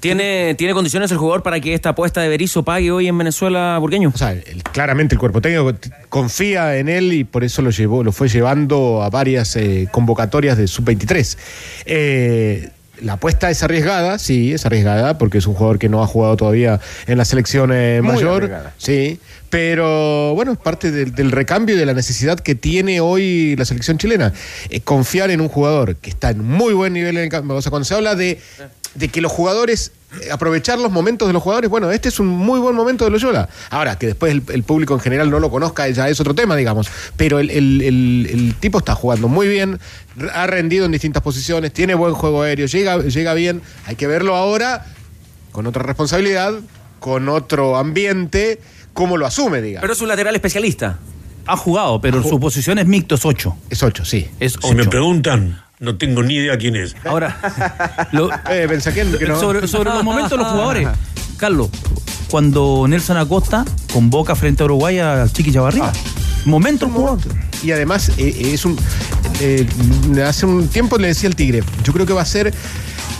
¿Tiene, 0.03 0.53
¿Tiene 0.55 0.73
condiciones 0.73 1.09
el 1.11 1.17
jugador 1.17 1.43
para 1.43 1.61
que 1.61 1.73
esta 1.73 1.89
apuesta 1.89 2.19
de 2.19 2.27
Berizzo 2.27 2.63
pague 2.63 2.91
hoy 2.91 3.07
en 3.07 3.17
Venezuela, 3.17 3.77
Burgueño? 3.80 4.11
O 4.13 4.17
sea, 4.17 4.34
el- 4.34 4.61
claramente 4.73 5.15
el 5.15 5.19
cuerpo 5.19 5.39
técnico 5.39 5.71
confía 6.09 6.75
en 6.77 6.89
él 6.89 7.13
y 7.13 7.23
por 7.23 7.45
eso 7.45 7.61
lo 7.61 7.69
llevó, 7.69 8.03
lo 8.03 8.11
fue 8.11 8.27
llevando 8.27 9.01
a 9.01 9.09
varias 9.09 9.55
eh, 9.55 9.88
convocatorias 9.93 10.57
de 10.57 10.67
sub-23. 10.67 11.38
Eh, 11.85 12.69
la 13.01 13.13
apuesta 13.13 13.49
es 13.49 13.63
arriesgada, 13.63 14.19
sí, 14.19 14.51
es 14.51 14.65
arriesgada, 14.65 15.17
porque 15.17 15.38
es 15.38 15.47
un 15.47 15.53
jugador 15.53 15.80
que 15.80 15.88
no 15.88 16.03
ha 16.03 16.07
jugado 16.07 16.35
todavía 16.35 16.81
en 17.07 17.17
la 17.17 17.23
selección 17.23 17.71
eh, 17.73 18.01
mayor. 18.03 18.43
arriesgada. 18.43 18.73
Sí, 18.77 19.19
pero 19.49 20.34
bueno, 20.35 20.51
es 20.51 20.57
parte 20.57 20.91
del, 20.91 21.15
del 21.15 21.31
recambio 21.31 21.75
y 21.75 21.77
de 21.80 21.85
la 21.85 21.93
necesidad 21.93 22.39
que 22.39 22.55
tiene 22.55 22.99
hoy 22.99 23.55
la 23.55 23.63
selección 23.65 23.97
chilena. 23.97 24.34
Eh, 24.69 24.81
confiar 24.81 25.31
en 25.31 25.39
un 25.39 25.47
jugador 25.47 25.95
que 25.95 26.09
está 26.09 26.31
en 26.31 26.43
muy 26.43 26.73
buen 26.73 26.91
nivel 26.91 27.15
en 27.17 27.23
el 27.23 27.30
campo. 27.30 27.53
O 27.53 27.61
sea, 27.61 27.69
cuando 27.69 27.85
se 27.85 27.93
habla 27.95 28.15
de, 28.15 28.39
de 28.95 29.07
que 29.10 29.22
los 29.22 29.32
jugadores, 29.32 29.91
eh, 30.22 30.30
aprovechar 30.32 30.78
los 30.80 30.91
momentos 30.91 31.28
de 31.28 31.34
los 31.34 31.41
jugadores, 31.41 31.70
bueno, 31.70 31.90
este 31.91 32.10
es 32.10 32.20
un 32.20 32.28
muy 32.28 32.60
buen 32.60 32.76
momento 32.76 33.03
de 33.06 33.11
Loyola. 33.11 33.49
Ahora, 33.70 33.98
que 33.98 34.07
después 34.07 34.32
el, 34.32 34.44
el 34.53 34.64
público 34.64 34.94
en 34.94 34.99
general 34.99 35.30
no 35.32 35.40
lo 35.40 35.49
conozca, 35.49 35.90
ya 35.90 36.07
es 36.10 36.20
otro 36.20 36.36
tema, 36.36 36.56
digamos. 36.56 36.88
Pero 37.18 37.40
el, 37.40 37.49
el- 37.49 37.82
el- 37.82 38.28
el 38.32 38.56
tipo 38.60 38.78
está 38.78 38.94
jugando 38.95 39.28
muy 39.28 39.48
bien, 39.48 39.80
ha 40.34 40.45
rendido 40.48 40.86
en 40.86 40.91
distintas 40.91 41.24
posiciones, 41.24 41.74
tiene 41.74 41.95
buen 41.95 42.14
juego 42.14 42.44
aéreo, 42.44 42.68
llega, 42.68 42.99
llega 43.02 43.34
bien. 43.34 43.61
Hay 43.88 43.95
que 43.95 44.06
verlo 44.07 44.36
ahora 44.36 44.86
con 45.52 45.65
otra 45.68 45.84
responsabilidad, 45.84 46.53
con 46.99 47.30
otro 47.30 47.78
ambiente, 47.78 48.60
cómo 48.94 49.18
lo 49.18 49.26
asume, 49.26 49.61
digamos. 49.61 49.82
Pero 49.82 49.94
es 49.94 50.02
un 50.02 50.07
lateral 50.07 50.36
especialista. 50.36 50.99
Ha 51.45 51.57
jugado, 51.57 51.99
pero 51.99 52.24
su 52.24 52.40
posición 52.40 52.78
es 52.80 52.86
mixto, 52.86 53.15
es 53.15 53.26
8. 53.26 53.56
Es 53.70 53.84
8, 53.84 54.06
sí. 54.06 54.30
Es 54.40 54.53
Si 54.61 54.74
me 54.76 54.82
8. 54.84 54.90
preguntan, 54.90 55.61
no 55.80 55.98
tengo 55.98 56.24
ni 56.24 56.36
idea 56.36 56.58
quién 56.58 56.76
es. 56.76 56.95
Ahora, 57.06 57.38
lo- 58.12 58.30
Eh, 58.50 58.66
pensé 58.68 58.94
que, 58.94 59.06
que 59.18 59.26
no. 59.28 59.40
sobre, 59.40 59.68
sobre 59.68 59.90
los 59.91 60.04
momentos 60.04 60.32
de 60.32 60.38
los 60.38 60.48
jugadores. 60.48 60.88
Carlos, 61.38 61.70
cuando 62.30 62.86
Nelson 62.88 63.18
Acosta 63.18 63.66
convoca 63.91 64.36
frente 64.36 64.64
a 64.64 64.66
Uruguay 64.66 65.00
al 65.00 65.32
Chiqui 65.32 65.52
Chavarría. 65.52 65.91
Momento 66.45 66.86
el 66.86 66.91
jugador. 66.91 67.20
Y 67.64 67.72
además, 67.72 68.12
eh, 68.18 68.52
es 68.54 68.66
un. 68.66 68.78
eh, 69.40 69.66
hace 70.26 70.45
un 70.45 70.68
tiempo 70.68 70.98
le 70.98 71.08
decía 71.08 71.30
el 71.30 71.36
Tigre, 71.36 71.64
yo 71.84 71.94
creo 71.94 72.06
que 72.06 72.14
va 72.14 72.22
a 72.22 72.26
ser 72.26 72.54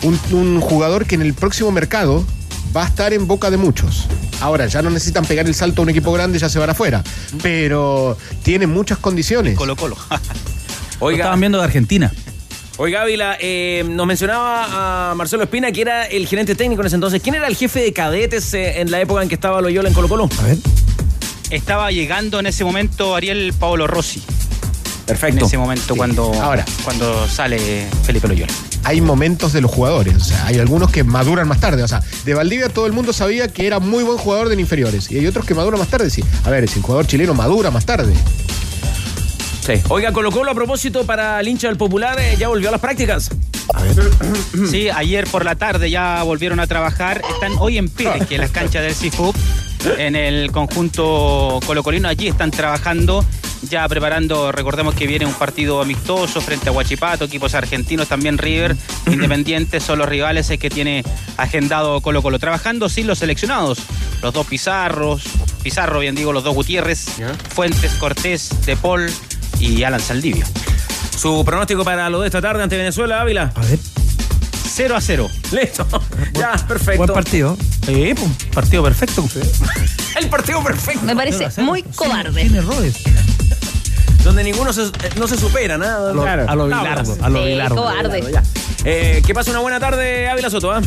un, 0.04 0.20
un 0.32 0.60
jugador 0.60 1.06
que 1.06 1.16
en 1.16 1.22
el 1.22 1.34
próximo 1.34 1.72
mercado 1.72 2.26
va 2.76 2.84
a 2.84 2.88
estar 2.88 3.14
en 3.14 3.26
boca 3.28 3.50
de 3.50 3.58
muchos. 3.58 4.08
Ahora, 4.42 4.66
ya 4.68 4.82
no 4.82 4.90
necesitan 4.90 5.24
pegar 5.26 5.46
el 5.48 5.56
salto 5.56 5.82
a 5.82 5.84
un 5.84 5.90
equipo 5.90 6.12
grande, 6.12 6.38
ya 6.40 6.50
se 6.50 6.60
van 6.60 6.70
afuera. 6.70 7.02
Pero 7.42 8.18
tiene 8.44 8.68
muchas 8.68 8.98
condiciones. 8.98 9.58
Colo 9.58 9.76
Colo. 9.78 9.96
Lo 11.00 11.10
estaban 11.12 11.40
viendo 11.40 11.58
de 11.60 11.64
Argentina. 11.64 12.12
Oiga, 12.78 13.04
Ávila, 13.04 13.38
eh, 13.40 13.84
nos 13.88 14.08
mencionaba 14.08 15.12
a 15.12 15.16
Marcelo 15.16 15.44
Espina 15.44 15.72
que 15.72 15.82
era 15.82 16.06
el 16.06 16.26
gerente 16.26 16.56
técnico 16.56 16.82
en 16.82 16.88
ese 16.88 16.96
entonces. 16.96 17.22
¿Quién 17.22 17.36
era 17.36 17.48
el 17.48 17.56
jefe 17.56 17.82
de 17.82 17.94
cadetes 17.94 18.52
eh, 18.56 18.82
en 18.82 18.90
la 18.90 19.00
época 19.00 19.22
en 19.22 19.30
que 19.30 19.36
estaba 19.36 19.62
Loyola 19.62 19.90
en 19.90 19.94
Colo 19.94 20.10
Colo? 20.10 20.28
A 20.40 20.44
ver. 20.44 20.58
Estaba 21.52 21.92
llegando 21.92 22.40
en 22.40 22.48
ese 22.48 22.64
momento 22.64 23.16
Ariel 23.16 23.54
Paolo 23.60 23.86
Rossi. 23.86 24.24
Perfecto. 25.06 25.42
En 25.42 25.46
ese 25.46 25.58
momento 25.58 25.96
cuando, 25.96 26.34
Ahora. 26.42 26.66
cuando 26.84 27.28
sale 27.28 27.86
Felipe 28.06 28.28
Loyola. 28.28 28.52
Hay 28.86 29.02
momentos 29.02 29.54
de 29.54 29.62
los 29.62 29.70
jugadores, 29.70 30.16
o 30.16 30.20
sea, 30.20 30.48
hay 30.48 30.58
algunos 30.58 30.90
que 30.90 31.04
maduran 31.04 31.48
más 31.48 31.60
tarde. 31.60 31.84
O 31.84 31.88
sea, 31.88 32.02
de 32.26 32.34
Valdivia 32.34 32.70
todo 32.70 32.88
el 32.88 32.94
mundo 32.94 33.14
sabía 33.14 33.50
que 33.50 33.68
era 33.68 33.80
muy 33.80 34.04
buen 34.04 34.18
jugador 34.18 34.50
de 34.50 34.60
inferiores. 34.60 35.12
Y 35.12 35.20
hay 35.20 35.28
otros 35.28 35.46
que 35.46 35.54
maduran 35.54 35.80
más 35.80 35.90
tarde, 35.90 36.10
sí. 36.10 36.24
A 36.44 36.50
ver, 36.50 36.68
si 36.68 36.80
el 36.80 36.84
jugador 36.84 37.06
chileno 37.06 37.36
madura 37.36 37.70
más 37.70 37.86
tarde. 37.86 38.14
Sí. 39.66 39.74
Oiga, 39.88 40.12
Colo 40.12 40.30
Colo 40.30 40.52
a 40.52 40.54
propósito 40.54 41.06
para 41.06 41.40
el 41.40 41.48
hincha 41.48 41.68
del 41.68 41.78
Popular, 41.78 42.20
eh, 42.20 42.36
ya 42.38 42.50
volvió 42.50 42.68
a 42.68 42.72
las 42.74 42.82
prácticas. 42.82 43.30
Sí, 44.70 44.90
ayer 44.90 45.26
por 45.28 45.46
la 45.46 45.56
tarde 45.56 45.90
ya 45.90 46.22
volvieron 46.24 46.60
a 46.60 46.68
trabajar. 46.68 47.22
Están 47.34 47.54
hoy 47.60 47.78
en 47.78 47.90
Pérez, 47.90 48.28
que 48.28 48.36
es 48.36 48.42
las 48.42 48.52
canchas 48.52 48.84
del 48.84 48.94
CIFUP, 48.94 49.36
en 49.98 50.16
el 50.16 50.52
conjunto 50.52 51.60
colocolino. 51.66 52.08
Allí 52.08 52.28
están 52.28 52.52
trabajando, 52.52 53.26
ya 53.70 53.88
preparando, 53.88 54.52
recordemos 54.52 54.96
que 54.96 55.08
viene 55.08 55.26
un 55.26 55.34
partido 55.34 55.82
amistoso 55.82 56.42
frente 56.42 56.70
a 56.70 56.72
Huachipato, 56.72 57.26
equipos 57.26 57.56
argentinos, 57.56 58.08
también 58.08 58.38
River, 58.38 58.76
Independientes 59.08 59.84
son 59.84 60.00
los 60.00 60.10
rivales 60.10 60.52
que 60.60 60.70
tiene 60.70 61.04
agendado 61.38 62.02
Colo 62.02 62.22
Colo. 62.22 62.40
Trabajando 62.40 62.90
sin 62.90 63.08
los 63.08 63.20
seleccionados, 63.20 63.80
los 64.22 64.34
dos 64.34 64.46
Pizarros, 64.48 65.24
Pizarro, 65.62 66.00
bien 66.00 66.16
digo, 66.16 66.34
los 66.34 66.44
dos 66.44 66.54
Gutiérrez, 66.54 67.06
Fuentes, 67.54 67.94
Cortés, 67.94 68.50
De 68.66 68.76
Paul 68.76 69.12
y 69.60 69.84
Alan 69.84 70.00
Saldivio. 70.00 70.46
Su 71.18 71.44
pronóstico 71.46 71.84
para 71.84 72.10
lo 72.10 72.22
de 72.22 72.28
esta 72.28 72.42
tarde 72.42 72.64
ante 72.64 72.78
Venezuela, 72.78 73.22
Ávila. 73.22 73.52
A 73.56 73.62
ver. 73.62 73.80
0 74.76 74.96
a 74.96 75.02
0. 75.02 75.30
Listo. 75.52 75.86
ya, 76.34 76.54
perfecto. 76.68 76.98
Buen 77.06 77.14
partido. 77.14 77.58
Sí, 77.86 78.14
pues, 78.16 78.32
partido 78.54 78.84
perfecto. 78.84 79.24
El 80.20 80.28
partido 80.30 80.64
perfecto. 80.64 81.06
Me 81.06 81.16
parece 81.16 81.62
muy 81.62 81.84
cobarde. 81.84 82.42
Tiene 82.42 82.58
errores. 82.60 82.96
Donde 84.24 84.44
ninguno 84.44 84.72
se- 84.74 84.84
eh, 84.84 85.10
no 85.18 85.28
se 85.28 85.38
supera, 85.38 85.78
nada. 85.78 86.10
A 86.10 86.14
lo- 86.14 86.22
Claro. 86.24 86.46
a 86.50 86.56
lo 86.56 86.70
Tablas. 86.70 87.02
Bilardo, 87.10 87.18
a 87.26 87.30
lo 87.30 87.40
Sí, 87.40 87.46
Bilardo. 87.50 87.76
cobarde. 87.76 88.32
Ya. 88.32 88.44
Eh, 88.86 89.22
que 89.26 89.34
pase 89.34 89.52
una 89.52 89.60
buena 89.60 89.80
tarde, 89.80 90.30
Ávila 90.30 90.50
Soto. 90.50 90.72
¿ah? 90.72 90.82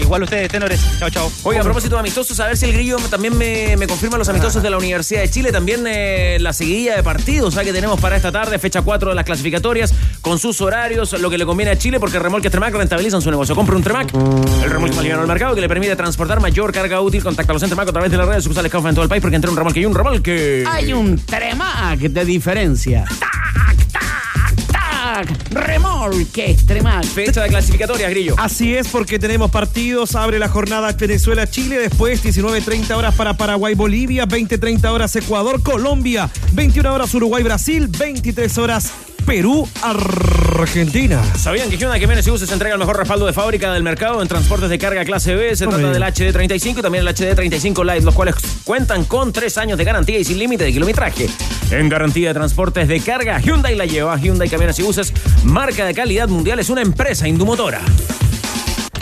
Igual 0.00 0.22
ustedes, 0.22 0.48
tenores. 0.48 0.80
Chao, 0.98 1.10
chao. 1.10 1.32
Oiga, 1.42 1.60
a 1.60 1.64
propósito 1.64 1.96
de 1.96 2.00
amistosos, 2.00 2.38
a 2.40 2.46
ver 2.46 2.56
si 2.56 2.66
el 2.66 2.72
grillo 2.72 2.96
también 3.10 3.36
me, 3.36 3.76
me 3.76 3.86
confirma 3.86 4.18
los 4.18 4.28
amistosos 4.28 4.62
de 4.62 4.70
la 4.70 4.78
Universidad 4.78 5.20
de 5.20 5.30
Chile. 5.30 5.52
También 5.52 5.84
eh, 5.86 6.38
la 6.40 6.52
seguidilla 6.52 6.96
de 6.96 7.02
partidos 7.02 7.54
¿sabes? 7.54 7.68
que 7.68 7.72
tenemos 7.72 8.00
para 8.00 8.16
esta 8.16 8.32
tarde, 8.32 8.58
fecha 8.58 8.82
4 8.82 9.10
de 9.10 9.14
las 9.14 9.24
clasificatorias, 9.24 9.92
con 10.20 10.38
sus 10.38 10.60
horarios, 10.60 11.12
lo 11.20 11.30
que 11.30 11.38
le 11.38 11.46
conviene 11.46 11.72
a 11.72 11.78
Chile, 11.78 12.00
porque 12.00 12.18
Remolques 12.18 12.50
Tremac 12.50 12.74
rentabilizan 12.74 13.22
su 13.22 13.30
negocio. 13.30 13.54
Compra 13.54 13.76
un 13.76 13.82
Tremac, 13.82 14.14
el 14.14 14.70
remolque 14.70 14.94
más 14.94 15.02
liviano 15.02 15.22
del 15.22 15.28
mercado, 15.28 15.54
que 15.54 15.60
le 15.60 15.68
permite 15.68 15.94
transportar 15.96 16.40
mayor 16.40 16.72
carga 16.72 17.00
útil. 17.00 17.22
Contáctalos 17.22 17.62
en 17.62 17.68
Tremac 17.68 17.88
a 17.88 17.92
través 17.92 18.10
de 18.10 18.16
las 18.16 18.28
redes 18.28 18.44
sucursales 18.44 18.70
Caufa 18.70 18.88
en 18.88 18.94
todo 18.94 19.02
el 19.04 19.08
país, 19.08 19.20
porque 19.20 19.36
entre 19.36 19.50
un 19.50 19.56
remolque 19.56 19.80
y 19.80 19.86
un 19.86 19.94
remolque. 19.94 20.64
Hay 20.70 20.92
un 20.92 21.18
Tremac 21.18 21.98
de 21.98 22.24
diferencia. 22.24 23.04
¡Tac! 23.18 23.77
Remolque 25.50 26.56
Tremac. 26.66 27.04
Fecha 27.04 27.42
de 27.42 27.48
clasificatorias, 27.48 28.10
grillo. 28.10 28.34
Así 28.38 28.74
es, 28.74 28.88
porque 28.88 29.18
tenemos 29.18 29.50
partidos. 29.50 30.14
Abre 30.14 30.38
la 30.38 30.48
jornada 30.48 30.92
Venezuela-Chile. 30.92 31.78
Después, 31.78 32.24
19.30 32.24 32.94
horas 32.94 33.14
para 33.14 33.34
Paraguay-Bolivia. 33.34 34.26
20.30 34.26 34.84
horas 34.90 35.16
Ecuador-Colombia. 35.16 36.30
21 36.52 36.92
horas 36.94 37.14
Uruguay-Brasil. 37.14 37.88
23 37.88 38.58
horas 38.58 38.92
Perú-Argentina. 39.28 41.22
¿Sabían 41.36 41.68
que 41.68 41.76
Hyundai 41.76 42.00
Jiménez 42.00 42.26
y 42.26 42.30
Buses 42.30 42.50
entrega 42.50 42.72
el 42.76 42.78
mejor 42.78 42.96
respaldo 42.96 43.26
de 43.26 43.34
fábrica 43.34 43.70
del 43.74 43.82
mercado 43.82 44.22
en 44.22 44.28
transportes 44.28 44.70
de 44.70 44.78
carga 44.78 45.04
clase 45.04 45.34
B? 45.34 45.54
Se 45.54 45.66
trata 45.66 45.90
del 45.90 46.02
HD35 46.02 46.78
y 46.78 46.82
también 46.82 47.06
el 47.06 47.14
HD35 47.14 47.84
Lite, 47.84 48.06
los 48.06 48.14
cuales 48.14 48.36
cuentan 48.64 49.04
con 49.04 49.30
tres 49.34 49.58
años 49.58 49.76
de 49.76 49.84
garantía 49.84 50.18
y 50.18 50.24
sin 50.24 50.38
límite 50.38 50.64
de 50.64 50.72
kilometraje. 50.72 51.26
En 51.70 51.90
garantía 51.90 52.28
de 52.28 52.34
transportes 52.34 52.88
de 52.88 53.00
carga, 53.00 53.38
Hyundai 53.38 53.74
la 53.74 53.84
lleva. 53.84 54.16
Hyundai 54.16 54.48
Camiones 54.48 54.78
y 54.78 54.82
Buses, 54.82 55.12
marca 55.44 55.84
de 55.84 55.92
calidad 55.92 56.28
mundial, 56.28 56.58
es 56.58 56.70
una 56.70 56.80
empresa 56.80 57.28
indumotora. 57.28 57.82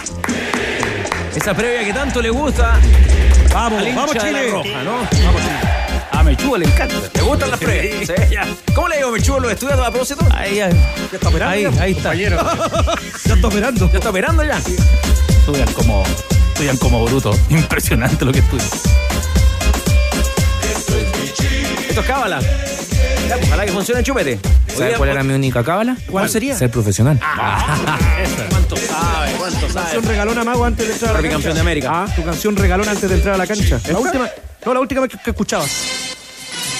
Esa 1.35 1.53
previa 1.53 1.85
que 1.85 1.93
tanto 1.93 2.21
le 2.21 2.29
gusta. 2.29 2.79
Vamos, 3.53 3.83
vamos, 3.95 4.15
Chile. 4.17 4.49
Roja, 4.51 4.83
¿no? 4.83 4.91
Vamos, 4.93 5.41
Chile. 5.41 5.59
A 6.11 6.23
Mechuga 6.23 6.59
le 6.59 6.65
encanta. 6.65 6.95
¿Te 7.11 7.21
gustan 7.21 7.51
las 7.51 7.59
previas? 7.59 8.07
Sí, 8.07 8.13
ya. 8.31 8.47
¿Cómo 8.75 8.87
le 8.87 8.97
digo 8.97 9.11
Mechuga 9.11 9.39
los 9.39 9.51
estudios 9.51 9.79
a 9.79 9.89
propósito? 9.91 10.25
Ahí, 10.33 10.59
ahí, 10.59 10.73
¿Ya 11.11 11.17
está 11.17 11.29
operando? 11.29 11.53
ahí, 11.53 11.63
ya? 11.63 11.81
ahí 11.81 11.91
está. 11.91 12.13
ya 13.25 13.33
está 13.35 13.47
operando. 13.47 13.89
¿Ya 13.91 13.97
está 13.97 14.09
operando 14.09 14.43
ya? 14.43 14.57
Estudian 14.57 15.71
como, 15.73 16.03
estudian 16.53 16.77
como 16.77 17.05
bruto. 17.05 17.37
Impresionante 17.49 18.25
lo 18.25 18.31
que 18.31 18.39
estudian. 18.39 18.67
Esto 21.89 22.01
es 22.01 22.07
cábala. 22.07 22.39
Ojalá 23.47 23.65
que 23.65 23.71
funcione 23.71 23.99
el 23.99 24.05
chupete. 24.05 24.39
¿Sabes 24.75 24.97
cuál 24.97 25.09
era 25.09 25.23
mi 25.23 25.33
única 25.33 25.63
cábala? 25.63 25.95
¿Cuál 26.09 26.29
sería? 26.29 26.55
Ser 26.57 26.69
profesional. 26.71 27.19
¿Cuánto 28.49 28.75
sabe? 28.77 29.31
¿Cuánto 29.37 29.59
Tu 29.67 29.73
sabe? 29.73 29.83
canción 29.85 30.03
regalona, 30.05 30.43
Mago, 30.43 30.65
antes 30.65 30.87
de 30.87 30.93
entrar 30.93 31.11
a 31.11 31.13
la 31.13 31.21
cancha. 31.21 31.33
campeón 31.35 31.53
de 31.55 31.61
América. 31.61 31.89
Ah, 31.91 32.07
tu 32.15 32.23
canción 32.23 32.55
regalona 32.55 32.91
antes 32.91 33.09
de 33.09 33.15
entrar 33.15 33.35
a 33.35 33.37
la 33.37 33.47
cancha. 33.47 33.79
La 33.89 33.99
última, 33.99 34.29
no, 34.65 34.73
la 34.73 34.79
última 34.79 35.01
vez 35.01 35.11
que, 35.11 35.17
que 35.17 35.29
escuchabas. 35.31 35.69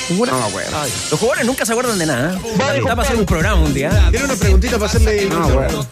¿Ninguna? 0.10 0.32
No, 0.34 0.49
bueno. 0.49 0.69
Los 1.10 1.19
jugadores 1.19 1.45
nunca 1.45 1.65
se 1.65 1.72
acuerdan 1.72 1.98
de 1.98 2.06
nada. 2.06 2.38
Está 2.76 2.95
para 2.95 3.03
hacer 3.03 3.15
un 3.18 3.26
programa 3.26 3.61
un 3.61 3.73
día. 3.73 4.07
Tiene 4.10 4.26
una 4.26 4.36
preguntita 4.36 4.73
para 4.78 4.86
hacerle. 4.88 5.26
No, 5.26 5.48
bueno. 5.48 5.86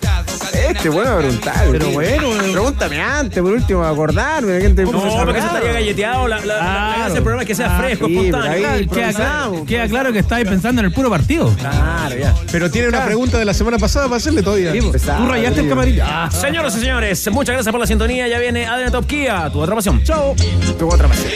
Este, 0.54 0.90
bueno, 0.90 1.18
preguntar. 1.18 1.68
Pero 1.72 1.90
bueno, 1.92 2.28
Pregúntame 2.52 3.02
antes, 3.02 3.42
por 3.42 3.52
último, 3.52 3.84
acordarme. 3.86 4.60
¿Quién 4.60 4.76
te 4.76 4.84
No, 4.84 4.92
porque 4.92 5.40
se 5.42 5.48
estaría 5.48 5.72
galleteado. 5.74 6.28
La, 6.28 6.40
la, 6.40 6.46
la- 6.46 6.56
la 6.64 6.94
gracia 6.98 7.14
del 7.14 7.24
programa 7.24 7.42
es 7.44 7.48
que 7.48 7.56
sea 7.56 7.78
fresco, 7.78 8.08
sí, 8.08 8.16
espontáneo. 8.18 8.70
ahí- 8.70 8.88
Queda, 8.88 9.14
claro, 9.14 9.66
queda 9.66 9.88
claro 9.88 10.14
que 10.14 10.20
estáis 10.20 10.48
pensando 10.48 10.82
en 10.82 10.86
el 10.88 10.94
puro 10.94 11.10
partido. 11.10 11.54
Claro, 11.60 12.16
ya. 12.18 12.34
Pero 12.52 12.70
tiene 12.72 12.88
una 12.90 13.06
pregunta 13.06 13.38
de 13.38 13.46
la 13.46 13.54
semana 13.54 13.78
pasada 13.78 14.06
para 14.06 14.18
hacerle 14.18 14.42
todavía. 14.44 14.74
Tú 14.80 14.92
rayaste 15.28 15.62
el 15.62 15.70
camarín. 15.70 16.00
Señoras 16.32 16.76
y 16.76 16.80
señores, 16.80 17.30
muchas 17.32 17.54
gracias 17.54 17.72
por 17.72 17.80
la 17.82 17.88
sintonía. 17.88 18.28
Ya 18.28 18.40
viene 18.40 18.66
ADN 18.68 18.92
Top 18.92 19.06
Kia, 19.06 19.50
tu 19.52 19.60
otra 19.60 19.76
pasión. 19.76 20.04
Chao. 20.04 20.36
Tu 20.78 20.88
otra 20.88 21.08
pasión. 21.08 21.28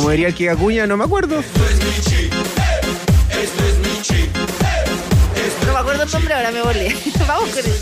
Como 0.00 0.12
diría 0.12 0.28
el 0.28 0.34
que 0.34 0.48
Acuña, 0.48 0.86
no 0.86 0.96
me 0.96 1.04
acuerdo. 1.04 1.42
No 5.66 5.72
me 5.74 5.78
acuerdo 5.78 6.04
el 6.04 6.10
nombre, 6.10 6.32
ahora 6.32 6.50
me 6.50 6.62
volé. 6.62 6.96
Vamos 7.28 7.50
con 7.50 7.58
él. 7.58 7.74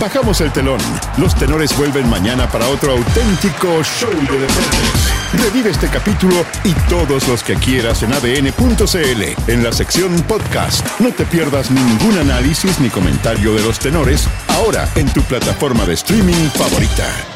Bajamos 0.00 0.40
el 0.40 0.52
telón. 0.52 0.80
Los 1.16 1.36
tenores 1.36 1.78
vuelven 1.78 2.10
mañana 2.10 2.50
para 2.50 2.66
otro 2.66 2.90
auténtico 2.90 3.84
show 3.84 4.10
de 4.10 4.38
deportes. 4.40 5.44
Revive 5.44 5.70
este 5.70 5.86
capítulo 5.86 6.44
y 6.64 6.72
todos 6.90 7.28
los 7.28 7.44
que 7.44 7.54
quieras 7.54 8.02
en 8.02 8.12
adn.cl, 8.12 9.52
en 9.52 9.62
la 9.62 9.70
sección 9.70 10.12
podcast. 10.22 10.84
No 10.98 11.12
te 11.12 11.24
pierdas 11.24 11.70
ningún 11.70 12.18
análisis 12.18 12.80
ni 12.80 12.90
comentario 12.90 13.54
de 13.54 13.62
los 13.62 13.78
tenores, 13.78 14.26
ahora 14.48 14.88
en 14.96 15.08
tu 15.12 15.22
plataforma 15.22 15.86
de 15.86 15.94
streaming 15.94 16.50
favorita. 16.50 17.35